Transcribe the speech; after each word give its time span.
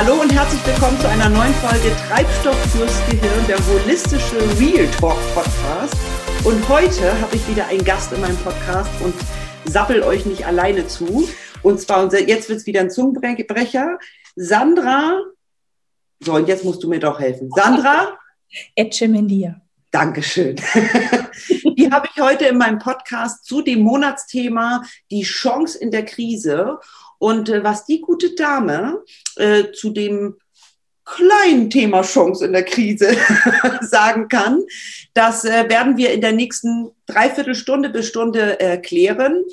Hallo 0.00 0.20
und 0.20 0.32
herzlich 0.32 0.64
willkommen 0.64 0.96
zu 1.00 1.08
einer 1.08 1.28
neuen 1.28 1.52
Folge 1.54 1.90
Treibstoff 2.06 2.56
fürs 2.70 3.04
Gehirn, 3.10 3.44
der 3.48 3.58
holistische 3.66 4.36
Real 4.60 4.88
Talk 4.92 5.18
Podcast. 5.34 5.96
Und 6.44 6.68
heute 6.68 7.20
habe 7.20 7.34
ich 7.34 7.48
wieder 7.48 7.66
einen 7.66 7.82
Gast 7.82 8.12
in 8.12 8.20
meinem 8.20 8.36
Podcast 8.36 8.88
und 9.02 9.12
sappel 9.64 10.04
euch 10.04 10.24
nicht 10.24 10.46
alleine 10.46 10.86
zu. 10.86 11.28
Und 11.64 11.80
zwar, 11.80 12.14
jetzt 12.14 12.48
wird 12.48 12.60
es 12.60 12.66
wieder 12.66 12.82
ein 12.82 12.92
Zungenbrecher. 12.92 13.98
Sandra, 14.36 15.18
so 16.20 16.34
und 16.34 16.46
jetzt 16.46 16.64
musst 16.64 16.80
du 16.84 16.88
mir 16.88 17.00
doch 17.00 17.18
helfen. 17.18 17.50
Sandra 17.50 18.16
Etchemendia. 18.76 19.60
Dankeschön. 19.90 20.54
Die 21.76 21.90
habe 21.90 22.08
ich 22.14 22.22
heute 22.22 22.44
in 22.44 22.58
meinem 22.58 22.78
Podcast 22.78 23.44
zu 23.44 23.62
dem 23.62 23.80
Monatsthema 23.80 24.84
Die 25.10 25.22
Chance 25.22 25.76
in 25.78 25.90
der 25.90 26.04
Krise. 26.04 26.78
Und 27.18 27.48
äh, 27.48 27.64
was 27.64 27.84
die 27.84 28.00
gute 28.00 28.34
Dame 28.34 29.02
äh, 29.36 29.72
zu 29.72 29.90
dem 29.90 30.36
kleinen 31.04 31.70
Thema 31.70 32.02
Chance 32.02 32.44
in 32.44 32.52
der 32.52 32.64
Krise 32.64 33.16
sagen 33.80 34.28
kann, 34.28 34.62
das 35.14 35.44
äh, 35.44 35.68
werden 35.68 35.96
wir 35.96 36.12
in 36.12 36.20
der 36.20 36.32
nächsten 36.32 36.90
Dreiviertelstunde 37.06 37.88
bis 37.88 38.08
Stunde 38.08 38.60
erklären. 38.60 39.44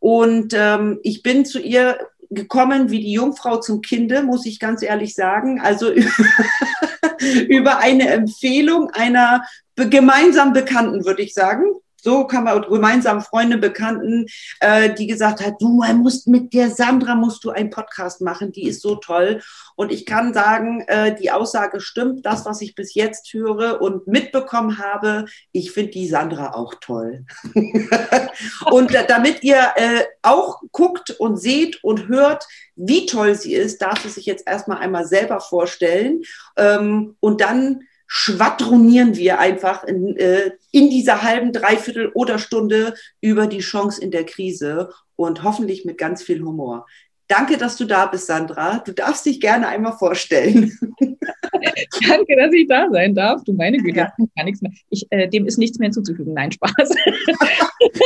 Und 0.00 0.52
ähm, 0.54 0.98
ich 1.02 1.22
bin 1.22 1.44
zu 1.44 1.60
ihr 1.60 1.98
gekommen 2.30 2.90
wie 2.90 3.00
die 3.00 3.12
Jungfrau 3.12 3.58
zum 3.58 3.80
Kinde, 3.80 4.22
muss 4.22 4.44
ich 4.44 4.58
ganz 4.58 4.82
ehrlich 4.82 5.14
sagen. 5.14 5.60
Also 5.60 5.92
über 7.48 7.78
eine 7.78 8.08
Empfehlung 8.08 8.90
einer 8.90 9.44
gemeinsam 9.76 10.52
Bekannten, 10.52 11.04
würde 11.04 11.22
ich 11.22 11.32
sagen. 11.32 11.64
So 12.04 12.26
kann 12.26 12.44
man 12.44 12.60
gemeinsam 12.62 13.22
Freunde, 13.22 13.56
Bekannten, 13.56 14.26
äh, 14.60 14.92
die 14.92 15.06
gesagt 15.06 15.44
hat, 15.44 15.54
du 15.58 15.82
musst 15.94 16.28
mit 16.28 16.52
der 16.52 16.70
Sandra 16.70 17.14
musst 17.14 17.44
du 17.44 17.50
einen 17.50 17.70
Podcast 17.70 18.20
machen, 18.20 18.52
die 18.52 18.68
ist 18.68 18.82
so 18.82 18.96
toll. 18.96 19.40
Und 19.74 19.90
ich 19.90 20.04
kann 20.04 20.34
sagen, 20.34 20.82
äh, 20.86 21.14
die 21.14 21.30
Aussage 21.30 21.80
stimmt, 21.80 22.26
das, 22.26 22.44
was 22.44 22.60
ich 22.60 22.74
bis 22.74 22.94
jetzt 22.94 23.32
höre 23.32 23.80
und 23.80 24.06
mitbekommen 24.06 24.78
habe, 24.78 25.24
ich 25.52 25.72
finde 25.72 25.92
die 25.92 26.06
Sandra 26.06 26.52
auch 26.52 26.74
toll. 26.74 27.24
und 28.70 28.94
damit 29.08 29.42
ihr 29.42 29.62
äh, 29.76 30.04
auch 30.20 30.60
guckt 30.72 31.10
und 31.10 31.38
seht 31.38 31.82
und 31.82 32.08
hört, 32.08 32.46
wie 32.76 33.06
toll 33.06 33.34
sie 33.34 33.54
ist, 33.54 33.80
darf 33.80 34.02
sie 34.02 34.10
sich 34.10 34.26
jetzt 34.26 34.46
erstmal 34.46 34.78
einmal 34.78 35.06
selber 35.06 35.40
vorstellen 35.40 36.22
ähm, 36.56 37.16
und 37.20 37.40
dann 37.40 37.84
schwadronieren 38.16 39.16
wir 39.16 39.40
einfach 39.40 39.82
in, 39.82 40.16
äh, 40.16 40.52
in 40.70 40.88
dieser 40.88 41.22
halben, 41.22 41.52
dreiviertel 41.52 42.12
oder 42.14 42.38
Stunde 42.38 42.94
über 43.20 43.48
die 43.48 43.58
Chance 43.58 44.00
in 44.00 44.12
der 44.12 44.24
Krise 44.24 44.90
und 45.16 45.42
hoffentlich 45.42 45.84
mit 45.84 45.98
ganz 45.98 46.22
viel 46.22 46.40
Humor. 46.40 46.86
Danke, 47.26 47.56
dass 47.56 47.76
du 47.76 47.86
da 47.86 48.06
bist, 48.06 48.28
Sandra. 48.28 48.78
Du 48.78 48.92
darfst 48.92 49.26
dich 49.26 49.40
gerne 49.40 49.66
einmal 49.66 49.94
vorstellen. 49.94 50.70
Danke, 51.00 52.36
dass 52.36 52.52
ich 52.52 52.68
da 52.68 52.88
sein 52.92 53.16
darf. 53.16 53.42
Du 53.42 53.52
meine 53.52 53.78
Güte, 53.78 53.98
ja. 53.98 54.12
gar 54.36 54.44
nichts 54.44 54.62
mehr. 54.62 54.70
Ich, 54.90 55.06
äh, 55.10 55.26
dem 55.26 55.46
ist 55.46 55.58
nichts 55.58 55.80
mehr 55.80 55.86
hinzuzufügen. 55.86 56.34
Nein, 56.34 56.52
Spaß. 56.52 56.72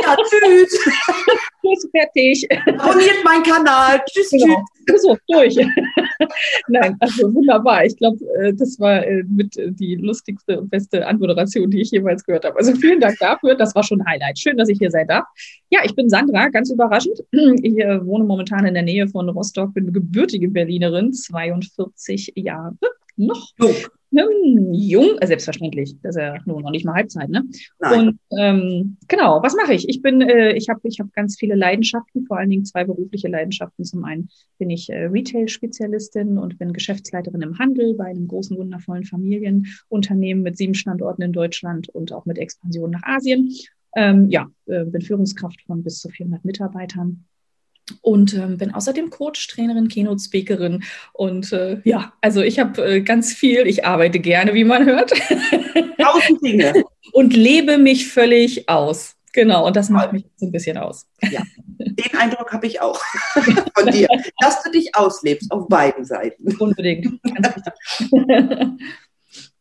ja, 0.04 0.16
tschüss. 0.16 0.88
Tschüss, 1.68 1.88
fertig. 1.90 2.48
Abonniert 2.78 3.24
meinen 3.24 3.42
Kanal. 3.42 4.00
Tschüss, 4.08 4.30
genau. 4.30 4.64
tschüss. 4.86 5.02
So, 5.02 5.16
durch. 5.28 5.56
Nein, 6.68 6.96
also 7.00 7.32
wunderbar. 7.34 7.84
Ich 7.84 7.96
glaube, 7.96 8.18
äh, 8.40 8.54
das 8.54 8.80
war 8.80 9.04
äh, 9.06 9.22
mit 9.28 9.54
die 9.56 9.96
lustigste 9.96 10.60
und 10.60 10.70
beste 10.70 11.06
Anmoderation, 11.06 11.70
die 11.70 11.82
ich 11.82 11.90
jemals 11.90 12.24
gehört 12.24 12.44
habe. 12.44 12.56
Also 12.56 12.74
vielen 12.74 13.00
Dank 13.00 13.18
dafür. 13.18 13.54
Das 13.54 13.74
war 13.74 13.82
schon 13.82 14.00
ein 14.00 14.06
Highlight. 14.06 14.38
Schön, 14.38 14.56
dass 14.56 14.68
ich 14.68 14.78
hier 14.78 14.90
sein 14.90 15.06
darf. 15.06 15.24
Ja, 15.70 15.80
ich 15.84 15.94
bin 15.94 16.08
Sandra, 16.08 16.48
ganz 16.48 16.70
überraschend. 16.70 17.18
Ich 17.62 17.78
äh, 17.78 18.04
wohne 18.06 18.24
momentan 18.24 18.66
in 18.66 18.74
der 18.74 18.82
Nähe 18.82 19.08
von 19.08 19.28
Rostock, 19.28 19.74
bin 19.74 19.92
gebürtige 19.92 20.48
Berlinerin, 20.48 21.12
42 21.12 22.32
Jahre 22.36 22.76
noch 23.18 23.52
jung. 23.58 23.74
Hm, 24.10 24.72
jung, 24.72 25.18
äh, 25.20 25.26
selbstverständlich. 25.26 25.96
Das 26.02 26.16
ist 26.16 26.20
ja 26.20 26.38
nur 26.46 26.62
noch 26.62 26.70
nicht 26.70 26.86
mal 26.86 26.94
Halbzeit, 26.94 27.28
ne? 27.28 27.44
Nein. 27.78 28.08
Und 28.08 28.18
ähm, 28.38 28.96
genau, 29.06 29.42
was 29.42 29.54
mache 29.54 29.74
ich? 29.74 29.88
Ich 29.88 30.00
bin, 30.00 30.22
äh, 30.22 30.52
ich 30.52 30.68
habe, 30.70 30.80
ich 30.84 30.98
habe 30.98 31.10
ganz 31.14 31.36
viele 31.38 31.54
Leidenschaften, 31.54 32.24
vor 32.26 32.38
allen 32.38 32.48
Dingen 32.48 32.64
zwei 32.64 32.84
berufliche 32.84 33.28
Leidenschaften. 33.28 33.84
Zum 33.84 34.04
einen 34.04 34.30
bin 34.58 34.70
ich 34.70 34.88
äh, 34.88 35.04
Retail-Spezialistin 35.04 36.38
und 36.38 36.58
bin 36.58 36.72
Geschäftsleiterin 36.72 37.42
im 37.42 37.58
Handel 37.58 37.94
bei 37.94 38.06
einem 38.06 38.28
großen 38.28 38.56
wundervollen 38.56 39.04
Familienunternehmen 39.04 40.42
mit 40.42 40.56
sieben 40.56 40.74
Standorten 40.74 41.22
in 41.22 41.32
Deutschland 41.32 41.88
und 41.90 42.12
auch 42.12 42.24
mit 42.24 42.38
Expansion 42.38 42.90
nach 42.90 43.02
Asien. 43.02 43.52
Ähm, 43.94 44.28
ja, 44.30 44.46
äh, 44.66 44.84
bin 44.84 45.02
Führungskraft 45.02 45.60
von 45.62 45.82
bis 45.82 46.00
zu 46.00 46.08
400 46.08 46.44
Mitarbeitern 46.44 47.24
und 48.02 48.34
ähm, 48.34 48.58
bin 48.58 48.74
außerdem 48.74 49.10
Coach, 49.10 49.46
Trainerin, 49.48 49.88
Keynote-Speakerin. 49.88 50.84
Und 51.12 51.52
äh, 51.52 51.80
ja, 51.84 52.12
also 52.20 52.42
ich 52.42 52.58
habe 52.58 52.82
äh, 52.84 53.00
ganz 53.00 53.32
viel, 53.32 53.66
ich 53.66 53.84
arbeite 53.84 54.18
gerne, 54.18 54.54
wie 54.54 54.64
man 54.64 54.84
hört. 54.84 55.10
Tausend 56.00 56.42
Dinge. 56.42 56.84
und 57.12 57.34
lebe 57.34 57.78
mich 57.78 58.08
völlig 58.08 58.68
aus. 58.68 59.16
Genau, 59.32 59.66
und 59.66 59.76
das 59.76 59.88
macht 59.88 60.12
mich 60.12 60.24
so 60.36 60.46
ein 60.46 60.52
bisschen 60.52 60.78
aus. 60.78 61.06
Ja, 61.30 61.42
den 61.78 62.18
Eindruck 62.18 62.52
habe 62.52 62.66
ich 62.66 62.80
auch 62.80 63.00
von 63.76 63.86
dir, 63.90 64.08
dass 64.40 64.62
du 64.62 64.70
dich 64.70 64.94
auslebst 64.94 65.50
auf 65.52 65.68
beiden 65.68 66.04
Seiten. 66.04 66.56
Unbedingt. 66.56 67.20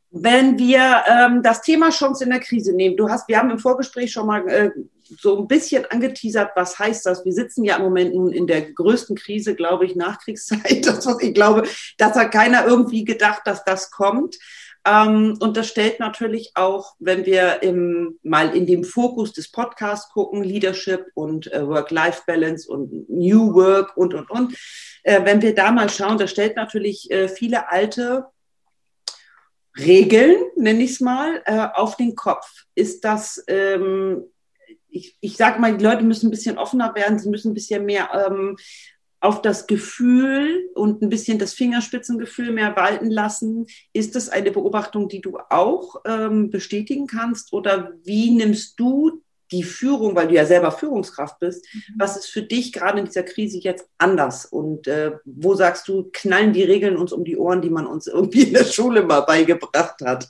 Wenn 0.10 0.58
wir 0.58 1.04
ähm, 1.08 1.44
das 1.44 1.62
Thema 1.62 1.90
Chance 1.90 2.24
in 2.24 2.30
der 2.30 2.40
Krise 2.40 2.74
nehmen, 2.74 2.98
du 2.98 3.10
hast, 3.10 3.28
wir 3.28 3.38
haben 3.38 3.52
im 3.52 3.60
Vorgespräch 3.60 4.12
schon 4.12 4.26
mal 4.26 4.48
äh, 4.48 4.72
so 5.20 5.40
ein 5.40 5.48
bisschen 5.48 5.86
angeteasert, 5.86 6.52
was 6.56 6.78
heißt 6.78 7.06
das? 7.06 7.26
Wir 7.26 7.34
sitzen 7.34 7.64
ja 7.64 7.78
im 7.78 7.84
Moment 7.84 8.14
nun 8.14 8.32
in 8.32 8.48
der 8.48 8.62
größten 8.74 9.16
Krise, 9.16 9.56
glaube 9.56 9.86
ich, 9.86 9.96
Nachkriegszeit. 9.96 10.86
Das, 10.88 11.06
was 11.06 11.22
ich 11.22 11.34
glaube, 11.34 11.64
das 11.98 12.16
hat 12.16 12.32
keiner 12.32 12.66
irgendwie 12.66 13.04
gedacht, 13.04 13.42
dass 13.46 13.64
das 13.64 13.92
kommt. 13.92 14.38
Ähm, 14.88 15.38
und 15.40 15.58
das 15.58 15.68
stellt 15.68 16.00
natürlich 16.00 16.52
auch, 16.56 16.96
wenn 17.00 17.26
wir 17.26 17.62
im, 17.62 18.20
mal 18.24 18.56
in 18.56 18.66
dem 18.66 18.84
Fokus 18.84 19.34
des 19.34 19.52
Podcasts 19.52 20.12
gucken, 20.12 20.44
Leadership 20.44 21.08
und 21.14 21.52
äh, 21.52 21.68
Work-Life-Balance 21.68 22.70
und 22.72 23.10
New 23.10 23.54
Work 23.54 23.98
und, 23.98 24.14
und, 24.14 24.30
und, 24.30 24.58
äh, 25.04 25.26
wenn 25.26 25.42
wir 25.42 25.54
da 25.54 25.72
mal 25.72 25.90
schauen, 25.90 26.18
das 26.18 26.32
stellt 26.32 26.56
natürlich 26.56 27.12
äh, 27.12 27.28
viele 27.28 27.70
alte 27.70 28.28
Regeln, 29.78 30.38
nenne 30.56 30.84
ich 30.84 30.92
es 30.92 31.02
mal, 31.02 31.44
auf 31.76 31.98
den 31.98 32.16
Kopf. 32.16 32.64
Ist 32.74 33.06
das 33.06 33.44
ähm, 33.48 34.24
ich, 34.90 35.18
ich 35.20 35.38
sage 35.38 35.60
mal, 35.60 35.78
die 35.78 35.84
Leute 35.84 36.04
müssen 36.04 36.28
ein 36.28 36.32
bisschen 36.32 36.58
offener 36.58 36.94
werden, 36.96 37.20
sie 37.20 37.30
müssen 37.30 37.52
ein 37.52 37.54
bisschen 37.54 37.86
mehr 37.86 38.10
ähm, 38.14 38.58
auf 39.20 39.42
das 39.42 39.68
Gefühl 39.68 40.70
und 40.76 41.02
ein 41.02 41.10
bisschen 41.10 41.40
das 41.40 41.54
Fingerspitzengefühl 41.54 42.52
mehr 42.52 42.76
walten 42.76 43.10
lassen. 43.10 43.66
Ist 43.94 44.16
das 44.16 44.30
eine 44.30 44.52
Beobachtung, 44.52 45.10
die 45.10 45.22
du 45.22 45.38
auch 45.50 46.02
ähm, 46.06 46.50
bestätigen 46.50 47.08
kannst? 47.08 47.52
Oder 47.52 47.94
wie 48.04 48.32
nimmst 48.32 48.80
du 48.80 49.24
die 49.52 49.64
Führung, 49.64 50.16
weil 50.16 50.28
du 50.28 50.36
ja 50.36 50.46
selber 50.46 50.72
Führungskraft 50.72 51.40
bist, 51.40 51.66
mhm. 51.74 51.94
was 51.98 52.18
ist 52.18 52.28
für 52.28 52.42
dich 52.42 52.74
gerade 52.74 53.00
in 53.00 53.06
dieser 53.06 53.24
Krise 53.24 53.60
jetzt 53.60 53.88
anders? 53.98 54.46
Und 54.46 54.88
äh, 54.88 55.14
wo 55.26 55.56
sagst 55.56 55.88
du, 55.88 56.10
knallen 56.12 56.54
die 56.54 56.64
Regeln 56.64 56.98
uns 56.98 57.12
um 57.12 57.24
die 57.24 57.38
Ohren, 57.38 57.62
die 57.62 57.70
man 57.70 57.88
uns 57.88 58.08
irgendwie 58.08 58.44
in 58.44 58.54
der 58.54 58.66
Schule 58.66 59.04
mal 59.04 59.22
beigebracht 59.22 60.02
hat? 60.02 60.30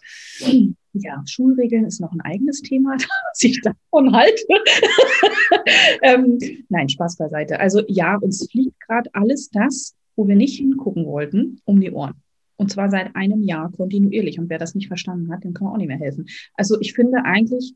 Ja, 1.01 1.23
Schulregeln 1.25 1.85
ist 1.85 2.01
noch 2.01 2.11
ein 2.11 2.21
eigenes 2.21 2.61
Thema, 2.61 2.93
was 3.31 3.43
ich 3.43 3.61
davon 3.61 4.13
halte. 4.13 4.43
ähm, 6.01 6.37
nein, 6.69 6.89
Spaß 6.89 7.17
beiseite. 7.17 7.59
Also 7.59 7.83
ja, 7.87 8.17
uns 8.17 8.49
fliegt 8.49 8.79
gerade 8.81 9.09
alles 9.13 9.49
das, 9.49 9.95
wo 10.15 10.27
wir 10.27 10.35
nicht 10.35 10.57
hingucken 10.57 11.05
wollten, 11.05 11.61
um 11.65 11.79
die 11.79 11.91
Ohren. 11.91 12.15
Und 12.57 12.71
zwar 12.71 12.89
seit 12.89 13.15
einem 13.15 13.43
Jahr 13.43 13.71
kontinuierlich. 13.71 14.39
Und 14.39 14.49
wer 14.49 14.57
das 14.57 14.73
nicht 14.73 14.87
verstanden 14.87 15.31
hat, 15.31 15.43
dem 15.43 15.53
kann 15.53 15.65
man 15.65 15.73
auch 15.73 15.77
nicht 15.77 15.87
mehr 15.87 15.99
helfen. 15.99 16.25
Also 16.55 16.79
ich 16.81 16.93
finde 16.93 17.23
eigentlich, 17.23 17.75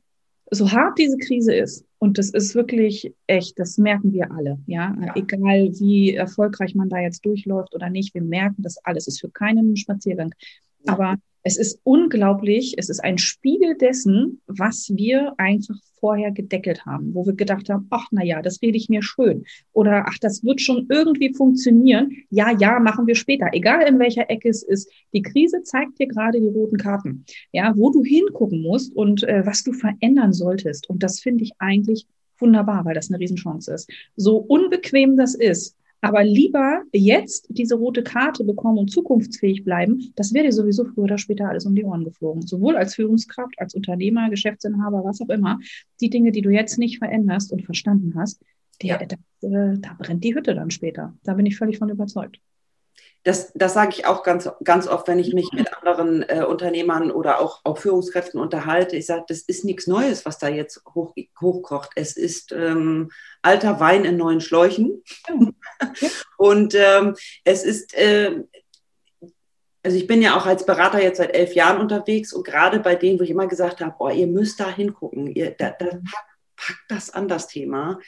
so 0.53 0.71
hart 0.71 0.97
diese 0.97 1.18
Krise 1.18 1.53
ist, 1.53 1.85
und 1.97 2.18
das 2.18 2.29
ist 2.31 2.56
wirklich 2.56 3.13
echt, 3.27 3.57
das 3.57 3.77
merken 3.77 4.12
wir 4.12 4.31
alle, 4.31 4.59
ja? 4.65 4.95
ja? 5.01 5.15
egal 5.15 5.71
wie 5.79 6.13
erfolgreich 6.13 6.75
man 6.75 6.89
da 6.89 7.00
jetzt 7.00 7.25
durchläuft 7.25 7.73
oder 7.73 7.89
nicht, 7.89 8.13
wir 8.13 8.21
merken 8.21 8.62
das 8.63 8.77
alles, 8.83 9.07
ist 9.07 9.21
für 9.21 9.29
keinen 9.29 9.77
Spaziergang. 9.77 10.33
Ja. 10.85 10.94
Aber 10.94 11.15
es 11.43 11.57
ist 11.57 11.79
unglaublich, 11.83 12.75
es 12.77 12.89
ist 12.89 13.03
ein 13.03 13.17
Spiegel 13.17 13.77
dessen, 13.77 14.41
was 14.47 14.91
wir 14.95 15.33
einfach 15.38 15.75
vorher 15.99 16.31
gedeckelt 16.31 16.85
haben, 16.85 17.13
wo 17.13 17.25
wir 17.25 17.33
gedacht 17.33 17.69
haben, 17.69 17.88
ach 17.91 18.07
na 18.11 18.23
ja, 18.23 18.41
das 18.41 18.61
rede 18.61 18.77
ich 18.77 18.89
mir 18.89 19.03
schön 19.03 19.45
oder 19.71 20.05
ach, 20.07 20.17
das 20.19 20.43
wird 20.43 20.59
schon 20.59 20.88
irgendwie 20.89 21.33
funktionieren. 21.33 22.11
Ja, 22.29 22.51
ja, 22.57 22.79
machen 22.79 23.07
wir 23.07 23.15
später, 23.15 23.47
egal 23.53 23.88
in 23.88 23.99
welcher 23.99 24.29
Ecke 24.29 24.49
es 24.49 24.63
ist. 24.63 24.91
Die 25.13 25.21
Krise 25.21 25.63
zeigt 25.63 25.99
dir 25.99 26.07
gerade 26.07 26.41
die 26.41 26.47
roten 26.47 26.77
Karten, 26.77 27.25
ja, 27.51 27.73
wo 27.75 27.91
du 27.91 28.03
hingucken 28.03 28.61
musst 28.61 28.95
und 28.95 29.23
äh, 29.23 29.45
was 29.45 29.63
du 29.63 29.73
verändern 29.73 30.33
solltest. 30.33 30.89
Und 30.89 31.03
das 31.03 31.19
finde 31.19 31.44
ich 31.44 31.51
eigentlich 31.59 32.07
wunderbar, 32.39 32.83
weil 32.85 32.95
das 32.95 33.09
eine 33.09 33.19
Riesenchance 33.19 33.71
ist. 33.71 33.89
So 34.15 34.37
unbequem 34.37 35.15
das 35.15 35.35
ist, 35.35 35.77
aber 36.01 36.24
lieber 36.24 36.81
jetzt 36.92 37.48
diese 37.50 37.75
rote 37.75 38.03
Karte 38.03 38.44
bekommen 38.44 38.80
und 38.80 38.92
zukunftsfähig 38.92 39.63
bleiben, 39.63 40.12
das 40.15 40.33
wäre 40.33 40.45
dir 40.45 40.51
sowieso 40.51 40.86
früher 40.86 41.03
oder 41.03 41.18
später 41.18 41.48
alles 41.48 41.65
um 41.65 41.75
die 41.75 41.83
Ohren 41.83 42.03
geflogen. 42.03 42.42
Sowohl 42.42 42.75
als 42.75 42.95
Führungskraft, 42.95 43.53
als 43.57 43.75
Unternehmer, 43.75 44.30
Geschäftsinhaber, 44.30 45.03
was 45.03 45.21
auch 45.21 45.30
immer. 45.30 45.59
Die 46.01 46.09
Dinge, 46.09 46.31
die 46.31 46.42
du 46.42 46.50
jetzt 46.50 46.80
nicht 46.80 46.98
veränderst 46.98 47.51
und 47.53 47.63
verstanden 47.63 48.13
hast, 48.18 48.42
der, 48.81 49.00
ja. 49.00 49.06
da, 49.06 49.15
äh, 49.48 49.77
da 49.77 49.95
brennt 49.98 50.24
die 50.24 50.33
Hütte 50.33 50.56
dann 50.56 50.71
später. 50.71 51.15
Da 51.24 51.36
bin 51.36 51.45
ich 51.45 51.57
völlig 51.57 51.77
von 51.77 51.89
überzeugt. 51.89 52.39
Das, 53.23 53.51
das 53.53 53.73
sage 53.73 53.91
ich 53.91 54.06
auch 54.07 54.23
ganz, 54.23 54.50
ganz 54.63 54.88
oft, 54.88 55.07
wenn 55.07 55.19
ich 55.19 55.33
mich 55.33 55.51
mit 55.51 55.71
anderen 55.77 56.23
äh, 56.23 56.44
Unternehmern 56.44 57.12
oder 57.12 57.39
auch, 57.39 57.62
auch 57.63 57.77
Führungskräften 57.77 58.39
unterhalte. 58.39 58.95
Ich 58.95 59.06
sage, 59.06 59.25
das 59.27 59.41
ist 59.41 59.63
nichts 59.63 59.85
Neues, 59.85 60.25
was 60.25 60.39
da 60.39 60.47
jetzt 60.47 60.81
hoch, 60.95 61.13
hochkocht. 61.39 61.91
Es 61.95 62.18
ist 62.18 62.51
ähm, 62.51 63.12
alter 63.44 63.79
Wein 63.79 64.06
in 64.06 64.18
neuen 64.18 64.41
Schläuchen. 64.41 65.03
Und 66.38 66.73
ähm, 66.73 67.15
es 67.44 67.63
ist, 67.63 67.94
äh, 67.95 68.44
also 69.83 69.97
ich 69.97 70.07
bin 70.07 70.21
ja 70.21 70.35
auch 70.35 70.47
als 70.47 70.65
Berater 70.65 71.01
jetzt 71.01 71.18
seit 71.18 71.35
elf 71.35 71.53
Jahren 71.53 71.79
unterwegs 71.79 72.33
und 72.33 72.45
gerade 72.45 72.79
bei 72.79 72.95
denen, 72.95 73.19
wo 73.19 73.23
ich 73.23 73.31
immer 73.31 73.47
gesagt 73.47 73.81
habe, 73.81 73.95
oh, 73.97 74.09
ihr 74.09 74.27
müsst 74.27 74.59
da 74.59 74.69
hingucken, 74.69 75.25
ihr, 75.25 75.51
da, 75.51 75.71
da, 75.71 75.88
packt 76.56 76.79
das 76.89 77.09
an 77.09 77.27
das 77.27 77.47
Thema 77.47 78.00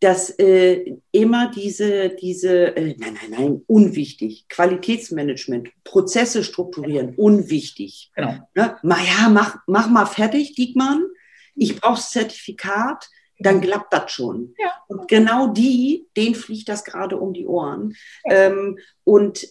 dass 0.00 0.30
äh, 0.38 0.96
immer 1.10 1.50
diese, 1.50 2.10
diese 2.10 2.76
äh, 2.76 2.94
nein, 2.98 3.18
nein, 3.20 3.30
nein, 3.30 3.62
unwichtig, 3.66 4.46
Qualitätsmanagement, 4.48 5.70
Prozesse 5.82 6.44
strukturieren, 6.44 7.14
unwichtig. 7.16 8.12
Genau. 8.14 8.38
Ne? 8.54 8.76
Ma, 8.82 8.96
ja, 9.02 9.28
mach, 9.28 9.58
mach 9.66 9.88
mal 9.88 10.06
fertig, 10.06 10.54
Diekmann, 10.54 11.04
ich 11.56 11.80
brauche 11.80 12.00
Zertifikat, 12.00 13.08
dann 13.40 13.60
klappt 13.60 13.92
das 13.92 14.12
schon. 14.12 14.54
Ja. 14.58 14.72
Und 14.88 15.08
genau 15.08 15.48
die, 15.48 16.06
denen 16.16 16.34
fliegt 16.34 16.68
das 16.68 16.84
gerade 16.84 17.16
um 17.16 17.32
die 17.32 17.46
Ohren. 17.46 17.94
Ja. 18.24 18.46
Ähm, 18.46 18.78
und 19.04 19.48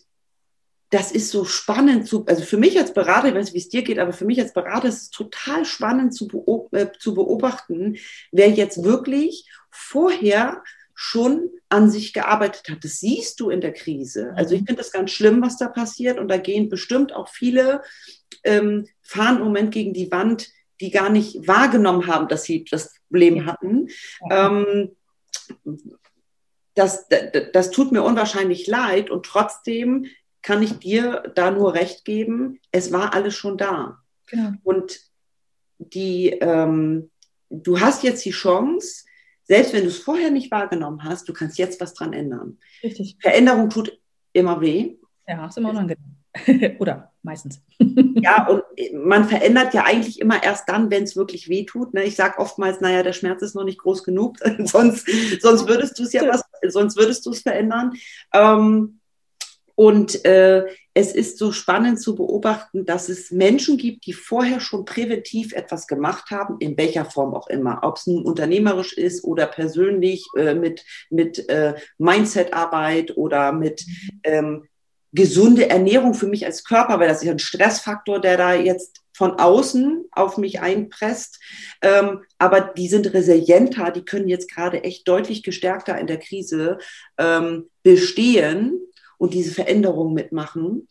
das 0.90 1.12
ist 1.12 1.32
so 1.32 1.44
spannend 1.44 2.08
zu, 2.08 2.26
also 2.28 2.44
für 2.44 2.58
mich 2.58 2.80
als 2.80 2.94
Berater, 2.94 3.28
ich 3.28 3.36
weiß 3.36 3.46
nicht, 3.46 3.54
wie 3.54 3.60
es 3.60 3.70
dir 3.70 3.82
geht, 3.82 4.00
aber 4.00 4.14
für 4.14 4.24
mich 4.24 4.40
als 4.40 4.54
Berater 4.54 4.88
ist 4.88 5.02
es 5.02 5.10
total 5.10 5.66
spannend 5.66 6.14
zu, 6.14 6.70
äh, 6.72 6.88
zu 6.98 7.14
beobachten, 7.14 7.98
wer 8.32 8.50
jetzt 8.50 8.84
wirklich 8.84 9.50
vorher 9.78 10.64
schon 10.94 11.50
an 11.70 11.92
sich 11.92 12.12
gearbeitet 12.14 12.70
hat. 12.70 12.84
Das 12.84 13.00
siehst 13.00 13.40
du 13.40 13.50
in 13.50 13.62
der 13.62 13.74
Krise. 13.74 14.34
Also 14.36 14.56
ich 14.56 14.62
mhm. 14.62 14.68
finde 14.68 14.82
das 14.82 14.92
ganz 14.92 15.12
schlimm, 15.12 15.42
was 15.42 15.58
da 15.58 15.68
passiert. 15.68 16.18
Und 16.18 16.28
da 16.28 16.38
gehen 16.38 16.70
bestimmt 16.70 17.14
auch 17.14 17.30
viele, 17.30 17.84
ähm, 18.44 18.88
fahren 19.04 19.38
im 19.38 19.44
Moment 19.44 19.72
gegen 19.72 19.94
die 19.94 20.12
Wand, 20.12 20.50
die 20.82 20.92
gar 20.92 21.10
nicht 21.10 21.48
wahrgenommen 21.48 22.08
haben, 22.08 22.28
dass 22.28 22.44
sie 22.44 22.66
das 22.66 22.96
Problem 23.10 23.46
hatten. 23.46 23.90
Ähm, 24.30 24.96
das, 26.74 27.08
das, 27.08 27.22
das 27.54 27.72
tut 27.72 27.92
mir 27.92 28.04
unwahrscheinlich 28.04 28.68
leid 28.68 29.10
und 29.10 29.26
trotzdem 29.26 30.08
kann 30.42 30.62
ich 30.64 30.80
dir 30.80 31.32
da 31.36 31.52
nur 31.52 31.74
recht 31.74 32.06
geben, 32.06 32.60
es 32.72 32.92
war 32.92 33.14
alles 33.14 33.36
schon 33.36 33.58
da. 33.58 34.00
Genau. 34.28 34.52
Und 34.64 35.02
die, 35.80 36.30
ähm, 36.30 37.12
du 37.50 37.80
hast 37.80 38.04
jetzt 38.04 38.24
die 38.26 38.32
Chance, 38.32 39.06
selbst 39.48 39.74
wenn 39.74 39.84
du 39.84 39.90
es 39.90 40.00
vorher 40.00 40.30
nicht 40.30 40.52
wahrgenommen 40.52 41.04
hast, 41.04 41.28
du 41.30 41.34
kannst 41.34 41.58
jetzt 41.58 41.80
was 41.80 41.94
dran 41.94 42.14
ändern. 42.14 42.58
Richtig. 42.84 43.18
Veränderung 43.22 43.70
tut 43.70 43.98
immer 44.34 44.60
weh. 44.62 44.98
Ja, 45.28 45.48
ist 45.48 45.58
immer 45.58 45.70
unangenehm. 45.70 46.18
Oder 46.80 47.12
meistens. 47.24 47.62
ja, 48.16 48.48
und 48.48 48.64
man 48.94 49.26
verändert 49.26 49.74
ja 49.74 49.84
eigentlich 49.84 50.20
immer 50.20 50.44
erst 50.44 50.68
dann, 50.70 50.92
wenn 50.92 51.04
es 51.04 51.16
wirklich 51.16 51.50
weh 51.50 51.66
tut. 51.66 51.94
Ne? 51.94 52.04
Ich 52.04 52.16
sage 52.16 52.40
oftmals, 52.40 52.82
naja, 52.82 53.04
der 53.04 53.14
Schmerz 53.14 53.42
ist 53.42 53.56
noch 53.56 53.64
nicht 53.64 53.80
groß 53.80 54.04
genug, 54.04 54.38
sonst, 54.66 55.08
sonst 55.42 55.68
würdest 55.68 55.98
du 55.98 56.04
es 56.04 56.14
ja 56.14 56.28
was, 56.28 56.44
sonst 56.68 56.98
würdest 56.98 57.26
du 57.26 57.32
es 57.32 57.42
verändern. 57.42 57.94
Ähm, 58.34 59.00
und 59.78 60.26
äh, 60.26 60.66
es 60.96 61.14
ist 61.14 61.38
so 61.38 61.52
spannend 61.52 62.02
zu 62.02 62.16
beobachten, 62.16 62.88
dass 62.88 63.10
es 63.10 63.30
Menschen 63.30 63.78
gibt, 63.78 64.08
die 64.08 64.14
vorher 64.14 64.60
schon 64.60 64.86
präventiv 64.86 65.54
etwas 65.54 65.86
gemacht 65.86 66.32
haben, 66.32 66.56
in 66.58 66.76
welcher 66.78 67.06
Form 67.06 67.36
auch 67.36 67.46
immer. 67.46 67.82
Ob 67.84 67.98
es 67.98 68.08
nun 68.08 68.26
unternehmerisch 68.26 68.94
ist 68.94 69.24
oder 69.24 69.46
persönlich 69.46 70.26
äh, 70.36 70.56
mit, 70.56 70.84
mit 71.12 71.48
äh, 71.48 71.76
Mindset-Arbeit 72.00 73.18
oder 73.18 73.52
mit 73.52 73.86
ähm, 74.24 74.66
gesunde 75.14 75.70
Ernährung 75.70 76.16
für 76.16 76.28
mich 76.28 76.48
als 76.48 76.64
Körper, 76.64 77.00
weil 77.00 77.10
das 77.10 77.18
ist 77.18 77.26
ja 77.26 77.34
ein 77.34 77.40
Stressfaktor, 77.40 78.20
der 78.20 78.38
da 78.38 78.56
jetzt 78.56 79.04
von 79.14 79.34
außen 79.34 80.06
auf 80.12 80.40
mich 80.40 80.60
einpresst. 80.60 81.40
Ähm, 81.84 82.24
aber 82.40 82.62
die 82.62 82.88
sind 82.88 83.14
resilienter, 83.14 83.92
die 83.92 84.06
können 84.06 84.28
jetzt 84.28 84.52
gerade 84.52 84.84
echt 84.84 85.08
deutlich 85.08 85.44
gestärkter 85.44 86.00
in 86.00 86.08
der 86.08 86.18
Krise 86.18 86.80
ähm, 87.20 87.70
bestehen 87.84 88.87
und 89.18 89.34
diese 89.34 89.52
Veränderung 89.52 90.14
mitmachen. 90.14 90.88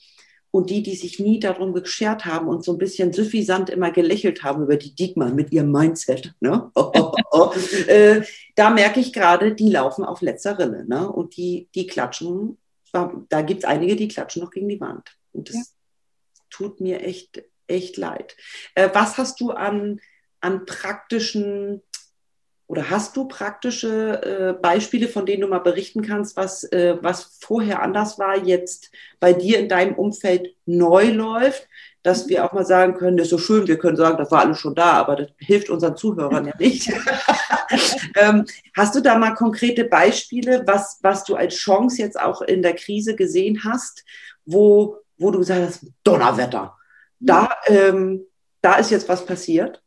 Und 0.52 0.70
die, 0.70 0.82
die 0.82 0.96
sich 0.96 1.18
nie 1.18 1.38
darum 1.38 1.74
geschert 1.74 2.24
haben 2.24 2.48
und 2.48 2.64
so 2.64 2.72
ein 2.72 2.78
bisschen 2.78 3.12
suffisant 3.12 3.68
immer 3.68 3.90
gelächelt 3.90 4.42
haben 4.42 4.62
über 4.62 4.76
die 4.76 4.94
Diekmann 4.94 5.34
mit 5.34 5.52
ihrem 5.52 5.70
Mindset, 5.70 6.32
ne? 6.40 6.70
Oh, 6.74 6.90
oh, 6.94 7.12
oh, 7.30 7.52
äh, 7.88 8.22
da 8.54 8.70
merke 8.70 9.00
ich 9.00 9.12
gerade, 9.12 9.54
die 9.54 9.68
laufen 9.68 10.02
auf 10.02 10.22
letzter 10.22 10.58
Rille. 10.58 10.86
Ne? 10.86 11.10
Und 11.10 11.36
die, 11.36 11.68
die 11.74 11.86
klatschen, 11.86 12.56
da 12.92 13.42
gibt 13.42 13.64
es 13.64 13.68
einige, 13.68 13.96
die 13.96 14.08
klatschen 14.08 14.42
noch 14.42 14.50
gegen 14.50 14.68
die 14.68 14.80
Wand. 14.80 15.10
Und 15.32 15.50
das 15.50 15.56
ja. 15.56 15.62
tut 16.48 16.80
mir 16.80 17.02
echt, 17.02 17.42
echt 17.66 17.98
leid. 17.98 18.34
Äh, 18.74 18.88
was 18.94 19.18
hast 19.18 19.40
du 19.40 19.50
an, 19.50 20.00
an 20.40 20.64
praktischen 20.64 21.82
oder 22.68 22.90
hast 22.90 23.16
du 23.16 23.28
praktische 23.28 24.22
äh, 24.22 24.60
Beispiele, 24.60 25.08
von 25.08 25.24
denen 25.24 25.42
du 25.42 25.48
mal 25.48 25.60
berichten 25.60 26.02
kannst, 26.02 26.36
was, 26.36 26.64
äh, 26.64 26.96
was 27.00 27.38
vorher 27.40 27.80
anders 27.82 28.18
war, 28.18 28.36
jetzt 28.36 28.90
bei 29.20 29.32
dir 29.32 29.58
in 29.60 29.68
deinem 29.68 29.94
Umfeld 29.94 30.54
neu 30.66 31.10
läuft, 31.10 31.68
dass 32.02 32.28
wir 32.28 32.44
auch 32.44 32.52
mal 32.52 32.66
sagen 32.66 32.94
können, 32.94 33.16
das 33.16 33.26
ist 33.26 33.30
so 33.30 33.38
schön, 33.38 33.66
wir 33.66 33.78
können 33.78 33.96
sagen, 33.96 34.18
das 34.18 34.30
war 34.30 34.40
alles 34.40 34.58
schon 34.58 34.74
da, 34.74 34.92
aber 34.92 35.16
das 35.16 35.28
hilft 35.38 35.70
unseren 35.70 35.96
Zuhörern 35.96 36.46
ja 36.46 36.54
nicht. 36.58 36.92
ähm, 38.16 38.46
hast 38.76 38.94
du 38.94 39.00
da 39.00 39.16
mal 39.16 39.34
konkrete 39.34 39.84
Beispiele, 39.84 40.62
was, 40.66 40.98
was 41.02 41.24
du 41.24 41.36
als 41.36 41.54
Chance 41.54 42.02
jetzt 42.02 42.18
auch 42.18 42.42
in 42.42 42.62
der 42.62 42.74
Krise 42.74 43.14
gesehen 43.14 43.62
hast, 43.64 44.04
wo, 44.44 44.98
wo 45.18 45.30
du 45.30 45.38
gesagt 45.40 45.66
hast, 45.66 45.86
Donnerwetter, 46.02 46.76
da, 47.20 47.50
ähm, 47.66 48.24
da 48.60 48.74
ist 48.74 48.90
jetzt 48.90 49.08
was 49.08 49.24
passiert? 49.24 49.82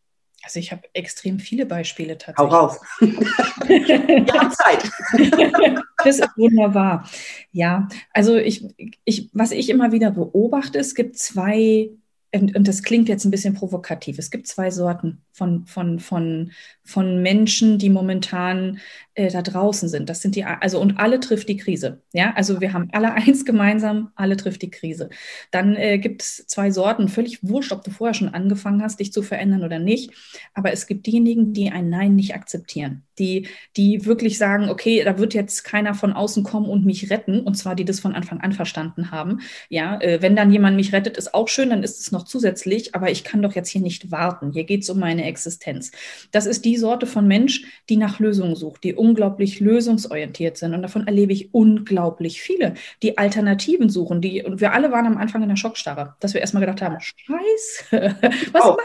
Also 0.49 0.61
ich 0.61 0.71
habe 0.71 0.81
extrem 0.93 1.37
viele 1.37 1.67
Beispiele 1.67 2.17
tatsächlich. 2.17 2.51
Hau 2.51 2.57
raus. 2.57 2.79
Haben 2.99 4.51
Zeit. 4.51 4.91
das 6.03 6.17
ist 6.17 6.37
wunderbar. 6.37 7.07
Ja, 7.51 7.87
also 8.13 8.35
ich, 8.35 8.65
ich, 9.05 9.29
was 9.31 9.51
ich 9.51 9.69
immer 9.69 9.91
wieder 9.91 10.09
beobachte, 10.09 10.79
es 10.79 10.95
gibt 10.95 11.19
zwei, 11.19 11.91
und, 12.33 12.55
und 12.55 12.67
das 12.67 12.83
klingt 12.83 13.09
jetzt 13.09 13.25
ein 13.25 13.31
bisschen 13.31 13.53
provokativ, 13.55 14.19
es 14.19 14.29
gibt 14.29 14.47
zwei 14.47 14.69
Sorten 14.69 15.23
von, 15.31 15.65
von, 15.65 15.99
von, 15.99 16.51
von 16.83 17.21
Menschen, 17.21 17.77
die 17.79 17.89
momentan 17.89 18.79
äh, 19.19 19.31
da 19.31 19.41
draußen 19.41 19.89
sind. 19.89 20.09
Das 20.09 20.21
sind 20.21 20.35
die, 20.35 20.43
also 20.43 20.79
und 20.79 20.97
alle 20.97 21.19
trifft 21.19 21.49
die 21.49 21.57
Krise. 21.57 22.01
Ja, 22.13 22.33
also 22.35 22.61
wir 22.61 22.73
haben 22.73 22.89
alle 22.91 23.13
eins 23.13 23.45
gemeinsam, 23.45 24.11
alle 24.15 24.37
trifft 24.37 24.61
die 24.61 24.71
Krise. 24.71 25.09
Dann 25.51 25.75
äh, 25.75 25.97
gibt 25.97 26.21
es 26.21 26.45
zwei 26.47 26.71
Sorten, 26.71 27.09
völlig 27.09 27.39
wurscht, 27.41 27.71
ob 27.71 27.83
du 27.83 27.91
vorher 27.91 28.13
schon 28.13 28.29
angefangen 28.29 28.81
hast, 28.81 28.99
dich 28.99 29.11
zu 29.11 29.21
verändern 29.21 29.63
oder 29.63 29.79
nicht. 29.79 30.11
Aber 30.53 30.71
es 30.71 30.87
gibt 30.87 31.05
diejenigen, 31.05 31.53
die 31.53 31.69
ein 31.69 31.89
Nein 31.89 32.15
nicht 32.15 32.33
akzeptieren, 32.33 33.03
die, 33.17 33.47
die 33.75 34.05
wirklich 34.05 34.37
sagen, 34.37 34.69
okay, 34.69 35.03
da 35.03 35.17
wird 35.17 35.33
jetzt 35.33 35.63
keiner 35.63 35.93
von 35.95 36.13
außen 36.13 36.43
kommen 36.43 36.69
und 36.69 36.85
mich 36.85 37.09
retten, 37.09 37.41
und 37.41 37.55
zwar 37.55 37.75
die 37.75 37.85
das 37.85 37.99
von 37.99 38.15
Anfang 38.15 38.39
an 38.39 38.53
verstanden 38.53 39.11
haben. 39.11 39.39
Ja, 39.69 39.99
äh, 39.99 40.21
wenn 40.21 40.35
dann 40.35 40.51
jemand 40.51 40.75
mich 40.75 40.93
rettet, 40.93 41.17
ist 41.17 41.33
auch 41.33 41.47
schön, 41.47 41.69
dann 41.69 41.83
ist 41.83 41.99
es 41.99 42.11
noch 42.11 42.18
zusätzlich, 42.23 42.95
aber 42.95 43.11
ich 43.11 43.23
kann 43.23 43.41
doch 43.41 43.55
jetzt 43.55 43.69
hier 43.69 43.81
nicht 43.81 44.11
warten. 44.11 44.51
Hier 44.51 44.63
geht 44.63 44.83
es 44.83 44.89
um 44.89 44.99
meine 44.99 45.25
Existenz. 45.25 45.91
Das 46.31 46.45
ist 46.45 46.65
die 46.65 46.77
Sorte 46.77 47.05
von 47.05 47.27
Mensch, 47.27 47.63
die 47.89 47.97
nach 47.97 48.19
Lösungen 48.19 48.55
sucht, 48.55 48.83
die 48.83 48.93
unglaublich 48.93 49.59
lösungsorientiert 49.59 50.57
sind. 50.57 50.73
Und 50.73 50.81
davon 50.81 51.07
erlebe 51.07 51.33
ich 51.33 51.53
unglaublich 51.53 52.41
viele, 52.41 52.73
die 53.03 53.17
Alternativen 53.17 53.89
suchen. 53.89 54.21
Die, 54.21 54.43
und 54.43 54.61
wir 54.61 54.73
alle 54.73 54.91
waren 54.91 55.05
am 55.05 55.17
Anfang 55.17 55.43
in 55.43 55.49
der 55.49 55.55
Schockstarre, 55.55 56.15
dass 56.19 56.33
wir 56.33 56.41
erstmal 56.41 56.61
gedacht 56.61 56.81
haben, 56.81 56.97
scheiße, 56.99 58.15
was 58.53 58.65
oh. 58.65 58.77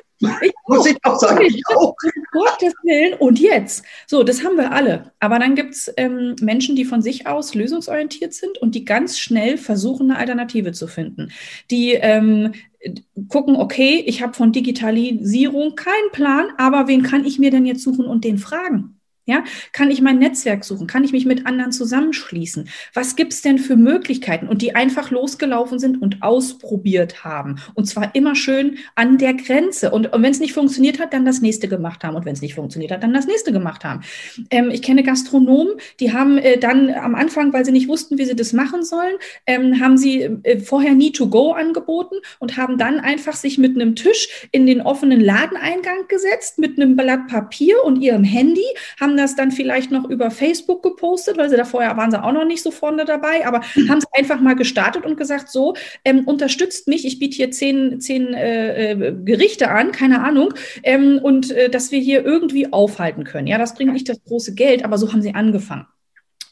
Ich 0.42 0.52
Muss 0.66 0.86
ich 0.86 0.96
auch 1.04 1.18
sagen, 1.18 1.44
ich 1.46 1.62
auch. 1.76 1.94
Gottes 2.32 2.74
Willen. 2.82 3.14
Und 3.14 3.38
jetzt? 3.38 3.84
So, 4.06 4.22
das 4.22 4.42
haben 4.42 4.56
wir 4.56 4.72
alle. 4.72 5.12
Aber 5.20 5.38
dann 5.38 5.54
gibt 5.54 5.74
es 5.74 5.92
ähm, 5.96 6.36
Menschen, 6.40 6.76
die 6.76 6.84
von 6.84 7.02
sich 7.02 7.26
aus 7.26 7.54
lösungsorientiert 7.54 8.32
sind 8.32 8.58
und 8.58 8.74
die 8.74 8.84
ganz 8.84 9.18
schnell 9.18 9.58
versuchen, 9.58 10.10
eine 10.10 10.18
Alternative 10.18 10.72
zu 10.72 10.86
finden. 10.86 11.32
Die 11.70 11.92
ähm, 11.92 12.52
gucken, 13.28 13.56
okay, 13.56 14.02
ich 14.06 14.22
habe 14.22 14.34
von 14.34 14.52
Digitalisierung 14.52 15.74
keinen 15.74 16.10
Plan, 16.12 16.48
aber 16.58 16.88
wen 16.88 17.02
kann 17.02 17.24
ich 17.24 17.38
mir 17.38 17.50
denn 17.50 17.66
jetzt 17.66 17.82
suchen 17.82 18.06
und 18.06 18.24
den 18.24 18.38
fragen? 18.38 18.93
Ja, 19.26 19.42
kann 19.72 19.90
ich 19.90 20.02
mein 20.02 20.18
Netzwerk 20.18 20.64
suchen? 20.64 20.86
Kann 20.86 21.02
ich 21.02 21.12
mich 21.12 21.24
mit 21.24 21.46
anderen 21.46 21.72
zusammenschließen? 21.72 22.68
Was 22.92 23.16
gibt's 23.16 23.40
denn 23.40 23.58
für 23.58 23.76
Möglichkeiten? 23.76 24.48
Und 24.48 24.60
die 24.60 24.74
einfach 24.74 25.10
losgelaufen 25.10 25.78
sind 25.78 26.02
und 26.02 26.22
ausprobiert 26.22 27.24
haben. 27.24 27.56
Und 27.72 27.86
zwar 27.86 28.14
immer 28.14 28.34
schön 28.34 28.76
an 28.94 29.16
der 29.16 29.32
Grenze. 29.32 29.92
Und, 29.92 30.12
und 30.12 30.22
wenn 30.22 30.30
es 30.30 30.40
nicht 30.40 30.52
funktioniert 30.52 31.00
hat, 31.00 31.14
dann 31.14 31.24
das 31.24 31.40
nächste 31.40 31.68
gemacht 31.68 32.04
haben. 32.04 32.16
Und 32.16 32.26
wenn 32.26 32.34
es 32.34 32.42
nicht 32.42 32.54
funktioniert 32.54 32.92
hat, 32.92 33.02
dann 33.02 33.14
das 33.14 33.26
nächste 33.26 33.50
gemacht 33.50 33.82
haben. 33.82 34.02
Ähm, 34.50 34.70
ich 34.70 34.82
kenne 34.82 35.02
Gastronomen, 35.02 35.74
die 36.00 36.12
haben 36.12 36.36
äh, 36.36 36.58
dann 36.58 36.90
am 36.90 37.14
Anfang, 37.14 37.54
weil 37.54 37.64
sie 37.64 37.72
nicht 37.72 37.88
wussten, 37.88 38.18
wie 38.18 38.26
sie 38.26 38.36
das 38.36 38.52
machen 38.52 38.84
sollen, 38.84 39.14
ähm, 39.46 39.80
haben 39.80 39.96
sie 39.96 40.20
äh, 40.42 40.60
vorher 40.60 40.94
Need-to-Go 40.94 41.52
angeboten 41.52 42.16
und 42.40 42.58
haben 42.58 42.76
dann 42.76 43.00
einfach 43.00 43.34
sich 43.34 43.56
mit 43.56 43.74
einem 43.74 43.96
Tisch 43.96 44.48
in 44.52 44.66
den 44.66 44.82
offenen 44.82 45.20
Ladeneingang 45.20 46.08
gesetzt, 46.08 46.58
mit 46.58 46.78
einem 46.78 46.94
Blatt 46.94 47.26
Papier 47.28 47.82
und 47.84 48.02
ihrem 48.02 48.24
Handy, 48.24 48.66
haben 49.00 49.13
haben 49.14 49.22
das 49.22 49.36
dann 49.36 49.52
vielleicht 49.52 49.92
noch 49.92 50.08
über 50.08 50.30
Facebook 50.30 50.82
gepostet, 50.82 51.38
weil 51.38 51.48
sie 51.48 51.56
da 51.56 51.64
vorher 51.64 51.96
waren 51.96 52.10
sie 52.10 52.22
auch 52.22 52.32
noch 52.32 52.44
nicht 52.44 52.62
so 52.62 52.70
vorne 52.70 53.04
dabei, 53.04 53.46
aber 53.46 53.60
mhm. 53.74 53.88
haben 53.88 53.98
es 53.98 54.06
einfach 54.12 54.40
mal 54.40 54.54
gestartet 54.54 55.06
und 55.06 55.16
gesagt, 55.16 55.50
so, 55.50 55.74
ähm, 56.04 56.26
unterstützt 56.26 56.88
mich, 56.88 57.06
ich 57.06 57.20
biete 57.20 57.36
hier 57.36 57.50
zehn, 57.52 58.00
zehn 58.00 58.34
äh, 58.34 58.92
äh, 58.92 59.14
Gerichte 59.24 59.70
an, 59.70 59.92
keine 59.92 60.24
Ahnung, 60.24 60.54
ähm, 60.82 61.20
und 61.22 61.52
äh, 61.52 61.70
dass 61.70 61.92
wir 61.92 62.00
hier 62.00 62.24
irgendwie 62.24 62.72
aufhalten 62.72 63.24
können. 63.24 63.46
Ja, 63.46 63.58
das 63.58 63.74
bringt 63.74 63.92
nicht 63.92 64.08
das 64.08 64.22
große 64.24 64.54
Geld, 64.54 64.84
aber 64.84 64.98
so 64.98 65.12
haben 65.12 65.22
sie 65.22 65.34
angefangen. 65.34 65.86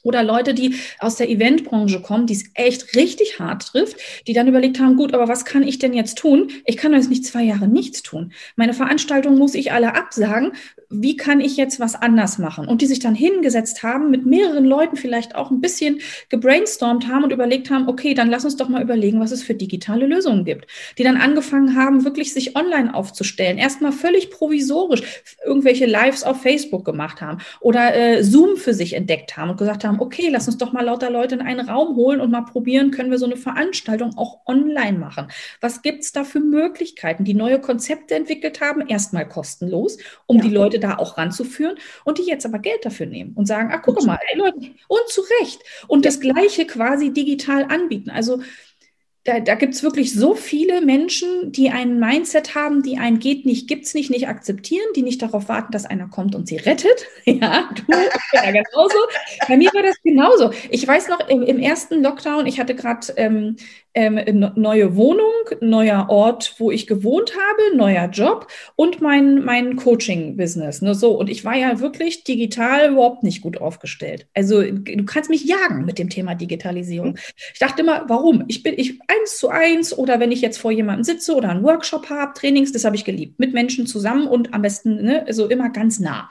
Oder 0.03 0.23
Leute, 0.23 0.55
die 0.55 0.75
aus 0.99 1.17
der 1.17 1.31
Eventbranche 1.31 2.01
kommen, 2.01 2.27
die 2.27 2.35
es 2.35 2.45
echt 2.55 2.97
richtig 2.97 3.39
hart 3.39 3.69
trifft, 3.69 3.97
die 4.27 4.33
dann 4.33 4.49
überlegt 4.49 4.81
haben, 4.81 4.97
gut, 4.97 5.15
aber 5.15 5.29
was 5.29 5.45
kann 5.45 5.63
ich 5.63 5.79
denn 5.79 5.95
jetzt 5.95 6.19
tun? 6.19 6.51
Ich 6.65 6.77
kann 6.77 6.93
jetzt 6.93 7.11
nicht 7.11 7.25
zwei 7.25 7.43
Jahre 7.43 7.69
nichts 7.69 8.03
tun. 8.03 8.33
Meine 8.57 8.75
Veranstaltung 8.75 9.39
muss 9.39 9.55
ich 9.55 9.73
alle 9.73 9.95
absagen. 9.95 10.53
Wie 10.91 11.17
kann 11.17 11.41
ich 11.41 11.57
jetzt 11.57 11.81
was 11.81 11.95
anders 11.95 12.39
machen? 12.39 12.69
Und 12.69 12.83
die 12.83 12.87
sich 12.87 12.99
dann 12.99 13.15
hingesetzt 13.15 13.83
haben, 13.83 14.11
mit 14.11 14.27
mehreren 14.27 14.65
Leuten 14.65 14.97
vielleicht 14.97 15.35
auch 15.35 15.51
ein 15.51 15.61
bisschen 15.61 16.01
gebrainstormt 16.29 17.09
haben 17.09 17.25
und 17.25 17.33
überlegt 17.33 17.71
haben, 17.71 17.89
okay, 17.89 18.15
dann 18.15 18.29
lass 18.29 18.45
uns 18.45 18.57
doch 18.57 18.69
mal 18.69 18.83
überlegen, 18.83 19.21
was 19.21 19.31
es 19.31 19.43
für 19.43 19.55
digitale 19.55 20.07
Lösungen 20.07 20.45
gibt. 20.45 20.67
Die 20.99 21.03
dann 21.03 21.17
angefangen 21.17 21.77
haben, 21.77 22.05
wirklich 22.05 22.35
sich 22.35 22.57
online 22.57 22.95
aufzustellen. 22.95 23.59
Erstmal 23.59 23.93
völlig 23.93 24.31
provisorisch 24.31 25.03
irgendwelche 25.45 25.87
Lives 25.87 26.25
auf 26.25 26.43
Facebook 26.43 26.85
gemacht 26.85 27.21
haben 27.21 27.39
oder 27.61 27.95
äh, 27.95 28.23
Zoom 28.23 28.57
für 28.57 28.75
sich 28.75 28.95
entdeckt 28.95 29.37
haben 29.37 29.51
und 29.51 29.57
gesagt 29.57 29.85
haben, 29.85 29.92
haben, 29.93 30.01
okay, 30.01 30.29
lass 30.31 30.47
uns 30.47 30.59
doch 30.59 30.73
mal 30.73 30.85
lauter 30.85 31.11
Leute 31.11 31.35
in 31.35 31.41
einen 31.41 31.69
Raum 31.69 31.97
holen 31.97 32.21
und 32.21 32.31
mal 32.31 32.43
probieren, 32.43 32.91
können 32.91 33.11
wir 33.11 33.19
so 33.19 33.27
eine 33.27 33.37
Veranstaltung 33.37 34.17
auch 34.17 34.41
online 34.47 34.99
machen. 34.99 35.29
Was 35.61 35.83
gibt 35.83 36.03
es 36.03 36.13
da 36.13 36.25
für 36.25 36.41
Möglichkeiten, 36.41 37.25
die 37.25 37.35
neue 37.35 37.61
Konzepte 37.61 38.15
entwickelt 38.15 38.61
haben, 38.61 38.87
erstmal 38.87 39.29
kostenlos, 39.29 39.99
um 40.27 40.39
ja. 40.39 40.43
die 40.43 40.51
Leute 40.51 40.79
da 40.79 40.97
auch 40.97 41.19
ranzuführen 41.19 41.77
und 42.05 42.19
die 42.19 42.25
jetzt 42.25 42.47
aber 42.47 42.59
Geld 42.59 42.85
dafür 42.85 43.07
nehmen 43.07 43.33
und 43.35 43.47
sagen, 43.47 43.71
ach 43.73 43.83
guck 43.83 44.05
mal, 44.05 44.19
ey 44.33 44.39
Leute, 44.39 44.59
und 44.89 45.09
zu 45.09 45.23
Recht. 45.41 45.61
Und 45.89 46.05
das 46.05 46.21
Gleiche 46.21 46.67
quasi 46.67 47.13
digital 47.13 47.65
anbieten. 47.65 48.11
Also 48.11 48.41
da, 49.25 49.39
da 49.39 49.55
gibt 49.55 49.75
es 49.75 49.85
wirklich 49.85 50.13
so 50.13 50.35
viele 50.35 50.81
Menschen, 50.81 51.53
die 51.53 51.71
ein 51.71 52.01
Mindset 52.01 52.57
haben, 52.57 52.83
die 52.83 52.99
ein 52.99 53.21
geht 53.21 53.47
nicht, 53.47 53.69
gibt's 53.69 53.95
nicht, 53.95 54.11
nicht 54.11 54.27
akzeptieren, 54.27 54.87
die 54.97 55.03
nicht 55.03 55.23
darauf 55.23 55.49
warten, 55.49 55.71
dass 55.71 55.87
einer 55.87 56.09
kommt 56.09 56.35
und 56.35 56.49
sie 56.49 56.57
rettet. 56.57 57.07
Ja, 57.25 57.71
du, 57.75 57.85
ja, 58.33 58.51
genauso. 58.51 58.97
Bei 59.47 59.57
mir 59.57 59.71
war 59.73 59.83
das 59.83 59.97
genauso. 60.03 60.51
Ich 60.71 60.87
weiß 60.87 61.09
noch, 61.09 61.29
im, 61.29 61.43
im 61.43 61.61
ersten 61.61 62.03
Lockdown, 62.03 62.47
ich 62.47 62.59
hatte 62.59 62.75
gerade 62.75 63.07
ähm, 63.17 63.57
ähm, 63.95 64.53
neue 64.57 64.97
Wohnung, 64.97 65.33
neuer 65.61 66.09
Ort, 66.09 66.55
wo 66.59 66.71
ich 66.71 66.87
gewohnt 66.87 67.33
habe, 67.35 67.77
neuer 67.77 68.09
Job 68.09 68.47
und 68.75 69.01
mein, 69.01 69.45
mein 69.45 69.77
Coaching-Business. 69.77 70.83
Ne, 70.83 70.95
so. 70.95 71.13
Und 71.19 71.29
ich 71.29 71.45
war 71.45 71.57
ja 71.57 71.81
wirklich 71.81 72.25
digital 72.25 72.93
überhaupt 72.93 73.23
nicht 73.23 73.43
gut 73.43 73.61
aufgestellt. 73.61 74.27
Also 74.35 74.63
du 74.63 75.05
kannst 75.05 75.31
mich 75.31 75.45
jagen 75.45 75.85
mit 75.85 75.99
dem 75.99 76.09
Thema 76.09 76.35
Digitalisierung. 76.35 77.19
Ich 77.53 77.59
dachte 77.59 77.83
immer, 77.83 78.05
warum? 78.09 78.45
Ich 78.49 78.63
bin 78.63 78.75
ich 78.79 78.99
eins 79.09 79.39
zu 79.39 79.49
eins 79.49 79.97
oder 79.97 80.21
wenn 80.21 80.33
ich 80.33 80.41
jetzt 80.41 80.59
vor 80.59 80.71
jemandem 80.71 81.05
sitze 81.05 81.35
oder 81.35 81.51
einen 81.51 81.65
Workshop 81.65 82.09
habe, 82.09 82.33
Trainings, 82.35 82.73
das 82.73 82.85
habe 82.85 82.97
ich 82.97 83.05
geliebt. 83.05 83.39
Mit 83.39 83.53
Menschen 83.53 83.87
zusammen 83.87 84.27
und 84.27 84.55
am 84.55 84.63
besten 84.63 85.03
ne, 85.03 85.27
also 85.27 85.49
immer 85.49 85.71
ganz 85.71 86.01
nah. 86.01 86.31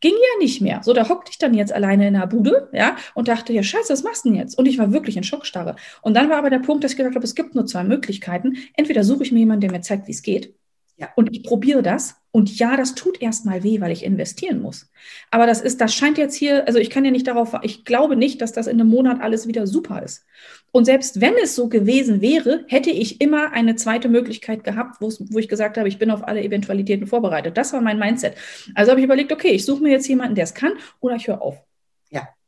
Ging 0.00 0.14
ja 0.14 0.38
nicht 0.38 0.60
mehr. 0.62 0.82
So, 0.82 0.94
da 0.94 1.08
hockte 1.08 1.30
ich 1.30 1.38
dann 1.38 1.52
jetzt 1.54 1.72
alleine 1.72 2.08
in 2.08 2.14
der 2.14 2.26
Bude, 2.26 2.70
ja, 2.72 2.96
und 3.14 3.28
dachte, 3.28 3.52
ja, 3.52 3.62
scheiße, 3.62 3.92
was 3.92 4.02
machst 4.02 4.24
du 4.24 4.30
denn 4.30 4.38
jetzt? 4.38 4.58
Und 4.58 4.66
ich 4.66 4.78
war 4.78 4.92
wirklich 4.92 5.16
in 5.16 5.24
Schockstarre. 5.24 5.76
Und 6.00 6.14
dann 6.14 6.30
war 6.30 6.38
aber 6.38 6.50
der 6.50 6.58
Punkt, 6.60 6.84
dass 6.84 6.92
ich 6.92 6.96
gesagt 6.96 7.16
habe, 7.16 7.24
es 7.24 7.34
gibt 7.34 7.54
nur 7.54 7.66
zwei 7.66 7.84
Möglichkeiten. 7.84 8.56
Entweder 8.74 9.04
suche 9.04 9.24
ich 9.24 9.32
mir 9.32 9.40
jemanden, 9.40 9.62
der 9.62 9.72
mir 9.72 9.82
zeigt, 9.82 10.08
wie 10.08 10.12
es 10.12 10.22
geht, 10.22 10.54
ja. 11.00 11.08
Und 11.16 11.34
ich 11.34 11.42
probiere 11.42 11.82
das. 11.82 12.16
Und 12.30 12.58
ja, 12.58 12.76
das 12.76 12.94
tut 12.94 13.20
erstmal 13.20 13.64
weh, 13.64 13.80
weil 13.80 13.90
ich 13.90 14.04
investieren 14.04 14.60
muss. 14.60 14.90
Aber 15.30 15.46
das 15.46 15.60
ist, 15.60 15.80
das 15.80 15.94
scheint 15.94 16.18
jetzt 16.18 16.36
hier, 16.36 16.66
also 16.66 16.78
ich 16.78 16.90
kann 16.90 17.04
ja 17.04 17.10
nicht 17.10 17.26
darauf, 17.26 17.54
ich 17.62 17.84
glaube 17.84 18.14
nicht, 18.14 18.40
dass 18.40 18.52
das 18.52 18.66
in 18.66 18.80
einem 18.80 18.90
Monat 18.90 19.20
alles 19.20 19.48
wieder 19.48 19.66
super 19.66 20.02
ist. 20.02 20.26
Und 20.72 20.84
selbst 20.84 21.20
wenn 21.20 21.34
es 21.42 21.56
so 21.56 21.68
gewesen 21.68 22.20
wäre, 22.20 22.64
hätte 22.68 22.90
ich 22.90 23.20
immer 23.20 23.52
eine 23.52 23.74
zweite 23.74 24.08
Möglichkeit 24.08 24.62
gehabt, 24.62 25.00
wo 25.00 25.38
ich 25.38 25.48
gesagt 25.48 25.78
habe, 25.78 25.88
ich 25.88 25.98
bin 25.98 26.10
auf 26.10 26.22
alle 26.22 26.42
Eventualitäten 26.42 27.06
vorbereitet. 27.06 27.56
Das 27.56 27.72
war 27.72 27.80
mein 27.80 27.98
Mindset. 27.98 28.34
Also 28.74 28.90
habe 28.90 29.00
ich 29.00 29.06
überlegt, 29.06 29.32
okay, 29.32 29.50
ich 29.50 29.64
suche 29.64 29.82
mir 29.82 29.90
jetzt 29.90 30.06
jemanden, 30.06 30.34
der 30.34 30.44
es 30.44 30.54
kann, 30.54 30.74
oder 31.00 31.16
ich 31.16 31.26
höre 31.26 31.42
auf 31.42 31.64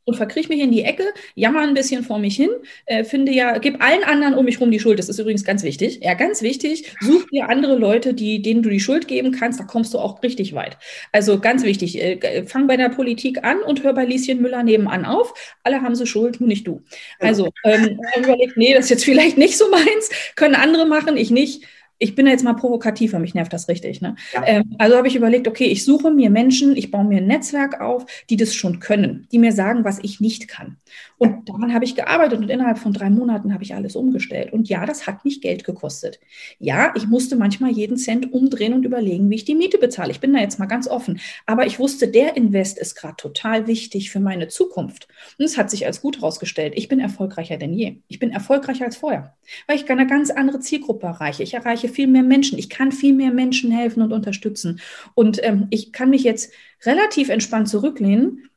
und 0.05 0.15
verkriech 0.15 0.49
mich 0.49 0.59
in 0.59 0.71
die 0.71 0.83
Ecke, 0.83 1.05
jammer 1.35 1.61
ein 1.61 1.73
bisschen 1.73 2.03
vor 2.03 2.19
mich 2.19 2.35
hin, 2.35 2.49
äh, 2.85 3.03
finde 3.03 3.31
ja, 3.31 3.57
gib 3.57 3.83
allen 3.83 4.03
anderen 4.03 4.33
um 4.33 4.45
mich 4.45 4.59
rum 4.59 4.71
die 4.71 4.79
Schuld. 4.79 4.99
Das 4.99 5.09
ist 5.09 5.19
übrigens 5.19 5.43
ganz 5.43 5.63
wichtig. 5.63 5.99
Ja, 6.01 6.13
ganz 6.13 6.41
wichtig. 6.41 6.91
Such 6.99 7.25
dir 7.31 7.49
andere 7.49 7.77
Leute, 7.77 8.13
die, 8.13 8.41
denen 8.41 8.63
du 8.63 8.69
die 8.69 8.79
Schuld 8.79 9.07
geben 9.07 9.31
kannst. 9.31 9.59
Da 9.59 9.63
kommst 9.63 9.93
du 9.93 9.99
auch 9.99 10.21
richtig 10.23 10.53
weit. 10.53 10.77
Also 11.11 11.39
ganz 11.39 11.63
wichtig. 11.63 12.01
Äh, 12.01 12.45
fang 12.45 12.67
bei 12.67 12.77
der 12.77 12.89
Politik 12.89 13.43
an 13.43 13.61
und 13.61 13.83
hör 13.83 13.93
bei 13.93 14.05
Lieschen 14.05 14.41
Müller 14.41 14.63
nebenan 14.63 15.05
auf. 15.05 15.33
Alle 15.63 15.81
haben 15.81 15.95
sie 15.95 16.07
Schuld, 16.07 16.39
nur 16.39 16.47
nicht 16.47 16.67
du. 16.67 16.81
Also 17.19 17.49
ähm, 17.63 17.99
überlegt, 18.17 18.57
nee, 18.57 18.73
das 18.73 18.85
ist 18.85 18.89
jetzt 18.89 19.05
vielleicht 19.05 19.37
nicht 19.37 19.57
so 19.57 19.69
meins. 19.69 20.09
Können 20.35 20.55
andere 20.55 20.85
machen, 20.85 21.17
ich 21.17 21.31
nicht 21.31 21.63
ich 22.03 22.15
bin 22.15 22.27
jetzt 22.27 22.43
mal 22.43 22.53
provokativer, 22.53 23.17
mich 23.17 23.33
nervt 23.33 23.53
das 23.53 23.69
richtig. 23.69 24.01
Ne? 24.01 24.17
Ja. 24.33 24.43
Ähm, 24.45 24.75
also 24.77 24.97
habe 24.97 25.07
ich 25.07 25.15
überlegt, 25.15 25.47
okay, 25.47 25.67
ich 25.67 25.85
suche 25.85 26.11
mir 26.11 26.29
Menschen, 26.29 26.75
ich 26.75 26.91
baue 26.91 27.05
mir 27.05 27.19
ein 27.19 27.27
Netzwerk 27.27 27.79
auf, 27.79 28.05
die 28.29 28.35
das 28.35 28.53
schon 28.53 28.81
können, 28.81 29.25
die 29.31 29.39
mir 29.39 29.53
sagen, 29.53 29.85
was 29.85 29.99
ich 30.03 30.19
nicht 30.19 30.49
kann. 30.49 30.75
Und 31.17 31.47
daran 31.47 31.73
habe 31.73 31.85
ich 31.85 31.95
gearbeitet 31.95 32.39
und 32.39 32.49
innerhalb 32.49 32.77
von 32.77 32.91
drei 32.91 33.09
Monaten 33.09 33.53
habe 33.53 33.63
ich 33.63 33.73
alles 33.73 33.95
umgestellt. 33.95 34.51
Und 34.51 34.67
ja, 34.67 34.85
das 34.85 35.07
hat 35.07 35.23
mich 35.23 35.39
Geld 35.39 35.63
gekostet. 35.63 36.19
Ja, 36.59 36.91
ich 36.97 37.07
musste 37.07 37.37
manchmal 37.37 37.71
jeden 37.71 37.95
Cent 37.95 38.33
umdrehen 38.33 38.73
und 38.73 38.83
überlegen, 38.83 39.29
wie 39.29 39.35
ich 39.35 39.45
die 39.45 39.55
Miete 39.55 39.77
bezahle. 39.77 40.11
Ich 40.11 40.19
bin 40.19 40.33
da 40.33 40.39
jetzt 40.39 40.59
mal 40.59 40.65
ganz 40.65 40.89
offen. 40.89 41.21
Aber 41.45 41.65
ich 41.65 41.79
wusste, 41.79 42.09
der 42.09 42.35
Invest 42.35 42.77
ist 42.77 42.95
gerade 42.95 43.15
total 43.15 43.67
wichtig 43.67 44.11
für 44.11 44.19
meine 44.19 44.49
Zukunft. 44.49 45.07
Und 45.39 45.45
es 45.45 45.57
hat 45.57 45.69
sich 45.69 45.85
als 45.85 46.01
gut 46.01 46.17
herausgestellt. 46.17 46.73
Ich 46.75 46.89
bin 46.89 46.99
erfolgreicher 46.99 47.55
denn 47.55 47.73
je. 47.73 48.01
Ich 48.09 48.19
bin 48.19 48.31
erfolgreicher 48.31 48.83
als 48.83 48.97
vorher, 48.97 49.37
weil 49.67 49.77
ich 49.77 49.89
eine 49.89 50.07
ganz 50.07 50.29
andere 50.29 50.59
Zielgruppe 50.59 51.07
erreiche. 51.07 51.43
Ich 51.43 51.53
erreiche 51.53 51.87
viel 51.93 52.07
mehr 52.07 52.23
Menschen. 52.23 52.57
Ich 52.57 52.69
kann 52.69 52.91
viel 52.91 53.13
mehr 53.13 53.31
Menschen 53.31 53.71
helfen 53.71 54.01
und 54.01 54.11
unterstützen. 54.11 54.81
Und 55.13 55.39
ähm, 55.43 55.67
ich 55.69 55.91
kann 55.93 56.09
mich 56.09 56.23
jetzt 56.23 56.51
relativ 56.85 57.29
entspannt 57.29 57.69
zurücklehnen 57.69 58.49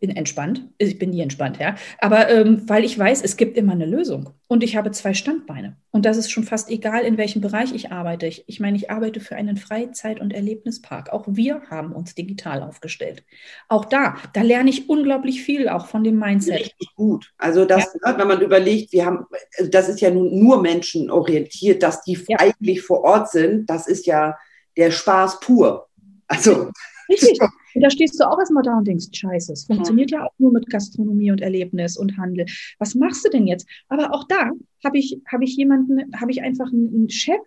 in 0.00 0.16
entspannt. 0.16 0.68
Ich 0.78 0.98
bin 0.98 1.10
nie 1.10 1.20
entspannt, 1.20 1.58
ja. 1.58 1.76
Aber 1.98 2.28
ähm, 2.28 2.62
weil 2.66 2.84
ich 2.84 2.98
weiß, 2.98 3.22
es 3.22 3.36
gibt 3.36 3.56
immer 3.56 3.72
eine 3.72 3.86
Lösung. 3.86 4.30
Und 4.50 4.64
ich 4.64 4.76
habe 4.76 4.90
zwei 4.92 5.12
Standbeine. 5.12 5.76
Und 5.90 6.06
das 6.06 6.16
ist 6.16 6.30
schon 6.30 6.44
fast 6.44 6.70
egal, 6.70 7.02
in 7.02 7.18
welchem 7.18 7.42
Bereich 7.42 7.74
ich 7.74 7.92
arbeite. 7.92 8.26
Ich, 8.26 8.44
ich 8.46 8.60
meine, 8.60 8.78
ich 8.78 8.90
arbeite 8.90 9.20
für 9.20 9.36
einen 9.36 9.58
Freizeit- 9.58 10.20
und 10.20 10.32
Erlebnispark. 10.32 11.12
Auch 11.12 11.24
wir 11.28 11.62
haben 11.68 11.92
uns 11.92 12.14
digital 12.14 12.62
aufgestellt. 12.62 13.24
Auch 13.68 13.84
da, 13.84 14.16
da 14.32 14.40
lerne 14.40 14.70
ich 14.70 14.88
unglaublich 14.88 15.42
viel, 15.42 15.68
auch 15.68 15.86
von 15.86 16.02
dem 16.02 16.18
Mindset. 16.18 16.60
Richtig 16.60 16.94
gut. 16.94 17.30
Also 17.36 17.66
das, 17.66 17.94
ja. 18.02 18.12
Ne, 18.12 18.18
wenn 18.18 18.28
man 18.28 18.40
überlegt, 18.40 18.92
wir 18.92 19.04
haben, 19.04 19.26
also 19.58 19.70
das 19.70 19.90
ist 19.90 20.00
ja 20.00 20.10
nun 20.10 20.42
nur 20.42 20.62
menschenorientiert, 20.62 21.82
dass 21.82 22.02
die 22.02 22.18
ja. 22.28 22.38
eigentlich 22.38 22.80
vor 22.80 23.04
Ort 23.04 23.30
sind, 23.30 23.68
das 23.68 23.86
ist 23.86 24.06
ja 24.06 24.38
der 24.78 24.90
Spaß 24.90 25.40
pur. 25.40 25.88
Also. 26.26 26.70
Richtig. 27.08 27.40
Und 27.74 27.82
da 27.82 27.90
stehst 27.90 28.18
du 28.18 28.24
auch 28.24 28.38
erstmal 28.38 28.62
da 28.62 28.76
und 28.76 28.86
denkst, 28.86 29.06
scheiße, 29.12 29.52
es 29.52 29.64
funktioniert 29.64 30.10
ja 30.10 30.24
auch 30.24 30.32
nur 30.38 30.52
mit 30.52 30.68
Gastronomie 30.68 31.30
und 31.30 31.40
Erlebnis 31.40 31.96
und 31.96 32.16
Handel. 32.16 32.46
Was 32.78 32.94
machst 32.94 33.24
du 33.24 33.30
denn 33.30 33.46
jetzt? 33.46 33.68
Aber 33.88 34.14
auch 34.14 34.24
da 34.28 34.50
habe 34.84 34.98
ich, 34.98 35.20
habe 35.30 35.44
ich 35.44 35.56
jemanden, 35.56 36.12
habe 36.18 36.30
ich 36.30 36.42
einfach 36.42 36.72
einen 36.72 37.10
Chef, 37.10 37.40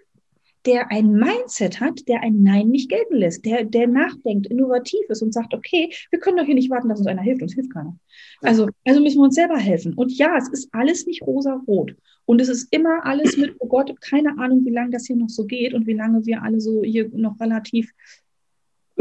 der 0.66 0.92
ein 0.92 1.14
Mindset 1.14 1.80
hat, 1.80 2.08
der 2.08 2.22
ein 2.22 2.44
Nein 2.44 2.70
nicht 2.70 2.90
gelten 2.90 3.16
lässt, 3.16 3.46
der, 3.46 3.66
der 3.66 3.88
nachdenkt, 3.88 4.48
innovativ 4.48 5.02
ist 5.10 5.22
und 5.22 5.34
sagt, 5.34 5.54
okay, 5.54 5.92
wir 6.12 6.20
können 6.20 6.38
doch 6.38 6.46
hier 6.46 6.56
nicht 6.56 6.70
warten, 6.70 6.90
dass 6.90 7.00
uns 7.00 7.08
einer 7.08 7.22
hilft, 7.22 7.42
uns 7.42 7.56
hilft 7.56 7.74
keiner. 7.74 7.98
Also, 8.42 8.68
also 8.86 9.02
müssen 9.02 9.18
wir 9.18 9.24
uns 9.24 9.36
selber 9.36 9.58
helfen. 9.58 9.94
Und 9.96 10.12
ja, 10.12 10.38
es 10.38 10.50
ist 10.50 10.70
alles 10.72 11.08
nicht 11.08 11.24
rosa-rot. 11.24 11.96
Und 12.26 12.40
es 12.40 12.50
ist 12.50 12.68
immer 12.72 13.06
alles 13.06 13.38
mit, 13.38 13.56
oh 13.60 13.68
Gott, 13.68 13.94
keine 14.02 14.38
Ahnung, 14.38 14.64
wie 14.64 14.72
lange 14.72 14.92
das 14.92 15.08
hier 15.08 15.16
noch 15.16 15.30
so 15.30 15.46
geht 15.46 15.74
und 15.74 15.88
wie 15.88 15.94
lange 15.94 16.26
wir 16.26 16.44
alle 16.44 16.62
so 16.62 16.84
hier 16.84 17.10
noch 17.14 17.40
relativ 17.40 17.92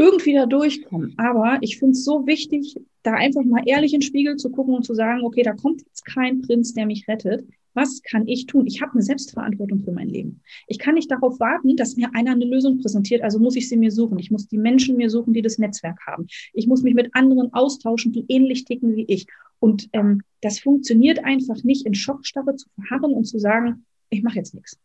irgendwie 0.01 0.33
da 0.33 0.47
durchkommen. 0.47 1.13
Aber 1.17 1.59
ich 1.61 1.77
finde 1.77 1.91
es 1.91 2.03
so 2.03 2.25
wichtig, 2.25 2.75
da 3.03 3.13
einfach 3.13 3.43
mal 3.43 3.61
ehrlich 3.65 3.93
in 3.93 3.99
den 3.99 4.05
Spiegel 4.05 4.35
zu 4.35 4.49
gucken 4.49 4.73
und 4.73 4.83
zu 4.83 4.95
sagen, 4.95 5.23
okay, 5.23 5.43
da 5.43 5.53
kommt 5.53 5.81
jetzt 5.81 6.05
kein 6.05 6.41
Prinz, 6.41 6.73
der 6.73 6.87
mich 6.87 7.07
rettet. 7.07 7.47
Was 7.73 8.01
kann 8.01 8.27
ich 8.27 8.47
tun? 8.47 8.65
Ich 8.67 8.81
habe 8.81 8.93
eine 8.93 9.03
Selbstverantwortung 9.03 9.79
für 9.79 9.91
mein 9.91 10.09
Leben. 10.09 10.41
Ich 10.67 10.77
kann 10.77 10.95
nicht 10.95 11.09
darauf 11.09 11.39
warten, 11.39 11.77
dass 11.77 11.95
mir 11.95 12.09
einer 12.13 12.31
eine 12.31 12.45
Lösung 12.45 12.79
präsentiert, 12.79 13.21
also 13.21 13.39
muss 13.39 13.55
ich 13.55 13.69
sie 13.69 13.77
mir 13.77 13.91
suchen. 13.91 14.19
Ich 14.19 14.29
muss 14.29 14.47
die 14.47 14.57
Menschen 14.57 14.97
mir 14.97 15.09
suchen, 15.09 15.33
die 15.33 15.41
das 15.41 15.57
Netzwerk 15.57 15.99
haben. 16.05 16.27
Ich 16.53 16.67
muss 16.67 16.81
mich 16.81 16.95
mit 16.95 17.13
anderen 17.13 17.53
austauschen, 17.53 18.11
die 18.11 18.25
ähnlich 18.27 18.65
ticken 18.65 18.95
wie 18.95 19.05
ich. 19.05 19.27
Und 19.59 19.87
ähm, 19.93 20.23
das 20.41 20.59
funktioniert 20.59 21.23
einfach 21.23 21.63
nicht, 21.63 21.85
in 21.85 21.93
Schockstarre 21.93 22.55
zu 22.55 22.67
verharren 22.75 23.13
und 23.13 23.25
zu 23.25 23.39
sagen, 23.39 23.85
ich 24.09 24.23
mache 24.23 24.37
jetzt 24.37 24.53
nichts. 24.53 24.77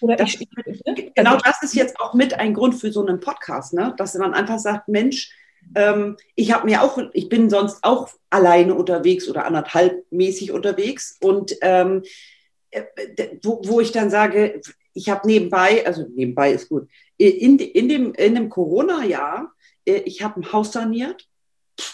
Oder 0.00 0.16
das, 0.16 0.34
ich, 0.34 0.48
ne? 0.86 1.12
Genau 1.14 1.32
also, 1.32 1.44
das 1.44 1.62
ist 1.62 1.74
jetzt 1.74 1.98
auch 2.00 2.14
mit 2.14 2.34
ein 2.34 2.54
Grund 2.54 2.74
für 2.74 2.92
so 2.92 3.04
einen 3.04 3.20
Podcast, 3.20 3.74
ne? 3.74 3.94
dass 3.96 4.14
man 4.14 4.34
einfach 4.34 4.58
sagt, 4.58 4.88
Mensch, 4.88 5.32
ähm, 5.74 6.16
ich 6.34 6.52
habe 6.52 6.66
mir 6.66 6.82
auch, 6.82 6.98
ich 7.12 7.28
bin 7.28 7.50
sonst 7.50 7.82
auch 7.82 8.08
alleine 8.30 8.74
unterwegs 8.74 9.28
oder 9.28 9.44
anderthalbmäßig 9.44 10.52
unterwegs 10.52 11.16
und 11.20 11.56
ähm, 11.62 12.02
äh, 12.70 12.82
wo, 13.42 13.60
wo 13.64 13.80
ich 13.80 13.92
dann 13.92 14.10
sage, 14.10 14.60
ich 14.94 15.08
habe 15.08 15.26
nebenbei, 15.26 15.86
also 15.86 16.06
nebenbei 16.14 16.52
ist 16.52 16.68
gut, 16.68 16.88
in, 17.16 17.58
in 17.58 17.88
dem, 17.88 18.14
in 18.14 18.34
dem 18.34 18.48
Corona-Jahr, 18.48 19.52
äh, 19.84 20.02
ich 20.04 20.22
habe 20.22 20.40
ein 20.40 20.52
Haus 20.52 20.72
saniert, 20.72 21.28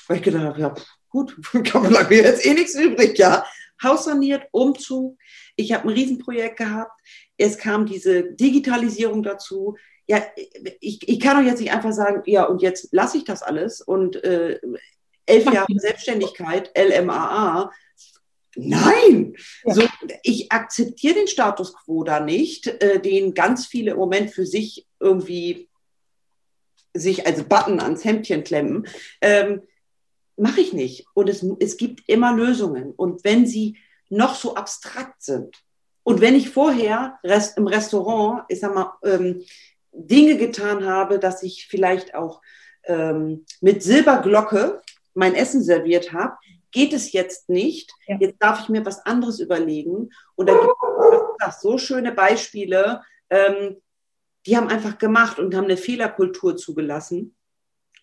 weil 0.07 0.19
ich 0.19 0.23
gedacht 0.23 0.45
habe, 0.45 0.61
ja, 0.61 0.75
gut, 1.09 1.37
bleibt 1.53 2.11
mir 2.11 2.23
jetzt 2.23 2.45
eh 2.45 2.55
nichts 2.55 2.75
übrig, 2.75 3.19
ja. 3.19 3.45
Haus 3.83 4.05
saniert, 4.05 4.47
Umzug. 4.53 5.19
Ich 5.57 5.73
habe 5.73 5.89
ein 5.89 5.95
Riesenprojekt 5.95 6.57
gehabt. 6.57 6.99
Es 7.37 7.59
kam 7.59 7.87
diese 7.87 8.25
Digitalisierung 8.25 9.23
dazu. 9.23 9.77
Ja, 10.07 10.23
ich, 10.81 11.09
ich 11.09 11.21
kann 11.21 11.39
doch 11.39 11.51
jetzt 11.51 11.61
nicht 11.61 11.73
einfach 11.73 11.93
sagen, 11.93 12.23
ja, 12.27 12.45
und 12.45 12.63
jetzt 12.63 12.89
lasse 12.93 13.17
ich 13.17 13.25
das 13.25 13.43
alles 13.43 13.81
und 13.81 14.23
äh, 14.23 14.61
elf 15.27 15.45
Jahre 15.53 15.79
Selbstständigkeit, 15.79 16.71
LMAA. 16.77 17.73
Nein, 18.57 19.35
ja. 19.65 19.75
so, 19.75 19.83
ich 20.23 20.53
akzeptiere 20.53 21.15
den 21.15 21.27
Status 21.27 21.75
quo 21.75 22.05
da 22.05 22.21
nicht, 22.21 22.67
äh, 22.67 23.01
den 23.01 23.35
ganz 23.35 23.67
viele 23.67 23.93
im 23.93 23.97
Moment 23.97 24.31
für 24.31 24.47
sich 24.47 24.87
irgendwie 25.01 25.69
sich 26.93 27.27
als 27.27 27.43
Button 27.45 27.81
ans 27.81 28.05
Hemdchen 28.05 28.45
klemmen. 28.45 28.87
Ähm, 29.21 29.63
Mache 30.37 30.61
ich 30.61 30.73
nicht. 30.73 31.07
Und 31.15 31.29
es, 31.29 31.47
es 31.61 31.77
gibt 31.77 32.09
immer 32.09 32.35
Lösungen. 32.35 32.93
Und 32.93 33.25
wenn 33.25 33.47
sie 33.47 33.79
noch 34.09 34.35
so 34.35 34.57
abstrakt 34.57 35.23
sind 35.23 35.57
und 36.05 36.21
wenn 36.21 36.37
ich 36.37 36.51
vorher 36.51 37.19
im 37.57 37.67
Restaurant, 37.67 38.45
ich 38.49 38.61
sag 38.61 38.75
mal, 38.75 38.93
ähm, 39.03 39.43
Dinge 39.93 40.37
getan 40.37 40.87
habe, 40.87 41.19
dass 41.19 41.43
ich 41.43 41.67
vielleicht 41.69 42.15
auch 42.15 42.43
ähm, 42.85 43.47
mit 43.61 43.83
Silberglocke 43.83 44.83
mein 45.15 45.35
Essen 45.35 45.63
serviert 45.63 46.13
habe, 46.13 46.37
geht 46.71 46.93
es 46.93 47.13
jetzt 47.13 47.49
nicht. 47.49 47.93
Ja. 48.07 48.19
Jetzt 48.21 48.37
darf 48.41 48.61
ich 48.61 48.69
mir 48.69 48.85
was 48.85 49.07
anderes 49.07 49.41
überlegen. 49.41 50.11
Und 50.35 50.49
da 50.49 50.55
gibt 50.55 50.73
es 51.49 51.61
so 51.61 51.79
schöne 51.79 52.13
Beispiele, 52.13 53.03
ähm, 53.31 53.81
die 54.47 54.57
haben 54.59 54.69
einfach 54.69 54.99
gemacht 54.99 55.39
und 55.39 55.55
haben 55.55 55.65
eine 55.65 55.79
Fehlerkultur 55.79 56.57
zugelassen, 56.57 57.35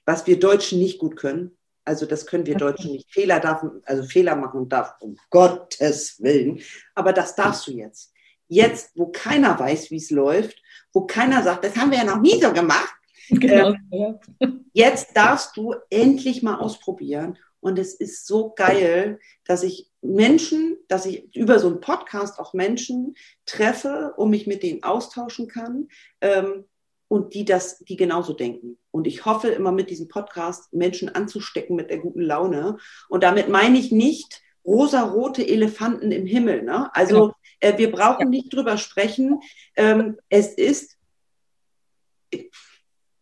was 0.05 0.25
wir 0.25 0.39
Deutschen 0.39 0.79
nicht 0.79 0.97
gut 0.97 1.15
können. 1.15 1.55
Also 1.91 2.05
das 2.05 2.25
können 2.25 2.45
wir 2.45 2.55
Deutschen 2.55 2.93
nicht. 2.93 3.11
Fehler 3.11 3.41
darf, 3.41 3.65
also 3.83 4.03
Fehler 4.03 4.37
machen 4.37 4.69
darf, 4.69 4.93
um 5.01 5.17
Gottes 5.29 6.23
Willen. 6.23 6.61
Aber 6.95 7.11
das 7.11 7.35
darfst 7.35 7.67
du 7.67 7.71
jetzt. 7.71 8.13
Jetzt, 8.47 8.91
wo 8.95 9.07
keiner 9.07 9.59
weiß, 9.59 9.91
wie 9.91 9.97
es 9.97 10.09
läuft, 10.09 10.57
wo 10.93 11.05
keiner 11.05 11.43
sagt, 11.43 11.65
das 11.65 11.75
haben 11.75 11.91
wir 11.91 11.97
ja 11.97 12.05
noch 12.05 12.21
nie 12.21 12.41
so 12.41 12.53
gemacht. 12.53 12.95
Genau. 13.29 13.75
Äh, 13.91 14.47
jetzt 14.71 15.17
darfst 15.17 15.57
du 15.57 15.75
endlich 15.89 16.41
mal 16.41 16.59
ausprobieren. 16.59 17.37
Und 17.59 17.77
es 17.77 17.93
ist 17.93 18.25
so 18.25 18.53
geil, 18.55 19.19
dass 19.43 19.61
ich 19.61 19.91
Menschen, 20.01 20.77
dass 20.87 21.05
ich 21.05 21.35
über 21.35 21.59
so 21.59 21.67
einen 21.67 21.81
Podcast 21.81 22.39
auch 22.39 22.53
Menschen 22.53 23.15
treffe 23.45 24.13
und 24.15 24.29
mich 24.29 24.47
mit 24.47 24.63
denen 24.63 24.83
austauschen 24.83 25.49
kann. 25.49 25.89
Ähm, 26.21 26.63
und 27.09 27.33
die 27.33 27.43
das, 27.43 27.79
die 27.79 27.97
genauso 27.97 28.31
denken. 28.31 28.77
Und 28.91 29.07
ich 29.07 29.25
hoffe 29.25 29.47
immer 29.49 29.71
mit 29.71 29.89
diesem 29.89 30.07
Podcast 30.07 30.73
Menschen 30.73 31.09
anzustecken 31.09 31.75
mit 31.75 31.89
der 31.89 31.99
guten 31.99 32.21
Laune. 32.21 32.77
Und 33.09 33.23
damit 33.23 33.49
meine 33.49 33.77
ich 33.77 33.91
nicht 33.91 34.41
rosa-rote 34.65 35.47
Elefanten 35.47 36.11
im 36.11 36.25
Himmel. 36.25 36.63
Ne? 36.63 36.93
Also 36.93 37.15
genau. 37.15 37.35
äh, 37.61 37.77
wir 37.77 37.91
brauchen 37.91 38.23
ja. 38.23 38.29
nicht 38.29 38.53
drüber 38.53 38.77
sprechen. 38.77 39.39
Ähm, 39.75 40.17
es 40.29 40.53
ist, 40.53 40.97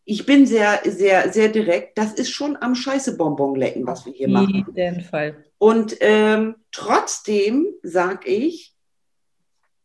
ich 0.05 0.25
bin 0.25 0.45
sehr, 0.45 0.81
sehr, 0.85 1.31
sehr 1.31 1.49
direkt. 1.49 1.97
Das 1.97 2.13
ist 2.13 2.31
schon 2.31 2.57
am 2.57 2.75
Scheiße-Bonbon 2.75 3.55
lecken, 3.55 3.85
was 3.85 4.05
wir 4.05 4.13
hier 4.13 4.27
machen. 4.27 4.65
Auf 4.67 4.75
jeden 4.75 5.01
Fall. 5.01 5.45
Und 5.57 5.97
ähm, 5.99 6.55
trotzdem 6.71 7.67
sage 7.83 8.27
ich, 8.27 8.75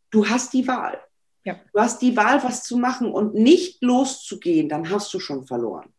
du 0.09 0.27
hast 0.27 0.53
die 0.53 0.67
Wahl. 0.67 0.99
Ja. 1.45 1.59
Du 1.73 1.79
hast 1.79 2.01
die 2.01 2.17
Wahl, 2.17 2.43
was 2.43 2.63
zu 2.63 2.77
machen 2.77 3.11
und 3.11 3.35
nicht 3.35 3.81
loszugehen, 3.81 4.67
dann 4.67 4.89
hast 4.89 5.13
du 5.13 5.19
schon 5.19 5.45
verloren. 5.45 5.93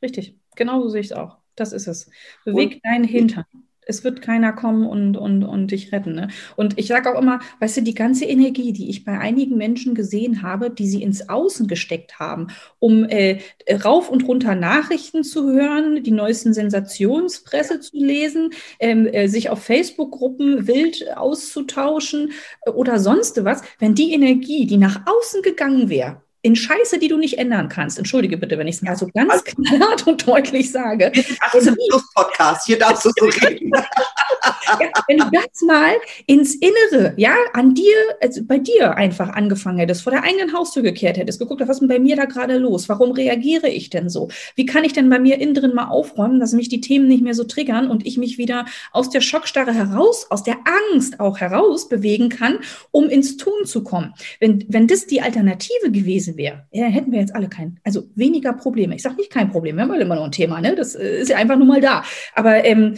Richtig, 0.00 0.38
genau 0.56 0.80
so 0.82 0.88
sehe 0.88 1.00
ich 1.00 1.08
es 1.08 1.12
auch. 1.12 1.38
Das 1.56 1.72
ist 1.72 1.86
es. 1.86 2.08
Beweg 2.44 2.74
und, 2.74 2.84
deinen 2.84 3.04
Hintern 3.04 3.44
es 3.86 4.04
wird 4.04 4.22
keiner 4.22 4.52
kommen 4.52 4.86
und, 4.86 5.16
und, 5.16 5.44
und 5.44 5.70
dich 5.70 5.92
retten. 5.92 6.14
Ne? 6.14 6.28
Und 6.56 6.78
ich 6.78 6.86
sage 6.86 7.12
auch 7.12 7.20
immer, 7.20 7.40
weißt 7.60 7.78
du, 7.78 7.82
die 7.82 7.94
ganze 7.94 8.24
Energie, 8.24 8.72
die 8.72 8.88
ich 8.88 9.04
bei 9.04 9.18
einigen 9.18 9.56
Menschen 9.56 9.94
gesehen 9.94 10.42
habe, 10.42 10.70
die 10.70 10.86
sie 10.86 11.02
ins 11.02 11.28
Außen 11.28 11.66
gesteckt 11.66 12.18
haben, 12.18 12.48
um 12.78 13.04
äh, 13.04 13.40
rauf 13.84 14.08
und 14.08 14.26
runter 14.26 14.54
Nachrichten 14.54 15.24
zu 15.24 15.50
hören, 15.50 16.02
die 16.02 16.10
neuesten 16.10 16.54
Sensationspresse 16.54 17.80
zu 17.80 17.96
lesen, 17.96 18.50
ähm, 18.78 19.06
äh, 19.06 19.28
sich 19.28 19.50
auf 19.50 19.62
Facebook-Gruppen 19.62 20.66
wild 20.66 21.04
auszutauschen 21.16 22.32
äh, 22.64 22.70
oder 22.70 22.98
sonst 22.98 23.44
was, 23.44 23.62
wenn 23.78 23.94
die 23.94 24.12
Energie, 24.12 24.66
die 24.66 24.78
nach 24.78 25.02
außen 25.06 25.42
gegangen 25.42 25.88
wäre, 25.88 26.22
in 26.42 26.56
Scheiße, 26.56 26.98
die 26.98 27.08
du 27.08 27.16
nicht 27.16 27.38
ändern 27.38 27.68
kannst. 27.68 27.98
Entschuldige 27.98 28.36
bitte, 28.36 28.58
wenn 28.58 28.66
ich 28.66 28.76
es 28.76 28.82
mal 28.82 28.96
so 28.96 29.08
ganz 29.14 29.32
also, 29.32 29.44
knallhart 29.44 30.06
und 30.08 30.26
deutlich 30.26 30.70
sage. 30.72 31.12
Das 31.14 31.54
ist 31.54 31.68
ein 31.68 31.76
Plus-Podcast, 31.88 32.66
hier 32.66 32.78
darfst 32.78 33.04
du 33.04 33.10
so 33.16 33.26
reden. 33.46 33.70
ja, 33.72 34.90
wenn 35.06 35.18
du 35.18 35.30
das 35.30 35.62
mal 35.64 35.94
ins 36.26 36.56
Innere, 36.56 37.14
ja, 37.16 37.36
an 37.52 37.74
dir, 37.74 37.94
also 38.20 38.42
bei 38.44 38.58
dir 38.58 38.96
einfach 38.96 39.28
angefangen 39.28 39.78
hättest, 39.78 40.02
vor 40.02 40.10
der 40.10 40.24
eigenen 40.24 40.52
Haustür 40.52 40.82
gekehrt 40.82 41.16
hättest, 41.16 41.38
geguckt, 41.38 41.60
was 41.60 41.76
ist 41.76 41.80
denn 41.80 41.88
bei 41.88 42.00
mir 42.00 42.16
da 42.16 42.24
gerade 42.24 42.58
los? 42.58 42.88
Warum 42.88 43.12
reagiere 43.12 43.68
ich 43.68 43.90
denn 43.90 44.10
so? 44.10 44.28
Wie 44.56 44.66
kann 44.66 44.82
ich 44.82 44.92
denn 44.92 45.08
bei 45.08 45.20
mir 45.20 45.38
innen 45.38 45.54
drin 45.54 45.74
mal 45.74 45.88
aufräumen, 45.88 46.40
dass 46.40 46.52
mich 46.52 46.68
die 46.68 46.80
Themen 46.80 47.06
nicht 47.06 47.22
mehr 47.22 47.34
so 47.34 47.44
triggern 47.44 47.88
und 47.88 48.04
ich 48.04 48.18
mich 48.18 48.36
wieder 48.36 48.66
aus 48.90 49.10
der 49.10 49.20
Schockstarre 49.20 49.72
heraus, 49.72 50.26
aus 50.30 50.42
der 50.42 50.58
Angst 50.92 51.20
auch 51.20 51.38
heraus 51.38 51.88
bewegen 51.88 52.30
kann, 52.30 52.58
um 52.90 53.08
ins 53.08 53.36
Tun 53.36 53.64
zu 53.64 53.84
kommen? 53.84 54.14
Wenn, 54.40 54.64
wenn 54.68 54.88
das 54.88 55.06
die 55.06 55.20
Alternative 55.20 55.92
gewesen 55.92 56.31
gewesen 56.32 56.62
wäre, 56.72 56.90
hätten 56.90 57.12
wir 57.12 57.20
jetzt 57.20 57.34
alle 57.34 57.48
kein, 57.48 57.78
also 57.84 58.04
weniger 58.14 58.52
Probleme. 58.52 58.94
Ich 58.94 59.02
sage 59.02 59.16
nicht 59.16 59.30
kein 59.30 59.50
Problem, 59.50 59.76
wir 59.76 59.82
haben 59.82 59.94
immer 59.94 60.16
noch 60.16 60.24
ein 60.24 60.32
Thema, 60.32 60.60
ne? 60.60 60.74
Das 60.74 60.94
äh, 60.94 61.20
ist 61.20 61.28
ja 61.28 61.36
einfach 61.36 61.56
nur 61.56 61.66
mal 61.66 61.80
da. 61.80 62.04
Aber 62.34 62.64
ähm, 62.64 62.96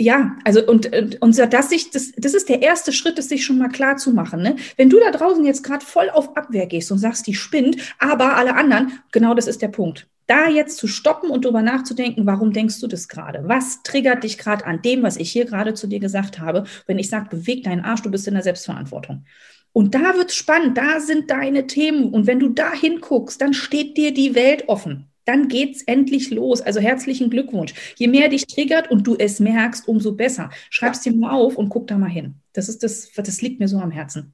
ja, 0.00 0.36
also 0.44 0.64
und, 0.64 0.94
und, 0.94 1.20
und 1.20 1.52
das, 1.52 1.70
sich, 1.70 1.90
das, 1.90 2.12
das 2.16 2.32
ist 2.32 2.48
der 2.48 2.62
erste 2.62 2.92
Schritt, 2.92 3.18
das 3.18 3.28
sich 3.28 3.44
schon 3.44 3.58
mal 3.58 3.68
klar 3.68 3.96
zu 3.96 4.12
machen. 4.12 4.42
Ne? 4.42 4.54
Wenn 4.76 4.90
du 4.90 5.00
da 5.00 5.10
draußen 5.10 5.44
jetzt 5.44 5.64
gerade 5.64 5.84
voll 5.84 6.08
auf 6.10 6.36
Abwehr 6.36 6.66
gehst 6.66 6.92
und 6.92 6.98
sagst, 6.98 7.26
die 7.26 7.34
spinnt, 7.34 7.76
aber 7.98 8.36
alle 8.36 8.54
anderen, 8.54 8.92
genau 9.10 9.34
das 9.34 9.48
ist 9.48 9.60
der 9.60 9.68
Punkt. 9.68 10.06
Da 10.28 10.48
jetzt 10.48 10.76
zu 10.76 10.86
stoppen 10.86 11.30
und 11.30 11.44
darüber 11.44 11.62
nachzudenken, 11.62 12.26
warum 12.26 12.52
denkst 12.52 12.80
du 12.80 12.86
das 12.86 13.08
gerade? 13.08 13.48
Was 13.48 13.82
triggert 13.82 14.22
dich 14.22 14.38
gerade 14.38 14.66
an 14.66 14.82
dem, 14.82 15.02
was 15.02 15.16
ich 15.16 15.32
hier 15.32 15.46
gerade 15.46 15.74
zu 15.74 15.88
dir 15.88 15.98
gesagt 15.98 16.38
habe, 16.38 16.64
wenn 16.86 16.98
ich 16.98 17.08
sage, 17.08 17.30
beweg 17.30 17.64
deinen 17.64 17.84
Arsch, 17.84 18.02
du 18.02 18.10
bist 18.10 18.28
in 18.28 18.34
der 18.34 18.42
Selbstverantwortung. 18.44 19.24
Und 19.72 19.94
da 19.94 20.16
wird 20.16 20.30
es 20.30 20.36
spannend, 20.36 20.76
da 20.76 21.00
sind 21.00 21.30
deine 21.30 21.66
Themen. 21.66 22.12
Und 22.12 22.26
wenn 22.26 22.40
du 22.40 22.48
da 22.48 22.72
hinguckst, 22.72 23.40
dann 23.40 23.54
steht 23.54 23.96
dir 23.96 24.12
die 24.12 24.34
Welt 24.34 24.68
offen. 24.68 25.08
Dann 25.24 25.48
geht 25.48 25.76
es 25.76 25.82
endlich 25.82 26.30
los. 26.30 26.60
Also 26.62 26.80
herzlichen 26.80 27.30
Glückwunsch. 27.30 27.74
Je 27.96 28.08
mehr 28.08 28.28
dich 28.28 28.46
triggert 28.46 28.90
und 28.90 29.06
du 29.06 29.14
es 29.16 29.40
merkst, 29.40 29.86
umso 29.86 30.12
besser. 30.12 30.50
Schreib 30.70 30.94
es 30.94 31.02
dir 31.02 31.12
mal 31.12 31.32
auf 31.32 31.56
und 31.56 31.68
guck 31.68 31.86
da 31.86 31.98
mal 31.98 32.08
hin. 32.08 32.36
Das 32.54 32.68
ist 32.68 32.82
das, 32.82 33.12
das 33.12 33.42
liegt 33.42 33.60
mir 33.60 33.68
so 33.68 33.78
am 33.78 33.90
Herzen. 33.90 34.32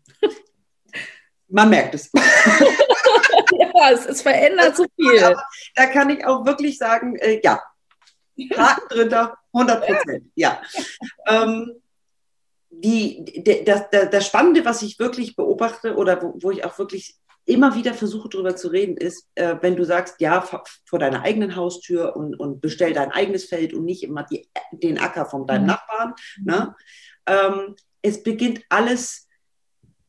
Man 1.49 1.69
merkt 1.69 1.95
es. 1.95 2.11
ja, 2.15 3.91
es, 3.93 4.07
es 4.07 4.23
verändert 4.23 4.77
so 4.77 4.87
viel. 4.97 5.23
Aber 5.23 5.43
da 5.75 5.87
kann 5.87 6.11
ich 6.11 6.25
auch 6.25 6.47
wirklich 6.47 6.79
sagen, 6.79 7.17
äh, 7.17 7.41
ja, 7.43 7.61
Haken 8.57 8.89
drunter, 8.89 9.37
100 9.53 9.87
Prozent, 9.87 10.25
ja. 10.35 10.61
ja. 10.61 10.63
Ähm, 11.45 11.73
die, 12.81 13.43
das, 13.65 13.85
das 13.91 14.27
Spannende, 14.27 14.65
was 14.65 14.83
ich 14.83 14.99
wirklich 14.99 15.37
beobachte 15.37 15.97
oder 15.97 16.23
wo, 16.23 16.35
wo 16.41 16.51
ich 16.51 16.65
auch 16.65 16.79
wirklich 16.79 17.17
immer 17.47 17.75
wieder 17.75 17.95
versuche 17.95 18.29
darüber 18.29 18.57
zu 18.57 18.69
reden, 18.69 18.97
ist, 18.97 19.29
äh, 19.35 19.57
wenn 19.61 19.77
du 19.77 19.85
sagst, 19.85 20.21
ja, 20.21 20.41
vor, 20.41 20.99
deiner 20.99 21.23
eigenen 21.23 21.57
Haustür 21.57 22.17
und, 22.17 22.39
und 22.39 22.61
bestell 22.61 22.93
dein 22.93 23.11
eigenes 23.13 23.45
Feld 23.45 23.75
und 23.75 23.85
nicht 23.85 24.03
immer 24.03 24.25
die, 24.25 24.49
den 24.73 24.99
Acker 24.99 25.27
von 25.27 25.47
deinem 25.47 25.63
mhm. 25.63 25.69
Nachbarn. 25.69 26.15
Ne? 26.43 26.75
Ähm, 27.27 27.77
es 28.01 28.23
beginnt 28.23 28.63
alles, 28.71 29.29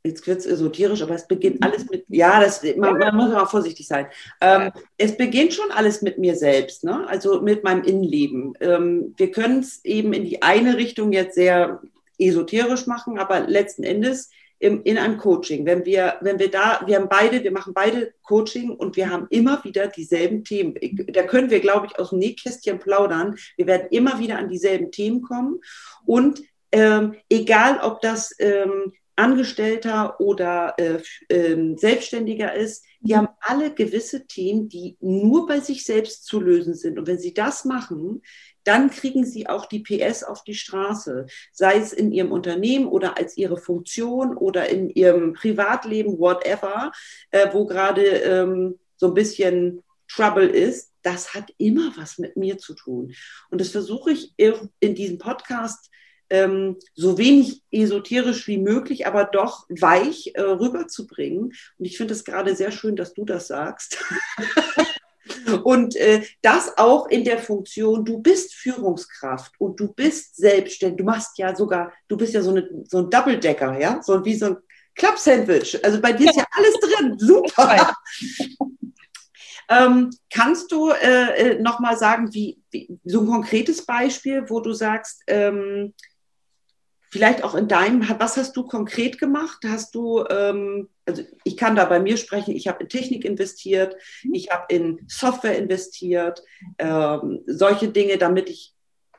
jetzt 0.05 0.25
wird 0.27 0.39
es 0.39 0.45
esoterisch, 0.45 1.01
aber 1.01 1.15
es 1.15 1.27
beginnt 1.27 1.61
alles 1.63 1.89
mit, 1.89 2.05
ja, 2.07 2.39
das, 2.39 2.63
man, 2.77 2.97
man 2.97 3.15
muss 3.15 3.31
mal 3.31 3.45
vorsichtig 3.45 3.87
sein. 3.87 4.07
Ähm, 4.39 4.71
es 4.97 5.17
beginnt 5.17 5.53
schon 5.53 5.71
alles 5.71 6.01
mit 6.01 6.17
mir 6.17 6.35
selbst, 6.35 6.85
ne? 6.85 7.05
also 7.07 7.41
mit 7.41 7.65
meinem 7.65 7.83
Innenleben. 7.83 8.53
Ähm, 8.61 9.13
wir 9.17 9.31
können 9.31 9.59
es 9.59 9.83
eben 9.83 10.13
in 10.13 10.23
die 10.23 10.41
eine 10.41 10.77
Richtung 10.77 11.11
jetzt 11.11 11.35
sehr 11.35 11.81
esoterisch 12.19 12.87
machen, 12.87 13.17
aber 13.17 13.41
letzten 13.41 13.83
Endes 13.83 14.29
im, 14.59 14.83
in 14.83 14.97
einem 14.97 15.17
Coaching, 15.17 15.65
wenn 15.65 15.85
wir, 15.85 16.15
wenn 16.21 16.39
wir 16.39 16.49
da, 16.49 16.81
wir 16.85 16.95
haben 16.95 17.09
beide, 17.09 17.43
wir 17.43 17.51
machen 17.51 17.73
beide 17.73 18.13
Coaching 18.23 18.71
und 18.71 18.95
wir 18.95 19.09
haben 19.09 19.27
immer 19.29 19.63
wieder 19.63 19.87
dieselben 19.87 20.43
Themen. 20.43 20.75
Da 21.07 21.23
können 21.23 21.49
wir, 21.49 21.59
glaube 21.59 21.87
ich, 21.87 21.99
aus 21.99 22.11
dem 22.11 22.19
Nähkästchen 22.19 22.79
plaudern. 22.79 23.35
Wir 23.57 23.67
werden 23.67 23.87
immer 23.91 24.19
wieder 24.19 24.37
an 24.37 24.49
dieselben 24.49 24.91
Themen 24.91 25.21
kommen 25.21 25.59
und 26.05 26.41
ähm, 26.71 27.15
egal, 27.29 27.79
ob 27.81 28.01
das 28.01 28.33
ähm, 28.39 28.93
Angestellter 29.15 30.19
oder 30.19 30.75
äh, 30.77 30.99
äh, 31.29 31.77
Selbstständiger 31.77 32.53
ist, 32.53 32.83
die 32.99 33.15
haben 33.15 33.29
alle 33.39 33.73
gewisse 33.73 34.25
Themen, 34.27 34.67
die 34.67 34.97
nur 34.99 35.47
bei 35.47 35.59
sich 35.59 35.85
selbst 35.85 36.25
zu 36.25 36.41
lösen 36.41 36.73
sind. 36.73 36.99
Und 36.99 37.07
wenn 37.07 37.19
sie 37.19 37.33
das 37.33 37.63
machen, 37.65 38.23
dann 38.65 38.89
kriegen 38.89 39.25
sie 39.25 39.47
auch 39.47 39.65
die 39.67 39.79
PS 39.79 40.23
auf 40.23 40.43
die 40.43 40.55
Straße, 40.55 41.27
sei 41.51 41.77
es 41.77 41.93
in 41.93 42.11
ihrem 42.11 42.31
Unternehmen 42.31 42.87
oder 42.87 43.17
als 43.17 43.37
ihre 43.37 43.57
Funktion 43.57 44.35
oder 44.35 44.67
in 44.69 44.89
ihrem 44.89 45.33
Privatleben, 45.33 46.19
whatever, 46.19 46.91
äh, 47.31 47.47
wo 47.53 47.65
gerade 47.65 48.03
ähm, 48.03 48.79
so 48.97 49.07
ein 49.07 49.13
bisschen 49.13 49.83
Trouble 50.07 50.47
ist, 50.47 50.91
das 51.01 51.33
hat 51.33 51.51
immer 51.57 51.93
was 51.97 52.17
mit 52.17 52.35
mir 52.35 52.57
zu 52.57 52.73
tun. 52.73 53.13
Und 53.49 53.61
das 53.61 53.69
versuche 53.69 54.11
ich 54.11 54.33
in 54.37 54.95
diesem 54.95 55.17
Podcast 55.17 55.91
ähm, 56.29 56.77
so 56.95 57.17
wenig 57.17 57.61
esoterisch 57.71 58.47
wie 58.47 58.57
möglich, 58.57 59.05
aber 59.05 59.25
doch 59.25 59.65
weich 59.69 60.31
äh, 60.33 60.41
rüberzubringen. 60.41 61.53
Und 61.77 61.85
ich 61.85 61.97
finde 61.97 62.13
es 62.13 62.25
gerade 62.25 62.55
sehr 62.55 62.71
schön, 62.71 62.95
dass 62.95 63.13
du 63.13 63.25
das 63.25 63.47
sagst. 63.47 63.97
Und 65.63 65.95
äh, 65.95 66.23
das 66.41 66.77
auch 66.77 67.07
in 67.07 67.23
der 67.23 67.39
Funktion, 67.39 68.05
du 68.05 68.19
bist 68.19 68.53
Führungskraft 68.53 69.53
und 69.59 69.79
du 69.79 69.93
bist 69.93 70.35
selbstständig. 70.35 70.97
Du 70.97 71.03
machst 71.03 71.37
ja 71.37 71.55
sogar, 71.55 71.91
du 72.07 72.17
bist 72.17 72.33
ja 72.33 72.41
so, 72.41 72.51
eine, 72.51 72.69
so 72.87 72.99
ein 72.99 73.09
Double-Decker, 73.09 73.79
ja, 73.79 74.01
so 74.01 74.23
wie 74.25 74.35
so 74.35 74.45
ein 74.47 74.57
Club-Sandwich. 74.95 75.83
Also 75.83 76.01
bei 76.01 76.13
dir 76.13 76.29
ist 76.29 76.37
ja 76.37 76.45
alles 76.51 76.73
drin. 76.79 77.17
Super. 77.19 77.93
ähm, 79.69 80.09
kannst 80.31 80.71
du 80.71 80.89
äh, 80.89 81.53
äh 81.53 81.61
nochmal 81.61 81.97
sagen, 81.97 82.33
wie, 82.33 82.59
wie, 82.71 82.97
so 83.03 83.21
ein 83.21 83.27
konkretes 83.27 83.85
Beispiel, 83.85 84.45
wo 84.49 84.59
du 84.59 84.73
sagst, 84.73 85.23
ähm, 85.27 85.93
vielleicht 87.15 87.45
auch 87.45 87.55
in 87.55 87.69
deinem, 87.69 88.05
was 88.19 88.35
hast 88.35 88.57
du 88.57 88.65
konkret 88.65 89.19
gemacht? 89.19 89.59
Hast 89.65 89.95
du, 89.95 90.25
ähm, 90.29 90.89
also 91.05 91.23
ich 91.45 91.55
kann 91.55 91.77
da 91.77 91.85
bei 91.85 92.01
mir 92.01 92.17
sprechen, 92.17 92.53
ich 92.53 92.67
habe 92.67 92.83
in 92.83 92.89
Technik 92.89 93.23
investiert, 93.23 93.95
mhm. 94.25 94.33
ich 94.33 94.49
habe 94.49 94.65
in 94.67 94.99
Software 95.07 95.57
investiert, 95.57 96.43
ähm, 96.77 97.39
solche 97.47 97.87
Dinge, 97.87 98.17
damit 98.17 98.49
ich 98.49 98.73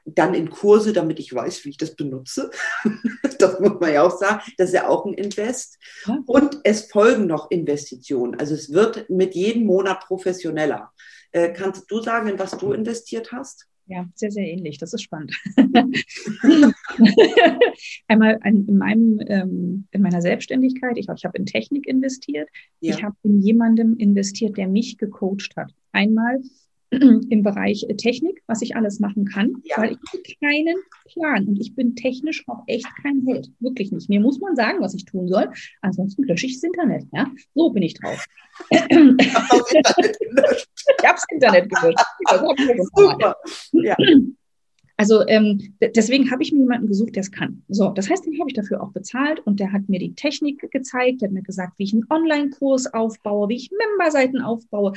dann 0.05 0.35
in 0.35 0.51
Kurse, 0.51 0.93
damit 0.93 1.19
ich 1.19 1.35
weiß, 1.35 1.65
wie 1.65 1.71
ich 1.71 1.79
das 1.79 1.97
benutze. 1.97 2.51
das 3.39 3.61
muss 3.61 3.81
man 3.81 3.95
ja 3.95 4.03
auch 4.03 4.19
sagen. 4.19 4.43
Das 4.59 4.69
ist 4.69 4.75
ja 4.75 4.89
auch 4.89 5.07
ein 5.07 5.15
Invest. 5.15 5.79
Und 6.27 6.61
es 6.65 6.91
folgen 6.91 7.27
noch 7.27 7.51
Investitionen. 7.51 8.39
Also 8.39 8.53
es 8.53 8.75
wird 8.75 9.09
mit 9.09 9.35
jedem 9.35 9.65
Monat 9.65 10.01
professioneller. 10.01 10.93
Äh, 11.33 11.55
kannst 11.55 11.91
du 11.91 12.03
sagen, 12.03 12.29
in 12.29 12.39
was 12.39 12.59
du 12.59 12.75
investiert 12.75 13.33
hast? 13.33 13.67
Ja, 13.89 14.09
sehr, 14.15 14.33
sehr 14.33 14.47
ähnlich. 14.47 14.79
Das 14.79 14.93
ist 14.93 15.03
spannend. 15.03 15.33
Einmal 18.09 18.41
in, 18.45 18.77
meinem, 18.77 19.21
ähm, 19.29 19.87
in 19.93 20.03
meiner 20.03 20.21
Selbstständigkeit, 20.21 20.99
ich, 20.99 21.07
ich 21.09 21.25
habe 21.25 21.39
in 21.39 21.47
Technik 21.47 21.87
investiert. 21.87 22.49
Ja. 22.81 22.95
Ich 22.95 23.05
habe 23.05 23.15
in 23.23 23.41
jemandem 23.41 23.97
investiert, 23.97 24.57
der 24.57 24.67
mich 24.67 24.99
gecoacht 24.99 25.55
hat. 25.57 25.73
Einmal 25.93 26.41
im 26.91 27.43
Bereich 27.43 27.87
Technik, 27.97 28.43
was 28.47 28.63
ich 28.63 28.77
alles 28.77 29.01
machen 29.01 29.25
kann, 29.25 29.55
ja. 29.65 29.77
weil 29.79 29.93
ich 29.93 29.99
habe 30.13 30.23
keinen 30.41 30.77
Plan 31.13 31.47
und 31.47 31.61
ich 31.61 31.75
bin 31.75 31.97
technisch 31.97 32.45
auch 32.47 32.63
echt 32.67 32.87
kein 33.03 33.27
Held. 33.27 33.51
Wirklich 33.61 33.91
nicht. 33.93 34.09
Mir 34.09 34.21
muss 34.21 34.41
man 34.41 34.57
sagen, 34.57 34.81
was 34.81 34.95
ich 34.95 35.05
tun 35.05 35.29
soll. 35.29 35.51
Ansonsten 35.81 36.23
lösche 36.25 36.47
ich 36.47 36.55
das 36.55 36.63
Internet. 36.63 37.05
Ja? 37.13 37.31
So 37.55 37.71
bin 37.71 37.83
ich 37.83 37.95
drauf. 37.95 38.25
ich 38.71 38.81
habe 38.81 39.17
das 41.01 41.25
Internet 41.31 41.69
gelöscht. 41.71 42.05
Also 44.99 45.27
ähm, 45.27 45.75
deswegen 45.95 46.31
habe 46.31 46.43
ich 46.43 46.53
mir 46.53 46.61
jemanden 46.61 46.87
gesucht, 46.87 47.17
der 47.17 47.21
es 47.21 47.31
kann. 47.31 47.63
So, 47.69 47.91
das 47.91 48.09
heißt, 48.09 48.25
den 48.25 48.39
habe 48.39 48.49
ich 48.49 48.57
dafür 48.57 48.83
auch 48.83 48.93
bezahlt 48.93 49.41
und 49.41 49.61
der 49.61 49.73
hat 49.73 49.89
mir 49.89 49.99
die 49.99 50.15
Technik 50.15 50.71
gezeigt, 50.71 51.21
der 51.21 51.29
hat 51.29 51.35
mir 51.35 51.43
gesagt, 51.43 51.75
wie 51.77 51.85
ich 51.85 51.93
einen 51.93 52.07
Online-Kurs 52.09 52.95
aufbaue, 52.95 53.51
wie 53.51 53.57
ich 53.57 53.71
Memberseiten 53.71 54.41
aufbaue, 54.41 54.95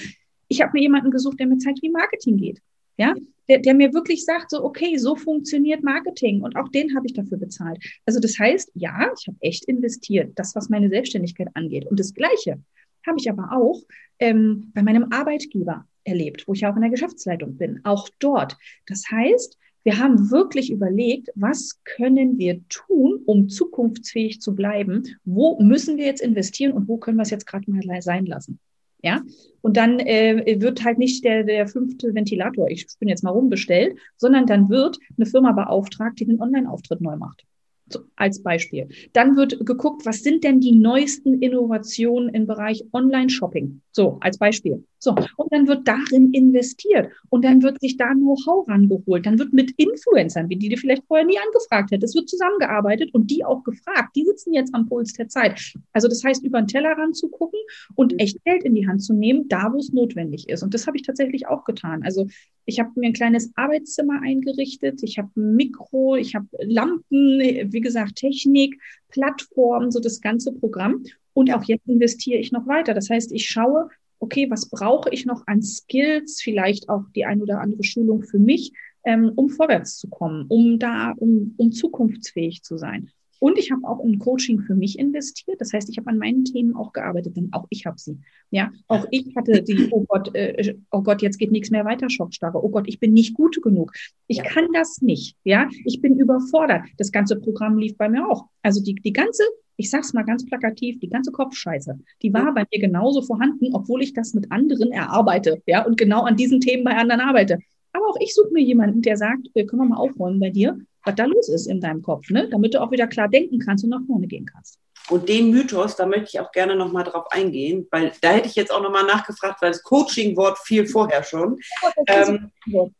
ich 0.49 0.61
habe 0.61 0.71
mir 0.73 0.81
jemanden 0.81 1.11
gesucht, 1.11 1.39
der 1.39 1.47
mir 1.47 1.57
zeigt, 1.57 1.81
wie 1.81 1.89
Marketing 1.89 2.37
geht. 2.37 2.61
Ja, 2.97 3.15
der, 3.47 3.59
der 3.59 3.73
mir 3.73 3.93
wirklich 3.93 4.25
sagt, 4.25 4.51
so, 4.51 4.63
okay, 4.63 4.97
so 4.97 5.15
funktioniert 5.15 5.83
Marketing 5.83 6.41
und 6.41 6.57
auch 6.57 6.67
den 6.67 6.95
habe 6.95 7.07
ich 7.07 7.13
dafür 7.13 7.37
bezahlt. 7.37 7.81
Also 8.05 8.19
das 8.19 8.37
heißt, 8.37 8.71
ja, 8.75 9.09
ich 9.17 9.27
habe 9.27 9.37
echt 9.39 9.65
investiert, 9.65 10.33
das, 10.35 10.53
was 10.55 10.69
meine 10.69 10.89
Selbstständigkeit 10.89 11.47
angeht. 11.53 11.85
Und 11.85 11.99
das 11.99 12.13
Gleiche 12.13 12.59
habe 13.07 13.17
ich 13.17 13.29
aber 13.29 13.51
auch 13.53 13.81
ähm, 14.19 14.71
bei 14.75 14.83
meinem 14.83 15.11
Arbeitgeber 15.11 15.87
erlebt, 16.03 16.47
wo 16.47 16.53
ich 16.53 16.65
auch 16.65 16.75
in 16.75 16.81
der 16.81 16.91
Geschäftsleitung 16.91 17.57
bin. 17.57 17.79
Auch 17.85 18.09
dort. 18.19 18.57
Das 18.85 19.03
heißt, 19.09 19.57
wir 19.83 19.97
haben 19.97 20.29
wirklich 20.29 20.69
überlegt, 20.71 21.29
was 21.35 21.79
können 21.83 22.37
wir 22.37 22.61
tun, 22.67 23.21
um 23.25 23.47
zukunftsfähig 23.47 24.41
zu 24.41 24.53
bleiben? 24.53 25.03
Wo 25.23 25.59
müssen 25.61 25.97
wir 25.97 26.05
jetzt 26.05 26.21
investieren 26.21 26.73
und 26.73 26.87
wo 26.87 26.97
können 26.97 27.17
wir 27.17 27.23
es 27.23 27.29
jetzt 27.29 27.47
gerade 27.47 27.71
mal 27.71 28.01
sein 28.01 28.25
lassen? 28.25 28.59
Ja, 29.01 29.21
und 29.61 29.77
dann 29.77 29.99
äh, 29.99 30.57
wird 30.59 30.83
halt 30.83 30.97
nicht 30.97 31.23
der, 31.23 31.43
der 31.43 31.67
fünfte 31.67 32.13
Ventilator, 32.13 32.69
ich 32.69 32.85
bin 32.99 33.07
jetzt 33.07 33.23
mal 33.23 33.31
rumbestellt, 33.31 33.97
sondern 34.17 34.45
dann 34.45 34.69
wird 34.69 34.97
eine 35.17 35.25
Firma 35.25 35.51
beauftragt, 35.53 36.19
die 36.19 36.25
den 36.25 36.41
Online-Auftritt 36.41 37.01
neu 37.01 37.15
macht. 37.15 37.45
So, 37.91 38.01
als 38.15 38.43
Beispiel. 38.43 38.87
Dann 39.13 39.35
wird 39.35 39.65
geguckt, 39.65 40.05
was 40.05 40.21
sind 40.21 40.43
denn 40.43 40.59
die 40.59 40.73
neuesten 40.73 41.41
Innovationen 41.41 42.29
im 42.29 42.45
Bereich 42.45 42.83
Online-Shopping? 42.93 43.81
So, 43.91 44.17
als 44.21 44.37
Beispiel. 44.37 44.83
So, 44.99 45.15
und 45.37 45.51
dann 45.51 45.67
wird 45.67 45.87
darin 45.87 46.33
investiert 46.33 47.11
und 47.29 47.45
dann 47.45 47.63
wird 47.63 47.79
sich 47.79 47.95
da 47.95 48.13
Know-how 48.13 48.67
rangeholt. 48.67 49.25
Dann 49.25 49.39
wird 49.39 49.53
mit 49.53 49.71
Influencern, 49.77 50.49
wie 50.49 50.57
die 50.57 50.67
du 50.67 50.75
vielleicht 50.75 51.05
vorher 51.07 51.25
nie 51.25 51.37
angefragt 51.39 51.91
hättest, 51.91 52.15
wird 52.15 52.29
zusammengearbeitet 52.29 53.13
und 53.13 53.31
die 53.31 53.45
auch 53.45 53.63
gefragt. 53.63 54.15
Die 54.15 54.25
sitzen 54.25 54.53
jetzt 54.53 54.75
am 54.75 54.87
Puls 54.87 55.13
der 55.13 55.29
Zeit. 55.29 55.73
Also 55.93 56.09
das 56.09 56.23
heißt, 56.23 56.43
über 56.43 56.61
den 56.61 56.67
Teller 56.67 56.91
ranzugucken 56.91 57.59
und 57.95 58.19
echt 58.19 58.43
Geld 58.43 58.63
in 58.63 58.75
die 58.75 58.87
Hand 58.87 59.01
zu 59.01 59.13
nehmen, 59.13 59.47
da 59.47 59.71
wo 59.71 59.77
es 59.77 59.93
notwendig 59.93 60.49
ist. 60.49 60.63
Und 60.63 60.73
das 60.73 60.85
habe 60.85 60.97
ich 60.97 61.03
tatsächlich 61.03 61.47
auch 61.47 61.63
getan. 61.63 62.03
Also 62.03 62.27
ich 62.65 62.79
habe 62.79 62.91
mir 62.95 63.07
ein 63.07 63.13
kleines 63.13 63.51
Arbeitszimmer 63.55 64.21
eingerichtet. 64.21 65.01
Ich 65.03 65.17
habe 65.17 65.29
ein 65.37 65.55
Mikro, 65.55 66.17
ich 66.17 66.35
habe 66.35 66.47
Lampen, 66.61 67.39
wie 67.39 67.81
gesagt, 67.81 68.15
Technik, 68.15 68.79
Plattformen, 69.07 69.91
so 69.91 69.99
das 69.99 70.19
ganze 70.19 70.51
Programm. 70.51 71.03
Und 71.33 71.53
auch 71.53 71.63
jetzt 71.63 71.87
investiere 71.87 72.37
ich 72.37 72.51
noch 72.51 72.67
weiter. 72.67 72.93
Das 72.93 73.09
heißt, 73.09 73.31
ich 73.31 73.45
schaue, 73.45 73.89
okay, 74.19 74.49
was 74.49 74.69
brauche 74.69 75.09
ich 75.11 75.25
noch 75.25 75.47
an 75.47 75.61
Skills, 75.61 76.41
vielleicht 76.41 76.89
auch 76.89 77.03
die 77.15 77.25
ein 77.25 77.41
oder 77.41 77.61
andere 77.61 77.83
Schulung 77.83 78.23
für 78.23 78.39
mich, 78.39 78.73
ähm, 79.03 79.31
um 79.35 79.49
vorwärts 79.49 79.97
zu 79.97 80.09
kommen, 80.09 80.45
um 80.47 80.79
da, 80.79 81.13
um, 81.17 81.53
um 81.57 81.71
zukunftsfähig 81.71 82.63
zu 82.63 82.77
sein. 82.77 83.09
Und 83.39 83.57
ich 83.57 83.71
habe 83.71 83.87
auch 83.87 84.03
in 84.03 84.19
Coaching 84.19 84.59
für 84.59 84.75
mich 84.75 84.99
investiert. 84.99 85.61
Das 85.61 85.71
heißt, 85.71 85.89
ich 85.89 85.97
habe 85.97 86.09
an 86.09 86.17
meinen 86.17 86.43
Themen 86.43 86.75
auch 86.75 86.91
gearbeitet, 86.91 87.37
denn 87.37 87.49
auch 87.53 87.65
ich 87.69 87.85
habe 87.85 87.97
sie. 87.97 88.19
Ja, 88.51 88.71
auch 88.87 89.05
ich 89.11 89.33
hatte 89.35 89.63
die, 89.63 89.87
oh 89.91 90.03
Gott, 90.07 90.35
äh, 90.35 90.75
oh 90.91 91.01
Gott, 91.01 91.21
jetzt 91.21 91.37
geht 91.37 91.51
nichts 91.51 91.71
mehr 91.71 91.85
weiter, 91.85 92.09
Schockstarre. 92.09 92.61
Oh 92.63 92.69
Gott, 92.69 92.87
ich 92.87 92.99
bin 92.99 93.13
nicht 93.13 93.33
gut 93.33 93.61
genug. 93.61 93.93
Ich 94.27 94.37
ja. 94.37 94.43
kann 94.43 94.67
das 94.73 95.01
nicht. 95.01 95.37
Ja, 95.45 95.69
ich 95.85 96.01
bin 96.01 96.19
überfordert. 96.19 96.83
Das 96.97 97.11
ganze 97.11 97.39
Programm 97.39 97.77
lief 97.77 97.95
bei 97.97 98.09
mir 98.09 98.29
auch. 98.29 98.45
Also 98.61 98.83
die, 98.83 98.95
die 98.95 99.13
ganze 99.13 99.43
ich 99.79 99.89
sag's 99.89 100.13
mal 100.13 100.23
ganz 100.23 100.45
plakativ, 100.45 100.99
die 100.99 101.09
ganze 101.09 101.31
Kopfscheiße, 101.31 101.97
die 102.21 102.33
war 102.33 102.53
bei 102.53 102.65
mir 102.71 102.79
genauso 102.79 103.21
vorhanden, 103.21 103.73
obwohl 103.73 104.03
ich 104.03 104.13
das 104.13 104.33
mit 104.33 104.51
anderen 104.51 104.91
erarbeite, 104.91 105.61
ja, 105.65 105.85
und 105.85 105.97
genau 105.97 106.23
an 106.23 106.35
diesen 106.35 106.59
Themen 106.59 106.83
bei 106.83 106.95
anderen 106.95 107.21
arbeite. 107.21 107.59
Aber 107.93 108.07
auch 108.07 108.17
ich 108.19 108.35
suche 108.35 108.51
mir 108.51 108.63
jemanden, 108.63 109.01
der 109.01 109.17
sagt, 109.17 109.47
äh, 109.55 109.65
können 109.65 109.81
wir 109.81 109.89
mal 109.89 109.97
aufräumen 109.97 110.39
bei 110.39 110.49
dir, 110.49 110.77
was 111.05 111.15
da 111.15 111.25
los 111.25 111.49
ist 111.49 111.67
in 111.67 111.79
deinem 111.79 112.01
Kopf, 112.01 112.29
ne? 112.29 112.49
damit 112.49 112.73
du 112.73 112.81
auch 112.81 112.91
wieder 112.91 113.07
klar 113.07 113.29
denken 113.29 113.59
kannst 113.59 113.83
und 113.83 113.89
nach 113.91 114.05
vorne 114.05 114.27
gehen 114.27 114.45
kannst. 114.45 114.79
Und 115.09 115.27
den 115.27 115.49
Mythos, 115.49 115.95
da 115.95 116.05
möchte 116.05 116.29
ich 116.33 116.39
auch 116.39 116.51
gerne 116.51 116.75
nochmal 116.75 117.03
drauf 117.03 117.25
eingehen, 117.31 117.87
weil 117.89 118.11
da 118.21 118.31
hätte 118.31 118.47
ich 118.47 118.55
jetzt 118.55 118.71
auch 118.71 118.81
nochmal 118.81 119.05
nachgefragt, 119.05 119.61
weil 119.61 119.71
das 119.71 119.81
Coaching-Wort 119.81 120.59
fiel 120.59 120.85
vorher 120.85 121.23
schon. 121.23 121.57
Ähm, 122.05 122.51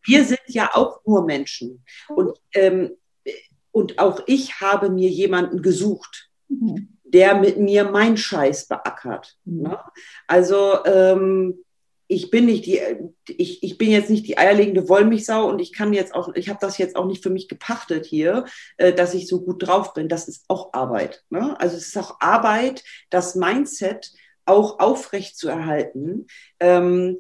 wir 0.06 0.24
sind 0.24 0.40
ja 0.48 0.72
auch 0.74 1.02
nur 1.06 1.26
Menschen. 1.26 1.84
Und, 2.08 2.40
ähm, 2.54 2.92
und 3.72 4.00
auch 4.00 4.24
ich 4.26 4.60
habe 4.60 4.90
mir 4.90 5.10
jemanden 5.10 5.62
gesucht, 5.62 6.29
Mhm. 6.50 6.98
der 7.04 7.36
mit 7.36 7.58
mir 7.58 7.86
mein 7.86 8.18
Scheiß 8.18 8.68
beackert. 8.68 9.38
Mhm. 9.46 9.62
Ne? 9.64 9.80
Also 10.28 10.84
ähm, 10.86 11.64
ich 12.12 12.32
bin 12.32 12.48
nicht 12.48 12.66
die, 12.66 12.82
ich, 13.28 13.62
ich 13.62 13.78
bin 13.78 13.92
jetzt 13.92 14.10
nicht 14.10 14.28
die 14.28 14.38
eierlegende 14.38 14.90
Wollmilchsau 14.90 15.48
und 15.48 15.60
ich 15.60 15.72
kann 15.72 15.94
jetzt 15.94 16.16
auch, 16.16 16.34
ich 16.34 16.50
habe 16.50 16.58
das 16.60 16.80
jetzt 16.80 16.96
auch 16.96 17.06
nicht 17.06 17.22
für 17.22 17.30
mich 17.30 17.48
gepachtet 17.48 18.08
hier, 18.08 18.46
äh, 18.78 18.92
dass 18.92 19.14
ich 19.14 19.28
so 19.28 19.42
gut 19.42 19.68
drauf 19.68 19.94
bin. 19.94 20.10
Das 20.10 20.28
ist 20.28 20.46
auch 20.48 20.74
Arbeit. 20.74 21.24
Ne? 21.30 21.56
Also 21.60 21.78
es 21.78 21.90
ist 21.90 21.98
auch 21.98 22.20
Arbeit, 22.20 22.84
das 23.12 23.36
Mindset 23.36 24.12
auch 24.46 24.80
aufrecht 24.80 25.38
zu 25.38 25.50
erhalten. 25.50 26.26
Ähm, 26.60 27.20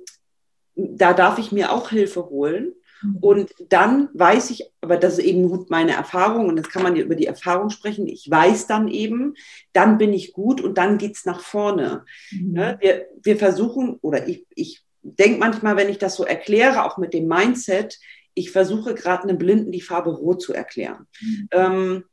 da 0.76 1.14
darf 1.14 1.38
ich 1.38 1.52
mir 1.52 1.72
auch 1.72 1.92
Hilfe 1.92 2.26
holen. 2.26 2.74
Mhm. 3.02 3.18
Und 3.18 3.52
dann 3.70 4.10
weiß 4.14 4.52
ich, 4.52 4.66
aber 4.82 4.98
das 4.98 5.18
ist 5.18 5.26
eben 5.26 5.50
gut 5.50 5.70
meine 5.70 5.94
Erfahrung 5.94 6.48
und 6.48 6.58
jetzt 6.58 6.72
kann 6.72 6.84
man 6.84 6.96
ja 6.96 7.04
über 7.04 7.16
die 7.16 7.26
Erfahrung 7.26 7.70
sprechen. 7.70 8.08
Ich 8.08 8.30
weiß 8.30 8.68
dann 8.68 8.88
eben, 8.88 9.36
dann 9.74 9.98
bin 9.98 10.14
ich 10.14 10.34
gut 10.34 10.62
und 10.62 10.78
dann 10.78 10.98
geht's 10.98 11.26
nach 11.26 11.42
vorne. 11.42 12.06
Mhm. 12.32 12.52
Ne, 12.52 12.78
wir, 12.82 13.08
wir 13.22 13.38
versuchen, 13.38 13.98
oder 14.02 14.28
ich, 14.28 14.46
ich 14.56 14.84
denke 15.02 15.40
manchmal, 15.40 15.78
wenn 15.78 15.90
ich 15.90 15.98
das 15.98 16.16
so 16.16 16.26
erkläre, 16.26 16.84
auch 16.84 16.98
mit 16.98 17.14
dem 17.14 17.28
Mindset, 17.28 18.00
ich 18.34 18.52
versuche 18.52 18.94
gerade 18.94 19.24
einem 19.24 19.38
Blinden 19.38 19.72
die 19.72 19.82
Farbe 19.82 20.12
Rot 20.12 20.42
zu 20.42 20.54
erklären. 20.54 21.08
Mhm. 21.22 21.50
Ähm, 21.52 22.04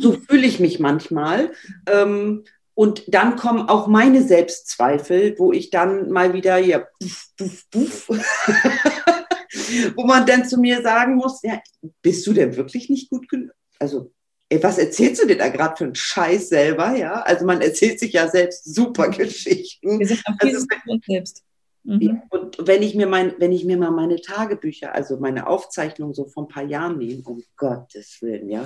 so 0.00 0.12
fühle 0.12 0.46
ich 0.46 0.60
mich 0.60 0.78
manchmal. 0.78 1.52
Ähm, 1.86 2.44
und 2.74 3.04
dann 3.08 3.36
kommen 3.36 3.70
auch 3.70 3.86
meine 3.86 4.22
Selbstzweifel, 4.22 5.34
wo 5.38 5.50
ich 5.50 5.70
dann 5.70 6.10
mal 6.10 6.34
wieder, 6.34 6.58
ja, 6.58 6.86
buff, 7.00 7.30
buff, 7.36 8.06
buff. 8.06 8.10
wo 9.96 10.04
man 10.04 10.26
dann 10.26 10.44
zu 10.44 10.58
mir 10.58 10.82
sagen 10.82 11.16
muss, 11.16 11.40
ja, 11.42 11.60
bist 12.02 12.26
du 12.26 12.32
denn 12.32 12.56
wirklich 12.56 12.88
nicht 12.90 13.10
gut 13.10 13.28
genug? 13.28 13.52
Also, 13.78 14.12
ey, 14.48 14.62
was 14.62 14.78
erzählst 14.78 15.22
du 15.22 15.26
dir 15.26 15.38
da 15.38 15.48
gerade 15.48 15.76
für 15.76 15.84
einen 15.84 15.94
Scheiß 15.94 16.48
selber? 16.48 16.96
Ja, 16.96 17.20
also 17.22 17.44
man 17.44 17.60
erzählt 17.60 18.00
sich 18.00 18.12
ja 18.12 18.28
selbst 18.28 18.74
super 18.74 19.08
Geschichten. 19.10 19.98
Wir 19.98 20.06
sind 20.06 20.22
am 20.26 20.36
also, 20.40 20.66
uns 20.86 21.06
selbst. 21.06 21.42
Mhm. 21.86 22.22
Und 22.30 22.66
wenn 22.66 22.82
ich 22.82 22.96
mir 22.96 23.06
mein, 23.06 23.34
wenn 23.38 23.52
ich 23.52 23.64
mir 23.64 23.76
mal 23.76 23.92
meine 23.92 24.20
Tagebücher, 24.20 24.92
also 24.92 25.18
meine 25.18 25.46
Aufzeichnungen 25.46 26.14
so 26.14 26.26
von 26.26 26.44
ein 26.44 26.48
paar 26.48 26.64
Jahren 26.64 26.98
nehme, 26.98 27.22
um 27.24 27.42
Gottes 27.56 28.18
Willen, 28.20 28.50
ja. 28.50 28.64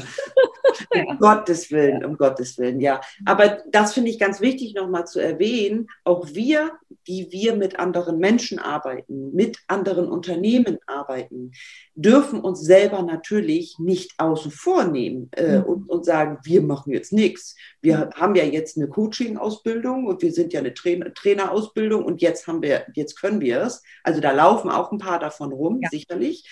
Um 1.08 1.18
Gottes 1.18 1.70
Willen, 1.70 2.04
um 2.04 2.16
Gottes 2.16 2.58
Willen, 2.58 2.80
ja. 2.80 3.00
Aber 3.24 3.58
das 3.70 3.94
finde 3.94 4.10
ich 4.10 4.18
ganz 4.18 4.40
wichtig 4.40 4.74
nochmal 4.74 5.06
zu 5.06 5.20
erwähnen. 5.20 5.88
Auch 6.04 6.28
wir, 6.32 6.72
die 7.06 7.28
wir 7.30 7.56
mit 7.56 7.78
anderen 7.78 8.18
Menschen 8.18 8.58
arbeiten, 8.58 9.32
mit 9.32 9.58
anderen 9.68 10.08
Unternehmen 10.08 10.78
arbeiten, 10.86 11.52
dürfen 11.94 12.40
uns 12.40 12.60
selber 12.60 13.02
natürlich 13.02 13.76
nicht 13.78 14.12
außen 14.18 14.50
vor 14.50 14.84
nehmen 14.84 15.30
äh, 15.36 15.58
mhm. 15.58 15.64
und, 15.64 15.88
und 15.88 16.04
sagen, 16.04 16.38
wir 16.44 16.62
machen 16.62 16.92
jetzt 16.92 17.12
nichts. 17.12 17.56
Wir 17.80 18.06
mhm. 18.06 18.10
haben 18.20 18.34
ja 18.34 18.44
jetzt 18.44 18.76
eine 18.76 18.88
Coaching-Ausbildung 18.88 20.06
und 20.06 20.22
wir 20.22 20.32
sind 20.32 20.52
ja 20.52 20.60
eine 20.60 20.74
Trainer 20.74 21.12
Trainerausbildung 21.14 22.04
und 22.04 22.22
jetzt 22.22 22.46
haben 22.46 22.62
wir, 22.62 22.86
jetzt 22.94 23.20
können 23.20 23.40
wir 23.40 23.62
es. 23.62 23.82
Also 24.02 24.20
da 24.20 24.32
laufen 24.32 24.70
auch 24.70 24.92
ein 24.92 24.98
paar 24.98 25.18
davon 25.18 25.52
rum, 25.52 25.80
ja. 25.82 25.88
sicherlich. 25.90 26.48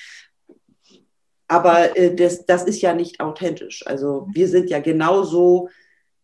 Aber 1.48 1.96
äh, 1.96 2.14
das, 2.14 2.46
das 2.46 2.64
ist 2.64 2.80
ja 2.80 2.94
nicht 2.94 3.20
authentisch. 3.20 3.86
Also 3.86 4.26
mhm. 4.26 4.34
wir 4.34 4.48
sind 4.48 4.70
ja 4.70 4.80
genauso 4.80 5.70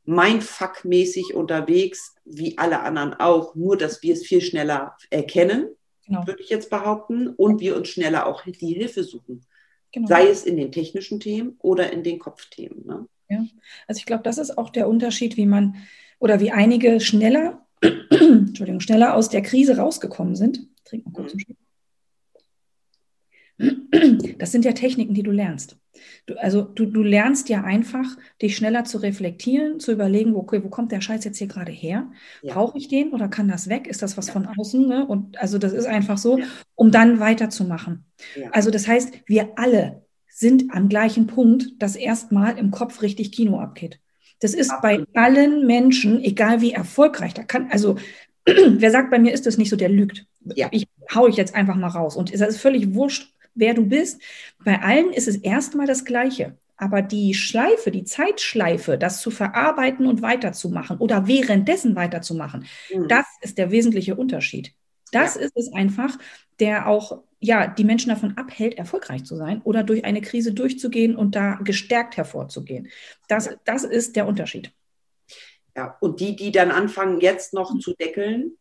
mindfuck-mäßig 0.06 1.34
unterwegs 1.34 2.14
wie 2.24 2.58
alle 2.58 2.80
anderen 2.80 3.14
auch, 3.14 3.54
nur 3.54 3.76
dass 3.76 4.02
wir 4.02 4.12
es 4.12 4.26
viel 4.26 4.42
schneller 4.42 4.96
erkennen 5.10 5.68
genau. 6.06 6.26
würde 6.26 6.42
ich 6.42 6.48
jetzt 6.48 6.70
behaupten, 6.70 7.28
und 7.28 7.60
wir 7.60 7.76
uns 7.76 7.88
schneller 7.88 8.26
auch 8.26 8.42
die 8.44 8.74
Hilfe 8.74 9.04
suchen. 9.04 9.44
Genau. 9.92 10.08
Sei 10.08 10.28
es 10.28 10.44
in 10.44 10.56
den 10.56 10.72
technischen 10.72 11.20
Themen 11.20 11.56
oder 11.60 11.92
in 11.92 12.02
den 12.02 12.18
Kopfthemen. 12.18 12.84
Ne? 12.86 13.06
Ja, 13.28 13.44
also 13.86 13.98
ich 13.98 14.06
glaube, 14.06 14.22
das 14.22 14.38
ist 14.38 14.58
auch 14.58 14.70
der 14.70 14.88
Unterschied, 14.88 15.36
wie 15.36 15.46
man 15.46 15.76
oder 16.18 16.40
wie 16.40 16.50
einige 16.50 17.00
schneller, 17.00 17.64
Entschuldigung, 18.10 18.80
schneller 18.80 19.14
aus 19.14 19.28
der 19.28 19.42
Krise 19.42 19.78
rausgekommen 19.78 20.36
sind. 20.36 20.66
Trink 20.84 21.06
mal 21.06 21.12
kurz 21.12 21.32
einen 21.32 21.40
Schluck. 21.40 21.56
Das 24.38 24.52
sind 24.52 24.64
ja 24.64 24.72
Techniken, 24.72 25.14
die 25.14 25.22
du 25.22 25.30
lernst. 25.30 25.76
Du, 26.26 26.34
also 26.34 26.62
du, 26.62 26.86
du 26.86 27.02
lernst 27.02 27.48
ja 27.48 27.62
einfach, 27.62 28.16
dich 28.42 28.56
schneller 28.56 28.84
zu 28.84 28.98
reflektieren, 28.98 29.78
zu 29.78 29.92
überlegen, 29.92 30.34
okay, 30.34 30.62
wo 30.64 30.68
kommt 30.68 30.90
der 30.92 31.00
Scheiß 31.00 31.24
jetzt 31.24 31.38
hier 31.38 31.46
gerade 31.46 31.70
her? 31.70 32.10
Ja. 32.42 32.54
Brauche 32.54 32.78
ich 32.78 32.88
den 32.88 33.12
oder 33.12 33.28
kann 33.28 33.48
das 33.48 33.68
weg? 33.68 33.86
Ist 33.86 34.02
das 34.02 34.16
was 34.16 34.30
von 34.30 34.46
außen? 34.46 34.86
Ne? 34.86 35.06
Und 35.06 35.38
also 35.40 35.58
das 35.58 35.72
ist 35.72 35.86
einfach 35.86 36.18
so, 36.18 36.40
um 36.74 36.90
dann 36.90 37.20
weiterzumachen. 37.20 38.04
Ja. 38.34 38.50
Also 38.50 38.70
das 38.70 38.88
heißt, 38.88 39.12
wir 39.26 39.50
alle 39.56 40.02
sind 40.28 40.74
am 40.74 40.88
gleichen 40.88 41.26
Punkt, 41.28 41.80
dass 41.80 41.94
erstmal 41.94 42.58
im 42.58 42.70
Kopf 42.72 43.02
richtig 43.02 43.30
Kino 43.30 43.60
abgeht. 43.60 44.00
Das 44.40 44.52
ist 44.52 44.72
bei 44.82 45.04
allen 45.14 45.66
Menschen, 45.66 46.20
egal 46.22 46.60
wie 46.60 46.72
erfolgreich, 46.72 47.34
da 47.34 47.44
kann, 47.44 47.68
also 47.70 47.96
wer 48.44 48.90
sagt, 48.90 49.10
bei 49.10 49.18
mir 49.18 49.32
ist 49.32 49.46
das 49.46 49.58
nicht 49.58 49.70
so, 49.70 49.76
der 49.76 49.88
lügt. 49.88 50.26
Ja. 50.54 50.68
Ich 50.72 50.86
hau 51.14 51.28
ich 51.28 51.36
jetzt 51.36 51.54
einfach 51.54 51.76
mal 51.76 51.88
raus. 51.88 52.16
Und 52.16 52.32
es 52.32 52.40
ist 52.40 52.58
völlig 52.58 52.94
wurscht, 52.94 53.32
wer 53.54 53.74
du 53.74 53.86
bist. 53.86 54.20
Bei 54.64 54.80
allen 54.82 55.12
ist 55.12 55.28
es 55.28 55.36
erstmal 55.36 55.86
das 55.86 56.04
Gleiche. 56.04 56.56
Aber 56.76 57.02
die 57.02 57.34
Schleife, 57.34 57.90
die 57.90 58.04
Zeitschleife, 58.04 58.98
das 58.98 59.20
zu 59.20 59.30
verarbeiten 59.30 60.06
und 60.06 60.22
weiterzumachen 60.22 60.98
oder 60.98 61.28
währenddessen 61.28 61.94
weiterzumachen, 61.94 62.66
mhm. 62.92 63.08
das 63.08 63.26
ist 63.42 63.58
der 63.58 63.70
wesentliche 63.70 64.16
Unterschied. 64.16 64.74
Das 65.12 65.36
ja. 65.36 65.42
ist 65.42 65.56
es 65.56 65.72
einfach, 65.72 66.18
der 66.58 66.88
auch 66.88 67.22
ja, 67.44 67.66
die 67.66 67.84
Menschen 67.84 68.08
davon 68.08 68.36
abhält, 68.38 68.78
erfolgreich 68.78 69.24
zu 69.24 69.36
sein 69.36 69.60
oder 69.62 69.82
durch 69.82 70.04
eine 70.04 70.22
Krise 70.22 70.54
durchzugehen 70.54 71.14
und 71.14 71.36
da 71.36 71.56
gestärkt 71.62 72.16
hervorzugehen. 72.16 72.88
Das, 73.28 73.50
das 73.64 73.84
ist 73.84 74.16
der 74.16 74.26
Unterschied. 74.26 74.72
Ja, 75.76 75.96
und 76.00 76.20
die, 76.20 76.36
die 76.36 76.52
dann 76.52 76.70
anfangen, 76.70 77.20
jetzt 77.20 77.52
noch 77.52 77.78
zu 77.78 77.94
deckeln, 77.94 78.52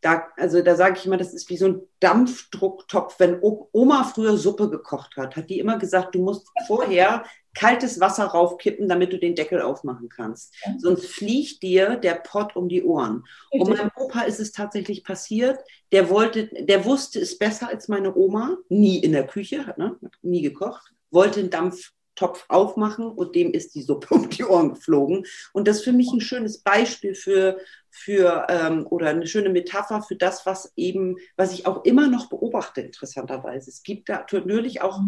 da, 0.00 0.28
also 0.36 0.62
da 0.62 0.76
sage 0.76 0.96
ich 0.98 1.06
immer, 1.06 1.16
das 1.16 1.34
ist 1.34 1.50
wie 1.50 1.56
so 1.56 1.66
ein 1.68 1.82
Dampfdrucktopf. 2.00 3.16
Wenn 3.18 3.38
Oma 3.40 4.04
früher 4.04 4.36
Suppe 4.36 4.70
gekocht 4.70 5.16
hat, 5.16 5.36
hat 5.36 5.50
die 5.50 5.58
immer 5.58 5.78
gesagt, 5.78 6.14
du 6.14 6.22
musst 6.22 6.48
vorher 6.66 7.24
kaltes 7.54 8.00
Wasser 8.00 8.24
raufkippen, 8.24 8.88
damit 8.88 9.12
du 9.12 9.18
den 9.18 9.34
Deckel 9.34 9.60
aufmachen 9.60 10.08
kannst. 10.08 10.54
Ja. 10.64 10.74
Sonst 10.78 11.06
fliegt 11.06 11.62
dir 11.62 11.96
der 11.96 12.14
Pott 12.14 12.56
um 12.56 12.68
die 12.68 12.84
Ohren. 12.84 13.24
Richtig. 13.52 13.60
Und 13.60 13.76
meinem 13.76 13.90
Opa 13.96 14.22
ist 14.22 14.40
es 14.40 14.52
tatsächlich 14.52 15.04
passiert. 15.04 15.58
Der 15.92 16.08
wollte, 16.08 16.46
der 16.46 16.84
wusste 16.84 17.20
es 17.20 17.38
besser 17.38 17.68
als 17.68 17.88
meine 17.88 18.14
Oma, 18.14 18.56
nie 18.68 18.98
in 18.98 19.12
der 19.12 19.26
Küche, 19.26 19.66
hat, 19.66 19.78
ne, 19.78 19.96
nie 20.22 20.42
gekocht, 20.42 20.94
wollte 21.10 21.40
einen 21.40 21.50
Dampf 21.50 21.92
Topf 22.20 22.44
aufmachen 22.48 23.06
und 23.06 23.34
dem 23.34 23.52
ist 23.52 23.74
die 23.74 23.82
Suppe 23.82 24.14
um 24.14 24.28
die 24.28 24.44
Ohren 24.44 24.74
geflogen. 24.74 25.24
Und 25.52 25.66
das 25.66 25.78
ist 25.78 25.84
für 25.84 25.92
mich 25.92 26.12
ein 26.12 26.20
schönes 26.20 26.58
Beispiel 26.58 27.14
für, 27.14 27.58
für 27.90 28.46
ähm, 28.50 28.86
oder 28.88 29.08
eine 29.08 29.26
schöne 29.26 29.48
Metapher 29.48 30.02
für 30.02 30.16
das, 30.16 30.44
was 30.44 30.72
eben, 30.76 31.16
was 31.36 31.54
ich 31.54 31.66
auch 31.66 31.84
immer 31.84 32.08
noch 32.08 32.28
beobachte, 32.28 32.82
interessanterweise. 32.82 33.70
Es 33.70 33.82
gibt 33.82 34.10
da 34.10 34.26
natürlich 34.30 34.82
auch, 34.82 35.00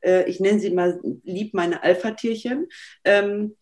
äh, 0.00 0.28
ich 0.30 0.38
nenne 0.38 0.60
sie 0.60 0.70
mal 0.70 1.00
lieb 1.24 1.54
meine 1.54 1.82
Alpha-Tierchen. 1.82 2.68
Ähm, 3.04 3.56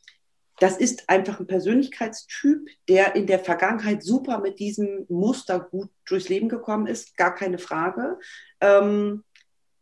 das 0.60 0.76
ist 0.76 1.08
einfach 1.08 1.38
ein 1.38 1.46
Persönlichkeitstyp, 1.46 2.68
der 2.88 3.14
in 3.14 3.26
der 3.26 3.38
Vergangenheit 3.38 4.02
super 4.02 4.40
mit 4.40 4.58
diesem 4.58 5.06
Muster 5.08 5.60
gut 5.60 5.88
durchs 6.04 6.28
Leben 6.28 6.48
gekommen 6.48 6.86
ist, 6.86 7.16
gar 7.16 7.34
keine 7.34 7.58
Frage. 7.58 8.18
Ähm, 8.60 9.22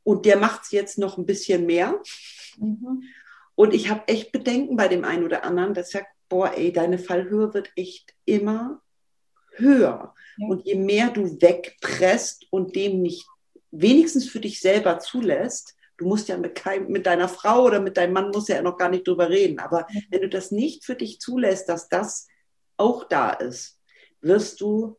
und 0.07 0.25
der 0.25 0.37
macht 0.37 0.63
es 0.63 0.71
jetzt 0.71 0.99
noch 0.99 1.19
ein 1.19 1.27
bisschen 1.27 1.67
mehr. 1.67 2.01
Mhm. 2.59 3.03
Und 3.57 3.75
ich 3.75 3.91
habe 3.91 4.07
echt 4.07 4.31
Bedenken 4.31 4.77
bei 4.77 4.87
dem 4.87 5.05
einen 5.05 5.25
oder 5.25 5.43
anderen, 5.43 5.75
der 5.75 5.83
sagt, 5.83 6.07
boah, 6.29 6.53
ey, 6.57 6.73
deine 6.73 7.01
Fallhöhe 7.01 7.53
wird 7.55 7.73
echt 7.75 8.15
immer 8.25 8.81
höher. 9.57 10.15
Ja. 10.37 10.47
Und 10.47 10.65
je 10.65 10.77
mehr 10.77 11.11
du 11.11 11.25
wegpresst 11.43 12.47
und 12.51 12.77
dem 12.77 13.03
nicht 13.03 13.27
wenigstens 13.73 14.29
für 14.29 14.39
dich 14.39 14.61
selber 14.61 15.01
zulässt, 15.01 15.75
du 15.97 16.07
musst 16.07 16.29
ja 16.29 16.39
mit, 16.39 16.55
kein, 16.55 16.87
mit 16.87 17.07
deiner 17.07 17.29
Frau 17.29 17.65
oder 17.65 17.81
mit 17.81 17.97
deinem 17.97 18.13
Mann 18.13 18.31
musst 18.31 18.49
ja 18.49 18.63
noch 18.63 18.79
gar 18.79 18.91
nicht 18.91 19.09
drüber 19.09 19.29
reden, 19.29 19.59
aber 19.59 19.89
ja. 19.91 20.01
wenn 20.11 20.21
du 20.21 20.29
das 20.29 20.53
nicht 20.53 20.85
für 20.85 20.95
dich 20.95 21.19
zulässt, 21.19 21.69
dass 21.69 21.89
das 21.89 22.29
auch 22.77 23.09
da 23.09 23.31
ist, 23.31 23.81
wirst 24.21 24.61
du 24.61 24.99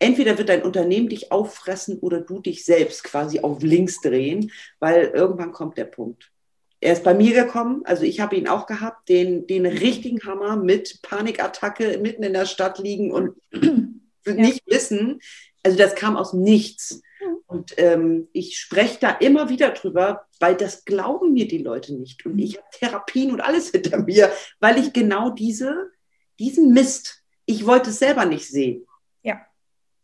entweder 0.00 0.38
wird 0.38 0.48
dein 0.48 0.62
Unternehmen 0.62 1.08
dich 1.08 1.30
auffressen 1.30 1.98
oder 2.00 2.20
du 2.20 2.40
dich 2.40 2.64
selbst 2.64 3.04
quasi 3.04 3.40
auf 3.40 3.62
links 3.62 4.00
drehen, 4.00 4.50
weil 4.80 5.04
irgendwann 5.14 5.52
kommt 5.52 5.78
der 5.78 5.84
Punkt. 5.84 6.32
Er 6.80 6.94
ist 6.94 7.04
bei 7.04 7.14
mir 7.14 7.34
gekommen, 7.34 7.82
also 7.84 8.04
ich 8.04 8.20
habe 8.20 8.36
ihn 8.36 8.48
auch 8.48 8.66
gehabt, 8.66 9.08
den, 9.10 9.46
den 9.46 9.66
richtigen 9.66 10.22
Hammer 10.24 10.56
mit 10.56 11.02
Panikattacke 11.02 11.98
mitten 11.98 12.22
in 12.22 12.32
der 12.32 12.46
Stadt 12.46 12.78
liegen 12.78 13.12
und 13.12 13.36
ja. 13.52 14.32
nicht 14.32 14.62
wissen. 14.66 15.20
Also 15.62 15.76
das 15.76 15.94
kam 15.94 16.16
aus 16.16 16.32
nichts. 16.32 17.02
Und 17.46 17.74
ähm, 17.76 18.28
ich 18.32 18.56
spreche 18.58 18.98
da 18.98 19.10
immer 19.10 19.50
wieder 19.50 19.70
drüber, 19.72 20.26
weil 20.38 20.56
das 20.56 20.86
glauben 20.86 21.34
mir 21.34 21.46
die 21.46 21.58
Leute 21.58 21.94
nicht. 21.94 22.24
Und 22.24 22.38
ich 22.38 22.56
habe 22.56 22.66
Therapien 22.72 23.32
und 23.32 23.42
alles 23.42 23.70
hinter 23.70 23.98
mir, 23.98 24.32
weil 24.58 24.78
ich 24.78 24.94
genau 24.94 25.28
diese, 25.28 25.90
diesen 26.38 26.72
Mist, 26.72 27.22
ich 27.44 27.66
wollte 27.66 27.90
es 27.90 27.98
selber 27.98 28.24
nicht 28.24 28.48
sehen. 28.48 28.86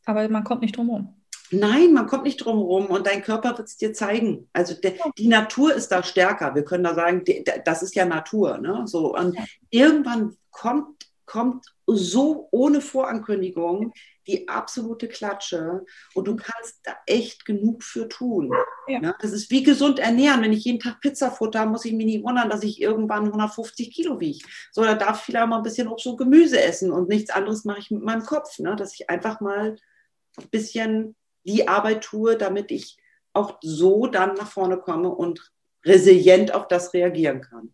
Aber 0.07 0.29
man 0.29 0.45
kommt 0.45 0.62
nicht 0.62 0.77
drum 0.77 0.88
herum. 0.88 1.14
Nein, 1.51 1.92
man 1.92 2.07
kommt 2.07 2.25
nicht 2.25 2.38
drum 2.38 2.57
herum 2.57 2.87
und 2.87 3.07
dein 3.07 3.23
Körper 3.23 3.57
wird 3.57 3.69
es 3.69 3.77
dir 3.77 3.92
zeigen. 3.92 4.49
Also 4.53 4.75
de, 4.75 4.99
die 5.16 5.29
Natur 5.29 5.75
ist 5.75 5.88
da 5.88 6.03
stärker. 6.03 6.55
Wir 6.55 6.64
können 6.64 6.85
da 6.85 6.95
sagen, 6.95 7.25
de, 7.25 7.45
das 7.64 7.83
ist 7.83 7.95
ja 7.95 8.05
Natur. 8.05 8.59
Ne? 8.59 8.83
So, 8.87 9.14
und 9.14 9.37
irgendwann 9.71 10.37
kommt, 10.51 11.07
kommt 11.25 11.66
so 11.87 12.49
ohne 12.51 12.81
Vorankündigung 12.81 13.92
die 14.27 14.49
absolute 14.49 15.07
Klatsche 15.07 15.85
und 16.14 16.27
du 16.27 16.35
kannst 16.35 16.81
da 16.83 16.97
echt 17.07 17.45
genug 17.45 17.85
für 17.85 18.09
tun. 18.09 18.53
Ja. 18.88 18.99
Ne? 18.99 19.14
Das 19.21 19.31
ist 19.33 19.51
wie 19.51 19.62
gesund 19.62 20.01
ernähren. 20.01 20.42
Wenn 20.42 20.53
ich 20.53 20.64
jeden 20.64 20.81
Tag 20.81 21.01
Pizza 21.01 21.31
futter, 21.31 21.64
muss 21.66 21.85
ich 21.85 21.92
mich 21.92 22.07
nicht 22.07 22.25
wundern, 22.25 22.51
dass 22.51 22.64
ich 22.64 22.81
irgendwann 22.81 23.27
150 23.27 23.92
Kilo 23.92 24.19
wiege. 24.19 24.45
So, 24.73 24.83
da 24.83 24.95
darf 24.95 25.21
ich 25.21 25.25
vielleicht 25.27 25.47
mal 25.47 25.59
ein 25.59 25.62
bisschen 25.62 25.87
Obst 25.87 26.09
und 26.09 26.16
Gemüse 26.16 26.61
essen 26.61 26.90
und 26.90 27.09
nichts 27.09 27.31
anderes 27.31 27.64
mache 27.64 27.79
ich 27.79 27.90
mit 27.92 28.03
meinem 28.03 28.25
Kopf. 28.25 28.59
Ne? 28.59 28.75
Dass 28.75 28.95
ich 28.95 29.09
einfach 29.09 29.40
mal 29.40 29.77
bisschen 30.51 31.14
die 31.44 31.68
Arbeit 31.68 32.03
tue, 32.03 32.37
damit 32.37 32.70
ich 32.70 32.96
auch 33.33 33.59
so 33.62 34.07
dann 34.07 34.35
nach 34.35 34.51
vorne 34.51 34.79
komme 34.79 35.11
und 35.11 35.53
resilient 35.85 36.53
auf 36.53 36.68
das 36.68 36.92
reagieren 36.94 37.40
kann. 37.40 37.72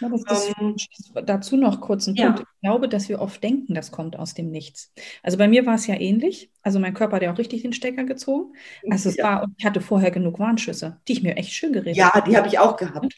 Ja, 0.00 0.10
das, 0.26 0.50
ähm, 0.60 0.76
dazu 1.24 1.56
noch 1.56 1.80
kurz 1.80 2.06
einen 2.06 2.16
Punkt. 2.16 2.38
Ja. 2.38 2.44
Ich 2.44 2.60
glaube, 2.60 2.88
dass 2.88 3.08
wir 3.08 3.20
oft 3.20 3.42
denken, 3.42 3.74
das 3.74 3.92
kommt 3.92 4.18
aus 4.18 4.34
dem 4.34 4.50
Nichts. 4.50 4.92
Also 5.22 5.38
bei 5.38 5.48
mir 5.48 5.64
war 5.64 5.74
es 5.74 5.86
ja 5.86 5.94
ähnlich. 5.98 6.50
Also 6.62 6.78
mein 6.78 6.92
Körper 6.92 7.16
hat 7.16 7.22
ja 7.22 7.32
auch 7.32 7.38
richtig 7.38 7.62
den 7.62 7.72
Stecker 7.72 8.04
gezogen. 8.04 8.52
Also 8.90 9.08
es 9.08 9.16
ja. 9.16 9.24
war, 9.24 9.48
ich 9.56 9.64
hatte 9.64 9.80
vorher 9.80 10.10
genug 10.10 10.38
Warnschüsse, 10.38 10.98
die 11.08 11.12
ich 11.14 11.22
mir 11.22 11.36
echt 11.36 11.52
schön 11.52 11.72
geredet 11.72 12.02
habe. 12.02 12.18
Ja, 12.18 12.24
die 12.26 12.36
habe 12.36 12.48
ich 12.48 12.58
auch 12.58 12.76
gehabt. 12.76 13.14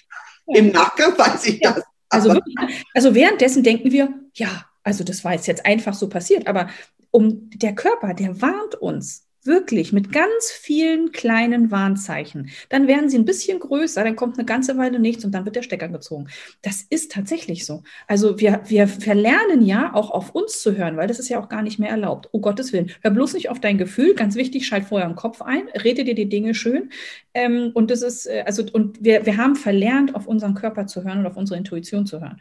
Im 0.47 0.71
Nachgang 0.71 1.19
weiß 1.19 1.47
ich 1.47 1.61
das. 1.61 1.83
Also, 2.09 2.33
wirklich, 2.33 2.55
also 2.95 3.15
währenddessen 3.17 3.65
denken 3.65 3.91
wir, 3.91 4.15
ja, 4.35 4.67
also 4.85 5.03
das 5.03 5.25
war 5.25 5.33
jetzt, 5.33 5.49
jetzt 5.49 5.67
einfach 5.67 5.95
so 5.95 6.09
passiert, 6.09 6.47
aber 6.47 6.69
um 7.17 7.49
der 7.51 7.75
Körper, 7.75 8.13
der 8.13 8.43
warnt 8.43 8.75
uns 8.75 9.27
Wirklich 9.47 9.93
mit 9.93 10.11
ganz 10.11 10.51
vielen 10.51 11.13
kleinen 11.13 11.71
Warnzeichen. 11.71 12.51
Dann 12.69 12.89
werden 12.89 13.09
sie 13.09 13.17
ein 13.17 13.25
bisschen 13.25 13.61
größer, 13.61 14.03
dann 14.03 14.17
kommt 14.17 14.37
eine 14.37 14.45
ganze 14.45 14.77
Weile 14.77 14.99
nichts 14.99 15.25
und 15.25 15.31
dann 15.31 15.45
wird 15.45 15.55
der 15.55 15.63
Stecker 15.63 15.89
gezogen. 15.89 16.27
Das 16.63 16.83
ist 16.83 17.13
tatsächlich 17.13 17.65
so. 17.65 17.85
Also 18.09 18.41
wir, 18.41 18.63
wir 18.67 18.89
verlernen 18.89 19.65
ja 19.65 19.95
auch 19.95 20.11
auf 20.11 20.35
uns 20.35 20.61
zu 20.61 20.77
hören, 20.77 20.97
weil 20.97 21.07
das 21.07 21.21
ist 21.21 21.29
ja 21.29 21.41
auch 21.41 21.49
gar 21.49 21.63
nicht 21.63 21.79
mehr 21.79 21.91
erlaubt. 21.91 22.29
Oh 22.33 22.41
Gottes 22.41 22.73
Willen. 22.73 22.91
Hör 23.03 23.13
bloß 23.13 23.35
nicht 23.35 23.49
auf 23.49 23.61
dein 23.61 23.79
Gefühl. 23.79 24.15
Ganz 24.15 24.35
wichtig, 24.35 24.67
schalt 24.67 24.87
vorher 24.87 25.09
im 25.09 25.15
Kopf 25.15 25.41
ein, 25.43 25.69
rede 25.85 26.03
dir 26.03 26.17
die 26.17 26.29
Dinge 26.29 26.53
schön. 26.53 26.91
Ähm, 27.33 27.71
und 27.73 27.93
das 27.93 28.03
ist, 28.03 28.27
äh, 28.27 28.43
also, 28.45 28.65
und 28.73 29.05
wir, 29.05 29.27
wir 29.27 29.37
haben 29.37 29.55
verlernt, 29.55 30.17
auf 30.17 30.27
unseren 30.27 30.55
Körper 30.55 30.89
zu 30.89 31.05
hören 31.05 31.21
und 31.21 31.27
auf 31.27 31.37
unsere 31.37 31.57
Intuition 31.57 32.05
zu 32.05 32.21
hören. 32.21 32.41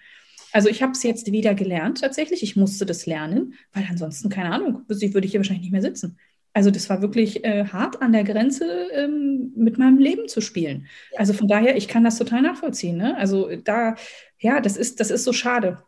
Also 0.55 0.69
ich 0.69 0.81
habe 0.81 0.93
es 0.93 1.03
jetzt 1.03 1.29
wieder 1.33 1.53
gelernt 1.53 1.99
tatsächlich. 1.99 2.41
Ich 2.41 2.55
musste 2.55 2.85
das 2.85 3.05
lernen, 3.05 3.55
weil 3.73 3.85
ansonsten, 3.89 4.29
keine 4.29 4.53
Ahnung, 4.53 4.83
würde 4.87 5.25
ich 5.25 5.31
hier 5.31 5.41
wahrscheinlich 5.41 5.63
nicht 5.63 5.73
mehr 5.73 5.81
sitzen. 5.81 6.17
Also 6.53 6.71
das 6.71 6.89
war 6.89 7.01
wirklich 7.01 7.43
äh, 7.43 7.65
hart 7.65 8.01
an 8.01 8.13
der 8.13 8.23
Grenze, 8.23 8.87
ähm, 8.93 9.51
mit 9.57 9.77
meinem 9.77 9.97
Leben 9.97 10.29
zu 10.29 10.39
spielen. 10.39 10.87
Also 11.17 11.33
von 11.33 11.49
daher, 11.49 11.75
ich 11.75 11.89
kann 11.89 12.05
das 12.05 12.17
total 12.17 12.41
nachvollziehen. 12.41 12.95
Ne? 12.95 13.17
Also 13.17 13.53
da, 13.65 13.95
ja, 14.39 14.61
das 14.61 14.77
ist, 14.77 15.01
das 15.01 15.11
ist 15.11 15.25
so 15.25 15.33
schade 15.33 15.83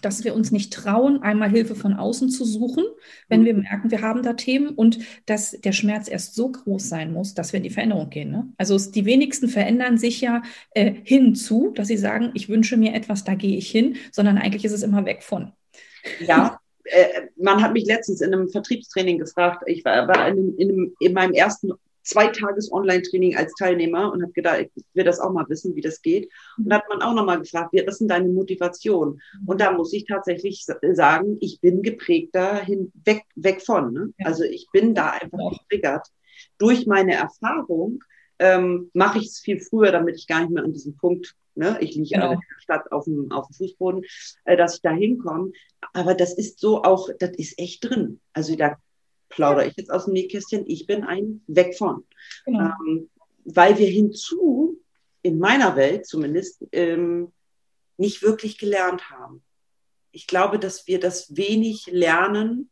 dass 0.00 0.24
wir 0.24 0.34
uns 0.34 0.50
nicht 0.50 0.72
trauen, 0.72 1.22
einmal 1.22 1.50
Hilfe 1.50 1.74
von 1.74 1.94
außen 1.94 2.30
zu 2.30 2.44
suchen, 2.44 2.84
wenn 3.28 3.44
wir 3.44 3.54
mhm. 3.54 3.62
merken, 3.62 3.90
wir 3.90 4.02
haben 4.02 4.22
da 4.22 4.34
Themen 4.34 4.68
und 4.68 4.98
dass 5.26 5.52
der 5.52 5.72
Schmerz 5.72 6.08
erst 6.08 6.34
so 6.34 6.50
groß 6.50 6.88
sein 6.88 7.12
muss, 7.12 7.34
dass 7.34 7.52
wir 7.52 7.58
in 7.58 7.64
die 7.64 7.70
Veränderung 7.70 8.10
gehen. 8.10 8.30
Ne? 8.30 8.52
Also 8.58 8.74
es, 8.74 8.90
die 8.90 9.04
wenigsten 9.04 9.48
verändern 9.48 9.98
sich 9.98 10.20
ja 10.20 10.42
äh, 10.72 10.92
hinzu, 11.04 11.72
dass 11.74 11.88
sie 11.88 11.96
sagen, 11.96 12.30
ich 12.34 12.48
wünsche 12.48 12.76
mir 12.76 12.94
etwas, 12.94 13.24
da 13.24 13.34
gehe 13.34 13.56
ich 13.56 13.70
hin, 13.70 13.96
sondern 14.12 14.38
eigentlich 14.38 14.64
ist 14.64 14.72
es 14.72 14.82
immer 14.82 15.04
weg 15.04 15.22
von. 15.22 15.52
Ja, 16.20 16.58
äh, 16.84 17.22
man 17.36 17.62
hat 17.62 17.72
mich 17.72 17.86
letztens 17.86 18.20
in 18.20 18.34
einem 18.34 18.48
Vertriebstraining 18.48 19.18
gefragt, 19.18 19.62
ich 19.66 19.84
war, 19.84 20.08
war 20.08 20.28
in, 20.28 20.56
in, 20.56 20.94
in 21.00 21.12
meinem 21.12 21.32
ersten 21.32 21.72
zwei 22.02 22.28
Tages 22.28 22.72
Online-Training 22.72 23.36
als 23.36 23.52
Teilnehmer 23.54 24.12
und 24.12 24.22
habe 24.22 24.32
gedacht, 24.32 24.66
ich 24.74 24.84
will 24.94 25.04
das 25.04 25.20
auch 25.20 25.32
mal 25.32 25.48
wissen, 25.48 25.74
wie 25.74 25.80
das 25.80 26.02
geht. 26.02 26.30
Und 26.58 26.70
da 26.70 26.76
hat 26.76 26.88
man 26.88 27.02
auch 27.02 27.14
nochmal 27.14 27.40
gefragt, 27.40 27.70
was 27.72 27.94
ist 27.94 27.98
denn 28.00 28.08
deine 28.08 28.28
Motivation? 28.28 29.20
Und 29.46 29.60
da 29.60 29.72
muss 29.72 29.92
ich 29.92 30.06
tatsächlich 30.06 30.66
sagen, 30.92 31.36
ich 31.40 31.60
bin 31.60 31.82
geprägt 31.82 32.34
dahin, 32.34 32.92
weg, 33.04 33.24
weg 33.34 33.62
von. 33.62 33.92
Ne? 33.92 34.12
Also 34.24 34.44
ich 34.44 34.68
bin 34.72 34.94
da 34.94 35.10
einfach 35.10 35.38
getriggert. 35.58 36.08
Durch 36.58 36.86
meine 36.86 37.14
Erfahrung 37.14 38.02
ähm, 38.38 38.90
mache 38.94 39.18
ich 39.18 39.26
es 39.26 39.38
viel 39.40 39.60
früher, 39.60 39.92
damit 39.92 40.16
ich 40.16 40.26
gar 40.26 40.40
nicht 40.40 40.50
mehr 40.50 40.64
an 40.64 40.72
diesem 40.72 40.96
Punkt, 40.96 41.34
ne, 41.54 41.76
ich 41.80 41.94
liege 41.94 42.14
genau. 42.14 42.32
in 42.32 42.38
der 42.40 42.60
Stadt 42.62 42.90
auf 42.90 43.04
dem, 43.04 43.30
auf 43.30 43.46
dem 43.48 43.54
Fußboden, 43.54 44.02
äh, 44.44 44.56
dass 44.56 44.76
ich 44.76 44.82
da 44.82 44.90
hinkomme. 44.90 45.52
Aber 45.92 46.14
das 46.14 46.32
ist 46.32 46.58
so 46.58 46.82
auch, 46.82 47.08
das 47.18 47.30
ist 47.36 47.58
echt 47.58 47.88
drin. 47.88 48.20
Also 48.32 48.56
da 48.56 48.76
plaudere 49.30 49.66
ich 49.66 49.76
jetzt 49.76 49.90
aus 49.90 50.04
dem 50.04 50.14
Nähkästchen, 50.14 50.64
ich 50.66 50.86
bin 50.86 51.04
ein 51.04 51.42
Weg 51.46 51.76
von. 51.76 52.04
Genau. 52.44 52.70
Ähm, 52.86 53.08
weil 53.44 53.78
wir 53.78 53.88
hinzu, 53.88 54.78
in 55.22 55.38
meiner 55.38 55.76
Welt 55.76 56.06
zumindest, 56.06 56.64
ähm, 56.72 57.32
nicht 57.96 58.22
wirklich 58.22 58.58
gelernt 58.58 59.10
haben. 59.10 59.42
Ich 60.12 60.26
glaube, 60.26 60.58
dass 60.58 60.86
wir 60.86 61.00
das 61.00 61.36
wenig 61.36 61.86
lernen, 61.86 62.70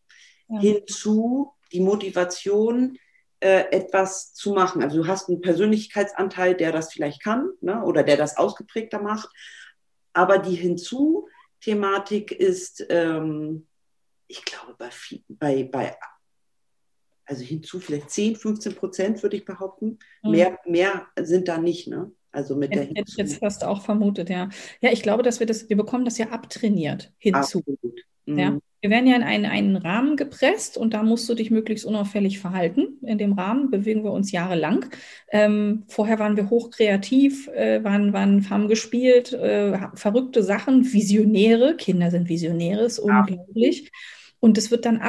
ja. 0.49 0.61
hinzu 0.61 1.53
die 1.73 1.81
Motivation, 1.81 2.99
äh, 3.41 3.71
etwas 3.71 4.33
zu 4.35 4.53
machen. 4.53 4.83
Also 4.83 5.03
du 5.03 5.07
hast 5.07 5.29
einen 5.29 5.41
Persönlichkeitsanteil, 5.41 6.57
der 6.57 6.73
das 6.73 6.93
vielleicht 6.93 7.23
kann 7.23 7.51
ne, 7.61 7.85
oder 7.85 8.03
der 8.03 8.17
das 8.17 8.37
ausgeprägter 8.37 9.01
macht. 9.01 9.29
Aber 10.13 10.39
die 10.39 10.57
Hinzu-Thematik 10.57 12.33
ist, 12.33 12.85
ähm, 12.89 13.69
ich 14.27 14.45
glaube, 14.45 14.75
bei, 14.77 14.91
bei, 15.29 15.65
bei 15.65 15.97
also 17.29 17.45
hinzu 17.45 17.79
vielleicht 17.79 18.11
10, 18.11 18.37
15 18.37 18.75
Prozent, 18.75 19.23
würde 19.23 19.37
ich 19.37 19.45
behaupten. 19.45 19.99
Mhm. 20.23 20.31
Mehr, 20.31 20.59
mehr 20.67 21.07
sind 21.21 21.49
da 21.49 21.59
nicht, 21.59 21.87
ne? 21.89 22.11
Also 22.31 22.57
mit 22.57 22.75
der 22.75 22.91
Jetzt, 22.93 23.17
jetzt 23.17 23.43
hast 23.43 23.63
du 23.63 23.67
auch 23.67 23.83
vermutet, 23.83 24.31
ja. 24.31 24.49
Ja, 24.81 24.93
ich 24.93 25.03
glaube, 25.03 25.23
dass 25.23 25.41
wir 25.41 25.47
das, 25.47 25.69
wir 25.69 25.77
bekommen 25.77 26.05
das 26.05 26.19
ja 26.19 26.29
abtrainiert 26.29 27.13
hinzu. 27.19 27.63
Mhm. 28.27 28.39
Ja. 28.39 28.59
Wir 28.81 28.91
werden 28.91 29.09
ja 29.09 29.17
in 29.17 29.25
einen, 29.25 29.47
einen 29.47 29.77
Rahmen 29.77 30.17
gepresst 30.17 30.79
und 30.79 30.95
da 30.95 31.03
musst 31.03 31.29
du 31.29 31.35
dich 31.35 31.51
möglichst 31.51 31.85
unauffällig 31.85 32.39
verhalten. 32.39 32.99
In 33.03 33.19
dem 33.19 33.33
Rahmen 33.33 33.71
bewegen 33.71 34.05
wir 34.05 34.13
uns 34.13 34.31
jahrelang. 34.31 34.87
Ähm, 35.33 35.83
vorher 35.89 36.21
waren 36.21 36.37
wir 36.37 36.49
hochkreativ, 36.49 37.49
äh, 37.49 37.83
waren, 37.83 38.13
waren, 38.13 38.49
haben 38.51 38.69
gespielt, 38.69 39.33
äh, 39.33 39.77
verrückte 39.95 40.45
Sachen, 40.45 40.93
Visionäre. 40.93 41.77
Kinder 41.77 42.11
sind 42.13 42.29
Visionäre, 42.29 42.85
ist 42.85 43.01
unglaublich. 43.01 43.91
Und 44.39 44.57
es 44.57 44.71
wird 44.71 44.85
dann 44.85 45.03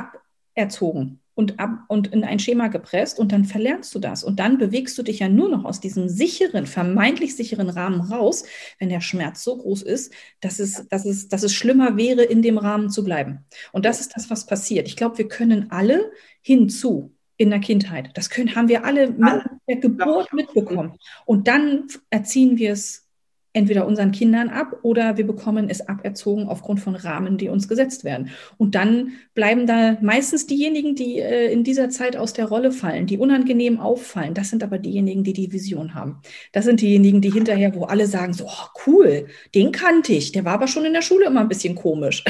aberzogen 0.55 1.19
und, 1.39 1.57
ab, 1.57 1.85
und 1.87 2.07
in 2.07 2.25
ein 2.25 2.37
Schema 2.37 2.67
gepresst 2.67 3.17
und 3.17 3.31
dann 3.31 3.45
verlernst 3.45 3.95
du 3.95 3.99
das. 3.99 4.25
Und 4.25 4.41
dann 4.41 4.57
bewegst 4.57 4.97
du 4.97 5.03
dich 5.03 5.19
ja 5.19 5.29
nur 5.29 5.47
noch 5.47 5.63
aus 5.63 5.79
diesem 5.79 6.09
sicheren, 6.09 6.65
vermeintlich 6.65 7.33
sicheren 7.33 7.69
Rahmen 7.69 8.01
raus, 8.01 8.43
wenn 8.77 8.89
der 8.89 8.99
Schmerz 8.99 9.41
so 9.41 9.55
groß 9.55 9.83
ist, 9.83 10.13
dass 10.41 10.59
es, 10.59 10.85
dass 10.89 11.05
es, 11.05 11.29
dass 11.29 11.43
es 11.43 11.53
schlimmer 11.53 11.95
wäre, 11.95 12.23
in 12.23 12.41
dem 12.41 12.57
Rahmen 12.57 12.89
zu 12.89 13.05
bleiben. 13.05 13.45
Und 13.71 13.85
das 13.85 14.01
ist 14.01 14.17
das, 14.17 14.29
was 14.29 14.47
passiert. 14.47 14.89
Ich 14.89 14.97
glaube, 14.97 15.17
wir 15.17 15.29
können 15.29 15.71
alle 15.71 16.11
hinzu 16.41 17.15
in 17.37 17.51
der 17.51 17.59
Kindheit. 17.59 18.09
Das 18.15 18.29
können, 18.29 18.53
haben 18.53 18.67
wir 18.67 18.83
alle 18.83 19.11
mit 19.11 19.43
der 19.69 19.77
Geburt 19.77 20.33
mitbekommen. 20.33 20.97
Und 21.25 21.47
dann 21.47 21.87
erziehen 22.09 22.57
wir 22.57 22.73
es 22.73 23.08
entweder 23.53 23.87
unseren 23.87 24.11
Kindern 24.11 24.49
ab 24.49 24.77
oder 24.83 25.17
wir 25.17 25.25
bekommen 25.25 25.69
es 25.69 25.87
aberzogen 25.87 26.47
aufgrund 26.47 26.79
von 26.79 26.95
Rahmen, 26.95 27.37
die 27.37 27.49
uns 27.49 27.67
gesetzt 27.67 28.03
werden. 28.03 28.29
Und 28.57 28.75
dann 28.75 29.13
bleiben 29.33 29.65
da 29.65 29.97
meistens 30.01 30.45
diejenigen, 30.45 30.95
die 30.95 31.19
äh, 31.19 31.51
in 31.51 31.63
dieser 31.63 31.89
Zeit 31.89 32.15
aus 32.15 32.33
der 32.33 32.45
Rolle 32.45 32.71
fallen, 32.71 33.07
die 33.07 33.17
unangenehm 33.17 33.79
auffallen. 33.79 34.33
Das 34.33 34.49
sind 34.49 34.63
aber 34.63 34.77
diejenigen, 34.77 35.23
die 35.23 35.33
die 35.33 35.51
Vision 35.51 35.95
haben. 35.95 36.21
Das 36.51 36.65
sind 36.65 36.81
diejenigen, 36.81 37.21
die 37.21 37.31
hinterher, 37.31 37.73
wo 37.73 37.85
alle 37.85 38.05
sagen, 38.05 38.33
so 38.33 38.45
oh, 38.45 38.67
cool, 38.85 39.27
den 39.55 39.71
kannte 39.71 40.13
ich, 40.13 40.31
der 40.31 40.45
war 40.45 40.53
aber 40.53 40.67
schon 40.67 40.85
in 40.85 40.93
der 40.93 41.01
Schule 41.01 41.25
immer 41.25 41.41
ein 41.41 41.49
bisschen 41.49 41.75
komisch. 41.75 42.23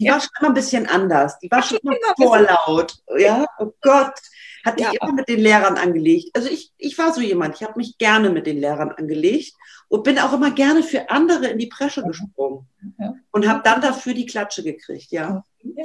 Die 0.00 0.08
war 0.08 0.20
schon 0.20 0.30
immer 0.40 0.48
ein 0.48 0.54
bisschen 0.54 0.86
anders. 0.86 1.38
Die 1.38 1.50
war 1.50 1.62
schon 1.62 1.78
immer 1.82 1.94
vorlaut. 2.16 2.96
Ja, 3.18 3.46
oh 3.58 3.72
Gott 3.80 4.14
hat 4.64 4.78
dich 4.78 4.86
ja. 4.86 4.92
immer 5.00 5.12
mit 5.12 5.28
den 5.28 5.40
Lehrern 5.40 5.76
angelegt. 5.76 6.30
Also 6.34 6.48
ich, 6.48 6.72
ich 6.78 6.96
war 6.98 7.12
so 7.12 7.20
jemand, 7.20 7.56
ich 7.56 7.62
habe 7.62 7.78
mich 7.78 7.98
gerne 7.98 8.30
mit 8.30 8.46
den 8.46 8.58
Lehrern 8.58 8.92
angelegt 8.92 9.54
und 9.88 10.04
bin 10.04 10.18
auch 10.18 10.32
immer 10.32 10.50
gerne 10.50 10.82
für 10.82 11.10
andere 11.10 11.48
in 11.48 11.58
die 11.58 11.66
Presche 11.66 12.02
gesprungen 12.02 12.66
ja. 12.98 13.14
und 13.32 13.48
habe 13.48 13.62
dann 13.64 13.80
dafür 13.80 14.14
die 14.14 14.26
Klatsche 14.26 14.62
gekriegt, 14.62 15.10
ja. 15.10 15.44
ja. 15.62 15.84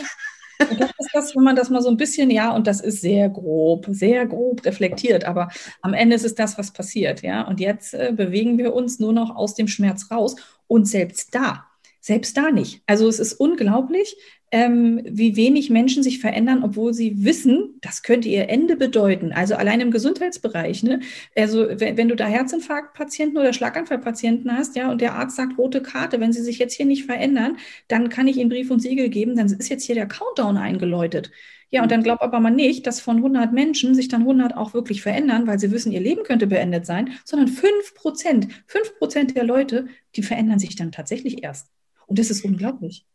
Und 0.60 0.80
das 0.80 0.92
ist 0.98 1.10
das, 1.14 1.36
wenn 1.36 1.44
man 1.44 1.56
das 1.56 1.70
mal 1.70 1.82
so 1.82 1.90
ein 1.90 1.98
bisschen, 1.98 2.30
ja, 2.32 2.54
und 2.56 2.68
das 2.68 2.80
ist 2.80 3.02
sehr 3.02 3.30
grob, 3.30 3.88
sehr 3.90 4.26
grob 4.26 4.66
reflektiert, 4.66 5.26
aber 5.26 5.50
am 5.82 5.94
Ende 5.94 6.16
ist 6.16 6.26
es 6.26 6.36
das, 6.36 6.58
was 6.58 6.72
passiert, 6.72 7.22
ja. 7.22 7.42
Und 7.42 7.60
jetzt 7.60 7.94
äh, 7.94 8.14
bewegen 8.16 8.58
wir 8.58 8.74
uns 8.74 9.00
nur 9.00 9.14
noch 9.14 9.36
aus 9.36 9.56
dem 9.56 9.68
Schmerz 9.68 10.10
raus 10.12 10.36
und 10.68 10.88
selbst 10.88 11.36
da, 11.36 11.66
selbst 12.00 12.38
da 12.38 12.52
nicht. 12.52 12.82
Also 12.86 13.08
es 13.08 13.20
ist 13.20 13.34
unglaublich, 13.34 14.16
ähm, 14.56 15.02
wie 15.04 15.36
wenig 15.36 15.70
Menschen 15.70 16.02
sich 16.02 16.20
verändern, 16.20 16.64
obwohl 16.64 16.94
sie 16.94 17.26
wissen, 17.26 17.78
das 17.82 18.04
könnte 18.04 18.30
ihr 18.30 18.48
Ende 18.48 18.78
bedeuten. 18.78 19.34
Also 19.34 19.56
allein 19.56 19.82
im 19.82 19.92
Gesundheitsbereich. 19.92 20.82
Ne? 20.82 21.02
Also 21.36 21.68
wenn, 21.70 21.98
wenn 21.98 22.08
du 22.08 22.16
da 22.16 22.26
Herzinfarktpatienten 22.26 23.38
oder 23.38 23.52
Schlaganfallpatienten 23.52 24.50
hast, 24.58 24.78
ja, 24.78 24.90
und 24.90 25.02
der 25.02 25.16
Arzt 25.16 25.36
sagt 25.36 25.58
rote 25.58 25.82
Karte, 25.82 26.22
wenn 26.22 26.32
sie 26.32 26.42
sich 26.42 26.58
jetzt 26.58 26.74
hier 26.74 26.86
nicht 26.86 27.04
verändern, 27.04 27.58
dann 27.90 28.08
kann 28.08 28.30
ich 28.30 28.38
ihnen 28.38 28.50
Brief 28.50 28.72
und 28.72 28.80
Siegel 28.80 29.10
geben, 29.10 29.36
dann 29.36 29.48
ist 29.48 29.68
jetzt 29.68 29.84
hier 29.84 29.96
der 29.96 30.08
Countdown 30.08 30.56
eingeläutet. 30.56 31.32
Ja, 31.70 31.84
und 31.84 31.92
dann 31.92 32.04
glaubt 32.04 32.22
aber 32.22 32.40
mal 32.40 32.50
nicht, 32.50 32.88
dass 32.88 33.02
von 33.02 33.18
100 33.18 33.52
Menschen 33.52 33.94
sich 33.94 34.08
dann 34.08 34.22
100 34.22 34.56
auch 34.56 34.74
wirklich 34.74 35.02
verändern, 35.02 35.48
weil 35.48 35.60
sie 35.60 35.72
wissen, 35.72 35.92
ihr 35.92 36.00
Leben 36.00 36.24
könnte 36.24 36.48
beendet 36.48 36.86
sein, 36.86 37.10
sondern 37.26 37.50
5 37.50 37.94
Prozent, 37.94 38.48
5 38.68 38.98
Prozent 39.00 39.36
der 39.36 39.44
Leute, 39.44 39.88
die 40.16 40.24
verändern 40.24 40.60
sich 40.60 40.78
dann 40.78 40.94
tatsächlich 40.94 41.44
erst. 41.44 41.68
Und 42.08 42.20
das 42.20 42.30
ist 42.30 42.46
unglaublich. 42.46 43.06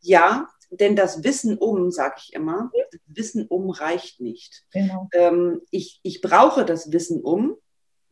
Ja, 0.00 0.46
denn 0.70 0.96
das 0.96 1.24
Wissen 1.24 1.58
um, 1.58 1.90
sage 1.90 2.16
ich 2.18 2.32
immer, 2.34 2.70
das 2.90 3.00
Wissen 3.06 3.46
um 3.46 3.70
reicht 3.70 4.20
nicht. 4.20 4.64
Genau. 4.72 5.08
Ähm, 5.12 5.60
ich, 5.70 6.00
ich 6.02 6.20
brauche 6.20 6.64
das 6.64 6.92
Wissen 6.92 7.20
um, 7.22 7.56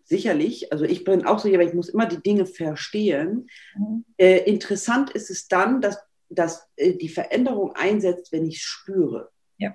sicherlich. 0.04 0.72
Also 0.72 0.84
ich 0.84 1.04
bin 1.04 1.26
auch 1.26 1.38
so 1.38 1.48
jemand, 1.48 1.70
ich 1.70 1.74
muss 1.74 1.88
immer 1.88 2.06
die 2.06 2.22
Dinge 2.22 2.46
verstehen. 2.46 3.48
Mhm. 3.76 4.04
Äh, 4.16 4.38
interessant 4.44 5.10
ist 5.10 5.30
es 5.30 5.48
dann, 5.48 5.80
dass, 5.80 5.98
dass 6.28 6.68
äh, 6.76 6.94
die 6.94 7.08
Veränderung 7.08 7.72
einsetzt, 7.74 8.30
wenn 8.32 8.46
ich 8.46 8.62
spüre. 8.62 9.30
Ja. 9.58 9.74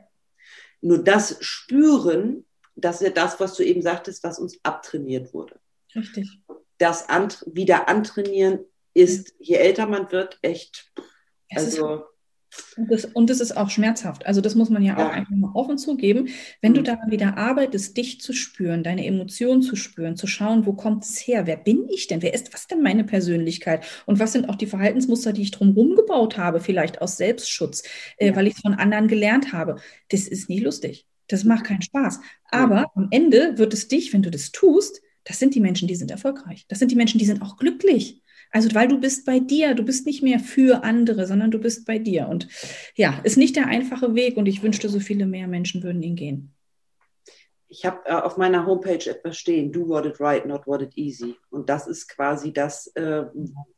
Nur 0.81 1.03
das 1.03 1.37
Spüren, 1.41 2.45
das 2.75 3.01
ist 3.01 3.07
ja 3.07 3.13
das, 3.13 3.39
was 3.39 3.55
du 3.55 3.63
eben 3.63 3.81
sagtest, 3.81 4.23
was 4.23 4.39
uns 4.39 4.59
abtrainiert 4.63 5.33
wurde. 5.33 5.59
Richtig. 5.95 6.39
Das 6.77 7.09
Ant 7.09 7.43
wieder 7.45 7.89
antrainieren 7.89 8.59
ist, 8.93 9.33
je 9.39 9.55
älter 9.55 9.85
man 9.85 10.11
wird, 10.11 10.39
echt. 10.41 10.91
Es 11.49 11.65
also 11.65 12.05
und 12.77 12.91
das, 12.91 13.05
und 13.05 13.29
das 13.29 13.39
ist 13.39 13.55
auch 13.55 13.69
schmerzhaft. 13.69 14.25
Also 14.25 14.41
das 14.41 14.55
muss 14.55 14.69
man 14.69 14.83
ja, 14.83 14.97
ja. 14.97 15.07
auch 15.07 15.11
einfach 15.11 15.35
mal 15.35 15.51
offen 15.53 15.77
zugeben. 15.77 16.29
Wenn 16.61 16.71
mhm. 16.71 16.77
du 16.77 16.83
daran 16.83 17.11
wieder 17.11 17.37
arbeitest, 17.37 17.95
dich 17.97 18.19
zu 18.21 18.33
spüren, 18.33 18.83
deine 18.83 19.05
Emotionen 19.05 19.61
zu 19.61 19.75
spüren, 19.75 20.15
zu 20.15 20.27
schauen, 20.27 20.65
wo 20.65 20.73
kommt 20.73 21.03
es 21.03 21.19
her? 21.19 21.45
Wer 21.45 21.57
bin 21.57 21.87
ich 21.89 22.07
denn? 22.07 22.21
Wer 22.21 22.33
ist, 22.33 22.53
was 22.53 22.67
denn 22.67 22.81
meine 22.81 23.03
Persönlichkeit? 23.03 23.85
Und 24.05 24.19
was 24.19 24.33
sind 24.33 24.49
auch 24.49 24.55
die 24.55 24.65
Verhaltensmuster, 24.65 25.33
die 25.33 25.43
ich 25.43 25.51
drumherum 25.51 25.95
gebaut 25.95 26.37
habe, 26.37 26.59
vielleicht 26.59 27.01
aus 27.01 27.17
Selbstschutz, 27.17 27.83
äh, 28.17 28.27
ja. 28.27 28.35
weil 28.35 28.47
ich 28.47 28.55
es 28.55 28.61
von 28.61 28.73
anderen 28.73 29.07
gelernt 29.07 29.53
habe. 29.53 29.77
Das 30.09 30.27
ist 30.27 30.49
nie 30.49 30.59
lustig. 30.59 31.05
Das 31.27 31.43
macht 31.43 31.65
keinen 31.65 31.81
Spaß. 31.81 32.19
Aber 32.49 32.91
am 32.95 33.07
Ende 33.11 33.57
wird 33.57 33.73
es 33.73 33.87
dich, 33.87 34.13
wenn 34.13 34.23
du 34.23 34.31
das 34.31 34.51
tust, 34.51 35.01
das 35.23 35.37
sind 35.37 35.53
die 35.53 35.59
Menschen, 35.59 35.87
die 35.87 35.95
sind 35.95 36.09
erfolgreich. 36.09 36.65
Das 36.69 36.79
sind 36.79 36.91
die 36.91 36.95
Menschen, 36.95 37.19
die 37.19 37.25
sind 37.25 37.43
auch 37.43 37.57
glücklich. 37.57 38.23
Also, 38.51 38.73
weil 38.73 38.87
du 38.87 38.99
bist 38.99 39.25
bei 39.25 39.39
dir, 39.39 39.75
du 39.75 39.83
bist 39.83 40.05
nicht 40.05 40.23
mehr 40.23 40.39
für 40.39 40.83
andere, 40.83 41.27
sondern 41.27 41.51
du 41.51 41.59
bist 41.59 41.85
bei 41.85 41.99
dir. 41.99 42.27
Und 42.27 42.47
ja, 42.95 43.19
ist 43.23 43.37
nicht 43.37 43.55
der 43.55 43.67
einfache 43.67 44.15
Weg 44.15 44.37
und 44.37 44.47
ich 44.47 44.63
wünschte, 44.63 44.89
so 44.89 44.99
viele 44.99 45.25
mehr 45.27 45.47
Menschen 45.47 45.83
würden 45.83 46.01
ihn 46.01 46.15
gehen. 46.15 46.53
Ich 47.67 47.85
habe 47.85 47.99
äh, 48.05 48.13
auf 48.13 48.37
meiner 48.37 48.65
Homepage 48.65 49.07
etwas 49.07 49.37
stehen, 49.37 49.71
do 49.71 49.87
what 49.87 50.05
it 50.05 50.19
right, 50.19 50.45
not 50.47 50.65
what 50.65 50.81
it 50.81 50.97
easy. 50.97 51.35
Und 51.51 51.69
das 51.69 51.85
ist 51.85 52.07
quasi 52.07 52.51
das, 52.51 52.87
äh, 52.95 53.25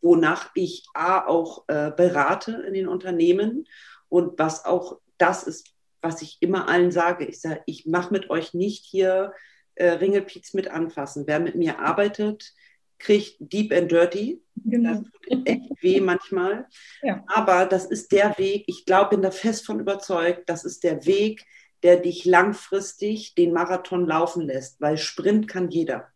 wonach 0.01 0.49
ich 0.55 0.85
A, 0.93 1.25
auch 1.27 1.65
äh, 1.67 1.91
berate 1.91 2.63
in 2.65 2.73
den 2.73 2.87
Unternehmen 2.87 3.67
und 4.07 4.39
was 4.39 4.63
auch 4.63 5.01
das 5.17 5.43
ist, 5.43 5.73
was 6.01 6.21
ich 6.21 6.37
immer 6.39 6.69
allen 6.69 6.91
sage. 6.91 7.25
Ich 7.25 7.41
sage, 7.41 7.61
ich 7.65 7.85
mache 7.85 8.13
mit 8.13 8.29
euch 8.29 8.53
nicht 8.53 8.85
hier 8.85 9.33
äh, 9.75 9.89
Ringelpiez 9.89 10.53
mit 10.53 10.69
anfassen. 10.69 11.25
Wer 11.27 11.41
mit 11.41 11.55
mir 11.55 11.79
arbeitet, 11.79 12.53
kriegt 13.01 13.35
deep 13.39 13.73
and 13.73 13.91
dirty. 13.91 14.41
Genau. 14.55 14.95
Das 14.95 15.03
tut 15.03 15.47
echt 15.47 15.71
weh 15.81 15.99
manchmal. 15.99 16.67
Ja. 17.01 17.23
Aber 17.27 17.65
das 17.65 17.85
ist 17.85 18.11
der 18.11 18.37
Weg, 18.37 18.63
ich 18.67 18.85
glaube, 18.85 19.11
bin 19.11 19.21
da 19.21 19.31
fest 19.31 19.65
von 19.65 19.79
überzeugt, 19.79 20.47
das 20.47 20.63
ist 20.63 20.83
der 20.83 21.05
Weg, 21.05 21.43
der 21.83 21.97
dich 21.97 22.25
langfristig 22.25 23.33
den 23.35 23.53
Marathon 23.53 24.05
laufen 24.05 24.43
lässt, 24.43 24.79
weil 24.81 24.97
Sprint 24.97 25.47
kann 25.47 25.69
jeder. 25.69 26.07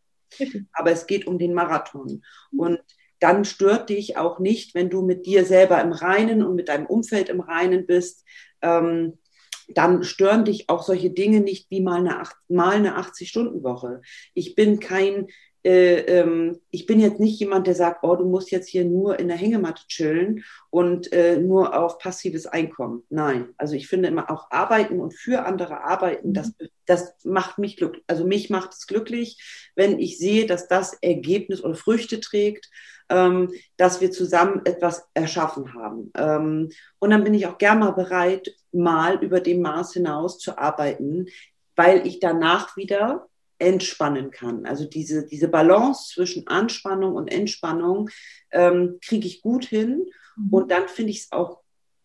Aber 0.74 0.92
es 0.92 1.08
geht 1.08 1.28
um 1.28 1.40
den 1.40 1.54
Marathon. 1.54 2.24
Und 2.56 2.80
dann 3.20 3.46
stört 3.46 3.90
dich 3.90 4.18
auch 4.18 4.40
nicht, 4.40 4.76
wenn 4.76 4.90
du 4.90 5.02
mit 5.02 5.26
dir 5.26 5.46
selber 5.46 5.82
im 5.82 5.92
Reinen 5.92 6.44
und 6.44 6.56
mit 6.56 6.70
deinem 6.70 6.86
Umfeld 6.86 7.30
im 7.30 7.40
Reinen 7.40 7.88
bist. 7.88 8.26
Ähm, 8.62 9.18
dann 9.68 10.04
stören 10.04 10.46
dich 10.46 10.70
auch 10.70 10.84
solche 10.84 11.10
Dinge 11.10 11.40
nicht 11.40 11.72
wie 11.72 11.82
mal 11.82 12.00
eine, 12.00 12.22
eine 12.50 13.00
80-Stunden-Woche. 13.00 14.02
Ich 14.34 14.54
bin 14.54 14.80
kein 14.80 15.28
äh, 15.66 16.02
ähm, 16.20 16.62
ich 16.70 16.86
bin 16.86 17.00
jetzt 17.00 17.20
nicht 17.20 17.40
jemand, 17.40 17.66
der 17.66 17.74
sagt, 17.74 18.04
oh, 18.04 18.16
du 18.16 18.26
musst 18.26 18.52
jetzt 18.52 18.70
hier 18.70 18.86
nur 18.86 19.20
in 19.20 19.28
der 19.28 19.38
Hängematte 19.38 19.82
chillen 19.88 20.44
und 20.70 21.12
äh, 21.12 21.38
nur 21.38 21.76
auf 21.76 21.98
passives 21.98 22.46
Einkommen. 22.46 23.02
Nein, 23.10 23.50
also 23.58 23.74
ich 23.74 23.88
finde 23.88 24.10
immer 24.10 24.30
auch 24.30 24.52
arbeiten 24.52 25.00
und 25.00 25.16
für 25.16 25.44
andere 25.44 25.84
arbeiten, 25.84 26.34
das, 26.34 26.50
mhm. 26.60 26.68
das 26.86 27.16
macht 27.24 27.58
mich 27.58 27.78
glücklich. 27.78 28.04
Also 28.06 28.28
mich 28.28 28.52
macht 28.52 28.74
es 28.74 28.86
glücklich, 28.86 29.72
wenn 29.76 29.98
ich 29.98 30.20
sehe, 30.20 30.46
dass 30.46 30.68
das 30.68 30.94
Ergebnis 31.02 31.64
oder 31.64 31.74
Früchte 31.74 32.20
trägt, 32.20 32.70
ähm, 33.10 33.52
dass 33.76 34.02
wir 34.02 34.12
zusammen 34.12 34.62
etwas 34.66 35.08
erschaffen 35.16 35.74
haben. 35.74 36.12
Ähm, 36.16 36.70
und 37.00 37.10
dann 37.10 37.24
bin 37.24 37.34
ich 37.34 37.48
auch 37.48 37.58
gerne 37.58 37.80
mal 37.80 37.92
bereit, 37.92 38.54
mal 38.72 39.24
über 39.24 39.40
dem 39.40 39.62
Maß 39.62 39.94
hinaus 39.94 40.38
zu 40.38 40.60
arbeiten, 40.60 41.26
weil 41.76 42.06
ich 42.06 42.20
danach 42.20 42.78
wieder 42.78 43.28
entspannen 43.58 44.32
kann. 44.32 44.66
Also 44.66 44.86
diese, 44.86 45.26
diese 45.26 45.48
Balance 45.48 46.14
zwischen 46.14 46.48
Anspannung 46.48 47.16
und 47.16 47.28
Entspannung 47.28 48.10
ähm, 48.52 48.98
kriege 49.02 49.28
ich 49.28 49.42
gut 49.42 49.66
hin. 49.66 50.06
Mhm. 50.36 50.50
Und 50.54 50.72
dann 50.72 50.88
finde 50.88 51.12
ich 51.12 51.22
es 51.22 51.32
auch, 51.32 51.62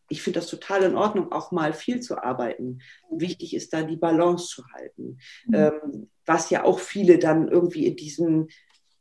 ich 0.08 0.22
finde 0.22 0.40
das 0.40 0.48
total 0.48 0.82
in 0.82 0.96
Ordnung, 0.96 1.32
auch 1.32 1.52
mal 1.52 1.72
viel 1.72 2.00
zu 2.00 2.22
arbeiten. 2.22 2.80
Wichtig 3.10 3.54
ist 3.54 3.72
da 3.72 3.82
die 3.82 3.96
Balance 3.96 4.48
zu 4.48 4.64
halten. 4.72 5.18
Mhm. 5.46 5.54
Ähm, 5.54 6.10
was 6.26 6.50
ja 6.50 6.64
auch 6.64 6.78
viele 6.78 7.18
dann 7.18 7.48
irgendwie 7.48 7.86
in 7.86 7.96
diesem 7.96 8.48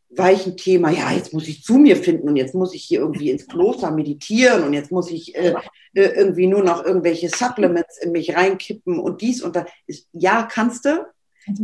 weichen 0.09 0.57
Thema, 0.57 0.89
ja, 0.89 1.11
jetzt 1.11 1.33
muss 1.33 1.47
ich 1.47 1.63
zu 1.63 1.77
mir 1.77 1.95
finden 1.95 2.29
und 2.29 2.35
jetzt 2.35 2.55
muss 2.55 2.73
ich 2.73 2.83
hier 2.83 2.99
irgendwie 2.99 3.29
ins 3.29 3.47
Kloster 3.47 3.91
meditieren 3.91 4.63
und 4.63 4.73
jetzt 4.73 4.91
muss 4.91 5.11
ich 5.11 5.35
äh, 5.35 5.53
äh 5.93 6.09
irgendwie 6.15 6.47
nur 6.47 6.63
noch 6.63 6.83
irgendwelche 6.83 7.29
Supplements 7.29 7.99
in 8.01 8.11
mich 8.11 8.35
reinkippen 8.35 8.99
und 8.99 9.21
dies 9.21 9.43
und 9.43 9.55
das. 9.55 9.65
Ja, 10.11 10.43
kannst 10.51 10.85
du, 10.85 11.05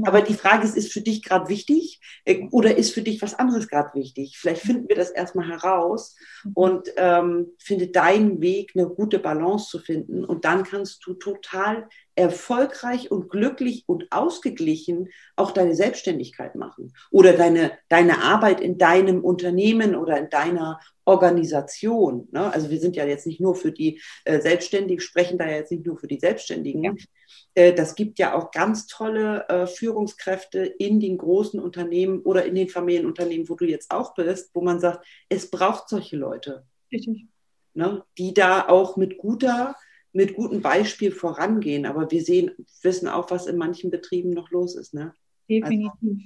aber 0.05 0.21
die 0.21 0.33
Frage 0.33 0.65
ist, 0.65 0.75
ist 0.75 0.91
für 0.91 1.01
dich 1.01 1.23
gerade 1.23 1.49
wichtig 1.49 1.99
äh, 2.25 2.47
oder 2.51 2.77
ist 2.77 2.93
für 2.93 3.01
dich 3.01 3.21
was 3.21 3.35
anderes 3.35 3.67
gerade 3.67 3.93
wichtig? 3.93 4.37
Vielleicht 4.37 4.61
finden 4.61 4.87
wir 4.89 4.95
das 4.95 5.11
erstmal 5.11 5.47
heraus 5.47 6.15
mhm. 6.43 6.51
und 6.53 6.89
ähm, 6.97 7.47
finde 7.59 7.87
deinen 7.87 8.41
Weg, 8.41 8.71
eine 8.75 8.87
gute 8.87 9.19
Balance 9.19 9.69
zu 9.69 9.79
finden. 9.79 10.23
Und 10.23 10.45
dann 10.45 10.63
kannst 10.63 11.05
du 11.05 11.13
total 11.13 11.87
erfolgreich 12.15 13.11
und 13.11 13.29
glücklich 13.29 13.83
und 13.87 14.05
ausgeglichen 14.11 15.09
auch 15.35 15.51
deine 15.51 15.75
Selbstständigkeit 15.75 16.55
machen 16.55 16.93
oder 17.11 17.33
deine, 17.33 17.71
deine 17.89 18.23
Arbeit 18.23 18.61
in 18.61 18.77
deinem 18.77 19.23
Unternehmen 19.23 19.95
oder 19.95 20.17
in 20.17 20.29
deiner 20.29 20.79
Organisation. 21.03 22.27
Ne? 22.31 22.51
Also 22.51 22.69
wir 22.69 22.79
sind 22.79 22.95
ja 22.95 23.05
jetzt 23.05 23.27
nicht 23.27 23.41
nur 23.41 23.55
für 23.55 23.71
die 23.71 24.01
äh, 24.23 24.39
Selbstständigen, 24.39 25.01
sprechen 25.01 25.37
da 25.37 25.45
ja 25.45 25.57
jetzt 25.57 25.71
nicht 25.71 25.85
nur 25.85 25.97
für 25.97 26.07
die 26.07 26.19
Selbstständigen. 26.19 26.83
Ja. 26.83 26.93
Äh, 27.55 27.73
das 27.73 27.95
gibt 27.95 28.19
ja 28.19 28.35
auch 28.35 28.51
ganz 28.51 28.85
tolle 28.87 29.47
äh, 29.49 29.65
Führungskräfte 29.65 30.59
in 30.59 30.99
den 30.99 31.17
großen 31.17 31.59
Unternehmen 31.59 32.21
oder 32.21 32.45
in 32.45 32.55
den 32.55 32.69
Familienunternehmen, 32.69 33.49
wo 33.49 33.55
du 33.55 33.65
jetzt 33.65 33.91
auch 33.91 34.13
bist, 34.13 34.51
wo 34.53 34.61
man 34.61 34.79
sagt, 34.79 35.05
es 35.29 35.49
braucht 35.49 35.89
solche 35.89 36.17
Leute. 36.17 36.65
Richtig. 36.91 37.25
Ne? 37.73 38.03
Die 38.17 38.33
da 38.33 38.67
auch 38.67 38.97
mit 38.97 39.17
guter 39.17 39.75
mit 40.15 40.33
gutem 40.33 40.61
Beispiel 40.61 41.11
vorangehen. 41.11 41.85
Aber 41.85 42.09
wir 42.09 42.23
sehen, 42.23 42.51
wissen 42.81 43.09
auch, 43.09 43.29
was 43.31 43.47
in 43.47 43.57
manchen 43.57 43.91
Betrieben 43.91 44.29
noch 44.29 44.49
los 44.49 44.75
ist. 44.75 44.93
Ne? 44.93 45.13
Definitiv. 45.49 45.91
Also, 45.91 46.17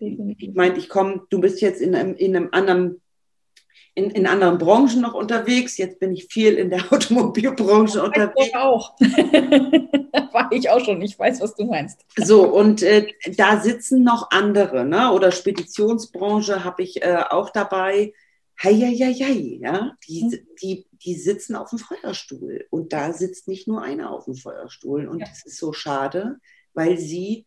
Definitiv. 0.00 0.48
Ich 0.48 0.54
meine, 0.54 0.78
ich 0.78 0.88
komme, 0.88 1.26
du 1.28 1.40
bist 1.40 1.60
jetzt 1.60 1.80
in 1.80 1.96
einem, 1.96 2.14
in 2.14 2.36
einem 2.36 2.48
anderen 2.52 3.02
in, 3.94 4.10
in 4.10 4.26
anderen 4.26 4.58
Branchen 4.58 5.00
noch 5.00 5.14
unterwegs. 5.14 5.76
Jetzt 5.76 6.00
bin 6.00 6.12
ich 6.12 6.26
viel 6.26 6.54
in 6.54 6.70
der 6.70 6.84
Automobilbranche 6.92 7.98
ja, 7.98 8.04
unterwegs. 8.04 8.48
Ich 8.48 8.56
auch. 8.56 8.98
War 10.32 10.50
ich 10.50 10.70
auch 10.70 10.84
schon. 10.84 11.02
Ich 11.02 11.18
weiß, 11.18 11.40
was 11.40 11.54
du 11.54 11.66
meinst. 11.66 12.04
So, 12.16 12.44
und 12.44 12.82
äh, 12.82 13.08
da 13.36 13.60
sitzen 13.60 14.02
noch 14.02 14.30
andere, 14.30 14.84
ne? 14.84 15.12
oder 15.12 15.30
Speditionsbranche 15.30 16.64
habe 16.64 16.82
ich 16.82 17.02
äh, 17.02 17.24
auch 17.28 17.50
dabei. 17.50 18.12
Heieiei, 18.62 19.10
ja, 19.60 19.96
die, 20.06 20.24
mhm. 20.24 20.38
die, 20.62 20.86
die 20.92 21.14
sitzen 21.14 21.56
auf 21.56 21.70
dem 21.70 21.80
Feuerstuhl 21.80 22.66
und 22.70 22.92
da 22.92 23.12
sitzt 23.12 23.48
nicht 23.48 23.66
nur 23.66 23.82
einer 23.82 24.10
auf 24.10 24.26
dem 24.26 24.34
Feuerstuhl 24.34 25.08
und 25.08 25.18
ja. 25.18 25.26
das 25.26 25.44
ist 25.44 25.58
so 25.58 25.72
schade, 25.72 26.38
weil 26.72 26.96
sie 26.96 27.46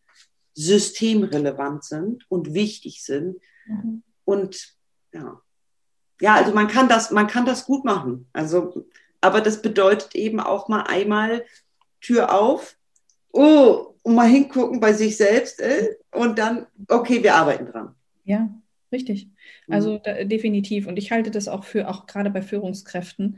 systemrelevant 0.55 1.85
sind 1.85 2.25
und 2.29 2.53
wichtig 2.53 3.03
sind 3.03 3.37
mhm. 3.65 4.03
und 4.25 4.75
ja, 5.13 5.41
ja, 6.21 6.35
also 6.35 6.53
man 6.53 6.67
kann 6.67 6.87
das, 6.87 7.11
man 7.11 7.27
kann 7.27 7.45
das 7.45 7.65
gut 7.65 7.85
machen. 7.85 8.27
Also, 8.33 8.85
aber 9.21 9.41
das 9.41 9.61
bedeutet 9.61 10.15
eben 10.15 10.39
auch 10.39 10.67
mal 10.67 10.83
einmal 10.83 11.45
Tür 12.01 12.33
auf, 12.33 12.77
oh, 13.31 13.93
und 14.03 14.15
mal 14.15 14.27
hingucken 14.27 14.79
bei 14.79 14.93
sich 14.93 15.17
selbst 15.17 15.59
äh, 15.59 15.95
und 16.11 16.37
dann, 16.37 16.67
okay, 16.87 17.23
wir 17.23 17.35
arbeiten 17.35 17.65
dran. 17.65 17.95
Ja, 18.23 18.49
Richtig. 18.95 19.29
Also 19.67 19.95
mhm. 19.95 19.99
da, 20.03 20.23
definitiv. 20.23 20.87
Und 20.87 20.97
ich 20.97 21.11
halte 21.11 21.31
das 21.31 21.47
auch 21.47 21.65
für, 21.65 21.89
auch 21.89 22.05
gerade 22.05 22.29
bei 22.29 22.41
Führungskräften, 22.41 23.37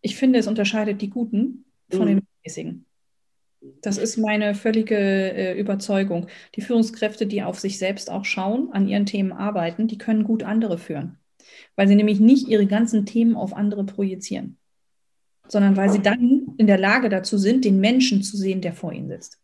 ich 0.00 0.16
finde, 0.16 0.38
es 0.38 0.46
unterscheidet 0.46 1.02
die 1.02 1.10
Guten 1.10 1.64
von 1.90 2.02
mhm. 2.02 2.06
den 2.06 2.22
Mäßigen. 2.44 2.84
Das 3.80 3.98
ist 3.98 4.16
meine 4.16 4.54
völlige 4.54 4.96
äh, 4.96 5.58
Überzeugung. 5.58 6.28
Die 6.54 6.62
Führungskräfte, 6.62 7.26
die 7.26 7.42
auf 7.42 7.60
sich 7.60 7.78
selbst 7.78 8.10
auch 8.10 8.24
schauen, 8.24 8.72
an 8.72 8.88
ihren 8.88 9.06
Themen 9.06 9.32
arbeiten, 9.32 9.88
die 9.88 9.98
können 9.98 10.24
gut 10.24 10.42
andere 10.42 10.78
führen. 10.78 11.18
Weil 11.76 11.88
sie 11.88 11.94
nämlich 11.94 12.20
nicht 12.20 12.48
ihre 12.48 12.66
ganzen 12.66 13.06
Themen 13.06 13.36
auf 13.36 13.54
andere 13.54 13.84
projizieren, 13.84 14.58
sondern 15.48 15.76
weil 15.76 15.90
sie 15.90 16.00
dann 16.00 16.54
in 16.56 16.66
der 16.66 16.78
Lage 16.78 17.08
dazu 17.08 17.38
sind, 17.38 17.64
den 17.64 17.80
Menschen 17.80 18.22
zu 18.22 18.36
sehen, 18.36 18.60
der 18.60 18.72
vor 18.72 18.92
ihnen 18.92 19.08
sitzt 19.08 19.42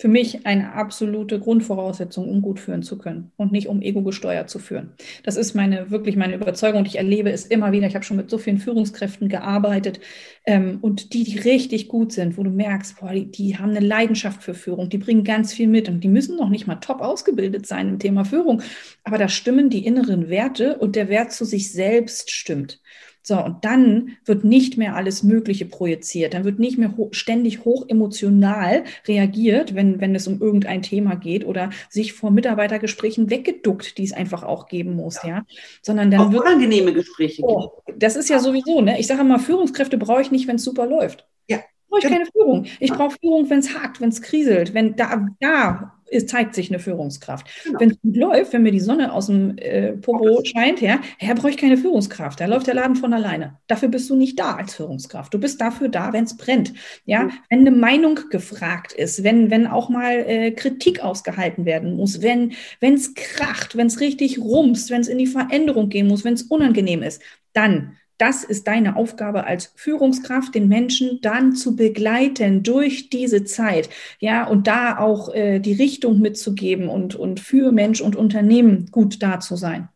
für 0.00 0.06
mich 0.06 0.46
eine 0.46 0.74
absolute 0.74 1.40
Grundvoraussetzung, 1.40 2.28
um 2.28 2.40
gut 2.40 2.60
führen 2.60 2.84
zu 2.84 2.98
können 2.98 3.32
und 3.36 3.50
nicht 3.50 3.66
um 3.66 3.82
ego 3.82 4.02
gesteuert 4.02 4.48
zu 4.48 4.60
führen. 4.60 4.92
Das 5.24 5.36
ist 5.36 5.54
meine 5.54 5.90
wirklich 5.90 6.14
meine 6.14 6.36
Überzeugung 6.36 6.80
und 6.80 6.86
ich 6.86 6.98
erlebe 6.98 7.32
es 7.32 7.44
immer 7.44 7.72
wieder. 7.72 7.88
Ich 7.88 7.96
habe 7.96 8.04
schon 8.04 8.16
mit 8.16 8.30
so 8.30 8.38
vielen 8.38 8.58
Führungskräften 8.58 9.28
gearbeitet 9.28 9.98
ähm, 10.46 10.78
und 10.82 11.14
die, 11.14 11.24
die 11.24 11.40
richtig 11.40 11.88
gut 11.88 12.12
sind, 12.12 12.38
wo 12.38 12.44
du 12.44 12.50
merkst, 12.50 13.00
boah, 13.00 13.12
die, 13.12 13.28
die 13.28 13.58
haben 13.58 13.70
eine 13.70 13.84
Leidenschaft 13.84 14.44
für 14.44 14.54
Führung, 14.54 14.88
die 14.88 14.98
bringen 14.98 15.24
ganz 15.24 15.52
viel 15.52 15.66
mit 15.66 15.88
und 15.88 16.04
die 16.04 16.08
müssen 16.08 16.36
noch 16.36 16.48
nicht 16.48 16.68
mal 16.68 16.76
top 16.76 17.00
ausgebildet 17.00 17.66
sein 17.66 17.88
im 17.88 17.98
Thema 17.98 18.24
Führung, 18.24 18.62
aber 19.02 19.18
da 19.18 19.28
stimmen 19.28 19.68
die 19.68 19.84
inneren 19.84 20.28
Werte 20.28 20.78
und 20.78 20.94
der 20.94 21.08
Wert 21.08 21.32
zu 21.32 21.44
sich 21.44 21.72
selbst 21.72 22.30
stimmt. 22.30 22.80
So, 23.28 23.44
und 23.44 23.62
dann 23.62 24.16
wird 24.24 24.42
nicht 24.42 24.78
mehr 24.78 24.96
alles 24.96 25.22
Mögliche 25.22 25.66
projiziert. 25.66 26.32
Dann 26.32 26.44
wird 26.44 26.58
nicht 26.58 26.78
mehr 26.78 26.96
ho 26.96 27.10
ständig 27.12 27.66
hoch 27.66 27.84
emotional 27.86 28.84
reagiert, 29.06 29.74
wenn, 29.74 30.00
wenn 30.00 30.14
es 30.14 30.26
um 30.26 30.40
irgendein 30.40 30.80
Thema 30.80 31.14
geht 31.14 31.44
oder 31.44 31.68
sich 31.90 32.14
vor 32.14 32.30
Mitarbeitergesprächen 32.30 33.28
weggeduckt, 33.28 33.98
die 33.98 34.04
es 34.04 34.14
einfach 34.14 34.44
auch 34.44 34.66
geben 34.66 34.96
muss, 34.96 35.22
ja. 35.24 35.28
ja? 35.28 35.44
Sondern 35.82 36.10
dann 36.10 36.20
auch 36.20 36.32
wird. 36.32 36.40
Unangenehme 36.40 36.94
Gespräche. 36.94 37.42
Oh, 37.42 37.82
das 37.98 38.16
ist 38.16 38.30
ja 38.30 38.38
sowieso, 38.38 38.80
ne? 38.80 38.98
Ich 38.98 39.06
sage 39.06 39.22
mal, 39.24 39.38
Führungskräfte 39.38 39.98
brauche 39.98 40.22
ich 40.22 40.30
nicht, 40.30 40.48
wenn 40.48 40.56
es 40.56 40.64
super 40.64 40.86
läuft. 40.86 41.26
Ja. 41.50 41.58
Brauche 41.90 42.00
ich 42.00 42.08
keine 42.10 42.24
Führung. 42.24 42.64
Ich 42.80 42.90
brauche 42.90 43.14
Führung, 43.20 43.50
wenn 43.50 43.58
es 43.58 43.74
hakt, 43.78 44.00
wenn 44.00 44.08
es 44.08 44.22
kriselt, 44.22 44.72
wenn 44.72 44.96
da, 44.96 45.26
da 45.38 45.97
es 46.10 46.26
zeigt 46.26 46.54
sich 46.54 46.70
eine 46.70 46.78
Führungskraft. 46.78 47.46
Genau. 47.64 47.80
Wenn 47.80 47.90
es 47.90 48.00
gut 48.00 48.16
läuft, 48.16 48.52
wenn 48.52 48.62
mir 48.62 48.72
die 48.72 48.80
Sonne 48.80 49.12
aus 49.12 49.26
dem 49.26 49.56
äh, 49.58 49.92
Popo 49.92 50.42
scheint, 50.44 50.80
ja, 50.80 51.00
ja, 51.20 51.34
brauche 51.34 51.50
ich 51.50 51.56
keine 51.56 51.76
Führungskraft. 51.76 52.40
Da 52.40 52.46
läuft 52.46 52.66
der 52.66 52.74
Laden 52.74 52.96
von 52.96 53.12
alleine. 53.12 53.58
Dafür 53.66 53.88
bist 53.88 54.08
du 54.10 54.16
nicht 54.16 54.38
da 54.38 54.56
als 54.56 54.74
Führungskraft. 54.74 55.32
Du 55.32 55.38
bist 55.38 55.60
dafür 55.60 55.88
da, 55.88 56.12
wenn 56.12 56.24
es 56.24 56.36
brennt. 56.36 56.72
Ja, 57.04 57.24
mhm. 57.24 57.32
wenn 57.50 57.60
eine 57.60 57.70
Meinung 57.70 58.20
gefragt 58.30 58.92
ist, 58.92 59.24
wenn, 59.24 59.50
wenn 59.50 59.66
auch 59.66 59.88
mal 59.88 60.24
äh, 60.26 60.50
Kritik 60.52 61.00
ausgehalten 61.00 61.64
werden 61.64 61.96
muss, 61.96 62.22
wenn 62.22 62.52
es 62.80 63.14
kracht, 63.14 63.76
wenn 63.76 63.86
es 63.86 64.00
richtig 64.00 64.38
rumst, 64.38 64.90
wenn 64.90 65.00
es 65.00 65.08
in 65.08 65.18
die 65.18 65.26
Veränderung 65.26 65.88
gehen 65.88 66.06
muss, 66.06 66.24
wenn 66.24 66.34
es 66.34 66.42
unangenehm 66.42 67.02
ist, 67.02 67.22
dann 67.52 67.96
das 68.18 68.44
ist 68.44 68.66
deine 68.66 68.96
Aufgabe 68.96 69.44
als 69.44 69.72
Führungskraft, 69.76 70.54
den 70.54 70.68
Menschen 70.68 71.20
dann 71.22 71.54
zu 71.54 71.76
begleiten 71.76 72.62
durch 72.62 73.10
diese 73.10 73.44
Zeit. 73.44 73.88
Ja, 74.18 74.46
und 74.46 74.66
da 74.66 74.98
auch 74.98 75.32
äh, 75.32 75.60
die 75.60 75.74
Richtung 75.74 76.18
mitzugeben 76.18 76.88
und, 76.88 77.14
und 77.14 77.40
für 77.40 77.72
Mensch 77.72 78.00
und 78.00 78.16
Unternehmen 78.16 78.88
gut 78.90 79.22
da 79.22 79.40
zu 79.40 79.56
sein. 79.56 79.88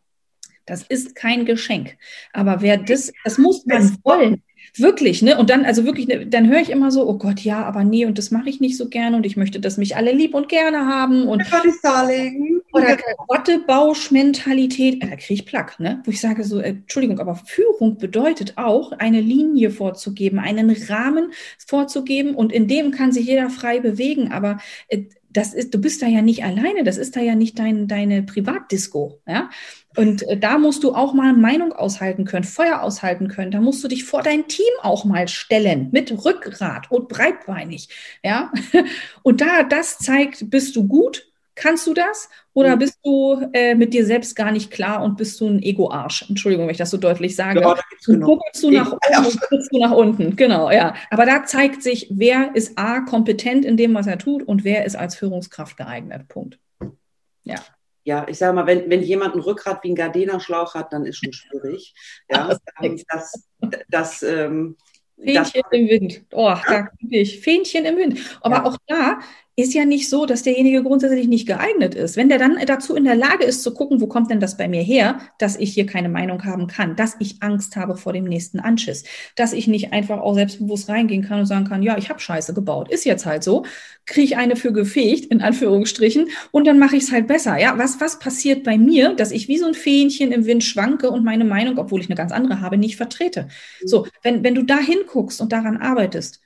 Das 0.65 0.83
ist 0.83 1.17
kein 1.17 1.45
Geschenk. 1.45 1.97
Aber 2.33 2.63
wer 2.63 2.79
das, 2.79 3.13
das 3.25 3.39
muss 3.39 3.67
man 3.67 3.99
wollen. 4.05 4.43
Wirklich, 4.75 5.21
ne? 5.21 5.39
Und 5.39 5.51
dann, 5.51 5.67
also 5.67 5.85
wirklich, 5.85 6.09
ne, 6.09 6.27
dann 6.27 6.49
höre 6.49 6.61
ich 6.61 6.71
immer 6.71 6.91
so, 6.91 7.07
oh 7.07 7.19
Gott, 7.19 7.41
ja, 7.41 7.63
aber 7.65 7.85
nee, 7.85 8.07
und 8.07 8.17
das 8.17 8.31
mache 8.31 8.49
ich 8.49 8.59
nicht 8.59 8.79
so 8.79 8.89
gerne 8.89 9.17
und 9.19 9.27
ich 9.27 9.37
möchte, 9.37 9.61
dass 9.61 9.77
mich 9.77 9.97
alle 9.97 10.13
lieb 10.13 10.35
und 10.35 10.49
gerne 10.49 10.87
haben. 10.87 11.29
Und 11.29 11.43
oder 12.73 12.97
Wattebausch-Mentalität, 13.29 15.03
äh, 15.03 15.11
da 15.11 15.17
kriege 15.17 15.35
ich 15.35 15.47
Plack, 15.47 15.79
ne? 15.79 16.03
Wo 16.07 16.11
ich 16.11 16.21
sage 16.21 16.43
so, 16.45 16.59
äh, 16.59 16.71
Entschuldigung, 16.71 17.19
aber 17.21 17.35
Führung 17.35 17.99
bedeutet 17.99 18.55
auch, 18.57 18.93
eine 18.93 19.21
Linie 19.21 19.71
vorzugeben, 19.71 20.39
einen 20.39 20.71
Rahmen 20.71 21.33
vorzugeben 21.59 22.35
und 22.35 22.51
in 22.51 22.67
dem 22.67 22.93
kann 22.93 23.13
sich 23.13 23.27
jeder 23.27 23.51
frei 23.51 23.79
bewegen, 23.81 24.33
aber 24.33 24.57
äh, 24.89 25.03
das 25.29 25.55
ist, 25.55 25.75
du 25.75 25.79
bist 25.81 26.03
da 26.03 26.07
ja 26.07 26.23
nicht 26.23 26.45
alleine, 26.45 26.85
das 26.85 26.97
ist 26.97 27.17
da 27.17 27.21
ja 27.21 27.35
nicht 27.35 27.59
dein, 27.59 27.89
deine 27.89 28.23
Privatdisco, 28.23 29.21
ja. 29.27 29.51
Und 29.97 30.23
äh, 30.25 30.37
da 30.37 30.59
musst 30.59 30.85
du 30.85 30.95
auch 30.95 31.13
mal 31.15 31.33
Meinung 31.35 31.73
aushalten 31.73 32.25
können, 32.25 32.45
Feuer 32.45 32.83
aushalten 32.83 33.29
können. 33.29 33.51
Da 33.51 33.61
musst 33.61 33.83
du 33.85 33.89
dich 33.89 34.05
vor 34.05 34.23
dein 34.23 34.49
Team 34.49 34.73
auch 34.83 35.05
mal 35.05 35.29
stellen 35.29 35.89
mit 35.93 36.25
Rückgrat 36.25 36.91
und 36.91 37.09
breitbeinig, 37.09 37.89
ja. 38.23 38.53
Und 39.23 39.41
da 39.41 39.63
das 39.63 39.99
zeigt, 39.99 40.51
bist 40.51 40.75
du 40.77 40.87
gut, 40.87 41.29
kannst 41.55 41.87
du 41.87 41.95
das 41.95 42.29
oder 42.55 42.77
mhm. 42.77 42.79
bist 42.81 42.99
du 43.05 43.51
äh, 43.53 43.75
mit 43.75 43.95
dir 43.95 44.07
selbst 44.07 44.35
gar 44.35 44.51
nicht 44.51 44.71
klar 44.71 45.03
und 45.03 45.17
bist 45.17 45.41
du 45.41 45.49
ein 45.49 45.63
Ego-Arsch? 45.63 46.29
Entschuldigung, 46.29 46.67
wenn 46.67 46.73
ich 46.73 46.79
das 46.79 46.91
so 46.91 46.97
deutlich 46.97 47.37
sage. 47.37 47.61
Ja, 47.61 47.77
und 48.09 48.21
guckst 48.21 48.63
du 48.63 48.71
nach 48.71 48.93
oben 48.93 49.27
und 49.27 49.41
guckst 49.51 49.69
du 49.73 49.79
nach 49.79 49.93
unten. 49.93 50.37
Genau, 50.37 50.71
ja. 50.71 50.95
Aber 51.11 51.27
da 51.27 51.45
zeigt 51.45 51.83
sich, 51.83 52.09
wer 52.11 52.55
ist 52.55 52.79
A, 52.79 53.01
kompetent 53.01 53.65
in 53.65 53.77
dem, 53.77 53.95
was 53.95 54.07
er 54.07 54.19
tut 54.19 54.43
und 54.43 54.65
wer 54.65 54.85
ist 54.85 54.97
als 54.97 55.15
Führungskraft 55.15 55.77
geeignet. 55.77 56.29
Punkt. 56.29 56.59
Ja 57.45 57.57
ja, 58.05 58.27
ich 58.29 58.39
sage 58.39 58.55
mal, 58.55 58.67
wenn, 58.67 58.91
wenn 58.91 59.03
jemand 59.03 59.35
ein 59.35 59.41
Rückgrat 59.41 59.83
wie 59.85 59.93
ein 59.93 59.95
Gardena-Schlauch 59.95 60.75
hat, 60.75 60.93
dann 60.93 61.07
ist 61.07 61.19
schon 61.19 61.33
schwierig. 61.33 61.95
Ja, 62.29 62.49
das, 62.49 63.05
das, 63.09 63.49
das 63.89 64.23
ähm, 64.23 64.77
Fähnchen 65.23 65.63
im 65.71 65.89
Wind. 65.89 66.25
Oh, 66.33 66.49
ja? 66.49 66.63
da 66.67 66.89
ich. 67.11 67.41
Fähnchen 67.41 67.85
im 67.85 67.97
Wind. 67.97 68.19
Aber 68.41 68.57
ja. 68.57 68.65
auch 68.65 68.77
da 68.87 69.21
ist 69.55 69.75
ja 69.75 69.85
nicht 69.85 70.09
so, 70.09 70.25
dass 70.25 70.43
derjenige 70.43 70.83
grundsätzlich 70.83 71.29
nicht 71.29 71.47
geeignet 71.47 71.95
ist. 71.95 72.17
Wenn 72.17 72.31
der 72.31 72.39
dann 72.39 72.57
dazu 72.67 72.97
in 72.97 73.05
der 73.05 73.17
Lage 73.17 73.45
ist 73.45 73.63
zu 73.63 73.75
gucken, 73.75 74.01
wo 74.01 74.07
kommt 74.07 74.31
denn 74.31 74.41
das 74.41 74.57
bei 74.57 74.67
mir 74.67 74.83
her, 74.83 75.21
dass 75.39 75.57
ich 75.57 75.75
hier 75.75 75.85
keine 75.85 76.09
Meinung 76.09 76.45
haben 76.45 76.69
kann, 76.69 76.97
dass 76.97 77.17
ich 77.19 77.43
Angst 77.43 77.77
habe 77.77 77.97
vor 77.97 78.15
dem 78.15 78.25
nächsten 78.25 78.61
Anschiss, 78.61 79.05
dass 79.37 79.53
ich 79.53 79.67
nicht 79.67 79.93
einfach 79.93 80.21
auch 80.21 80.35
selbstbewusst 80.35 80.89
reingehen 80.89 81.23
kann 81.23 81.41
und 81.41 81.47
sagen 81.47 81.67
kann, 81.67 81.83
ja, 81.83 81.99
ich 81.99 82.09
habe 82.09 82.19
Scheiße 82.19 82.55
gebaut, 82.55 82.91
ist 82.91 83.05
jetzt 83.05 83.27
halt 83.27 83.43
so, 83.45 83.65
kriege 84.07 84.25
ich 84.25 84.37
eine 84.37 84.57
für 84.57 84.73
gefegt, 84.73 85.27
in 85.27 85.43
Anführungsstrichen, 85.43 86.29
und 86.51 86.67
dann 86.67 86.79
mache 86.79 86.97
ich 86.97 87.05
es 87.05 87.13
halt 87.13 87.27
besser. 87.27 87.59
Ja, 87.59 87.77
was, 87.77 88.01
was 88.01 88.19
passiert 88.19 88.65
bei 88.65 88.79
mir, 88.79 89.15
dass 89.15 89.33
ich 89.33 89.49
wie 89.49 89.59
so 89.59 89.67
ein 89.67 89.75
Fähnchen 89.75 90.33
im 90.33 90.47
Wind 90.47 90.65
schwanke 90.65 91.11
und 91.11 91.25
meine 91.25 91.45
Meinung, 91.45 91.79
obwohl 91.79 92.01
ich 92.01 92.09
eine 92.09 92.17
ganz 92.17 92.33
andere 92.33 92.61
habe, 92.61 92.79
nicht 92.79 92.97
vertrete? 92.97 93.49
So, 93.85 94.07
wenn, 94.23 94.43
wenn 94.43 94.55
du 94.55 94.63
da 94.63 94.79
hinguckst 94.79 95.41
und 95.41 95.53
daran 95.53 95.77
arbeitest, 95.77 96.42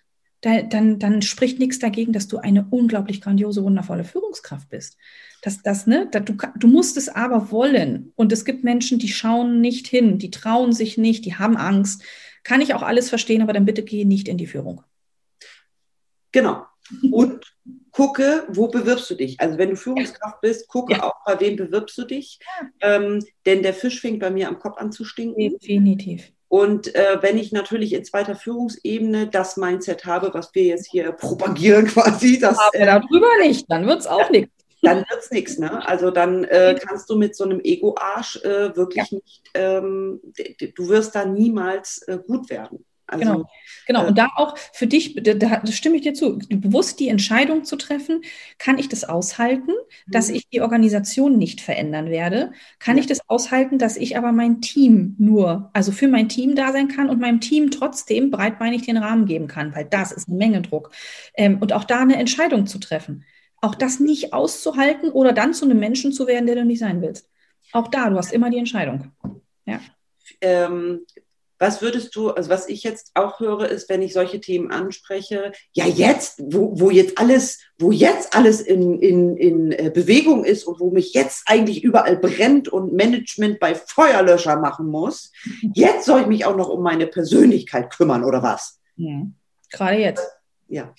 dann, 0.47 0.99
dann 0.99 1.23
spricht 1.23 1.59
nichts 1.59 1.79
dagegen, 1.79 2.13
dass 2.13 2.29
du 2.29 2.39
eine 2.39 2.67
unglaublich 2.71 3.21
grandiose, 3.21 3.65
wundervolle 3.65 4.05
Führungskraft 4.05 4.69
bist. 4.69 4.97
Das, 5.43 5.63
das, 5.63 5.87
ne, 5.87 6.09
du, 6.11 6.37
du 6.57 6.67
musst 6.69 6.97
es 6.97 7.09
aber 7.09 7.51
wollen. 7.51 8.13
Und 8.17 8.33
es 8.33 8.45
gibt 8.45 8.65
Menschen, 8.65 8.99
die 8.99 9.09
schauen 9.09 9.61
nicht 9.61 9.87
hin, 9.87 10.19
die 10.19 10.31
trauen 10.31 10.73
sich 10.73 10.99
nicht, 10.99 11.25
die 11.25 11.35
haben 11.35 11.57
Angst. 11.57 12.03
Kann 12.45 12.61
ich 12.61 12.75
auch 12.75 12.83
alles 12.83 13.09
verstehen, 13.09 13.43
aber 13.43 13.53
dann 13.53 13.65
bitte 13.65 13.83
geh 13.83 14.05
nicht 14.05 14.29
in 14.29 14.39
die 14.39 14.47
Führung. 14.47 14.83
Genau. 16.33 16.65
Und 17.11 17.57
gucke, 17.91 18.47
wo 18.49 18.69
bewirbst 18.69 19.11
du 19.11 19.15
dich? 19.15 19.41
Also 19.41 19.59
wenn 19.59 19.71
du 19.71 19.77
Führungskraft 19.77 20.41
bist, 20.43 20.69
gucke 20.69 20.93
ja. 20.93 21.03
auch, 21.03 21.25
bei 21.25 21.41
wem 21.41 21.57
bewirbst 21.57 21.99
du 21.99 22.05
dich. 22.05 22.39
Ja. 22.61 22.97
Ähm, 22.97 23.25
denn 23.47 23.63
der 23.63 23.75
Fisch 23.75 24.01
fängt 24.01 24.21
bei 24.21 24.31
mir 24.31 24.49
am 24.49 24.59
Kopf 24.59 24.79
an 24.79 24.93
zu 24.93 25.05
stinken. 25.05 25.59
Definitiv. 25.59 26.33
Und 26.49 26.95
äh, 26.95 27.19
wenn 27.23 27.39
ich 27.39 27.53
natürlich 27.53 27.93
in 27.93 28.05
zweiter 28.05 28.37
Führungsebene 28.37 29.29
das 29.29 29.57
Mindset 29.57 30.05
habe, 30.05 30.33
was 30.33 30.55
wir 30.55 30.65
jetzt 30.65 30.89
hier 30.91 31.13
propagieren 31.13 31.87
quasi, 31.89 32.39
das. 32.39 32.59
Aber 32.59 32.75
äh, 32.75 32.87
darüber 32.87 33.29
nicht, 33.41 33.67
dann 33.69 33.87
wird 33.87 34.01
es 34.01 34.07
auch 34.07 34.31
nichts. 34.31 34.53
Dann 34.83 34.99
wird 34.99 35.21
es 35.21 35.31
nichts, 35.31 35.59
ne? 35.59 35.85
Also 35.89 36.11
dann 36.11 36.45
äh, 36.45 36.79
kannst 36.81 37.11
du 37.11 37.17
mit 37.17 37.35
so 37.35 37.45
einem 37.45 37.61
Ego-Arsch 37.61 38.37
äh, 38.45 38.77
wirklich 38.77 39.11
ja. 39.11 39.19
nicht, 39.19 39.43
ähm, 39.55 40.21
du 40.75 40.89
wirst 40.89 41.15
da 41.15 41.25
niemals 41.25 42.03
äh, 42.03 42.19
gut 42.25 42.51
werden. 42.51 42.85
Also, 43.09 43.25
genau, 43.25 43.51
genau. 43.87 44.05
Äh, 44.05 44.09
und 44.09 44.19
da 44.19 44.29
auch 44.35 44.57
für 44.73 44.87
dich, 44.87 45.15
da, 45.15 45.35
da, 45.35 45.65
stimme 45.67 45.97
ich 45.97 46.03
dir 46.03 46.15
zu, 46.15 46.39
bewusst 46.49 46.99
die 46.99 47.09
Entscheidung 47.09 47.65
zu 47.65 47.77
treffen, 47.77 48.23
kann 48.59 48.79
ich 48.79 48.89
das 48.89 49.05
aushalten, 49.05 49.71
dass 50.09 50.29
mhm. 50.29 50.37
ich 50.37 50.49
die 50.49 50.61
Organisation 50.61 51.39
nicht 51.39 51.61
verändern 51.61 52.11
werde? 52.11 52.53
Kann 52.81 52.97
ja. 52.97 53.03
ich 53.03 53.07
das 53.07 53.21
aushalten, 53.29 53.79
dass 53.79 53.97
ich 53.97 54.17
aber 54.17 54.33
mein 54.33 54.61
Team 54.61 55.15
nur, 55.19 55.71
also 55.73 55.93
für 55.93 56.09
mein 56.09 56.29
Team 56.29 56.57
da 56.57 56.73
sein 56.73 56.89
kann 56.89 57.09
und 57.09 57.21
meinem 57.21 57.41
Team 57.41 57.71
trotzdem 57.71 58.31
breitbeinig 58.31 58.83
den 58.83 58.97
Rahmen 58.97 59.27
geben 59.27 59.47
kann, 59.47 59.75
weil 59.75 59.85
das 59.85 60.11
ist 60.11 60.29
eine 60.29 60.37
Menge 60.37 60.63
Druck. 60.63 60.91
Ähm, 61.35 61.59
und 61.61 61.73
auch 61.73 61.85
da 61.85 62.01
eine 62.01 62.17
Entscheidung 62.17 62.67
zu 62.67 62.79
treffen. 62.79 63.25
Auch 63.61 63.77
das 63.77 64.01
nicht 64.01 64.33
auszuhalten 64.33 65.11
oder 65.11 65.33
dann 65.33 65.55
zu 65.55 65.65
einem 65.65 65.79
Menschen 65.79 66.13
zu 66.13 66.27
werden, 66.27 66.47
der 66.47 66.57
du 66.57 66.65
nicht 66.65 66.81
sein 66.81 67.01
willst. 67.03 67.31
Auch 67.73 67.89
da, 67.89 68.11
du 68.11 68.17
hast 68.17 68.33
immer 68.33 68.51
die 68.51 68.59
Entscheidung. 68.59 69.13
Ja. 69.65 69.81
Ähm, 70.41 71.01
was 71.59 71.81
würdest 71.81 72.15
du, 72.15 72.31
also 72.31 72.51
was 72.51 72.69
ich 72.69 72.83
jetzt 72.83 73.13
auch 73.15 73.41
höre, 73.41 73.69
ist, 73.69 73.89
wenn 73.89 74.03
ich 74.03 74.13
solche 74.13 74.41
Themen 74.41 74.71
anspreche, 74.71 75.53
ja 75.73 75.87
jetzt, 75.87 76.43
wo, 76.43 76.79
wo 76.79 76.91
jetzt 76.91 77.19
alles, 77.19 77.61
wo 77.79 77.93
jetzt 77.93 78.37
alles 78.37 78.61
in, 78.61 79.01
in, 79.01 79.37
in 79.37 79.73
äh, 79.73 79.91
Bewegung 79.93 80.45
ist 80.45 80.65
und 80.65 80.81
wo 80.81 80.91
mich 80.91 81.15
jetzt 81.15 81.45
eigentlich 81.47 81.83
überall 81.83 82.17
brennt 82.17 82.69
und 82.69 82.93
Management 82.93 83.59
bei 83.59 83.75
Feuerlöscher 83.75 84.57
machen 84.57 84.87
muss, 84.87 85.33
jetzt 85.75 86.05
soll 86.05 86.23
ich 86.23 86.27
mich 86.27 86.45
auch 86.45 86.57
noch 86.57 86.69
um 86.69 86.83
meine 86.83 87.07
Persönlichkeit 87.07 87.91
kümmern 87.91 88.25
oder 88.25 88.43
was? 88.43 88.81
Ja, 88.97 89.23
gerade 89.71 89.99
jetzt. 89.99 90.27
Ja. 90.69 90.95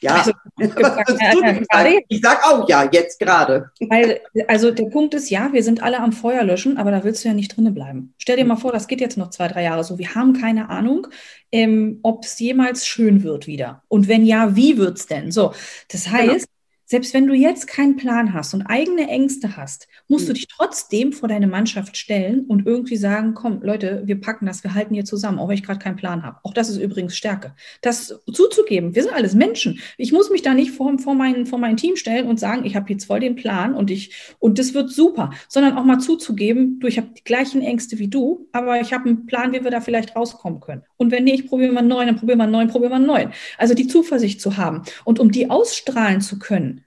Ja, 0.00 0.14
also, 0.14 0.32
ich 2.08 2.20
sag 2.20 2.44
auch 2.44 2.68
ja, 2.68 2.88
jetzt 2.90 3.18
gerade. 3.18 3.70
Weil, 3.80 4.20
also 4.46 4.70
der 4.70 4.84
Punkt 4.84 5.14
ist, 5.14 5.28
ja, 5.28 5.52
wir 5.52 5.62
sind 5.64 5.82
alle 5.82 6.00
am 6.00 6.12
Feuer 6.12 6.44
löschen, 6.44 6.78
aber 6.78 6.90
da 6.90 7.02
willst 7.02 7.24
du 7.24 7.28
ja 7.28 7.34
nicht 7.34 7.56
drinnen 7.56 7.74
bleiben. 7.74 8.14
Stell 8.18 8.36
dir 8.36 8.44
mal 8.44 8.56
vor, 8.56 8.72
das 8.72 8.86
geht 8.86 9.00
jetzt 9.00 9.16
noch 9.16 9.30
zwei, 9.30 9.48
drei 9.48 9.64
Jahre 9.64 9.82
so. 9.82 9.98
Wir 9.98 10.14
haben 10.14 10.34
keine 10.34 10.68
Ahnung, 10.68 11.08
ähm, 11.50 11.98
ob 12.02 12.24
es 12.24 12.38
jemals 12.38 12.86
schön 12.86 13.24
wird 13.24 13.46
wieder. 13.46 13.82
Und 13.88 14.06
wenn 14.06 14.24
ja, 14.24 14.54
wie 14.54 14.78
wird's 14.78 15.06
denn? 15.06 15.32
So, 15.32 15.52
das 15.88 16.04
genau. 16.04 16.32
heißt. 16.32 16.48
Selbst 16.90 17.12
wenn 17.12 17.26
du 17.26 17.34
jetzt 17.34 17.66
keinen 17.66 17.96
Plan 17.96 18.32
hast 18.32 18.54
und 18.54 18.62
eigene 18.62 19.08
Ängste 19.08 19.58
hast, 19.58 19.88
musst 20.08 20.24
mhm. 20.24 20.28
du 20.28 20.32
dich 20.32 20.48
trotzdem 20.48 21.12
vor 21.12 21.28
deine 21.28 21.46
Mannschaft 21.46 21.98
stellen 21.98 22.46
und 22.46 22.66
irgendwie 22.66 22.96
sagen, 22.96 23.34
komm, 23.34 23.60
Leute, 23.62 24.04
wir 24.06 24.18
packen 24.18 24.46
das, 24.46 24.64
wir 24.64 24.72
halten 24.72 24.94
hier 24.94 25.04
zusammen, 25.04 25.38
auch 25.38 25.48
wenn 25.48 25.56
ich 25.56 25.62
gerade 25.62 25.80
keinen 25.80 25.96
Plan 25.96 26.22
habe. 26.22 26.38
Auch 26.44 26.54
das 26.54 26.70
ist 26.70 26.78
übrigens 26.78 27.14
Stärke. 27.14 27.54
Das 27.82 28.18
zuzugeben, 28.32 28.94
wir 28.94 29.02
sind 29.02 29.12
alles 29.12 29.34
Menschen. 29.34 29.80
Ich 29.98 30.12
muss 30.12 30.30
mich 30.30 30.40
da 30.40 30.54
nicht 30.54 30.70
vor, 30.70 30.98
vor, 30.98 31.14
mein, 31.14 31.44
vor 31.44 31.58
mein 31.58 31.76
Team 31.76 31.94
stellen 31.96 32.26
und 32.26 32.40
sagen, 32.40 32.64
ich 32.64 32.74
habe 32.74 32.90
jetzt 32.90 33.04
voll 33.04 33.20
den 33.20 33.36
Plan 33.36 33.74
und 33.74 33.90
ich, 33.90 34.14
und 34.38 34.58
das 34.58 34.72
wird 34.72 34.88
super, 34.88 35.28
sondern 35.46 35.76
auch 35.76 35.84
mal 35.84 35.98
zuzugeben, 35.98 36.80
du, 36.80 36.86
ich 36.86 36.96
habe 36.96 37.08
die 37.14 37.22
gleichen 37.22 37.60
Ängste 37.60 37.98
wie 37.98 38.08
du, 38.08 38.48
aber 38.52 38.80
ich 38.80 38.94
habe 38.94 39.10
einen 39.10 39.26
Plan, 39.26 39.52
wie 39.52 39.62
wir 39.62 39.70
da 39.70 39.82
vielleicht 39.82 40.16
rauskommen 40.16 40.60
können. 40.60 40.84
Und 40.96 41.10
wenn 41.10 41.24
nicht, 41.24 41.48
probieren 41.48 41.72
wir 41.72 41.80
einen 41.80 41.88
neuen, 41.88 42.06
dann 42.06 42.16
probieren 42.16 42.38
wir 42.38 42.44
einen 42.44 42.52
neuen, 42.52 42.68
probieren 42.68 42.92
wir 42.92 42.96
einen 42.96 43.06
neuen. 43.06 43.32
Also 43.58 43.74
die 43.74 43.88
Zuversicht 43.88 44.40
zu 44.40 44.56
haben 44.56 44.84
und 45.04 45.20
um 45.20 45.30
die 45.30 45.50
ausstrahlen 45.50 46.22
zu 46.22 46.38
können, 46.38 46.77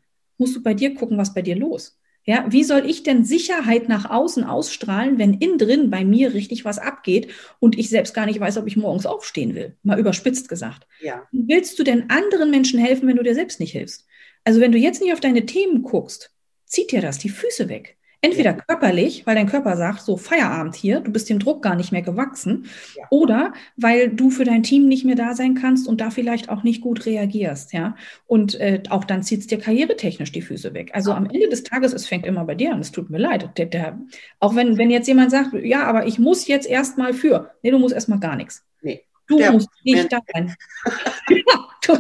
musst 0.42 0.56
du 0.56 0.64
bei 0.64 0.74
dir 0.74 0.96
gucken, 0.96 1.20
was 1.20 1.36
bei 1.36 1.44
dir 1.44 1.56
los. 1.56 2.00
Ja, 2.24 2.46
wie 2.50 2.64
soll 2.64 2.90
ich 2.90 3.04
denn 3.04 3.24
Sicherheit 3.24 3.90
nach 3.90 4.10
außen 4.10 4.44
ausstrahlen, 4.44 5.20
wenn 5.20 5.36
innen 5.36 5.60
drin 5.60 5.90
bei 5.90 6.04
mir 6.04 6.34
richtig 6.34 6.66
was 6.66 6.80
abgeht 6.80 7.30
und 7.60 7.78
ich 7.78 7.90
selbst 7.90 8.14
gar 8.14 8.26
nicht 8.26 8.40
weiß, 8.40 8.58
ob 8.58 8.68
ich 8.68 8.76
morgens 8.76 9.06
aufstehen 9.06 9.54
will? 9.54 9.76
Mal 9.84 10.00
überspitzt 10.00 10.50
gesagt. 10.50 10.88
Ja. 11.00 11.28
Willst 11.32 11.78
du 11.78 11.84
denn 11.84 12.10
anderen 12.10 12.50
Menschen 12.52 12.80
helfen, 12.80 13.08
wenn 13.08 13.18
du 13.18 13.24
dir 13.24 13.36
selbst 13.36 13.60
nicht 13.60 13.72
hilfst? 13.72 14.08
Also 14.44 14.60
wenn 14.60 14.72
du 14.72 14.80
jetzt 14.80 15.02
nicht 15.02 15.14
auf 15.14 15.20
deine 15.20 15.46
Themen 15.46 15.84
guckst, 15.84 16.32
zieht 16.66 16.92
dir 16.92 17.02
das 17.02 17.20
die 17.20 17.30
Füße 17.30 17.70
weg. 17.70 17.98
Entweder 18.24 18.54
körperlich, 18.54 19.26
weil 19.26 19.34
dein 19.34 19.48
Körper 19.48 19.76
sagt, 19.76 20.02
so 20.02 20.16
Feierabend 20.16 20.76
hier, 20.76 21.00
du 21.00 21.12
bist 21.12 21.28
dem 21.28 21.40
Druck 21.40 21.64
gar 21.64 21.76
nicht 21.76 21.92
mehr 21.92 22.04
gewachsen, 22.04 22.70
ja. 22.96 23.06
oder 23.10 23.54
weil 23.78 24.10
du 24.10 24.30
für 24.30 24.44
dein 24.44 24.62
Team 24.62 24.88
nicht 24.88 25.06
mehr 25.06 25.16
da 25.16 25.34
sein 25.34 25.56
kannst 25.56 25.88
und 25.88 26.02
da 26.02 26.12
vielleicht 26.12 26.50
auch 26.50 26.62
nicht 26.62 26.82
gut 26.82 27.08
reagierst, 27.08 27.74
ja. 27.74 27.96
Und 28.28 28.60
äh, 28.60 28.84
auch 28.90 29.06
dann 29.06 29.24
zieht 29.24 29.40
es 29.40 29.48
dir 29.48 29.58
karrieretechnisch 29.58 30.32
die 30.32 30.44
Füße 30.44 30.76
weg. 30.76 30.92
Also 30.94 31.14
am 31.14 31.26
Ende 31.26 31.50
des 31.50 31.64
Tages, 31.64 31.94
es 31.94 32.08
fängt 32.08 32.28
immer 32.28 32.46
bei 32.46 32.54
dir 32.54 32.74
an, 32.74 32.80
es 32.80 32.92
tut 32.92 33.10
mir 33.10 33.18
leid. 33.18 33.58
Der, 33.58 33.66
der, 33.66 34.00
auch 34.40 34.56
wenn, 34.56 34.78
wenn 34.78 34.92
jetzt 34.92 35.08
jemand 35.08 35.32
sagt, 35.32 35.54
ja, 35.54 35.84
aber 35.86 36.06
ich 36.06 36.20
muss 36.20 36.48
jetzt 36.48 36.70
erstmal 36.70 37.14
für, 37.14 37.52
nee, 37.64 37.72
du 37.72 37.80
musst 37.80 37.96
erstmal 37.96 38.20
gar 38.20 38.36
nichts. 38.36 38.64
Nee. 38.84 39.02
Du 39.28 39.40
musst 39.52 39.70
nicht 39.84 40.14
da 40.14 40.20
sein. 40.32 40.54
du, 41.88 41.98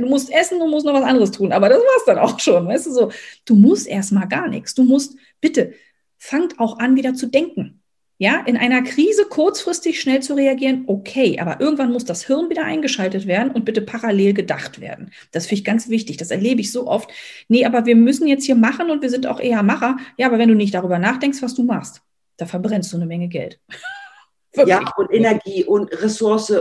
du, 0.00 0.06
musst 0.06 0.32
essen, 0.32 0.58
du 0.58 0.66
musst 0.66 0.86
noch 0.86 0.94
was 0.94 1.04
anderes 1.04 1.30
tun, 1.30 1.52
aber 1.52 1.68
das 1.68 1.78
war's 1.78 2.04
dann 2.06 2.18
auch 2.18 2.38
schon. 2.40 2.66
Weißt 2.66 2.86
du 2.86 2.92
so, 2.92 3.12
du 3.44 3.54
musst 3.54 3.86
erstmal 3.86 4.28
gar 4.28 4.48
nichts. 4.48 4.74
Du 4.74 4.84
musst, 4.84 5.16
bitte, 5.40 5.74
fangt 6.18 6.58
auch 6.58 6.78
an, 6.78 6.96
wieder 6.96 7.14
zu 7.14 7.26
denken. 7.26 7.82
Ja, 8.20 8.40
in 8.44 8.56
einer 8.56 8.82
Krise 8.82 9.26
kurzfristig 9.26 10.00
schnell 10.00 10.20
zu 10.20 10.34
reagieren, 10.34 10.84
okay, 10.88 11.38
aber 11.38 11.60
irgendwann 11.60 11.92
muss 11.92 12.04
das 12.04 12.26
Hirn 12.26 12.50
wieder 12.50 12.64
eingeschaltet 12.64 13.28
werden 13.28 13.52
und 13.52 13.64
bitte 13.64 13.80
parallel 13.80 14.34
gedacht 14.34 14.80
werden. 14.80 15.12
Das 15.30 15.46
finde 15.46 15.60
ich 15.60 15.64
ganz 15.64 15.88
wichtig. 15.88 16.16
Das 16.16 16.32
erlebe 16.32 16.60
ich 16.60 16.72
so 16.72 16.88
oft. 16.88 17.08
Nee, 17.46 17.64
aber 17.64 17.86
wir 17.86 17.94
müssen 17.94 18.26
jetzt 18.26 18.44
hier 18.44 18.56
machen 18.56 18.90
und 18.90 19.02
wir 19.02 19.10
sind 19.10 19.28
auch 19.28 19.38
eher 19.38 19.62
Macher. 19.62 19.98
Ja, 20.16 20.26
aber 20.26 20.38
wenn 20.38 20.48
du 20.48 20.56
nicht 20.56 20.74
darüber 20.74 20.98
nachdenkst, 20.98 21.42
was 21.42 21.54
du 21.54 21.62
machst, 21.62 22.02
da 22.38 22.46
verbrennst 22.46 22.92
du 22.92 22.96
eine 22.96 23.06
Menge 23.06 23.28
Geld. 23.28 23.60
Wirklich. 24.52 24.74
Ja, 24.74 24.92
und 24.96 25.12
Energie 25.12 25.62
und 25.62 25.92
Ressource, 26.02 26.52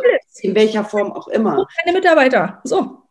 in 0.41 0.55
welcher 0.55 0.83
Form 0.83 1.11
auch 1.11 1.27
immer. 1.27 1.59
Und 1.59 1.67
deine 1.83 1.97
Mitarbeiter. 1.97 2.61
So. 2.63 3.03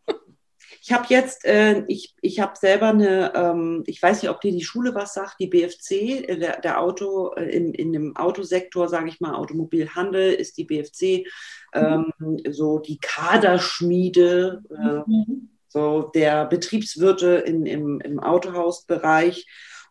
Ich 0.89 0.93
habe 0.93 1.07
jetzt, 1.09 1.45
äh, 1.45 1.83
ich, 1.89 2.15
ich 2.21 2.39
habe 2.39 2.53
selber 2.57 2.91
eine, 2.91 3.35
ähm, 3.35 3.83
ich 3.87 4.01
weiß 4.01 4.23
nicht, 4.23 4.31
ob 4.31 4.41
dir 4.41 4.53
die 4.53 4.63
Schule 4.63 4.95
was 4.95 5.15
sagt, 5.15 5.35
die 5.41 5.49
BFC, 5.49 5.91
äh, 5.91 6.39
der, 6.39 6.61
der 6.61 6.81
Auto, 6.81 7.35
äh, 7.35 7.51
in, 7.51 7.75
in 7.75 7.93
dem 7.93 8.17
Autosektor, 8.17 8.89
sage 8.89 9.09
ich 9.09 9.21
mal, 9.21 9.35
Automobilhandel 9.35 10.33
ist 10.35 10.57
die 10.59 10.65
BFC, 10.65 11.27
ähm, 11.75 12.13
so 12.49 12.79
die 12.79 12.99
Kaderschmiede, 12.99 14.63
äh, 14.71 15.11
mhm. 15.11 15.49
so 15.67 16.03
der 16.15 16.45
Betriebswirte 16.45 17.35
in, 17.39 17.67
im, 17.67 18.01
im 18.01 18.21
Autohausbereich 18.21 19.45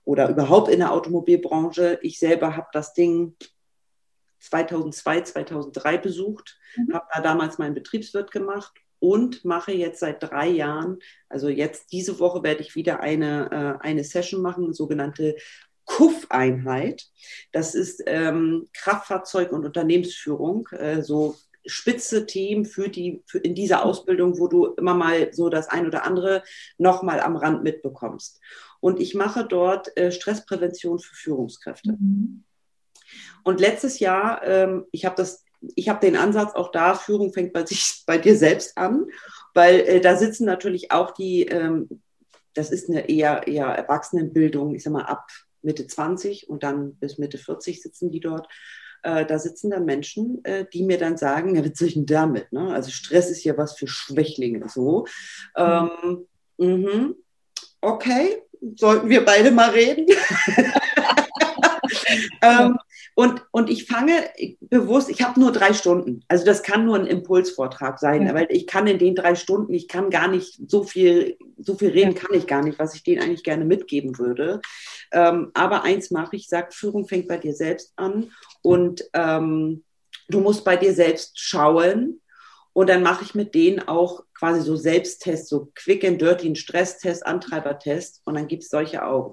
oder 0.05 0.29
überhaupt 0.29 0.69
in 0.69 0.79
der 0.79 0.93
Automobilbranche. 0.93 1.99
Ich 2.03 2.19
selber 2.19 2.55
habe 2.55 2.67
das 2.71 2.93
Ding 2.93 3.35
2002, 4.45 5.21
2003 5.21 5.97
besucht, 5.97 6.57
mhm. 6.75 6.93
habe 6.93 7.05
da 7.13 7.21
damals 7.21 7.57
meinen 7.57 7.75
Betriebswirt 7.75 8.31
gemacht 8.31 8.73
und 8.99 9.45
mache 9.45 9.71
jetzt 9.71 9.99
seit 9.99 10.23
drei 10.23 10.47
Jahren, 10.47 10.99
also 11.29 11.49
jetzt 11.49 11.91
diese 11.91 12.19
Woche 12.19 12.43
werde 12.43 12.61
ich 12.61 12.75
wieder 12.75 13.01
eine, 13.01 13.79
äh, 13.81 13.85
eine 13.85 14.03
Session 14.03 14.41
machen, 14.41 14.73
sogenannte 14.73 15.35
KUF-Einheit. 15.85 17.05
Das 17.51 17.75
ist 17.75 18.01
ähm, 18.07 18.67
Kraftfahrzeug- 18.73 19.51
und 19.51 19.65
Unternehmensführung, 19.65 20.67
äh, 20.71 21.01
so 21.03 21.35
spitze 21.67 22.25
Themen 22.25 22.65
für 22.65 22.89
die 22.89 23.23
für 23.25 23.39
in 23.39 23.55
dieser 23.55 23.83
Ausbildung, 23.85 24.39
wo 24.39 24.47
du 24.47 24.65
immer 24.77 24.93
mal 24.93 25.33
so 25.33 25.49
das 25.49 25.67
ein 25.67 25.87
oder 25.87 26.03
andere 26.03 26.43
noch 26.77 27.03
mal 27.03 27.19
am 27.19 27.35
Rand 27.35 27.63
mitbekommst. 27.63 28.39
Und 28.79 28.99
ich 28.99 29.15
mache 29.15 29.45
dort 29.45 29.95
äh, 29.97 30.11
Stressprävention 30.11 30.99
für 30.99 31.15
Führungskräfte. 31.15 31.93
Mhm. 31.93 32.43
Und 33.43 33.59
letztes 33.59 33.99
Jahr, 33.99 34.43
ähm, 34.45 34.85
ich 34.91 35.05
habe 35.05 35.15
das, 35.15 35.43
ich 35.75 35.89
habe 35.89 35.99
den 35.99 36.15
Ansatz 36.15 36.53
auch 36.55 36.71
da, 36.71 36.95
Führung 36.95 37.33
fängt 37.33 37.53
bei 37.53 37.65
sich, 37.65 38.03
bei 38.05 38.17
dir 38.17 38.37
selbst 38.37 38.77
an, 38.77 39.05
weil 39.53 39.79
äh, 39.81 40.01
da 40.01 40.15
sitzen 40.15 40.45
natürlich 40.45 40.91
auch 40.91 41.11
die, 41.11 41.43
ähm, 41.43 42.01
das 42.53 42.71
ist 42.71 42.89
eine 42.89 43.09
eher, 43.09 43.47
eher 43.47 43.67
Erwachsenenbildung, 43.67 44.75
ich 44.75 44.83
sag 44.83 44.93
mal 44.93 45.03
ab 45.03 45.27
Mitte 45.61 45.87
20 45.87 46.49
und 46.49 46.63
dann 46.63 46.95
bis 46.95 47.17
Mitte 47.17 47.37
40 47.37 47.81
sitzen 47.81 48.11
die 48.11 48.19
dort. 48.19 48.47
Äh, 49.03 49.25
da 49.25 49.37
sitzen 49.37 49.71
dann 49.71 49.85
Menschen, 49.85 50.43
äh, 50.45 50.65
die 50.71 50.83
mir 50.83 50.97
dann 50.97 51.17
sagen, 51.17 51.55
ja, 51.55 51.63
was 51.63 51.77
soll 51.77 51.89
ich 51.89 51.93
denn 51.93 52.05
damit? 52.05 52.51
Ne? 52.51 52.73
Also 52.73 52.91
Stress 52.91 53.29
ist 53.29 53.43
ja 53.43 53.57
was 53.57 53.77
für 53.77 53.87
Schwächlinge 53.87 54.67
so. 54.69 55.05
Mhm. 55.57 56.25
Ähm. 56.57 57.15
Okay, 57.81 58.41
sollten 58.75 59.09
wir 59.09 59.23
beide 59.23 59.51
mal 59.51 59.69
reden. 59.69 60.07
ähm, 62.41 62.77
und, 63.17 63.45
und 63.51 63.69
ich 63.69 63.85
fange 63.85 64.29
bewusst, 64.59 65.09
ich 65.09 65.23
habe 65.23 65.39
nur 65.39 65.53
drei 65.53 65.71
Stunden. 65.73 66.25
Also 66.27 66.43
das 66.43 66.63
kann 66.63 66.85
nur 66.85 66.97
ein 66.97 67.07
Impulsvortrag 67.07 67.97
sein, 67.97 68.27
ja. 68.27 68.33
weil 68.33 68.47
ich 68.49 68.67
kann 68.67 68.87
in 68.87 68.99
den 68.99 69.15
drei 69.15 69.35
Stunden, 69.35 69.73
ich 69.73 69.87
kann 69.87 70.09
gar 70.09 70.27
nicht 70.27 70.59
so 70.67 70.83
viel, 70.83 71.37
so 71.57 71.75
viel 71.75 71.91
reden 71.91 72.13
kann 72.13 72.33
ich 72.33 72.45
gar 72.45 72.61
nicht, 72.61 72.77
was 72.77 72.93
ich 72.93 73.03
denen 73.03 73.21
eigentlich 73.21 73.45
gerne 73.45 73.63
mitgeben 73.63 74.19
würde. 74.19 74.61
Ähm, 75.13 75.51
aber 75.53 75.83
eins 75.83 76.11
mache 76.11 76.35
ich, 76.35 76.49
sage, 76.49 76.73
Führung 76.73 77.07
fängt 77.07 77.29
bei 77.29 77.37
dir 77.37 77.53
selbst 77.53 77.93
an 77.95 78.31
und 78.61 79.05
ähm, 79.13 79.85
du 80.27 80.41
musst 80.41 80.65
bei 80.65 80.75
dir 80.75 80.93
selbst 80.93 81.39
schauen. 81.39 82.21
Und 82.73 82.89
dann 82.89 83.01
mache 83.01 83.23
ich 83.23 83.33
mit 83.33 83.55
denen 83.55 83.87
auch 83.87 84.25
quasi 84.37 84.59
so 84.59 84.75
Selbsttests, 84.75 85.47
so 85.47 85.71
Quick 85.75 86.03
and 86.03 86.21
Dirty, 86.21 86.47
einen 86.47 86.57
Stresstest, 86.57 87.25
Antreibertest 87.25 88.21
und 88.25 88.33
dann 88.33 88.47
gibt 88.47 88.63
es 88.63 88.69
solche 88.69 89.05
Augen. 89.05 89.31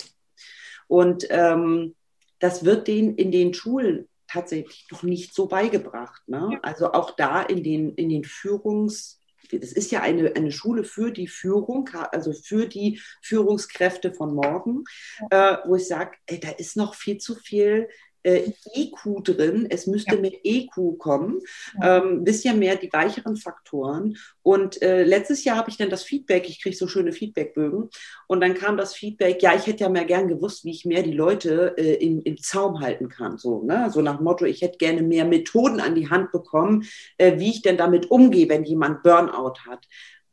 Und 0.87 1.27
ähm, 1.31 1.97
das 2.43 2.65
wird 2.65 2.89
denen 2.89 3.15
in 3.15 3.31
den 3.31 3.55
Schulen 3.55 4.09
tatsächlich 4.27 4.87
noch 4.91 5.05
nicht 5.05 5.33
so 5.33 5.47
beigebracht. 5.47 6.23
Ne? 6.27 6.59
Also 6.63 6.93
auch 6.93 7.13
da 7.13 7.41
in 7.41 7.63
den, 7.63 7.95
in 7.95 8.09
den 8.09 8.25
Führungs- 8.25 9.19
das 9.51 9.73
ist 9.73 9.91
ja 9.91 10.01
eine, 10.01 10.35
eine 10.35 10.51
Schule 10.51 10.83
für 10.83 11.11
die 11.11 11.29
Führung, 11.29 11.89
also 12.11 12.33
für 12.33 12.67
die 12.67 13.01
Führungskräfte 13.21 14.15
von 14.15 14.35
morgen, 14.35 14.85
äh, 15.31 15.59
wo 15.67 15.77
ich 15.77 15.87
sage, 15.87 16.17
da 16.41 16.51
ist 16.51 16.77
noch 16.77 16.95
viel 16.95 17.19
zu 17.19 17.35
viel 17.35 17.89
äh, 18.23 18.53
IQ 18.75 19.25
drin, 19.25 19.67
es 19.69 19.87
müsste 19.87 20.17
ja. 20.17 20.21
mit 20.21 20.41
EQ 20.45 20.99
kommen, 20.99 21.41
ähm, 21.83 22.25
bisschen 22.25 22.59
mehr 22.59 22.77
die 22.77 22.93
weicheren 22.93 23.37
Faktoren. 23.37 24.17
Und 24.43 24.81
äh, 24.83 25.05
letztes 25.05 25.45
Jahr 25.45 25.57
habe 25.57 25.71
ich 25.71 25.77
dann 25.77 25.91
das 25.91 26.05
Feedback, 26.05 26.49
ich 26.49 26.63
kriege 26.63 26.77
so 26.77 26.89
schöne 26.89 27.13
Feedbackbögen, 27.13 27.89
und 28.29 28.41
dann 28.41 28.55
kam 28.55 28.77
das 28.77 28.95
Feedback, 28.95 29.43
ja, 29.43 29.55
ich 29.55 29.67
hätte 29.67 29.85
ja 29.85 29.89
mehr 29.89 30.05
gern 30.05 30.29
gewusst, 30.29 30.65
wie 30.65 30.71
ich 30.71 30.85
mehr 30.85 31.03
die 31.03 31.13
Leute 31.13 31.75
äh, 31.77 31.95
in, 31.95 32.23
im 32.23 32.39
Zaum 32.39 32.81
halten 32.81 33.09
kann. 33.09 33.39
So, 33.39 33.63
ne? 33.63 33.91
so 33.91 34.01
nach 34.01 34.21
Motto, 34.21 34.45
ich 34.45 34.63
hätte 34.63 34.79
gerne 34.79 35.03
mehr 35.03 35.25
Methoden 35.25 35.81
an 35.81 35.95
die 35.95 36.11
Hand 36.11 36.33
bekommen, 36.33 36.85
äh, 37.19 37.39
wie 37.39 37.51
ich 37.51 37.63
denn 37.63 37.77
damit 37.77 38.11
umgehe, 38.11 38.49
wenn 38.49 38.65
jemand 38.65 39.03
Burnout 39.03 39.55
hat. 39.67 39.87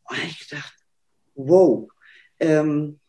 Und 0.04 0.18
ich 0.26 0.48
dachte, 0.48 0.74
wow. 1.36 1.90
Ähm, 2.40 3.00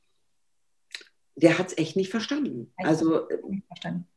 der 1.36 1.58
hat 1.58 1.68
es 1.68 1.78
echt 1.78 1.96
nicht 1.96 2.10
verstanden. 2.10 2.72
Also, 2.76 3.26
nicht 3.48 3.66
verstanden 3.66 4.09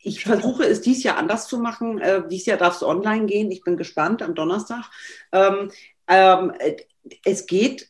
ich 0.00 0.24
versuche 0.24 0.64
es 0.64 0.80
dies 0.80 1.02
Jahr 1.02 1.16
anders 1.16 1.48
zu 1.48 1.58
machen. 1.58 2.00
Äh, 2.00 2.22
dies 2.28 2.46
Jahr 2.46 2.58
darf 2.58 2.76
es 2.76 2.82
online 2.82 3.26
gehen. 3.26 3.50
Ich 3.50 3.62
bin 3.62 3.76
gespannt 3.76 4.22
am 4.22 4.34
Donnerstag. 4.34 4.84
Ähm, 5.32 5.70
ähm, 6.06 6.52
es 7.24 7.46
geht, 7.46 7.88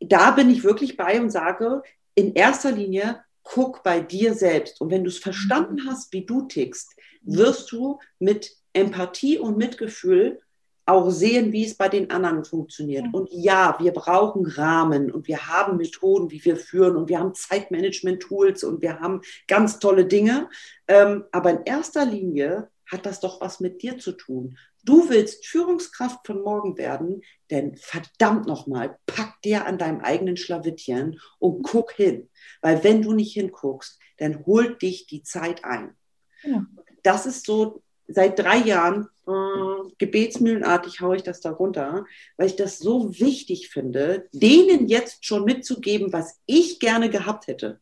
da 0.00 0.30
bin 0.32 0.50
ich 0.50 0.64
wirklich 0.64 0.96
bei 0.96 1.20
und 1.20 1.30
sage, 1.30 1.82
in 2.14 2.34
erster 2.34 2.72
Linie 2.72 3.22
guck 3.42 3.82
bei 3.82 4.00
dir 4.00 4.34
selbst. 4.34 4.80
Und 4.80 4.90
wenn 4.90 5.04
du 5.04 5.10
es 5.10 5.18
verstanden 5.18 5.84
mhm. 5.84 5.88
hast, 5.88 6.12
wie 6.12 6.26
du 6.26 6.42
tickst, 6.42 6.94
wirst 7.22 7.72
du 7.72 7.98
mit 8.18 8.56
Empathie 8.72 9.38
und 9.38 9.56
Mitgefühl 9.56 10.40
auch 10.88 11.10
sehen, 11.10 11.52
wie 11.52 11.66
es 11.66 11.74
bei 11.74 11.88
den 11.88 12.10
anderen 12.10 12.44
funktioniert. 12.44 13.06
Und 13.12 13.28
ja, 13.30 13.76
wir 13.78 13.92
brauchen 13.92 14.46
Rahmen 14.46 15.12
und 15.12 15.28
wir 15.28 15.46
haben 15.46 15.76
Methoden, 15.76 16.30
wie 16.30 16.42
wir 16.44 16.56
führen 16.56 16.96
und 16.96 17.10
wir 17.10 17.18
haben 17.18 17.34
Zeitmanagement-Tools 17.34 18.64
und 18.64 18.80
wir 18.80 18.98
haben 18.98 19.20
ganz 19.46 19.78
tolle 19.80 20.06
Dinge. 20.06 20.48
Ähm, 20.86 21.24
aber 21.30 21.50
in 21.50 21.62
erster 21.64 22.06
Linie 22.06 22.70
hat 22.86 23.04
das 23.04 23.20
doch 23.20 23.42
was 23.42 23.60
mit 23.60 23.82
dir 23.82 23.98
zu 23.98 24.12
tun. 24.12 24.56
Du 24.82 25.10
willst 25.10 25.46
Führungskraft 25.46 26.26
von 26.26 26.40
morgen 26.40 26.78
werden, 26.78 27.20
denn 27.50 27.76
verdammt 27.76 28.46
nochmal, 28.46 28.96
pack 29.04 29.42
dir 29.42 29.66
an 29.66 29.76
deinem 29.76 30.00
eigenen 30.00 30.38
Schlawittchen 30.38 31.20
und 31.38 31.62
guck 31.64 31.92
hin. 31.92 32.30
Weil 32.62 32.82
wenn 32.82 33.02
du 33.02 33.12
nicht 33.12 33.34
hinguckst, 33.34 33.98
dann 34.16 34.46
holt 34.46 34.80
dich 34.80 35.06
die 35.06 35.22
Zeit 35.22 35.66
ein. 35.66 35.94
Ja. 36.42 36.64
Das 37.02 37.26
ist 37.26 37.44
so 37.44 37.82
seit 38.08 38.38
drei 38.38 38.58
Jahren 38.58 39.08
äh, 39.26 39.92
gebetsmühlenartig 39.98 41.00
haue 41.00 41.16
ich 41.16 41.22
das 41.22 41.40
da 41.40 41.50
runter, 41.50 42.06
weil 42.36 42.46
ich 42.46 42.56
das 42.56 42.78
so 42.78 43.18
wichtig 43.18 43.68
finde, 43.68 44.28
denen 44.32 44.88
jetzt 44.88 45.24
schon 45.24 45.44
mitzugeben, 45.44 46.12
was 46.12 46.40
ich 46.46 46.80
gerne 46.80 47.10
gehabt 47.10 47.46
hätte. 47.46 47.80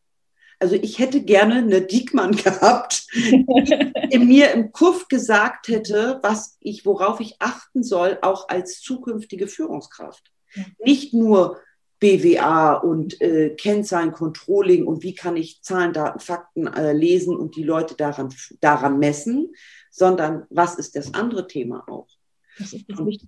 Also 0.59 0.75
ich 0.75 0.99
hätte 0.99 1.21
gerne 1.21 1.55
eine 1.55 1.81
Diekmann 1.81 2.31
gehabt, 2.35 3.07
die 3.13 4.17
mir 4.19 4.51
im 4.51 4.71
Kuff 4.71 5.07
gesagt 5.07 5.67
hätte, 5.69 6.19
was 6.21 6.57
ich, 6.59 6.85
worauf 6.85 7.19
ich 7.19 7.35
achten 7.39 7.83
soll, 7.83 8.17
auch 8.21 8.49
als 8.49 8.81
zukünftige 8.81 9.47
Führungskraft. 9.47 10.31
Nicht 10.83 11.13
nur 11.13 11.59
BWA 11.99 12.73
und 12.73 13.19
äh, 13.21 13.55
Kennzahlen, 13.55 14.11
Controlling 14.11 14.85
und 14.85 15.03
wie 15.03 15.15
kann 15.15 15.35
ich 15.35 15.61
Zahlen, 15.63 15.93
Daten, 15.93 16.19
Fakten 16.19 16.67
äh, 16.67 16.93
lesen 16.93 17.35
und 17.35 17.55
die 17.55 17.63
Leute 17.63 17.95
daran, 17.95 18.33
daran 18.61 18.99
messen, 18.99 19.53
sondern 19.97 20.45
was 20.49 20.75
ist 20.75 20.95
das 20.95 21.13
andere 21.13 21.47
Thema 21.47 21.83
auch? 21.89 22.07
Das, 22.59 22.71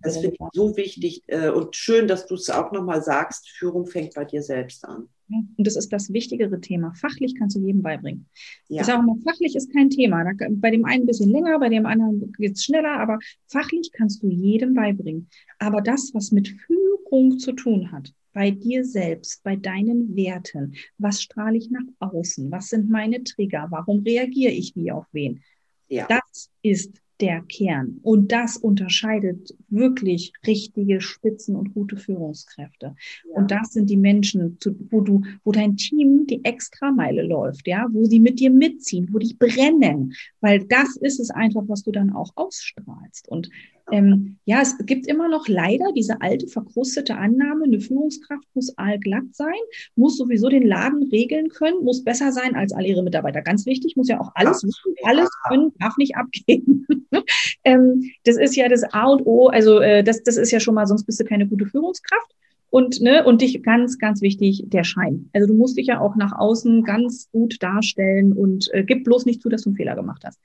das 0.02 0.18
finde 0.18 0.36
ich 0.36 0.48
so 0.54 0.76
wichtig 0.76 1.24
äh, 1.28 1.50
und 1.50 1.76
schön, 1.76 2.08
dass 2.08 2.26
du 2.26 2.36
es 2.36 2.50
auch 2.50 2.72
nochmal 2.72 3.04
sagst, 3.04 3.50
Führung 3.50 3.86
fängt 3.86 4.16
bei 4.16 4.26
dir 4.26 4.42
selbst 4.42 4.86
an. 4.86 5.08
Und 5.30 5.68
das 5.68 5.76
ist 5.76 5.94
das 5.94 6.12
wichtigere 6.12 6.60
Thema. 6.60 6.94
Fachlich 6.96 7.36
kannst 7.36 7.56
du 7.56 7.62
jedem 7.62 7.84
beibringen. 7.84 8.28
Ja. 8.68 8.82
Ich 8.82 8.88
sage 8.88 9.04
mal, 9.04 9.16
fachlich 9.24 9.56
ist 9.56 9.72
kein 9.72 9.92
Thema. 9.92 10.24
Bei 10.54 10.72
dem 10.72 10.86
einen 10.86 11.04
ein 11.04 11.08
bisschen 11.08 11.30
länger, 11.30 11.60
bei 11.60 11.70
dem 11.70 11.86
anderen 11.86 12.32
geht 12.34 12.54
es 12.54 12.64
schneller, 12.64 13.00
aber 13.00 13.20
fachlich 13.48 13.92
kannst 13.92 14.24
du 14.24 14.28
jedem 14.28 14.74
beibringen. 14.74 15.30
Aber 15.60 15.82
das, 15.82 16.12
was 16.14 16.32
mit 16.32 16.48
Führung 16.48 17.38
zu 17.38 17.52
tun 17.52 17.92
hat, 17.92 18.12
bei 18.34 18.50
dir 18.50 18.84
selbst, 18.86 19.44
bei 19.44 19.56
deinen 19.56 20.16
Werten, 20.16 20.74
was 20.98 21.22
strahle 21.22 21.58
ich 21.58 21.70
nach 21.70 21.86
außen, 22.00 22.50
was 22.52 22.70
sind 22.70 22.90
meine 22.90 23.24
Trigger, 23.24 23.68
warum 23.70 24.00
reagiere 24.00 24.54
ich 24.54 24.76
wie 24.76 24.92
auf 24.92 25.06
wen, 25.12 25.44
ja. 25.90 26.06
das 26.08 26.22
ist 26.62 27.02
der 27.20 27.42
Kern. 27.42 28.00
Und 28.02 28.32
das 28.32 28.58
unterscheidet 28.58 29.54
wirklich 29.68 30.32
richtige 30.48 31.02
Spitzen 31.02 31.56
und 31.56 31.74
gute 31.74 31.98
Führungskräfte. 31.98 32.96
Ja. 33.28 33.36
Und 33.36 33.52
das 33.52 33.74
sind 33.74 33.90
die 33.90 33.98
Menschen, 33.98 34.58
wo 34.90 35.02
du, 35.02 35.22
wo 35.44 35.52
dein 35.52 35.76
Team 35.76 36.26
die 36.28 36.44
Extrameile 36.46 37.24
läuft, 37.24 37.68
ja, 37.68 37.88
wo 37.92 38.06
sie 38.06 38.20
mit 38.20 38.40
dir 38.40 38.52
mitziehen, 38.52 39.10
wo 39.12 39.20
die 39.20 39.34
brennen, 39.34 40.14
weil 40.40 40.64
das 40.66 40.96
ist 40.98 41.20
es 41.20 41.30
einfach, 41.30 41.64
was 41.68 41.84
du 41.84 41.92
dann 41.92 42.12
auch 42.12 42.32
ausstrahlst. 42.36 43.28
Und 43.28 43.50
ähm, 43.92 44.38
ja, 44.46 44.62
es 44.62 44.78
gibt 44.80 45.08
immer 45.08 45.28
noch 45.28 45.48
leider 45.48 45.92
diese 45.96 46.22
alte 46.22 46.48
verkrustete 46.48 47.16
Annahme, 47.16 47.66
eine 47.66 47.80
Führungskraft 47.80 48.48
muss 48.54 48.76
allglatt 48.78 49.34
sein, 49.34 49.60
muss 49.96 50.18
sowieso 50.18 50.50
den 50.50 50.66
Laden 50.66 51.04
regeln 51.12 51.50
können, 51.50 51.84
muss 51.84 52.04
besser 52.04 52.32
sein 52.32 52.56
als 52.56 52.74
alle 52.74 52.88
ihre 52.88 53.04
Mitarbeiter. 53.04 53.42
Ganz 53.42 53.66
wichtig, 53.66 53.96
muss 53.96 54.10
ja 54.10 54.20
auch 54.20 54.32
alles 54.36 54.64
wissen, 54.64 54.96
alles 55.04 55.30
können, 55.48 55.72
darf 55.80 55.98
nicht 55.98 56.16
abgeben. 56.16 56.88
ähm, 57.64 58.10
das 58.24 58.38
ist 58.38 58.56
ja 58.56 58.68
das 58.70 58.84
A 58.94 59.06
und 59.06 59.26
O, 59.26 59.48
also 59.48 59.80
äh, 59.80 60.04
das, 60.04 60.24
das 60.24 60.38
ist 60.38 60.52
ja 60.52 60.60
schon 60.60 60.76
mal, 60.76 60.88
sonst 60.88 61.06
bist 61.06 61.20
du 61.20 61.26
keine 61.26 61.48
gute 61.48 61.66
Führungskraft. 61.66 62.36
Und, 62.72 63.02
ne, 63.02 63.26
und 63.26 63.42
dich 63.42 63.64
ganz, 63.64 63.98
ganz 63.98 64.22
wichtig, 64.22 64.64
der 64.68 64.84
Schein. 64.84 65.32
Also 65.34 65.48
du 65.48 65.56
musst 65.56 65.76
dich 65.78 65.88
ja 65.88 66.00
auch 66.00 66.16
nach 66.16 66.38
außen 66.38 66.84
ganz 66.84 67.28
gut 67.32 67.58
darstellen 67.64 68.32
und 68.32 68.72
äh, 68.74 68.84
gib 68.84 69.06
bloß 69.06 69.26
nicht 69.26 69.42
zu, 69.42 69.50
dass 69.50 69.64
du 69.64 69.70
einen 69.70 69.76
Fehler 69.76 69.96
gemacht 69.96 70.22
hast. 70.24 70.40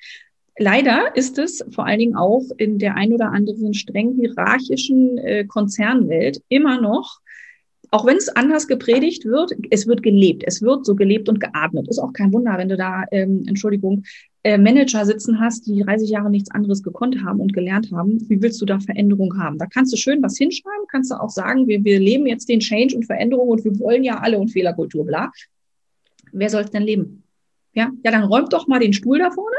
Leider 0.58 1.16
ist 1.16 1.38
es 1.38 1.64
vor 1.70 1.86
allen 1.86 1.98
Dingen 1.98 2.16
auch 2.16 2.44
in 2.58 2.78
der 2.78 2.94
ein 2.94 3.12
oder 3.12 3.32
anderen 3.32 3.74
streng 3.74 4.14
hierarchischen 4.14 5.18
äh, 5.18 5.44
Konzernwelt 5.44 6.40
immer 6.48 6.80
noch, 6.80 7.20
auch 7.90 8.06
wenn 8.06 8.16
es 8.16 8.28
anders 8.28 8.66
gepredigt 8.66 9.24
wird, 9.24 9.52
es 9.70 9.86
wird 9.86 10.02
gelebt. 10.02 10.42
Es 10.44 10.62
wird 10.62 10.84
so 10.84 10.96
gelebt 10.96 11.28
und 11.28 11.38
geatmet. 11.38 11.88
Ist 11.88 12.00
auch 12.00 12.12
kein 12.12 12.32
Wunder, 12.32 12.58
wenn 12.58 12.68
du 12.68 12.76
da, 12.76 13.04
ähm, 13.12 13.44
Entschuldigung, 13.46 14.04
äh, 14.42 14.58
Manager 14.58 15.06
sitzen 15.06 15.38
hast, 15.38 15.66
die 15.66 15.80
30 15.80 16.10
Jahre 16.10 16.30
nichts 16.30 16.50
anderes 16.50 16.82
gekonnt 16.82 17.24
haben 17.24 17.40
und 17.40 17.52
gelernt 17.52 17.92
haben. 17.92 18.28
Wie 18.28 18.42
willst 18.42 18.60
du 18.60 18.66
da 18.66 18.80
Veränderung 18.80 19.38
haben? 19.38 19.58
Da 19.58 19.66
kannst 19.66 19.92
du 19.92 19.96
schön 19.96 20.22
was 20.22 20.36
hinschreiben, 20.36 20.86
kannst 20.90 21.12
du 21.12 21.20
auch 21.20 21.30
sagen, 21.30 21.66
wir, 21.66 21.84
wir 21.84 22.00
leben 22.00 22.26
jetzt 22.26 22.48
den 22.48 22.60
Change 22.60 22.96
und 22.96 23.04
Veränderung 23.04 23.48
und 23.48 23.64
wir 23.64 23.78
wollen 23.78 24.02
ja 24.02 24.18
alle 24.18 24.38
und 24.38 24.48
Fehlerkultur, 24.48 25.06
bla. 25.06 25.30
Wer 26.32 26.50
soll 26.50 26.62
es 26.62 26.70
denn 26.70 26.82
leben? 26.82 27.22
Ja, 27.74 27.90
ja, 28.04 28.10
dann 28.10 28.24
räumt 28.24 28.52
doch 28.52 28.66
mal 28.66 28.80
den 28.80 28.92
Stuhl 28.92 29.18
da 29.18 29.30
vorne 29.30 29.56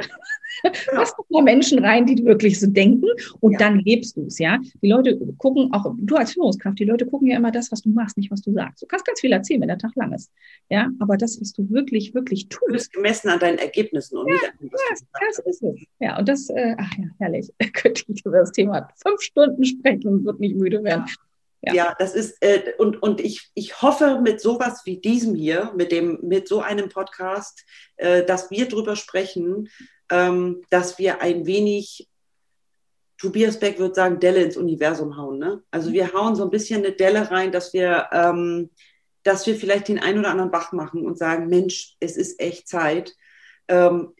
Genau. 0.72 1.00
Lass 1.02 1.16
doch 1.16 1.26
mal 1.30 1.44
Menschen 1.44 1.84
rein, 1.84 2.06
die 2.06 2.24
wirklich 2.26 2.60
so 2.60 2.68
denken 2.68 3.08
und 3.40 3.54
ja. 3.54 3.60
dann 3.60 3.80
lebst 3.80 4.18
du 4.18 4.26
es, 4.26 4.40
ja. 4.40 4.60
Die 4.82 4.90
Leute 4.90 5.18
gucken, 5.38 5.72
auch 5.74 5.94
du 5.98 6.16
als 6.16 6.34
Führungskraft, 6.34 6.80
die 6.80 6.86
Leute 6.86 7.06
gucken 7.06 7.28
ja 7.28 7.38
immer 7.38 7.52
das, 7.52 7.72
was 7.72 7.82
du 7.82 7.90
machst, 7.90 8.18
nicht 8.18 8.32
was 8.32 8.42
du 8.42 8.52
sagst. 8.54 8.82
Du 8.82 8.88
kannst 8.88 9.06
ganz 9.06 9.20
viel 9.20 9.32
erzählen, 9.32 9.62
wenn 9.62 9.68
der 9.68 9.78
Tag 9.78 9.96
lang 9.96 10.14
ist, 10.14 10.32
ja. 10.70 10.90
Aber 11.00 11.18
das, 11.18 11.40
was 11.40 11.54
du 11.54 11.70
wirklich, 11.70 12.14
wirklich 12.14 12.50
tust. 12.50 12.68
Du 12.68 12.74
bist 12.74 12.94
gemessen 12.94 13.30
an 13.30 13.40
deinen 13.40 13.58
Ergebnissen 13.58 14.18
und 14.18 14.28
ja, 14.28 14.34
nicht 14.34 14.46
an 14.46 14.58
dem, 14.60 14.72
was 14.72 14.82
ja, 14.82 14.96
du 14.96 15.26
das 15.28 15.40
ist 15.40 15.64
es. 15.64 15.86
Ja, 16.00 16.20
und 16.20 16.30
das, 16.30 16.50
äh, 16.50 16.76
ach 16.78 16.92
ja, 16.98 17.06
herrlich. 17.20 17.52
Könnte 17.74 18.04
ich 18.08 18.26
über 18.26 18.40
das 18.40 18.52
Thema 18.52 18.90
fünf 19.02 19.22
Stunden 19.22 19.64
sprechen 19.64 20.08
und 20.08 20.26
wird 20.26 20.40
nicht 20.40 20.56
müde 20.56 20.84
werden. 20.84 21.06
Ja. 21.66 21.74
ja, 21.74 21.96
das 21.98 22.14
ist, 22.14 22.38
äh, 22.42 22.74
und, 22.78 23.02
und 23.02 23.20
ich, 23.22 23.50
ich 23.56 23.82
hoffe 23.82 24.20
mit 24.22 24.40
sowas 24.40 24.82
wie 24.86 24.98
diesem 24.98 25.34
hier, 25.34 25.72
mit, 25.76 25.92
dem, 25.92 26.20
mit 26.22 26.48
so 26.48 26.62
einem 26.62 26.90
Podcast, 26.90 27.66
äh, 27.96 28.24
dass 28.24 28.52
wir 28.52 28.68
drüber 28.68 28.96
sprechen, 28.96 29.70
ähm, 30.10 30.64
dass 30.70 30.98
wir 31.00 31.22
ein 31.22 31.46
wenig, 31.46 32.08
Tobias 33.18 33.60
Beck 33.60 33.80
würde 33.80 33.96
sagen, 33.96 34.20
Delle 34.20 34.44
ins 34.44 34.58
Universum 34.58 35.18
hauen. 35.18 35.40
Ne? 35.40 35.64
Also 35.72 35.94
wir 35.94 36.14
hauen 36.14 36.36
so 36.36 36.44
ein 36.44 36.52
bisschen 36.52 36.84
eine 36.84 36.94
Delle 36.94 37.32
rein, 37.32 37.52
dass 37.52 37.74
wir, 37.74 38.10
ähm, 38.12 38.70
dass 39.24 39.48
wir 39.48 39.56
vielleicht 39.56 39.88
den 39.88 40.00
einen 40.00 40.20
oder 40.20 40.30
anderen 40.30 40.52
Bach 40.52 40.72
machen 40.72 41.06
und 41.06 41.18
sagen, 41.18 41.48
Mensch, 41.48 41.96
es 42.00 42.18
ist 42.18 42.40
echt 42.40 42.68
Zeit. 42.68 43.16
Ähm, 43.68 44.14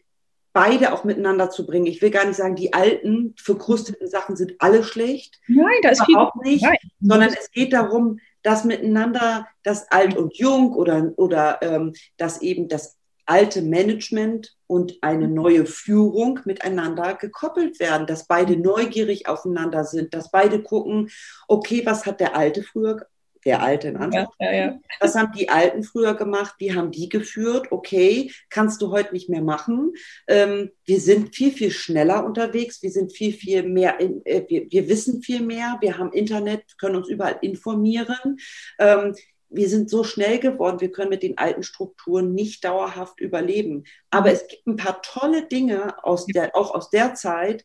beide 0.56 0.94
auch 0.94 1.04
miteinander 1.04 1.50
zu 1.50 1.66
bringen. 1.66 1.84
Ich 1.84 2.00
will 2.00 2.10
gar 2.10 2.24
nicht 2.24 2.38
sagen, 2.38 2.56
die 2.56 2.72
alten, 2.72 3.34
verkrusteten 3.36 4.08
Sachen 4.08 4.36
sind 4.36 4.54
alle 4.58 4.82
schlecht. 4.82 5.38
Nein, 5.46 5.66
das 5.82 6.00
ist 6.00 6.08
überhaupt 6.08 6.42
nicht. 6.42 6.64
Nein. 6.64 6.78
Sondern 6.98 7.28
es 7.38 7.50
geht 7.50 7.74
darum, 7.74 8.20
dass 8.42 8.64
miteinander 8.64 9.46
das 9.62 9.90
Alt 9.90 10.16
und 10.16 10.34
Jung 10.38 10.72
oder, 10.72 11.12
oder 11.16 11.58
ähm, 11.60 11.92
dass 12.16 12.40
eben 12.40 12.68
das 12.68 12.96
alte 13.26 13.60
Management 13.60 14.55
und 14.66 14.98
eine 15.02 15.28
neue 15.28 15.66
Führung 15.66 16.40
miteinander 16.44 17.14
gekoppelt 17.14 17.80
werden, 17.80 18.06
dass 18.06 18.26
beide 18.26 18.56
neugierig 18.56 19.28
aufeinander 19.28 19.84
sind, 19.84 20.14
dass 20.14 20.30
beide 20.30 20.62
gucken, 20.62 21.10
okay, 21.48 21.82
was 21.84 22.06
hat 22.06 22.20
der 22.20 22.36
Alte 22.36 22.62
früher, 22.62 23.06
der 23.44 23.62
Alte 23.62 23.88
in 23.88 23.96
Anführungszeichen, 23.96 24.54
ja, 24.54 24.66
ja, 24.66 24.72
ja. 24.72 24.80
was 24.98 25.14
haben 25.14 25.32
die 25.32 25.48
Alten 25.48 25.84
früher 25.84 26.14
gemacht, 26.14 26.56
wie 26.58 26.74
haben 26.74 26.90
die 26.90 27.08
geführt, 27.08 27.70
okay, 27.70 28.32
kannst 28.50 28.82
du 28.82 28.90
heute 28.90 29.12
nicht 29.12 29.28
mehr 29.28 29.40
machen. 29.40 29.92
Ähm, 30.26 30.72
wir 30.84 31.00
sind 31.00 31.34
viel, 31.34 31.52
viel 31.52 31.70
schneller 31.70 32.24
unterwegs, 32.24 32.82
wir 32.82 32.90
sind 32.90 33.12
viel, 33.12 33.32
viel 33.32 33.62
mehr, 33.62 34.00
in, 34.00 34.20
äh, 34.26 34.44
wir, 34.48 34.66
wir, 34.68 34.88
wissen 34.88 35.22
viel 35.22 35.42
mehr, 35.42 35.78
wir 35.80 35.96
haben 35.96 36.12
Internet, 36.12 36.64
können 36.78 36.96
uns 36.96 37.08
überall 37.08 37.38
informieren. 37.40 38.38
Ähm, 38.80 39.14
wir 39.48 39.68
sind 39.68 39.90
so 39.90 40.04
schnell 40.04 40.38
geworden, 40.38 40.80
wir 40.80 40.90
können 40.90 41.10
mit 41.10 41.22
den 41.22 41.38
alten 41.38 41.62
Strukturen 41.62 42.34
nicht 42.34 42.64
dauerhaft 42.64 43.20
überleben. 43.20 43.84
Aber 44.10 44.32
es 44.32 44.46
gibt 44.48 44.66
ein 44.66 44.76
paar 44.76 45.00
tolle 45.02 45.46
Dinge 45.46 46.02
aus 46.04 46.26
der, 46.26 46.56
auch 46.56 46.74
aus 46.74 46.90
der 46.90 47.14
Zeit, 47.14 47.64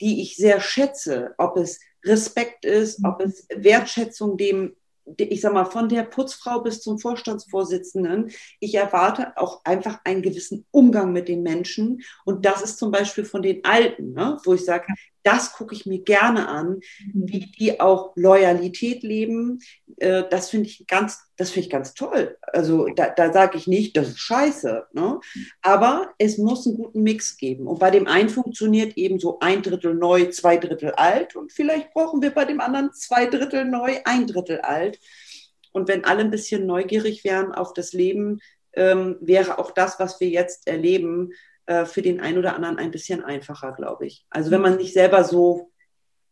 die 0.00 0.22
ich 0.22 0.36
sehr 0.36 0.60
schätze, 0.60 1.34
ob 1.38 1.56
es 1.56 1.80
Respekt 2.04 2.64
ist, 2.64 3.00
ob 3.04 3.20
es 3.20 3.46
Wertschätzung 3.54 4.36
dem 4.36 4.76
ich 5.16 5.40
sag 5.40 5.52
mal, 5.52 5.64
von 5.64 5.88
der 5.88 6.04
Putzfrau 6.04 6.60
bis 6.60 6.80
zum 6.80 6.98
Vorstandsvorsitzenden, 6.98 8.30
ich 8.60 8.74
erwarte 8.74 9.36
auch 9.36 9.64
einfach 9.64 10.00
einen 10.04 10.22
gewissen 10.22 10.66
Umgang 10.70 11.12
mit 11.12 11.28
den 11.28 11.42
Menschen. 11.42 12.02
Und 12.24 12.44
das 12.44 12.62
ist 12.62 12.78
zum 12.78 12.90
Beispiel 12.90 13.24
von 13.24 13.42
den 13.42 13.64
Alten, 13.64 14.12
ne, 14.12 14.38
wo 14.44 14.54
ich 14.54 14.64
sage, 14.64 14.86
das 15.22 15.52
gucke 15.52 15.74
ich 15.74 15.86
mir 15.86 16.00
gerne 16.00 16.48
an, 16.48 16.80
mhm. 17.12 17.28
wie 17.28 17.40
die 17.40 17.80
auch 17.80 18.12
Loyalität 18.16 19.02
leben. 19.02 19.60
Äh, 19.96 20.24
das 20.30 20.50
finde 20.50 20.68
ich 20.68 20.86
ganz, 20.86 21.20
das 21.36 21.50
finde 21.50 21.66
ich 21.66 21.70
ganz 21.70 21.94
toll. 21.94 22.36
Also 22.42 22.86
da, 22.94 23.10
da 23.10 23.32
sage 23.32 23.58
ich 23.58 23.66
nicht, 23.66 23.96
das 23.96 24.08
ist 24.08 24.20
scheiße. 24.20 24.86
Ne? 24.92 25.20
Aber 25.62 26.12
es 26.18 26.38
muss 26.38 26.66
einen 26.66 26.76
guten 26.76 27.02
Mix 27.02 27.36
geben. 27.36 27.66
Und 27.66 27.78
bei 27.78 27.90
dem 27.90 28.06
einen 28.06 28.28
funktioniert 28.28 28.96
eben 28.96 29.18
so 29.18 29.38
ein 29.40 29.62
Drittel 29.62 29.94
neu, 29.94 30.26
zwei 30.30 30.56
Drittel 30.56 30.92
alt. 30.92 31.36
Und 31.36 31.52
vielleicht 31.52 31.92
brauchen 31.92 32.22
wir 32.22 32.30
bei 32.30 32.44
dem 32.44 32.60
anderen 32.60 32.92
zwei 32.92 33.26
Drittel 33.26 33.64
neu, 33.64 33.98
ein 34.04 34.26
Drittel 34.26 34.60
alt. 34.60 34.98
Und 35.72 35.88
wenn 35.88 36.04
alle 36.04 36.20
ein 36.20 36.30
bisschen 36.30 36.66
neugierig 36.66 37.24
wären 37.24 37.52
auf 37.52 37.72
das 37.72 37.92
Leben, 37.92 38.40
ähm, 38.74 39.16
wäre 39.20 39.58
auch 39.58 39.70
das, 39.70 39.98
was 39.98 40.20
wir 40.20 40.28
jetzt 40.28 40.66
erleben, 40.66 41.32
äh, 41.66 41.84
für 41.84 42.02
den 42.02 42.20
einen 42.20 42.38
oder 42.38 42.54
anderen 42.54 42.78
ein 42.78 42.90
bisschen 42.90 43.22
einfacher, 43.22 43.72
glaube 43.72 44.06
ich. 44.06 44.26
Also 44.30 44.50
wenn 44.50 44.60
man 44.60 44.76
nicht 44.76 44.92
selber 44.92 45.24
so 45.24 45.72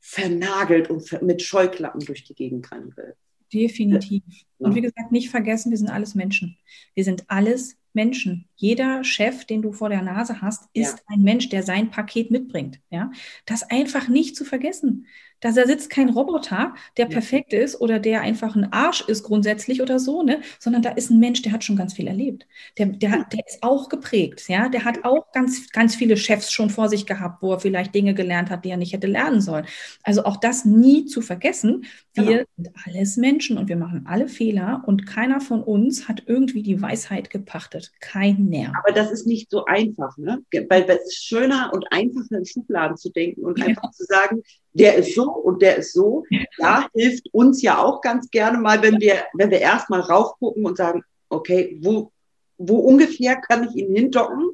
vernagelt 0.01 0.91
und 0.91 1.23
mit 1.23 1.43
Scheuklappen 1.43 2.01
durch 2.01 2.25
die 2.25 2.35
Gegend 2.35 2.71
rennen 2.73 2.97
will. 2.97 3.15
Definitiv. 3.53 4.23
Und 4.59 4.75
wie 4.75 4.81
gesagt, 4.81 5.13
nicht 5.13 5.31
vergessen, 5.31 5.71
wir 5.71 5.79
sind 5.79 5.91
alles 5.91 6.15
Menschen. 6.15 6.57
Wir 6.95 7.05
sind 7.05 7.25
alles 7.29 7.77
Menschen. 7.95 8.47
Jeder 8.57 9.05
Chef, 9.05 9.45
den 9.45 9.63
du 9.63 9.73
vor 9.73 9.89
der 9.89 10.03
Nase 10.03 10.41
hast, 10.43 10.69
ist 10.75 10.99
ja. 10.99 11.05
ein 11.09 11.23
Mensch, 11.23 11.49
der 11.49 11.63
sein 11.63 11.91
Paket 11.91 12.31
mitbringt. 12.31 12.81
Ja, 12.91 13.11
das 13.47 13.63
einfach 13.71 14.09
nicht 14.09 14.37
zu 14.37 14.45
vergessen. 14.45 15.07
Da 15.41 15.53
sitzt 15.53 15.89
kein 15.89 16.11
Roboter, 16.11 16.75
der 16.99 17.07
ja. 17.07 17.11
perfekt 17.11 17.55
ist 17.55 17.81
oder 17.81 17.99
der 17.99 18.21
einfach 18.21 18.55
ein 18.57 18.73
Arsch 18.73 19.01
ist 19.09 19.23
grundsätzlich 19.23 19.81
oder 19.81 19.99
so, 19.99 20.23
ne? 20.23 20.43
Sondern 20.59 20.83
da 20.83 20.91
ist 20.91 21.11
ein 21.11 21.19
Mensch, 21.19 21.41
der 21.41 21.53
hat 21.53 21.65
schon 21.65 21.77
ganz 21.77 21.95
viel 21.95 22.07
erlebt. 22.07 22.47
Der, 22.77 22.87
der, 22.87 23.11
hat, 23.11 23.33
der 23.33 23.47
ist 23.47 23.63
auch 23.63 23.89
geprägt, 23.89 24.45
ja. 24.49 24.69
Der 24.69 24.85
hat 24.85 25.05
auch 25.05 25.33
ganz, 25.33 25.71
ganz 25.71 25.95
viele 25.95 26.19
Chefs 26.19 26.53
schon 26.53 26.69
vor 26.69 26.91
sich 26.91 27.07
gehabt, 27.07 27.43
wo 27.43 27.53
er 27.53 27.61
vielleicht 27.61 27.95
Dinge 27.95 28.13
gelernt 28.13 28.51
hat, 28.51 28.67
die 28.67 28.71
er 28.71 28.77
nicht 28.77 28.93
hätte 28.93 29.07
lernen 29.07 29.41
sollen. 29.41 29.65
Also 30.03 30.25
auch 30.25 30.37
das 30.37 30.67
nie 30.67 31.07
zu 31.07 31.23
vergessen. 31.23 31.87
Wir 32.13 32.25
genau. 32.25 32.45
sind 32.57 32.69
alles 32.85 33.17
Menschen 33.17 33.57
und 33.57 33.69
wir 33.69 33.77
machen 33.77 34.05
alle 34.07 34.29
Fehler 34.29 34.83
und 34.87 35.07
keiner 35.07 35.41
von 35.41 35.63
uns 35.63 36.07
hat 36.07 36.25
irgendwie 36.27 36.63
die 36.63 36.83
Weisheit 36.83 37.31
gepachtet. 37.31 37.80
Kein 38.01 38.47
Nerv. 38.47 38.73
Aber 38.83 38.93
das 38.93 39.11
ist 39.11 39.27
nicht 39.27 39.51
so 39.51 39.65
einfach, 39.65 40.17
ne? 40.19 40.43
Weil 40.69 40.85
es 40.89 41.07
ist 41.07 41.25
schöner 41.25 41.71
und 41.73 41.91
einfacher 41.91 42.39
in 42.39 42.47
Schubladen 42.47 42.97
zu 42.97 43.11
denken 43.11 43.45
und 43.45 43.59
ja. 43.59 43.67
einfach 43.67 43.91
zu 43.93 44.05
sagen, 44.05 44.43
der 44.73 44.97
ist 44.97 45.15
so 45.15 45.31
und 45.31 45.63
der 45.63 45.77
ist 45.77 45.93
so. 45.93 46.25
Ja, 46.59 46.89
hilft 46.95 47.29
uns 47.33 47.63
ja 47.63 47.79
auch 47.79 48.01
ganz 48.01 48.31
gerne 48.31 48.59
mal, 48.59 48.83
wenn 48.83 49.01
wir, 49.01 49.25
wenn 49.35 49.51
wir 49.51 49.61
erstmal 49.61 50.01
raufgucken 50.01 50.65
und 50.65 50.77
sagen, 50.77 51.03
okay, 51.29 51.79
wo, 51.83 52.13
wo 52.59 52.79
ungefähr 52.79 53.37
kann 53.37 53.69
ich 53.69 53.77
ihn 53.77 53.95
hindocken? 53.95 54.51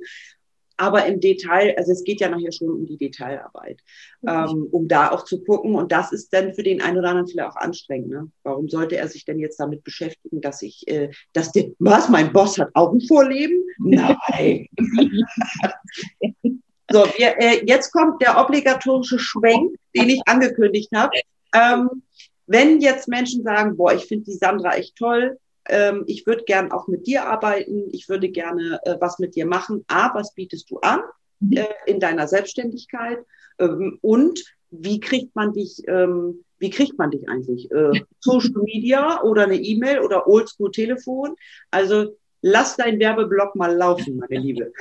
Aber 0.77 1.07
im 1.07 1.21
Detail, 1.21 1.75
also 1.77 1.93
es 1.93 2.05
geht 2.05 2.21
ja 2.21 2.29
nachher 2.29 2.53
schon 2.53 2.69
um 2.69 2.87
die 2.87 2.97
Detailarbeit, 2.97 3.81
ähm, 4.27 4.69
um 4.71 4.89
da 4.89 5.11
auch 5.11 5.25
zu 5.25 5.43
gucken. 5.43 5.75
Und 5.75 5.93
das 5.93 6.13
ist 6.13 6.33
dann 6.33 6.55
für 6.55 6.63
den 6.63 6.81
einen 6.81 6.99
oder 6.99 7.11
anderen 7.11 7.29
vielleicht 7.29 7.51
auch 7.51 7.57
anstrengend. 7.57 8.09
Ne? 8.09 8.31
Warum 8.43 8.69
sollte 8.69 8.97
er 8.97 9.09
sich 9.09 9.25
denn 9.25 9.39
jetzt 9.39 9.59
damit 9.59 9.85
beschäftigen, 9.85 10.41
dass 10.41 10.63
ich, 10.63 10.87
äh, 10.89 11.11
dass 11.33 11.53
der, 11.53 11.67
was, 11.79 12.09
mein 12.09 12.33
Boss 12.33 12.59
hat 12.59 12.71
auch 12.75 12.93
ein 12.93 13.01
Vorleben? 13.01 13.65
Nein. 13.79 14.69
so, 16.91 17.05
wir, 17.17 17.41
äh, 17.41 17.65
jetzt 17.67 17.93
kommt 17.93 18.21
der 18.23 18.39
obligatorische 18.39 19.19
Schwenk, 19.19 19.77
den 19.95 20.11
ich 20.11 20.21
angekündigt 20.27 20.91
habe. 20.95 21.13
Ähm, 21.55 22.03
wenn 22.47 22.81
jetzt 22.81 23.09
Menschen 23.09 23.43
sagen, 23.43 23.77
boah, 23.77 23.93
ich 23.93 24.05
finde 24.05 24.25
die 24.25 24.37
Sandra 24.37 24.77
echt 24.77 24.97
toll, 24.97 25.39
ähm, 25.69 26.05
ich 26.07 26.27
würde 26.27 26.45
gern 26.45 26.73
auch 26.73 26.89
mit 26.89 27.07
dir 27.07 27.27
arbeiten, 27.27 27.89
ich 27.93 28.09
würde 28.09 28.29
gerne 28.29 28.81
äh, 28.85 28.97
was 29.01 29.19
mit 29.19 29.35
dir 29.35 29.47
machen. 29.47 29.85
A, 29.89 30.15
was 30.15 30.35
bietest 30.35 30.71
du 30.71 30.79
an 30.79 31.01
mhm. 31.41 31.59
äh, 31.59 31.67
in 31.87 32.01
deiner 32.01 32.29
Selbstständigkeit? 32.29 33.19
Ähm, 33.59 33.99
und 34.03 34.43
wie 34.71 35.01
kriegt 35.01 35.35
man 35.37 35.53
dich, 35.53 35.83
ähm, 35.89 36.45
wie 36.59 36.71
kriegt 36.71 36.99
man 36.99 37.11
dich 37.11 37.29
eigentlich? 37.29 37.71
Äh, 37.71 38.01
Social 38.21 38.63
Media 38.63 39.23
oder 39.23 39.45
eine 39.45 39.57
E-Mail 39.57 40.01
oder 40.01 40.27
Oldschool 40.27 40.71
Telefon? 40.71 41.37
Also 41.71 42.17
lass 42.43 42.77
deinen 42.77 42.99
Werbeblock 42.99 43.57
mal 43.57 43.75
laufen, 43.75 44.17
meine 44.19 44.43
Liebe. 44.43 44.73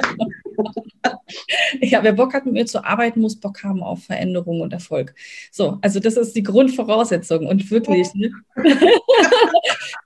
Ja, 1.81 2.03
wer 2.03 2.13
Bock 2.13 2.33
hat, 2.33 2.45
mit 2.45 2.53
mir 2.53 2.65
zu 2.65 2.83
arbeiten, 2.83 3.19
muss 3.19 3.39
Bock 3.39 3.63
haben 3.63 3.83
auf 3.83 4.03
Veränderung 4.03 4.61
und 4.61 4.73
Erfolg. 4.73 5.13
So, 5.51 5.77
also 5.81 5.99
das 5.99 6.17
ist 6.17 6.36
die 6.36 6.43
Grundvoraussetzung 6.43 7.47
und 7.47 7.69
wirklich, 7.71 8.13
ne? 8.13 8.31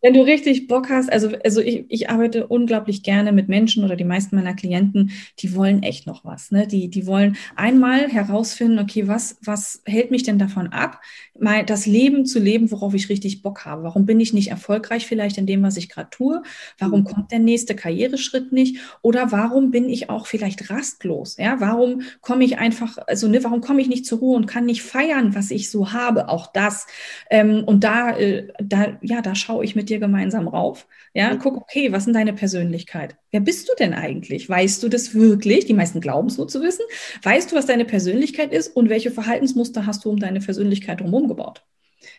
wenn 0.01 0.13
du 0.13 0.21
richtig 0.21 0.67
Bock 0.67 0.89
hast, 0.89 1.11
also, 1.11 1.31
also 1.43 1.61
ich, 1.61 1.85
ich 1.89 2.09
arbeite 2.09 2.47
unglaublich 2.47 3.03
gerne 3.03 3.31
mit 3.31 3.49
Menschen 3.49 3.83
oder 3.83 3.95
die 3.95 4.05
meisten 4.05 4.35
meiner 4.35 4.53
Klienten, 4.53 5.11
die 5.39 5.55
wollen 5.55 5.83
echt 5.83 6.07
noch 6.07 6.23
was. 6.23 6.51
Ne? 6.51 6.67
Die, 6.67 6.89
die 6.89 7.05
wollen 7.05 7.35
einmal 7.55 8.07
herausfinden, 8.07 8.79
okay, 8.79 9.07
was, 9.07 9.37
was 9.43 9.81
hält 9.85 10.11
mich 10.11 10.23
denn 10.23 10.39
davon 10.39 10.67
ab, 10.67 11.01
mal 11.37 11.65
das 11.65 11.85
Leben 11.85 12.25
zu 12.25 12.39
leben, 12.39 12.71
worauf 12.71 12.93
ich 12.93 13.09
richtig 13.09 13.41
Bock 13.41 13.65
habe? 13.65 13.83
Warum 13.83 14.05
bin 14.05 14.19
ich 14.19 14.33
nicht 14.33 14.49
erfolgreich 14.49 15.05
vielleicht 15.05 15.37
in 15.37 15.45
dem, 15.45 15.63
was 15.63 15.77
ich 15.77 15.89
gerade 15.89 16.09
tue? 16.09 16.41
Warum 16.77 17.01
mhm. 17.01 17.05
kommt 17.05 17.31
der 17.31 17.39
nächste 17.39 17.75
Karriereschritt 17.75 18.51
nicht? 18.51 18.79
Oder 19.01 19.31
warum 19.31 19.71
bin 19.71 19.89
ich 19.89 20.09
auch 20.09 20.27
vielleicht 20.27 20.69
rastlos? 20.69 21.37
Ja, 21.37 21.59
warum 21.59 22.01
komme 22.21 22.45
ich 22.45 22.57
einfach, 22.57 22.97
also 23.07 23.27
ne, 23.27 23.43
warum 23.43 23.61
komme 23.61 23.81
ich 23.81 23.89
nicht 23.89 24.05
zur 24.05 24.19
Ruhe 24.19 24.37
und 24.37 24.47
kann 24.47 24.65
nicht 24.65 24.81
feiern, 24.81 25.35
was 25.35 25.51
ich 25.51 25.69
so 25.69 25.91
habe? 25.91 26.29
Auch 26.29 26.47
das. 26.47 26.87
Ähm, 27.29 27.63
und 27.65 27.83
da, 27.83 28.17
äh, 28.17 28.47
da, 28.61 28.97
ja, 29.01 29.21
da 29.21 29.35
schaue 29.35 29.63
ich 29.63 29.75
mit 29.75 29.88
dir 29.89 29.99
gemeinsam 29.99 30.47
rauf. 30.47 30.87
Ja, 31.13 31.35
guck, 31.35 31.57
okay, 31.57 31.91
was 31.91 32.07
ist 32.07 32.13
deine 32.13 32.33
Persönlichkeit? 32.33 33.17
Wer 33.31 33.41
bist 33.41 33.69
du 33.69 33.73
denn 33.77 33.93
eigentlich? 33.93 34.47
Weißt 34.47 34.81
du 34.83 34.89
das 34.89 35.13
wirklich? 35.13 35.65
Die 35.65 35.73
meisten 35.73 36.01
glauben 36.01 36.27
es 36.27 36.37
nur 36.37 36.47
zu 36.47 36.61
wissen. 36.61 36.85
Weißt 37.23 37.51
du, 37.51 37.55
was 37.55 37.65
deine 37.65 37.85
Persönlichkeit 37.85 38.53
ist 38.53 38.75
und 38.75 38.89
welche 38.89 39.11
Verhaltensmuster 39.11 39.85
hast 39.85 40.05
du 40.05 40.09
um 40.09 40.19
deine 40.19 40.39
Persönlichkeit 40.39 41.01
drumherum 41.01 41.27
gebaut? 41.27 41.63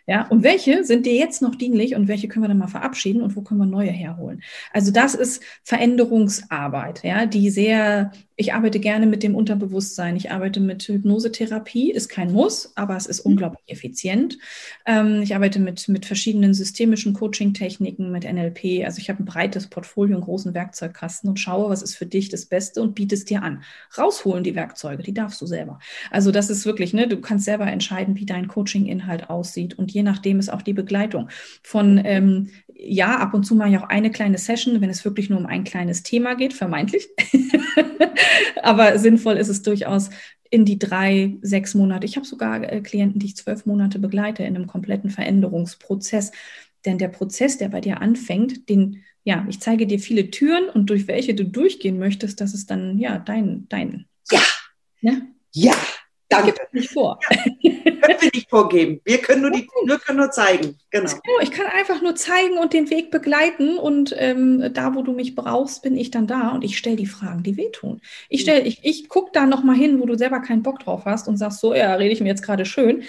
Ja, 0.06 0.26
und 0.28 0.42
welche 0.42 0.84
sind 0.84 1.06
dir 1.06 1.14
jetzt 1.14 1.42
noch 1.42 1.54
dienlich 1.54 1.94
und 1.94 2.08
welche 2.08 2.28
können 2.28 2.44
wir 2.44 2.48
dann 2.48 2.58
mal 2.58 2.68
verabschieden 2.68 3.22
und 3.22 3.36
wo 3.36 3.42
können 3.42 3.60
wir 3.60 3.66
neue 3.66 3.90
herholen? 3.90 4.42
Also 4.72 4.90
das 4.92 5.14
ist 5.14 5.42
Veränderungsarbeit, 5.62 7.02
ja, 7.04 7.26
die 7.26 7.50
sehr 7.50 8.12
ich 8.40 8.54
arbeite 8.54 8.80
gerne 8.80 9.06
mit 9.06 9.22
dem 9.22 9.34
Unterbewusstsein. 9.34 10.16
Ich 10.16 10.30
arbeite 10.30 10.60
mit 10.60 10.82
Hypnosetherapie, 10.84 11.90
ist 11.90 12.08
kein 12.08 12.32
Muss, 12.32 12.72
aber 12.74 12.96
es 12.96 13.04
ist 13.04 13.26
mhm. 13.26 13.32
unglaublich 13.32 13.62
effizient. 13.66 14.38
Ähm, 14.86 15.20
ich 15.20 15.34
arbeite 15.34 15.60
mit, 15.60 15.88
mit 15.88 16.06
verschiedenen 16.06 16.54
systemischen 16.54 17.12
Coaching-Techniken, 17.12 18.10
mit 18.10 18.24
NLP. 18.24 18.86
Also 18.86 18.98
ich 18.98 19.10
habe 19.10 19.22
ein 19.22 19.26
breites 19.26 19.66
Portfolio, 19.66 20.16
einen 20.16 20.24
großen 20.24 20.54
Werkzeugkasten 20.54 21.28
und 21.28 21.38
schaue, 21.38 21.68
was 21.68 21.82
ist 21.82 21.96
für 21.96 22.06
dich 22.06 22.30
das 22.30 22.46
Beste 22.46 22.80
und 22.80 22.94
biete 22.94 23.14
es 23.14 23.26
dir 23.26 23.42
an. 23.42 23.62
Rausholen 23.98 24.42
die 24.42 24.54
Werkzeuge, 24.54 25.02
die 25.02 25.12
darfst 25.12 25.38
du 25.42 25.44
selber. 25.44 25.78
Also 26.10 26.32
das 26.32 26.48
ist 26.48 26.64
wirklich, 26.64 26.94
ne, 26.94 27.08
du 27.08 27.20
kannst 27.20 27.44
selber 27.44 27.66
entscheiden, 27.66 28.16
wie 28.16 28.24
dein 28.24 28.48
Coaching-Inhalt 28.48 29.28
aussieht 29.28 29.78
und 29.78 29.92
je 29.92 30.02
nachdem 30.02 30.38
ist 30.38 30.50
auch 30.50 30.62
die 30.62 30.72
Begleitung 30.72 31.28
von 31.62 32.00
ähm, 32.02 32.48
ja, 32.82 33.18
ab 33.18 33.34
und 33.34 33.44
zu 33.44 33.54
mache 33.54 33.68
ich 33.70 33.78
auch 33.78 33.88
eine 33.88 34.10
kleine 34.10 34.38
Session, 34.38 34.80
wenn 34.80 34.88
es 34.88 35.04
wirklich 35.04 35.28
nur 35.28 35.38
um 35.38 35.46
ein 35.46 35.64
kleines 35.64 36.02
Thema 36.02 36.34
geht, 36.34 36.54
vermeintlich. 36.54 37.08
Aber 38.62 38.98
sinnvoll 38.98 39.36
ist 39.36 39.48
es 39.48 39.62
durchaus 39.62 40.10
in 40.50 40.64
die 40.64 40.78
drei, 40.78 41.36
sechs 41.42 41.74
Monate. 41.74 42.06
Ich 42.06 42.16
habe 42.16 42.26
sogar 42.26 42.62
äh, 42.70 42.80
Klienten, 42.80 43.20
die 43.20 43.26
ich 43.26 43.36
zwölf 43.36 43.66
Monate 43.66 43.98
begleite 43.98 44.42
in 44.42 44.56
einem 44.56 44.66
kompletten 44.66 45.10
Veränderungsprozess. 45.10 46.32
Denn 46.84 46.98
der 46.98 47.08
Prozess, 47.08 47.58
der 47.58 47.68
bei 47.68 47.80
dir 47.80 48.00
anfängt, 48.00 48.68
den, 48.68 49.04
ja, 49.22 49.46
ich 49.48 49.60
zeige 49.60 49.86
dir 49.86 50.00
viele 50.00 50.30
Türen 50.30 50.68
und 50.68 50.90
durch 50.90 51.06
welche 51.06 51.34
du 51.34 51.44
durchgehen 51.44 51.98
möchtest, 51.98 52.40
das 52.40 52.54
ist 52.54 52.70
dann, 52.70 52.98
ja, 52.98 53.18
dein, 53.18 53.66
dein. 53.68 54.06
Ja. 54.30 54.40
Ja. 55.00 55.12
Ja. 55.52 55.74
Danke. 56.30 56.54
Nicht 56.72 56.90
vor. 56.90 57.18
Ja, 57.60 57.72
können 57.82 58.20
wir 58.20 58.30
nicht 58.32 58.48
vorgeben. 58.48 59.00
Wir 59.04 59.18
können 59.18 59.42
nur, 59.42 59.50
die, 59.50 59.68
wir 59.84 59.98
können 59.98 60.18
nur 60.18 60.30
zeigen. 60.30 60.78
Genau. 60.90 61.10
Ich 61.42 61.50
kann 61.50 61.66
einfach 61.66 62.00
nur 62.00 62.14
zeigen 62.14 62.56
und 62.56 62.72
den 62.72 62.88
Weg 62.88 63.10
begleiten. 63.10 63.76
Und 63.76 64.14
ähm, 64.16 64.70
da, 64.72 64.94
wo 64.94 65.02
du 65.02 65.12
mich 65.12 65.34
brauchst, 65.34 65.82
bin 65.82 65.96
ich 65.96 66.10
dann 66.10 66.26
da 66.26 66.50
und 66.50 66.62
ich 66.62 66.78
stelle 66.78 66.96
die 66.96 67.06
Fragen, 67.06 67.42
die 67.42 67.56
wehtun. 67.56 68.00
Ich, 68.28 68.42
stell, 68.42 68.66
ich, 68.66 68.80
ich 68.84 69.08
gucke 69.08 69.30
da 69.32 69.44
nochmal 69.44 69.76
hin, 69.76 70.00
wo 70.00 70.06
du 70.06 70.16
selber 70.16 70.40
keinen 70.40 70.62
Bock 70.62 70.78
drauf 70.78 71.04
hast 71.04 71.26
und 71.26 71.36
sagst 71.36 71.60
so, 71.60 71.74
ja, 71.74 71.94
rede 71.94 72.12
ich 72.12 72.20
mir 72.20 72.28
jetzt 72.28 72.44
gerade 72.44 72.64
schön. 72.64 73.02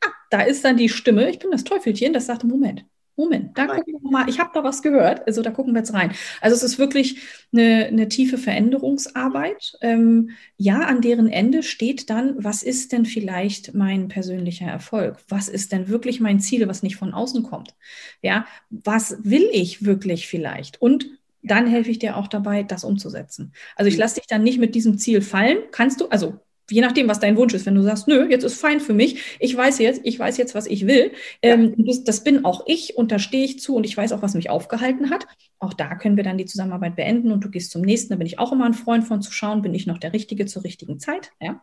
Ah, 0.00 0.12
da 0.30 0.42
ist 0.42 0.64
dann 0.64 0.76
die 0.76 0.88
Stimme, 0.88 1.28
ich 1.28 1.40
bin 1.40 1.50
das 1.50 1.64
Teufelchen, 1.64 2.12
das 2.12 2.26
sagt, 2.26 2.44
Moment, 2.44 2.84
Moment, 3.18 3.58
da 3.58 3.66
gucken 3.66 3.94
wir 4.00 4.10
mal, 4.10 4.28
ich 4.28 4.38
habe 4.38 4.50
da 4.54 4.62
was 4.62 4.80
gehört, 4.80 5.26
also 5.26 5.42
da 5.42 5.50
gucken 5.50 5.74
wir 5.74 5.80
jetzt 5.80 5.92
rein. 5.92 6.12
Also 6.40 6.54
es 6.54 6.62
ist 6.62 6.78
wirklich 6.78 7.20
eine, 7.52 7.86
eine 7.86 8.08
tiefe 8.08 8.38
Veränderungsarbeit. 8.38 9.76
Ähm, 9.80 10.30
ja, 10.56 10.82
an 10.82 11.00
deren 11.00 11.28
Ende 11.28 11.64
steht 11.64 12.10
dann, 12.10 12.36
was 12.38 12.62
ist 12.62 12.92
denn 12.92 13.04
vielleicht 13.04 13.74
mein 13.74 14.06
persönlicher 14.06 14.66
Erfolg? 14.66 15.18
Was 15.28 15.48
ist 15.48 15.72
denn 15.72 15.88
wirklich 15.88 16.20
mein 16.20 16.38
Ziel, 16.38 16.68
was 16.68 16.84
nicht 16.84 16.96
von 16.96 17.12
außen 17.12 17.42
kommt? 17.42 17.74
Ja, 18.22 18.46
was 18.70 19.16
will 19.24 19.48
ich 19.52 19.84
wirklich 19.84 20.28
vielleicht? 20.28 20.80
Und 20.80 21.06
dann 21.42 21.66
helfe 21.66 21.90
ich 21.90 21.98
dir 21.98 22.16
auch 22.16 22.28
dabei, 22.28 22.62
das 22.62 22.84
umzusetzen. 22.84 23.52
Also 23.74 23.88
ich 23.88 23.94
mhm. 23.94 24.00
lasse 24.00 24.20
dich 24.20 24.28
dann 24.28 24.44
nicht 24.44 24.60
mit 24.60 24.76
diesem 24.76 24.96
Ziel 24.96 25.22
fallen. 25.22 25.58
Kannst 25.72 26.00
du, 26.00 26.06
also 26.06 26.40
je 26.70 26.80
nachdem, 26.80 27.08
was 27.08 27.20
dein 27.20 27.36
Wunsch 27.36 27.54
ist, 27.54 27.66
wenn 27.66 27.74
du 27.74 27.82
sagst, 27.82 28.08
nö, 28.08 28.26
jetzt 28.28 28.44
ist 28.44 28.60
fein 28.60 28.80
für 28.80 28.92
mich, 28.94 29.36
ich 29.40 29.56
weiß 29.56 29.78
jetzt, 29.78 30.00
ich 30.04 30.18
weiß 30.18 30.36
jetzt, 30.36 30.54
was 30.54 30.66
ich 30.66 30.86
will, 30.86 31.12
ähm, 31.42 31.74
das, 31.78 32.04
das, 32.04 32.24
bin 32.24 32.44
auch 32.44 32.64
ich 32.66 32.96
und 32.96 33.12
da 33.12 33.18
stehe 33.18 33.44
ich 33.44 33.60
zu 33.60 33.76
und 33.76 33.84
ich 33.84 33.96
weiß 33.96 34.12
auch, 34.12 34.22
was 34.22 34.34
mich 34.34 34.50
aufgehalten 34.50 35.10
hat. 35.10 35.26
Auch 35.60 35.74
da 35.74 35.96
können 35.96 36.16
wir 36.16 36.24
dann 36.24 36.38
die 36.38 36.44
Zusammenarbeit 36.44 36.96
beenden 36.96 37.32
und 37.32 37.44
du 37.44 37.50
gehst 37.50 37.72
zum 37.72 37.82
nächsten. 37.82 38.10
Da 38.10 38.16
bin 38.16 38.26
ich 38.26 38.38
auch 38.38 38.52
immer 38.52 38.64
ein 38.64 38.74
Freund 38.74 39.04
von 39.04 39.22
zu 39.22 39.32
schauen, 39.32 39.62
bin 39.62 39.74
ich 39.74 39.86
noch 39.86 39.98
der 39.98 40.12
Richtige 40.12 40.46
zur 40.46 40.64
richtigen 40.64 41.00
Zeit. 41.00 41.32
Ja? 41.40 41.62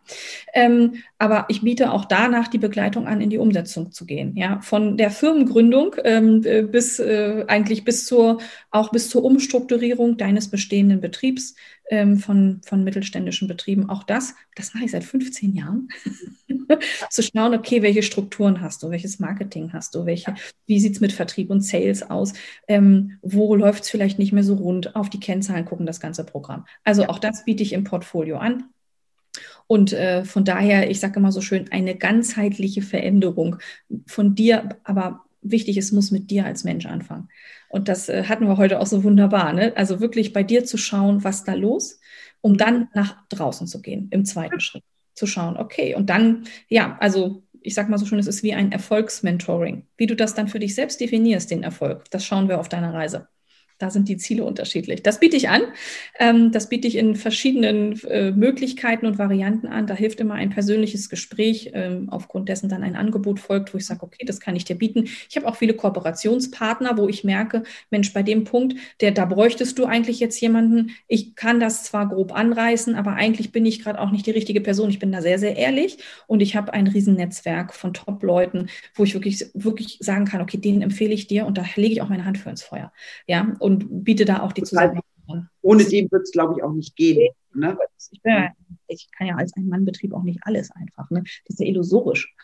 Ähm, 0.53 0.95
aber 1.17 1.45
ich 1.47 1.61
biete 1.61 1.91
auch 1.91 2.05
danach 2.05 2.47
die 2.49 2.57
Begleitung 2.57 3.07
an, 3.07 3.21
in 3.21 3.29
die 3.29 3.37
Umsetzung 3.37 3.91
zu 3.91 4.05
gehen. 4.05 4.35
Ja? 4.35 4.59
Von 4.61 4.97
der 4.97 5.11
Firmengründung 5.11 5.95
ähm, 6.03 6.41
äh, 6.43 6.63
bis 6.63 6.99
äh, 6.99 7.45
eigentlich 7.47 7.85
bis 7.85 8.05
zur 8.05 8.39
auch 8.71 8.91
bis 8.91 9.09
zur 9.09 9.23
Umstrukturierung 9.23 10.17
deines 10.17 10.49
bestehenden 10.49 10.99
Betriebs 10.99 11.55
ähm, 11.89 12.17
von, 12.17 12.61
von 12.65 12.83
mittelständischen 12.83 13.47
Betrieben. 13.47 13.89
Auch 13.89 14.03
das, 14.03 14.33
das 14.55 14.73
mache 14.73 14.85
ich 14.85 14.91
seit 14.91 15.03
15 15.03 15.53
Jahren, 15.53 15.89
zu 17.09 17.21
schauen, 17.21 17.53
okay, 17.53 17.81
welche 17.81 18.03
Strukturen 18.03 18.61
hast 18.61 18.83
du, 18.83 18.89
welches 18.89 19.19
Marketing 19.19 19.71
hast 19.73 19.95
du, 19.95 20.05
welche, 20.05 20.35
wie 20.65 20.79
sieht 20.79 20.93
es 20.93 20.99
mit 20.99 21.13
Vertrieb 21.13 21.49
und 21.49 21.61
Sales 21.61 22.03
aus, 22.09 22.33
ähm, 22.67 23.17
wo 23.21 23.55
läuft 23.55 23.84
es 23.85 23.89
vielleicht 23.89 24.19
nicht 24.19 24.33
mehr 24.33 24.43
so 24.43 24.55
rund, 24.55 24.95
auf 24.95 25.09
die 25.09 25.19
Kennzahlen 25.19 25.65
gucken, 25.65 25.85
das 25.85 25.99
ganze 25.99 26.23
Programm. 26.23 26.65
Also 26.83 27.03
ja. 27.03 27.09
auch 27.09 27.19
das 27.19 27.45
biete 27.45 27.63
ich 27.63 27.73
im 27.73 27.83
Portfolio 27.83 28.37
an. 28.37 28.65
Und 29.67 29.93
äh, 29.93 30.25
von 30.25 30.45
daher, 30.45 30.89
ich 30.89 30.99
sage 30.99 31.19
immer 31.19 31.31
so 31.31 31.41
schön, 31.41 31.71
eine 31.71 31.95
ganzheitliche 31.95 32.81
Veränderung 32.81 33.57
von 34.05 34.35
dir, 34.35 34.69
aber 34.83 35.21
wichtig, 35.41 35.77
es 35.77 35.91
muss 35.91 36.11
mit 36.11 36.29
dir 36.29 36.45
als 36.45 36.63
Mensch 36.63 36.85
anfangen. 36.85 37.29
Und 37.69 37.87
das 37.87 38.09
äh, 38.09 38.23
hatten 38.25 38.47
wir 38.47 38.57
heute 38.57 38.79
auch 38.79 38.85
so 38.85 39.03
wunderbar. 39.03 39.53
Ne? 39.53 39.73
Also 39.75 39.99
wirklich 39.99 40.33
bei 40.33 40.43
dir 40.43 40.65
zu 40.65 40.77
schauen, 40.77 41.23
was 41.23 41.43
da 41.43 41.53
los, 41.53 41.99
um 42.41 42.57
dann 42.57 42.89
nach 42.93 43.17
draußen 43.29 43.67
zu 43.67 43.81
gehen, 43.81 44.07
im 44.11 44.25
zweiten 44.25 44.59
Schritt. 44.59 44.83
Zu 45.13 45.27
schauen, 45.27 45.55
okay, 45.55 45.95
und 45.95 46.09
dann, 46.09 46.43
ja, 46.67 46.97
also 46.99 47.43
ich 47.61 47.73
sage 47.73 47.89
mal 47.89 47.97
so 47.97 48.05
schön, 48.05 48.19
es 48.19 48.27
ist 48.27 48.43
wie 48.43 48.53
ein 48.53 48.71
Erfolgsmentoring. 48.71 49.87
Wie 49.97 50.07
du 50.07 50.15
das 50.15 50.35
dann 50.35 50.47
für 50.47 50.59
dich 50.59 50.75
selbst 50.75 50.99
definierst, 51.01 51.49
den 51.49 51.63
Erfolg, 51.63 52.03
das 52.11 52.25
schauen 52.25 52.47
wir 52.47 52.59
auf 52.59 52.69
deiner 52.69 52.93
Reise. 52.93 53.27
Da 53.77 53.89
sind 53.89 54.07
die 54.07 54.17
Ziele 54.17 54.45
unterschiedlich. 54.45 55.03
Das 55.03 55.19
biete 55.19 55.35
ich 55.35 55.49
an. 55.49 55.61
Ähm, 56.17 56.51
das 56.51 56.69
biete 56.69 56.87
ich 56.87 56.95
in 56.95 57.15
verschiedenen 57.15 58.01
äh, 58.03 58.31
Möglichkeiten 58.31 59.05
und 59.05 59.17
Varianten 59.17 59.67
an. 59.67 59.85
Da 59.85 59.93
hilft 59.93 60.19
immer 60.21 60.35
ein 60.35 60.49
persönliches 60.49 61.09
Gespräch, 61.09 61.71
ähm, 61.73 62.07
aufgrund 62.09 62.47
dessen 62.47 62.69
dann 62.69 62.83
ein 62.83 62.95
Angebot 62.95 63.39
folgt, 63.39 63.73
wo 63.73 63.77
ich 63.77 63.85
sage, 63.85 64.03
okay, 64.03 64.25
das 64.25 64.39
kann 64.39 64.55
ich 64.55 64.63
dir 64.63 64.75
bieten. 64.75 65.09
Ich 65.29 65.35
habe 65.35 65.47
auch 65.47 65.57
viele 65.57 65.73
Kooperationspartner, 65.73 66.97
wo 66.97 67.09
ich 67.09 67.23
merke, 67.23 67.63
Mensch, 67.89 68.13
bei 68.13 68.23
dem 68.23 68.45
Punkt, 68.45 68.75
der, 69.01 69.11
da 69.11 69.25
bräuchtest 69.25 69.77
du 69.77 69.85
eigentlich 69.85 70.19
jetzt 70.19 70.39
jemanden. 70.39 70.91
Ich 71.07 71.35
kann 71.35 71.59
das 71.59 71.83
zwar 71.83 72.07
grob 72.07 72.33
anreißen, 72.33 72.95
aber 72.95 73.13
eigentlich 73.13 73.51
bin 73.51 73.65
ich 73.65 73.83
gerade 73.83 73.99
auch 73.99 74.11
nicht 74.11 74.25
die 74.25 74.31
richtige 74.31 74.61
Person. 74.61 74.89
Ich 74.89 74.99
bin 74.99 75.11
da 75.11 75.21
sehr, 75.21 75.39
sehr 75.39 75.57
ehrlich 75.57 75.97
und 76.27 76.41
ich 76.41 76.55
habe 76.55 76.73
ein 76.73 76.87
Riesennetzwerk 76.87 77.73
von 77.73 77.93
Top-Leuten, 77.93 78.69
wo 78.93 79.03
ich 79.03 79.13
wirklich, 79.13 79.45
wirklich 79.53 79.97
sagen 79.99 80.25
kann, 80.25 80.41
okay, 80.41 80.57
den 80.57 80.81
empfehle 80.81 81.13
ich 81.13 81.27
dir 81.27 81.45
und 81.45 81.57
da 81.57 81.65
lege 81.75 81.93
ich 81.93 82.01
auch 82.01 82.09
meine 82.09 82.25
Hand 82.25 82.37
für 82.37 82.49
ins 82.49 82.63
Feuer. 82.63 82.91
Ja, 83.27 83.53
und 83.65 84.03
biete 84.03 84.25
da 84.25 84.41
auch 84.41 84.51
die 84.51 84.61
Zusammenarbeit 84.61 85.03
an. 85.27 85.49
Ohne 85.61 85.83
den 85.85 86.09
wird 86.11 86.21
es, 86.21 86.31
glaube 86.31 86.53
ich, 86.55 86.63
auch 86.63 86.71
nicht 86.71 86.95
gehen. 86.95 87.33
Ne? 87.55 87.75
Ich, 88.11 88.21
ja, 88.23 88.51
ich, 88.87 89.09
kann 89.17 89.25
ja 89.25 89.35
als 89.35 89.55
ein 89.57 89.67
Mannbetrieb 89.67 90.13
auch 90.13 90.21
nicht 90.21 90.39
alles 90.43 90.69
einfach. 90.71 91.09
Ne? 91.09 91.23
Das 91.23 91.55
ist 91.55 91.59
ja 91.59 91.65
illusorisch. 91.65 92.33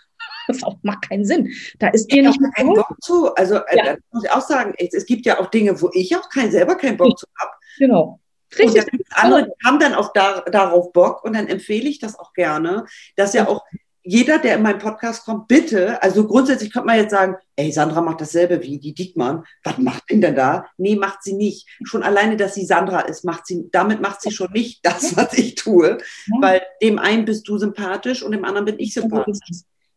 Das 0.48 0.64
auch, 0.64 0.78
macht 0.82 1.08
keinen 1.08 1.24
Sinn. 1.24 1.54
Da 1.78 1.90
ist 1.90 2.12
dir 2.12 2.24
nicht 2.24 2.40
keinen 2.56 2.74
Bock 2.74 2.96
zu. 3.02 3.34
Also 3.36 3.58
äh, 3.58 3.78
ja. 3.78 3.98
muss 4.12 4.24
ich 4.24 4.32
auch 4.32 4.42
sagen, 4.42 4.74
es, 4.78 4.94
es, 4.94 5.06
gibt 5.06 5.26
ja 5.26 5.40
auch 5.40 5.52
Dinge, 5.52 5.80
wo 5.80 5.90
ich 5.94 6.16
auch 6.16 6.30
kein, 6.30 6.52
selber 6.52 6.76
keinen 6.76 6.98
Bock 6.98 7.18
zu 7.18 7.28
habe. 7.40 7.52
Genau. 7.78 8.20
Richtig. 8.58 8.92
Und 8.92 9.02
andere 9.12 9.54
haben 9.64 9.80
dann 9.80 9.94
auch 9.94 10.12
da, 10.14 10.42
darauf 10.42 10.92
Bock 10.94 11.24
und 11.24 11.34
dann 11.34 11.48
empfehle 11.48 11.88
ich 11.88 12.00
das 12.00 12.18
auch 12.18 12.34
gerne, 12.34 12.86
dass 13.16 13.34
ja 13.34 13.48
auch 13.48 13.64
jeder, 14.04 14.40
der 14.40 14.56
in 14.56 14.64
meinen 14.64 14.80
Podcast 14.80 15.26
kommt, 15.26 15.48
bitte, 15.48 16.02
also 16.02 16.26
grundsätzlich 16.28 16.74
könnte 16.74 16.88
man 16.88 16.98
jetzt 16.98 17.12
sagen, 17.12 17.36
ey, 17.56 17.72
Sandra 17.72 18.02
macht 18.02 18.22
dasselbe 18.22 18.62
wie 18.64 18.80
die 18.80 18.94
Diekmann. 18.94 19.44
Was 19.64 19.78
macht 19.78 20.10
denn 20.10 20.22
denn 20.22 20.36
da? 20.36 20.66
Nee, 20.78 20.96
macht 20.96 21.24
sie 21.24 21.34
nicht. 21.34 21.68
Schon 21.84 22.02
alleine, 22.02 22.36
dass 22.36 22.56
sie 22.56 22.66
Sandra 22.66 23.02
ist, 23.02 23.24
macht 23.24 23.46
sie, 23.46 23.70
damit 23.72 24.02
macht 24.02 24.22
sie 24.22 24.32
schon 24.32 24.52
nicht 24.52 24.86
das, 24.86 25.16
was 25.18 25.38
ich 25.38 25.56
tue. 25.56 26.00
Weil 26.40 26.62
dem 26.82 26.98
einen 26.98 27.26
bist 27.26 27.48
du 27.48 27.58
sympathisch 27.58 28.24
und 28.24 28.32
dem 28.32 28.46
anderen 28.46 28.66
bin 28.66 28.80
ich 28.80 28.94
sympathisch. 28.94 29.38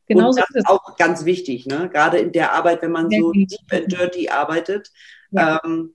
Genau 0.07 0.29
und 0.29 0.39
das 0.39 0.51
ist 0.53 0.69
auch 0.69 0.97
ganz 0.97 1.25
wichtig, 1.25 1.65
ne? 1.65 1.89
Gerade 1.89 2.19
in 2.19 2.33
der 2.33 2.53
Arbeit, 2.53 2.83
wenn 2.83 2.93
man 2.93 3.09
so 3.11 3.33
deep 3.33 3.49
and 3.71 3.91
dirty 3.91 4.29
arbeitet. 4.29 4.91
Ja. 5.31 5.61
Ähm, 5.65 5.95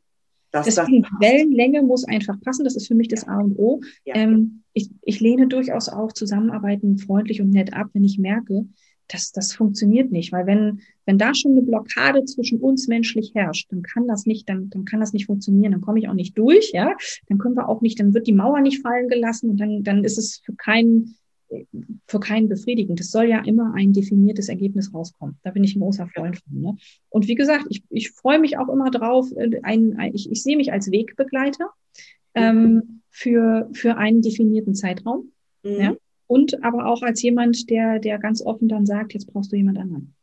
dass 0.52 0.66
Deswegen, 0.66 1.04
das 1.04 1.12
Wellenlänge 1.20 1.84
muss 1.84 2.06
einfach 2.06 2.39
passen. 2.41 2.64
Das 2.64 2.76
ist 2.76 2.88
für 2.88 2.95
mich 2.95 3.08
das 3.08 3.28
A 3.28 3.39
und 3.39 3.58
O. 3.58 3.82
Ja. 4.06 4.16
Ähm, 4.16 4.64
ich, 4.74 4.89
ich 5.02 5.20
lehne 5.20 5.47
durchaus 5.47 5.89
auch 5.89 6.12
Zusammenarbeiten 6.12 6.97
freundlich 6.97 7.41
und 7.41 7.52
nett 7.52 7.74
ab, 7.74 7.89
wenn 7.93 8.04
ich 8.04 8.18
merke, 8.18 8.66
dass 9.08 9.32
das 9.32 9.54
funktioniert 9.54 10.12
nicht. 10.12 10.32
Weil 10.32 10.45
wenn, 10.45 10.82
wenn 11.06 11.18
da 11.18 11.34
schon 11.34 11.52
eine 11.52 11.62
Blockade 11.62 12.24
zwischen 12.26 12.60
uns 12.60 12.88
menschlich 12.88 13.34
herrscht, 13.36 13.72
dann 13.72 13.82
kann 13.82 14.08
das 14.08 14.26
nicht, 14.26 14.47
dann, 14.47 14.70
dann 14.70 14.86
kann 14.86 15.00
das 15.00 15.14
nicht 15.14 15.26
funktionieren. 15.26 15.72
Dann 15.72 15.82
komme 15.82 16.00
ich 16.00 16.08
auch 16.08 16.14
nicht 16.14 16.38
durch, 16.38 16.72
ja. 16.72 16.95
Dann 17.28 17.38
können 17.38 17.56
wir 17.56 17.68
auch 17.68 17.82
nicht, 17.82 18.00
dann 18.00 18.14
wird 18.14 18.28
die 18.28 18.34
Mauer 18.34 18.62
nicht 18.62 18.82
fallen 18.82 19.10
gelassen 19.10 19.50
und 19.50 19.58
dann, 19.58 19.84
dann 19.84 20.04
ist 20.04 20.18
es 20.18 20.41
für 20.45 20.54
keinen, 20.54 21.16
für 22.08 22.20
keinen 22.20 22.50
befriedigend. 22.50 23.00
Es 23.00 23.12
soll 23.12 23.26
ja 23.26 23.43
immer 23.43 23.74
ein 23.76 23.93
definiertes 23.93 24.50
Ergebnis 24.50 24.93
rauskommen. 24.93 25.38
Da 25.43 25.52
bin 25.52 25.64
ich 25.64 25.76
ein 25.76 25.80
großer 25.80 26.08
Freund 26.08 26.38
von. 26.38 26.62
Ne? 26.62 26.76
Und 27.10 27.28
wie 27.28 27.36
gesagt, 27.36 27.66
ich, 27.70 27.84
ich 27.89 28.12
freue 28.12 28.39
mich 28.39 28.58
auch 28.58 28.70
immer 28.70 28.91
drauf. 28.91 29.28
Äh, 29.36 29.60
ein, 29.64 29.97
ein, 29.97 30.14
ich, 30.14 30.32
ich 30.32 30.43
sehe 30.43 30.58
mich 30.58 30.72
als 30.72 30.91
Wegbegleiter 30.91 31.70
ähm, 32.36 33.02
für, 33.10 33.70
für 33.74 33.97
einen 33.97 34.22
definierten 34.22 34.76
Zeitraum. 34.76 35.32
Mhm. 35.64 35.80
Ja? 35.80 35.95
Und 36.28 36.64
aber 36.64 36.86
auch 36.86 37.02
als 37.02 37.22
jemand, 37.22 37.70
der, 37.70 38.00
der 38.00 38.20
ganz 38.20 38.41
offen 38.41 38.68
dann 38.68 38.86
sagt, 38.86 39.14
jetzt 39.14 39.32
brauchst 39.32 39.52
du 39.52 39.56
jemand 39.56 39.80
anderen. 39.80 40.14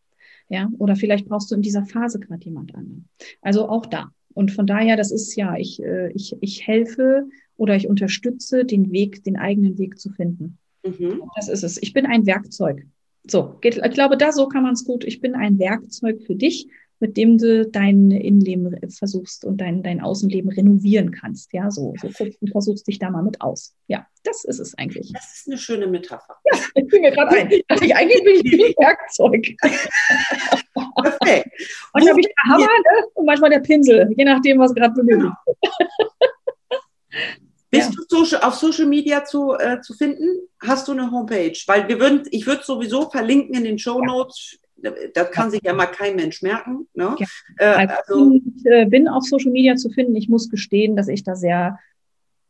Ja, 0.49 0.71
oder 0.79 0.95
vielleicht 0.95 1.29
brauchst 1.29 1.51
du 1.51 1.57
in 1.57 1.63
dieser 1.63 1.85
Phase 1.85 2.21
gerade 2.21 2.45
jemand 2.45 2.73
anderen. 2.75 3.09
Also 3.43 3.69
auch 3.69 3.87
da. 3.87 4.13
Und 4.33 4.53
von 4.53 4.67
daher, 4.67 4.97
das 4.97 5.11
ist 5.11 5.35
ja, 5.35 5.57
ich, 5.57 5.83
äh, 5.83 6.13
ich, 6.13 6.37
ich 6.41 6.65
helfe 6.67 7.27
oder 7.57 7.75
ich 7.75 7.89
unterstütze 7.89 8.65
den 8.65 8.93
Weg, 8.93 9.25
den 9.25 9.37
eigenen 9.37 9.79
Weg 9.79 9.99
zu 9.99 10.11
finden. 10.11 10.59
Mhm. 10.87 11.23
Das 11.37 11.49
ist 11.49 11.63
es. 11.63 11.83
Ich 11.83 11.93
bin 11.93 12.07
ein 12.07 12.27
Werkzeug. 12.27 12.85
So, 13.29 13.57
geht, 13.61 13.77
ich 13.77 13.93
glaube, 13.93 14.17
da 14.17 14.33
so 14.33 14.49
kann 14.49 14.63
man 14.63 14.75
es 14.75 14.85
gut. 14.85 15.05
Ich 15.05 15.21
bin 15.21 15.35
ein 15.35 15.59
Werkzeug 15.59 16.23
für 16.23 16.37
dich, 16.37 16.69
mit 17.01 17.17
dem 17.17 17.39
du 17.39 17.67
dein 17.67 18.11
Innenleben 18.11 18.79
versuchst 18.91 19.45
und 19.45 19.61
dein, 19.61 19.83
dein 19.83 20.01
Außenleben 20.01 20.51
renovieren 20.51 21.11
kannst. 21.11 21.53
Ja, 21.53 21.71
so, 21.71 21.95
so 22.01 22.09
guckst 22.09 22.41
und 22.41 22.51
versuchst 22.51 22.87
dich 22.87 22.99
da 22.99 23.11
mal 23.11 23.23
mit 23.23 23.41
aus. 23.41 23.75
Ja, 23.89 24.07
das 24.23 24.45
ist 24.45 24.61
es 24.61 24.79
eigentlich. 24.79 25.13
Das 25.13 25.39
ist 25.39 25.49
eine 25.49 25.59
schöne 25.59 25.87
Metapher. 25.87 26.37
Ja, 26.51 26.59
ich 26.75 26.87
bin 26.87 27.03
mir 27.03 27.11
gerade 27.11 27.37
ein. 27.37 27.51
Ich, 27.51 27.97
eigentlich 27.97 28.25
bin 28.25 28.35
ich 28.43 28.65
ein 28.65 28.75
Werkzeug. 28.79 29.57
Perfekt. 31.03 31.51
Manchmal 31.93 32.13
habe 32.13 32.21
ich 32.21 32.27
der 32.27 32.53
Hammer 32.53 32.67
ne? 32.67 33.07
und 33.15 33.27
manchmal 33.27 33.51
der 33.51 33.61
Pinsel, 33.61 34.09
je 34.17 34.25
nachdem, 34.25 34.59
was 34.59 34.75
gerade 34.75 34.95
benötigt 34.95 35.35
wird. 35.47 35.59
Bist 37.77 37.97
ja. 38.11 38.39
du 38.41 38.47
auf 38.47 38.55
Social 38.55 38.87
Media 38.87 39.25
zu, 39.25 39.55
äh, 39.55 39.81
zu 39.81 39.95
finden? 39.95 40.29
Hast 40.61 40.89
du 40.89 40.93
eine 40.93 41.11
Homepage? 41.11 41.57
Weil 41.67 41.89
wir 41.89 42.01
würden, 42.01 42.23
ich 42.31 42.47
würde 42.47 42.63
sowieso 42.63 43.11
verlinken 43.11 43.55
in 43.55 43.65
den 43.65 43.79
Show 43.79 44.01
Notes. 44.01 44.59
Ja. 44.77 44.93
Das 45.15 45.31
kann 45.31 45.47
ja. 45.47 45.51
sich 45.53 45.63
ja 45.63 45.73
mal 45.73 45.87
kein 45.87 46.17
Mensch 46.17 46.43
merken. 46.43 46.87
Ne? 46.95 47.17
Äh, 47.59 47.65
also, 47.65 47.95
also, 47.95 48.33
ich 48.33 48.67
äh, 48.67 48.85
bin 48.87 49.09
auf 49.09 49.25
Social 49.25 49.51
Media 49.51 49.77
zu 49.77 49.91
finden. 49.91 50.15
Ich 50.17 50.29
muss 50.29 50.51
gestehen, 50.51 50.97
dass 50.97 51.09
ich 51.09 51.25
da 51.25 51.35
sehr 51.35 51.79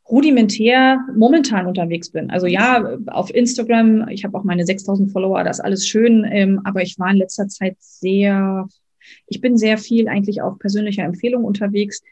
rudimentär 0.08 1.00
momentan 1.14 1.66
unterwegs 1.66 2.10
bin. 2.10 2.30
Also 2.30 2.46
ja, 2.46 2.96
auf 3.08 3.34
Instagram, 3.34 4.08
ich 4.08 4.24
habe 4.24 4.38
auch 4.38 4.44
meine 4.44 4.64
6000 4.64 5.10
Follower, 5.10 5.42
das 5.42 5.58
ist 5.58 5.64
alles 5.64 5.86
schön, 5.86 6.24
ähm, 6.30 6.60
aber 6.64 6.82
ich 6.82 6.98
war 6.98 7.10
in 7.10 7.16
letzter 7.16 7.48
Zeit 7.48 7.76
sehr, 7.80 8.68
ich 9.26 9.40
bin 9.40 9.56
sehr 9.56 9.78
viel 9.78 10.08
eigentlich 10.08 10.42
auf 10.42 10.58
persönlicher 10.58 11.02
Empfehlung 11.02 11.44
unterwegs. 11.44 12.02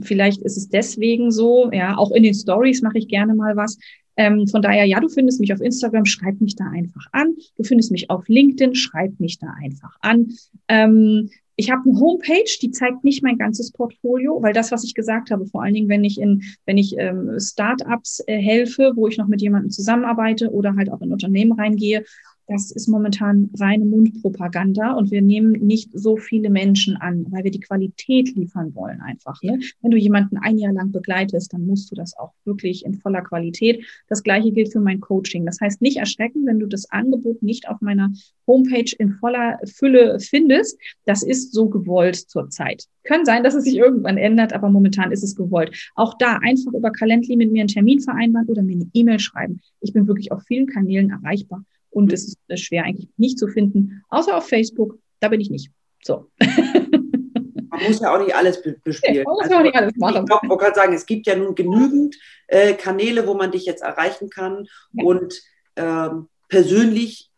Vielleicht 0.00 0.42
ist 0.42 0.56
es 0.56 0.68
deswegen 0.68 1.30
so, 1.30 1.70
ja, 1.72 1.96
auch 1.96 2.10
in 2.12 2.22
den 2.22 2.34
Stories 2.34 2.82
mache 2.82 2.98
ich 2.98 3.08
gerne 3.08 3.34
mal 3.34 3.56
was. 3.56 3.78
Ähm, 4.16 4.46
von 4.46 4.62
daher, 4.62 4.84
ja, 4.84 5.00
du 5.00 5.08
findest 5.08 5.40
mich 5.40 5.52
auf 5.52 5.60
Instagram, 5.60 6.04
schreib 6.04 6.40
mich 6.40 6.56
da 6.56 6.66
einfach 6.66 7.06
an. 7.12 7.34
Du 7.56 7.64
findest 7.64 7.90
mich 7.90 8.10
auf 8.10 8.28
LinkedIn, 8.28 8.74
schreib 8.74 9.18
mich 9.18 9.38
da 9.38 9.48
einfach 9.60 9.96
an. 10.00 10.32
Ähm, 10.68 11.30
ich 11.56 11.70
habe 11.70 11.88
eine 11.88 12.00
Homepage, 12.00 12.50
die 12.62 12.70
zeigt 12.72 13.04
nicht 13.04 13.22
mein 13.22 13.38
ganzes 13.38 13.70
Portfolio, 13.70 14.42
weil 14.42 14.52
das, 14.52 14.72
was 14.72 14.82
ich 14.84 14.94
gesagt 14.94 15.30
habe, 15.30 15.46
vor 15.46 15.62
allen 15.62 15.74
Dingen, 15.74 15.88
wenn 15.88 16.02
ich 16.04 16.20
in, 16.20 16.42
wenn 16.66 16.78
ich 16.78 16.96
ähm, 16.98 17.38
Startups 17.38 18.22
äh, 18.26 18.38
helfe, 18.38 18.92
wo 18.96 19.06
ich 19.06 19.18
noch 19.18 19.28
mit 19.28 19.40
jemandem 19.40 19.70
zusammenarbeite 19.70 20.50
oder 20.50 20.74
halt 20.74 20.90
auch 20.90 21.00
in 21.00 21.12
Unternehmen 21.12 21.52
reingehe, 21.52 22.04
das 22.46 22.70
ist 22.70 22.88
momentan 22.88 23.50
reine 23.58 23.84
Mundpropaganda 23.84 24.92
und 24.92 25.10
wir 25.10 25.22
nehmen 25.22 25.52
nicht 25.52 25.90
so 25.94 26.16
viele 26.16 26.50
Menschen 26.50 26.96
an, 26.96 27.26
weil 27.30 27.44
wir 27.44 27.50
die 27.50 27.60
Qualität 27.60 28.34
liefern 28.34 28.74
wollen 28.74 29.00
einfach. 29.00 29.42
Ne? 29.42 29.58
Wenn 29.80 29.90
du 29.90 29.96
jemanden 29.96 30.36
ein 30.36 30.58
Jahr 30.58 30.72
lang 30.72 30.92
begleitest, 30.92 31.52
dann 31.52 31.66
musst 31.66 31.90
du 31.90 31.94
das 31.94 32.16
auch 32.16 32.32
wirklich 32.44 32.84
in 32.84 32.94
voller 32.94 33.22
Qualität. 33.22 33.84
Das 34.08 34.22
gleiche 34.22 34.52
gilt 34.52 34.72
für 34.72 34.80
mein 34.80 35.00
Coaching. 35.00 35.46
Das 35.46 35.60
heißt, 35.60 35.80
nicht 35.80 35.96
erschrecken, 35.96 36.44
wenn 36.46 36.58
du 36.58 36.66
das 36.66 36.90
Angebot 36.90 37.42
nicht 37.42 37.68
auf 37.68 37.80
meiner 37.80 38.12
Homepage 38.46 38.94
in 38.98 39.12
voller 39.12 39.58
Fülle 39.64 40.18
findest. 40.20 40.78
Das 41.06 41.22
ist 41.22 41.52
so 41.54 41.68
gewollt 41.68 42.16
zurzeit. 42.16 42.84
Kann 43.04 43.24
sein, 43.24 43.42
dass 43.42 43.54
es 43.54 43.64
sich 43.64 43.76
irgendwann 43.76 44.18
ändert, 44.18 44.52
aber 44.52 44.68
momentan 44.70 45.12
ist 45.12 45.22
es 45.22 45.36
gewollt. 45.36 45.90
Auch 45.94 46.16
da 46.18 46.38
einfach 46.42 46.72
über 46.72 46.90
Calendly 46.90 47.36
mit 47.36 47.52
mir 47.52 47.60
einen 47.60 47.68
Termin 47.68 48.00
vereinbaren 48.00 48.48
oder 48.48 48.62
mir 48.62 48.76
eine 48.76 48.88
E-Mail 48.92 49.18
schreiben. 49.18 49.60
Ich 49.80 49.92
bin 49.92 50.06
wirklich 50.06 50.32
auf 50.32 50.42
vielen 50.42 50.66
Kanälen 50.66 51.10
erreichbar. 51.10 51.64
Und 51.94 52.12
es 52.12 52.24
ist 52.24 52.38
äh, 52.48 52.56
schwer 52.56 52.84
eigentlich 52.84 53.08
nicht 53.16 53.38
zu 53.38 53.46
finden, 53.46 54.02
außer 54.08 54.36
auf 54.36 54.48
Facebook. 54.48 54.98
Da 55.20 55.28
bin 55.28 55.40
ich 55.40 55.48
nicht. 55.48 55.70
So. 56.02 56.28
Man 56.40 57.82
muss 57.88 58.00
ja 58.00 58.14
auch 58.14 58.20
nicht 58.20 58.34
alles 58.34 58.62
bespielen. 58.62 59.16
Ja, 59.16 59.22
man 59.24 59.34
muss 59.34 59.44
also, 59.44 59.56
auch 59.56 59.62
nicht 59.62 59.74
alles 59.74 59.96
machen. 59.96 60.24
Ich 60.24 60.48
wollte 60.48 60.62
gerade 60.62 60.76
sagen, 60.76 60.92
es 60.92 61.06
gibt 61.06 61.26
ja 61.26 61.34
nun 61.34 61.56
genügend 61.56 62.14
äh, 62.46 62.74
Kanäle, 62.74 63.26
wo 63.26 63.34
man 63.34 63.50
dich 63.50 63.64
jetzt 63.64 63.82
erreichen 63.82 64.30
kann. 64.30 64.68
Ja. 64.92 65.04
Und 65.04 65.42
ähm, 65.74 66.28
persönlich 66.48 67.32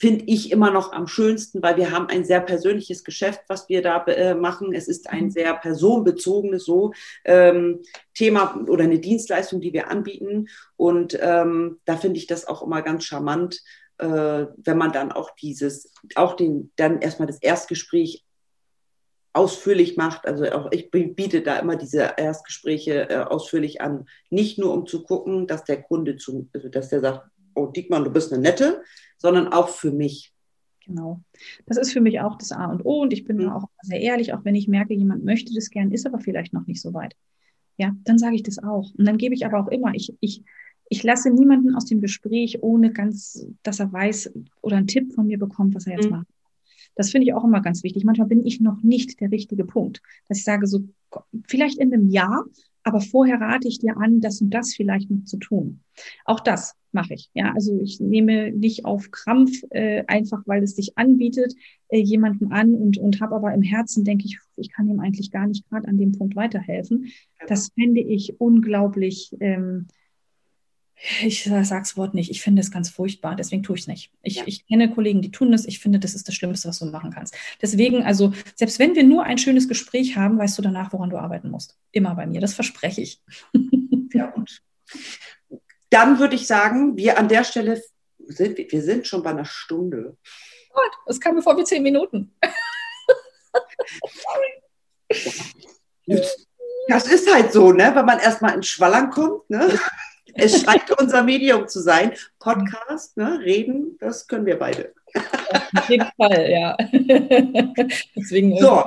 finde 0.00 0.24
ich 0.26 0.50
immer 0.50 0.70
noch 0.70 0.92
am 0.92 1.06
schönsten, 1.06 1.62
weil 1.62 1.76
wir 1.76 1.90
haben 1.90 2.08
ein 2.08 2.24
sehr 2.24 2.40
persönliches 2.40 3.04
Geschäft, 3.04 3.42
was 3.48 3.68
wir 3.68 3.82
da 3.82 4.02
äh, 4.06 4.34
machen. 4.34 4.72
Es 4.72 4.88
ist 4.88 5.10
ein 5.10 5.26
mhm. 5.26 5.30
sehr 5.30 5.54
personenbezogenes 5.54 6.64
so 6.64 6.92
ähm, 7.24 7.80
Thema 8.14 8.64
oder 8.66 8.84
eine 8.84 8.98
Dienstleistung, 8.98 9.60
die 9.60 9.74
wir 9.74 9.90
anbieten. 9.90 10.48
Und 10.76 11.18
ähm, 11.20 11.80
da 11.84 11.98
finde 11.98 12.18
ich 12.18 12.26
das 12.26 12.48
auch 12.48 12.62
immer 12.62 12.80
ganz 12.80 13.04
charmant, 13.04 13.62
äh, 14.00 14.46
wenn 14.56 14.78
man 14.78 14.92
dann 14.92 15.12
auch 15.12 15.30
dieses, 15.36 15.92
auch 16.14 16.34
den, 16.34 16.72
dann 16.76 17.00
erstmal 17.00 17.26
das 17.26 17.40
Erstgespräch 17.40 18.24
ausführlich 19.32 19.96
macht. 19.96 20.26
Also 20.26 20.44
auch 20.52 20.72
ich 20.72 20.90
biete 20.90 21.42
da 21.42 21.58
immer 21.58 21.76
diese 21.76 22.14
Erstgespräche 22.16 23.10
äh, 23.10 23.16
ausführlich 23.18 23.80
an, 23.80 24.06
nicht 24.28 24.58
nur 24.58 24.72
um 24.72 24.86
zu 24.86 25.04
gucken, 25.04 25.46
dass 25.46 25.64
der 25.64 25.82
Kunde 25.82 26.16
zu, 26.16 26.48
also 26.52 26.68
dass 26.68 26.88
der 26.88 27.00
sagt, 27.00 27.30
oh 27.54 27.66
Diekmann, 27.66 28.04
du 28.04 28.10
bist 28.10 28.32
eine 28.32 28.42
nette, 28.42 28.82
sondern 29.18 29.48
auch 29.48 29.68
für 29.68 29.92
mich. 29.92 30.32
Genau. 30.84 31.20
Das 31.66 31.76
ist 31.76 31.92
für 31.92 32.00
mich 32.00 32.20
auch 32.20 32.36
das 32.36 32.52
A 32.52 32.66
und 32.66 32.84
O 32.84 33.02
und 33.02 33.12
ich 33.12 33.24
bin 33.24 33.38
mhm. 33.38 33.50
auch 33.50 33.64
sehr 33.82 34.00
ehrlich, 34.00 34.32
auch 34.32 34.44
wenn 34.44 34.54
ich 34.54 34.66
merke, 34.66 34.94
jemand 34.94 35.24
möchte 35.24 35.54
das 35.54 35.70
gern, 35.70 35.92
ist 35.92 36.06
aber 36.06 36.18
vielleicht 36.18 36.52
noch 36.52 36.66
nicht 36.66 36.80
so 36.80 36.92
weit. 36.94 37.14
Ja, 37.76 37.94
dann 38.04 38.18
sage 38.18 38.34
ich 38.34 38.42
das 38.42 38.58
auch. 38.58 38.92
Und 38.96 39.06
dann 39.06 39.16
gebe 39.16 39.34
ich 39.34 39.46
aber 39.46 39.60
auch 39.60 39.68
immer, 39.68 39.94
ich, 39.94 40.14
ich, 40.20 40.42
ich 40.90 41.04
lasse 41.04 41.30
niemanden 41.30 41.74
aus 41.76 41.84
dem 41.84 42.00
Gespräch 42.00 42.62
ohne 42.62 42.92
ganz, 42.92 43.46
dass 43.62 43.78
er 43.78 43.92
weiß 43.92 44.32
oder 44.60 44.76
einen 44.76 44.88
Tipp 44.88 45.12
von 45.14 45.28
mir 45.28 45.38
bekommt, 45.38 45.74
was 45.74 45.86
er 45.86 45.94
jetzt 45.94 46.06
mhm. 46.06 46.16
macht. 46.16 46.26
Das 46.96 47.10
finde 47.10 47.28
ich 47.28 47.32
auch 47.32 47.44
immer 47.44 47.62
ganz 47.62 47.84
wichtig. 47.84 48.04
Manchmal 48.04 48.26
bin 48.26 48.44
ich 48.44 48.60
noch 48.60 48.82
nicht 48.82 49.20
der 49.20 49.30
richtige 49.30 49.64
Punkt, 49.64 50.02
dass 50.28 50.38
ich 50.38 50.44
sage, 50.44 50.66
so 50.66 50.80
vielleicht 51.46 51.78
in 51.78 51.94
einem 51.94 52.08
Jahr, 52.08 52.44
aber 52.82 53.00
vorher 53.00 53.40
rate 53.40 53.68
ich 53.68 53.78
dir 53.78 53.98
an, 53.98 54.20
das 54.20 54.40
und 54.40 54.50
das 54.50 54.74
vielleicht 54.74 55.08
noch 55.10 55.24
zu 55.24 55.36
tun. 55.36 55.80
Auch 56.24 56.40
das 56.40 56.74
mache 56.90 57.14
ich. 57.14 57.30
Ja, 57.34 57.52
also 57.54 57.78
ich 57.80 58.00
nehme 58.00 58.50
nicht 58.50 58.84
auf 58.84 59.12
Krampf 59.12 59.62
äh, 59.70 60.02
einfach, 60.08 60.42
weil 60.46 60.64
es 60.64 60.74
sich 60.74 60.98
anbietet, 60.98 61.54
äh, 61.88 62.00
jemanden 62.00 62.50
an 62.50 62.74
und 62.74 62.98
und 62.98 63.20
habe 63.20 63.36
aber 63.36 63.54
im 63.54 63.62
Herzen 63.62 64.02
denke 64.02 64.24
ich, 64.24 64.40
ich 64.56 64.72
kann 64.72 64.88
ihm 64.88 64.98
eigentlich 64.98 65.30
gar 65.30 65.46
nicht 65.46 65.68
gerade 65.68 65.86
an 65.86 65.98
dem 65.98 66.12
Punkt 66.12 66.34
weiterhelfen. 66.34 67.12
Das 67.46 67.70
fände 67.78 68.00
ich 68.00 68.40
unglaublich. 68.40 69.36
Ähm, 69.38 69.86
ich 71.22 71.44
sag's 71.62 71.96
Wort 71.96 72.14
nicht. 72.14 72.30
Ich 72.30 72.42
finde 72.42 72.60
es 72.60 72.70
ganz 72.70 72.90
furchtbar, 72.90 73.34
deswegen 73.34 73.62
tue 73.62 73.76
ich 73.76 73.82
es 73.82 73.86
nicht. 73.86 74.12
Ich, 74.22 74.36
ja. 74.36 74.42
ich 74.46 74.66
kenne 74.66 74.92
Kollegen, 74.92 75.22
die 75.22 75.30
tun 75.30 75.52
das. 75.52 75.64
Ich 75.64 75.78
finde, 75.78 75.98
das 75.98 76.14
ist 76.14 76.28
das 76.28 76.34
Schlimmste, 76.34 76.68
was 76.68 76.78
du 76.78 76.86
machen 76.86 77.10
kannst. 77.10 77.34
Deswegen, 77.62 78.02
also, 78.02 78.32
selbst 78.54 78.78
wenn 78.78 78.94
wir 78.94 79.04
nur 79.04 79.24
ein 79.24 79.38
schönes 79.38 79.68
Gespräch 79.68 80.16
haben, 80.16 80.38
weißt 80.38 80.58
du 80.58 80.62
danach, 80.62 80.92
woran 80.92 81.10
du 81.10 81.18
arbeiten 81.18 81.50
musst. 81.50 81.78
Immer 81.92 82.14
bei 82.14 82.26
mir, 82.26 82.40
das 82.40 82.54
verspreche 82.54 83.00
ich. 83.00 83.20
Ja, 84.12 84.26
und 84.32 84.60
dann 85.90 86.18
würde 86.18 86.34
ich 86.34 86.48
sagen, 86.48 86.96
wir 86.96 87.16
an 87.16 87.28
der 87.28 87.44
Stelle 87.44 87.80
sind, 88.18 88.58
wir 88.58 88.82
sind 88.82 89.06
schon 89.06 89.22
bei 89.22 89.30
einer 89.30 89.44
Stunde. 89.44 90.16
Gott, 90.72 90.92
es 91.06 91.20
kam 91.20 91.36
mir 91.36 91.42
vor 91.42 91.56
wie 91.56 91.64
zehn 91.64 91.82
Minuten. 91.82 92.34
Das 96.88 97.06
ist 97.06 97.32
halt 97.32 97.52
so, 97.52 97.72
ne? 97.72 97.92
wenn 97.94 98.04
man 98.04 98.18
erstmal 98.18 98.54
ins 98.54 98.66
Schwallern 98.66 99.10
kommt. 99.10 99.48
Ne? 99.48 99.78
Es 100.34 100.62
scheint 100.62 100.90
unser 100.98 101.22
Medium 101.22 101.68
zu 101.68 101.80
sein. 101.80 102.12
Podcast, 102.38 103.16
ne? 103.16 103.40
reden, 103.40 103.96
das 103.98 104.26
können 104.26 104.46
wir 104.46 104.58
beide. 104.58 104.92
Auf 105.76 105.88
jeden 105.88 106.06
Fall, 106.16 106.50
ja. 106.50 106.76
Deswegen 108.16 108.58
so, 108.58 108.84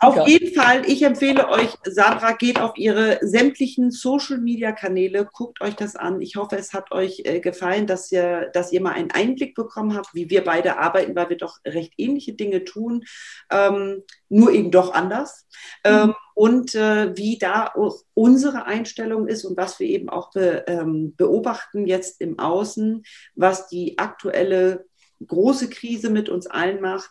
auf 0.00 0.28
jeden 0.28 0.54
Fall, 0.54 0.82
ich 0.86 1.02
empfehle 1.02 1.48
euch, 1.48 1.70
Sandra, 1.84 2.32
geht 2.32 2.60
auf 2.60 2.76
ihre 2.76 3.18
sämtlichen 3.22 3.90
Social-Media-Kanäle, 3.90 5.28
guckt 5.32 5.60
euch 5.60 5.74
das 5.74 5.96
an. 5.96 6.22
Ich 6.22 6.36
hoffe, 6.36 6.56
es 6.56 6.72
hat 6.72 6.92
euch 6.92 7.22
äh, 7.24 7.40
gefallen, 7.40 7.88
dass 7.88 8.12
ihr, 8.12 8.50
dass 8.52 8.70
ihr 8.70 8.80
mal 8.80 8.92
einen 8.92 9.10
Einblick 9.10 9.54
bekommen 9.56 9.96
habt, 9.96 10.14
wie 10.14 10.30
wir 10.30 10.44
beide 10.44 10.78
arbeiten, 10.78 11.16
weil 11.16 11.28
wir 11.28 11.36
doch 11.36 11.58
recht 11.66 11.94
ähnliche 11.96 12.34
Dinge 12.34 12.64
tun, 12.64 13.04
ähm, 13.50 14.02
nur 14.28 14.52
eben 14.52 14.70
doch 14.70 14.94
anders. 14.94 15.48
Ähm, 15.82 15.94
mhm. 15.94 16.02
Ähm, 16.02 16.14
und 16.34 16.74
äh, 16.74 17.16
wie 17.16 17.38
da 17.38 17.72
unsere 18.14 18.66
Einstellung 18.66 19.28
ist 19.28 19.44
und 19.44 19.56
was 19.56 19.78
wir 19.78 19.86
eben 19.86 20.08
auch 20.08 20.30
be, 20.32 20.64
ähm, 20.66 21.14
beobachten 21.16 21.86
jetzt 21.86 22.20
im 22.20 22.38
Außen, 22.38 23.04
was 23.36 23.68
die 23.68 23.98
aktuelle 23.98 24.84
große 25.26 25.70
Krise 25.70 26.10
mit 26.10 26.28
uns 26.28 26.46
allen 26.46 26.80
macht. 26.80 27.10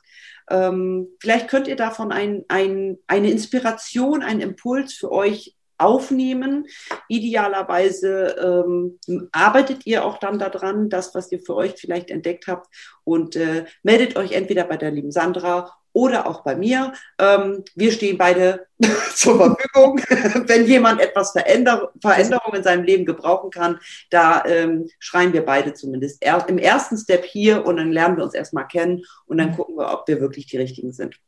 Ähm, 0.50 1.08
vielleicht 1.20 1.48
könnt 1.48 1.68
ihr 1.68 1.76
davon 1.76 2.12
ein, 2.12 2.44
ein, 2.48 2.98
eine 3.08 3.32
Inspiration, 3.32 4.24
einen 4.24 4.42
Impuls 4.42 4.94
für 4.94 5.12
euch 5.12 5.56
aufnehmen. 5.78 6.68
Idealerweise 7.08 8.36
ähm, 8.40 9.00
arbeitet 9.32 9.86
ihr 9.86 10.06
auch 10.06 10.18
dann 10.18 10.40
daran, 10.40 10.90
das, 10.90 11.14
was 11.16 11.32
ihr 11.32 11.40
für 11.40 11.56
euch 11.56 11.74
vielleicht 11.78 12.10
entdeckt 12.10 12.48
habt 12.48 12.68
und 13.04 13.36
äh, 13.36 13.66
meldet 13.84 14.16
euch 14.16 14.32
entweder 14.32 14.64
bei 14.66 14.78
der 14.78 14.92
lieben 14.92 15.12
Sandra 15.12 15.72
oder 15.94 16.28
auch 16.28 16.44
bei 16.44 16.56
mir. 16.56 16.94
Ähm, 17.20 17.64
wir 17.76 17.92
stehen 17.92 18.18
beide 18.18 18.68
zur 19.16 19.38
Verfügung. 19.38 20.00
Wenn 20.48 20.66
jemand 20.66 21.00
etwas 21.00 21.32
Veränder 21.32 21.92
Veränderung 22.02 22.54
in 22.54 22.64
seinem 22.64 22.84
Leben 22.84 23.06
gebrauchen 23.06 23.52
kann, 23.52 23.80
da 24.10 24.44
ähm, 24.46 24.90
schreien 25.00 25.34
wir 25.34 25.46
beide 25.46 25.74
zumindest 25.74 26.22
er 26.22 26.48
im 26.50 26.58
ersten 26.58 26.98
Step 26.98 27.24
hier 27.24 27.66
und 27.66 27.78
dann 27.78 27.92
lernen 27.92 28.18
wir 28.18 28.24
uns 28.24 28.34
erstmal 28.34 28.68
kennen 28.68 29.04
und 29.26 29.38
dann 29.38 29.56
gucken 29.56 29.78
wir, 29.78 29.92
ob 29.94 30.08
wir 30.08 30.20
wirklich 30.20 30.48
die 30.48 30.58
richtigen 30.58 30.92
sind. 30.92 31.20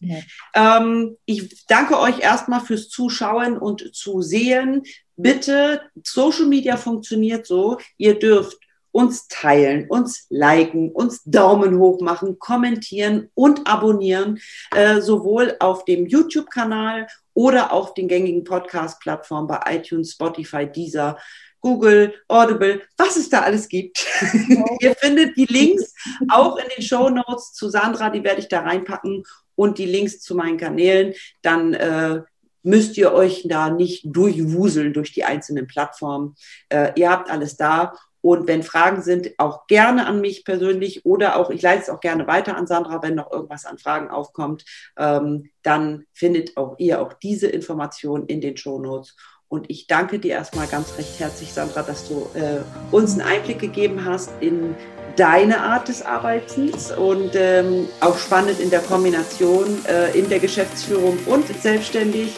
Ja. 0.00 0.18
Ähm, 0.54 1.16
ich 1.24 1.66
danke 1.66 1.98
euch 1.98 2.20
erstmal 2.20 2.60
fürs 2.60 2.88
Zuschauen 2.88 3.58
und 3.58 3.94
zu 3.94 4.22
sehen. 4.22 4.82
Bitte, 5.16 5.80
Social 6.02 6.46
Media 6.46 6.76
funktioniert 6.76 7.46
so. 7.46 7.78
Ihr 7.96 8.18
dürft 8.18 8.58
uns 8.94 9.26
teilen, 9.26 9.88
uns 9.88 10.26
liken, 10.30 10.92
uns 10.92 11.24
Daumen 11.24 11.78
hoch 11.78 12.00
machen, 12.00 12.38
kommentieren 12.38 13.28
und 13.34 13.66
abonnieren, 13.66 14.38
äh, 14.70 15.00
sowohl 15.00 15.56
auf 15.58 15.84
dem 15.84 16.06
YouTube-Kanal 16.06 17.08
oder 17.34 17.72
auf 17.72 17.94
den 17.94 18.06
gängigen 18.06 18.44
Podcast-Plattformen 18.44 19.48
bei 19.48 19.60
iTunes, 19.74 20.12
Spotify, 20.12 20.70
Deezer, 20.70 21.18
Google, 21.58 22.14
Audible, 22.28 22.82
was 22.96 23.16
es 23.16 23.28
da 23.28 23.40
alles 23.40 23.68
gibt. 23.68 24.06
Ihr 24.80 24.94
findet 24.94 25.36
die 25.36 25.46
Links 25.46 25.92
auch 26.30 26.56
in 26.56 26.66
den 26.76 26.84
Show 26.84 27.10
Notes 27.10 27.52
zu 27.52 27.68
Sandra, 27.70 28.10
die 28.10 28.22
werde 28.22 28.42
ich 28.42 28.48
da 28.48 28.60
reinpacken 28.60 29.24
und 29.56 29.78
die 29.78 29.86
Links 29.86 30.20
zu 30.20 30.36
meinen 30.36 30.56
Kanälen. 30.56 31.14
Dann 31.42 31.74
äh, 31.74 32.20
müsst 32.62 32.96
ihr 32.96 33.12
euch 33.12 33.44
da 33.48 33.70
nicht 33.70 34.04
durchwuseln 34.04 34.92
durch 34.92 35.12
die 35.12 35.24
einzelnen 35.24 35.66
Plattformen. 35.66 36.36
Äh, 36.68 36.92
ihr 36.94 37.10
habt 37.10 37.28
alles 37.28 37.56
da 37.56 37.94
und 38.24 38.48
wenn 38.48 38.62
Fragen 38.62 39.02
sind, 39.02 39.32
auch 39.36 39.66
gerne 39.66 40.06
an 40.06 40.22
mich 40.22 40.46
persönlich 40.46 41.04
oder 41.04 41.36
auch, 41.36 41.50
ich 41.50 41.60
leite 41.60 41.82
es 41.82 41.90
auch 41.90 42.00
gerne 42.00 42.26
weiter 42.26 42.56
an 42.56 42.66
Sandra, 42.66 43.02
wenn 43.02 43.16
noch 43.16 43.30
irgendwas 43.30 43.66
an 43.66 43.76
Fragen 43.76 44.08
aufkommt, 44.08 44.64
ähm, 44.96 45.50
dann 45.62 46.06
findet 46.14 46.56
auch 46.56 46.76
ihr 46.78 47.02
auch 47.02 47.12
diese 47.12 47.48
Informationen 47.48 48.24
in 48.24 48.40
den 48.40 48.56
Show 48.56 48.78
Notes. 48.78 49.14
Und 49.48 49.68
ich 49.68 49.88
danke 49.88 50.18
dir 50.18 50.30
erstmal 50.30 50.66
ganz 50.68 50.96
recht 50.96 51.20
herzlich, 51.20 51.52
Sandra, 51.52 51.82
dass 51.82 52.08
du 52.08 52.26
äh, 52.32 52.60
uns 52.90 53.12
einen 53.12 53.28
Einblick 53.28 53.58
gegeben 53.58 54.06
hast 54.06 54.30
in 54.40 54.74
deine 55.16 55.60
Art 55.60 55.88
des 55.88 56.00
Arbeitens 56.00 56.92
und 56.92 57.32
ähm, 57.34 57.90
auch 58.00 58.16
spannend 58.16 58.58
in 58.58 58.70
der 58.70 58.80
Kombination 58.80 59.84
äh, 59.86 60.18
in 60.18 60.30
der 60.30 60.38
Geschäftsführung 60.38 61.18
und 61.26 61.46
selbstständig. 61.60 62.34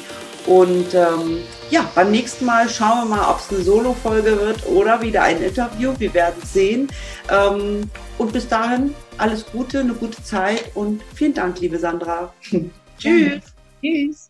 Und 0.47 0.95
ähm, 0.95 1.39
ja, 1.71 1.91
beim 1.95 2.11
nächsten 2.11 2.45
Mal 2.45 2.69
schauen 2.69 3.09
wir 3.09 3.17
mal, 3.17 3.31
ob 3.31 3.41
es 3.41 3.51
eine 3.51 3.63
Solo-Folge 3.63 4.39
wird 4.39 4.67
oder 4.67 5.01
wieder 5.03 5.23
ein 5.23 5.43
Interview. 5.43 5.93
Wir 5.99 6.15
werden 6.15 6.41
sehen. 6.45 6.89
Ähm, 7.31 7.91
und 8.19 8.33
bis 8.33 8.49
dahin 8.49 8.95
alles 9.19 9.45
Gute, 9.47 9.81
eine 9.81 9.95
gute 9.95 10.23
Zeit 10.23 10.71
und 10.75 11.03
vielen 11.15 11.35
Dank, 11.35 11.61
liebe 11.61 11.79
Sandra. 11.79 12.33
Tschüss. 12.99 13.43
Tschüss. 13.83 14.26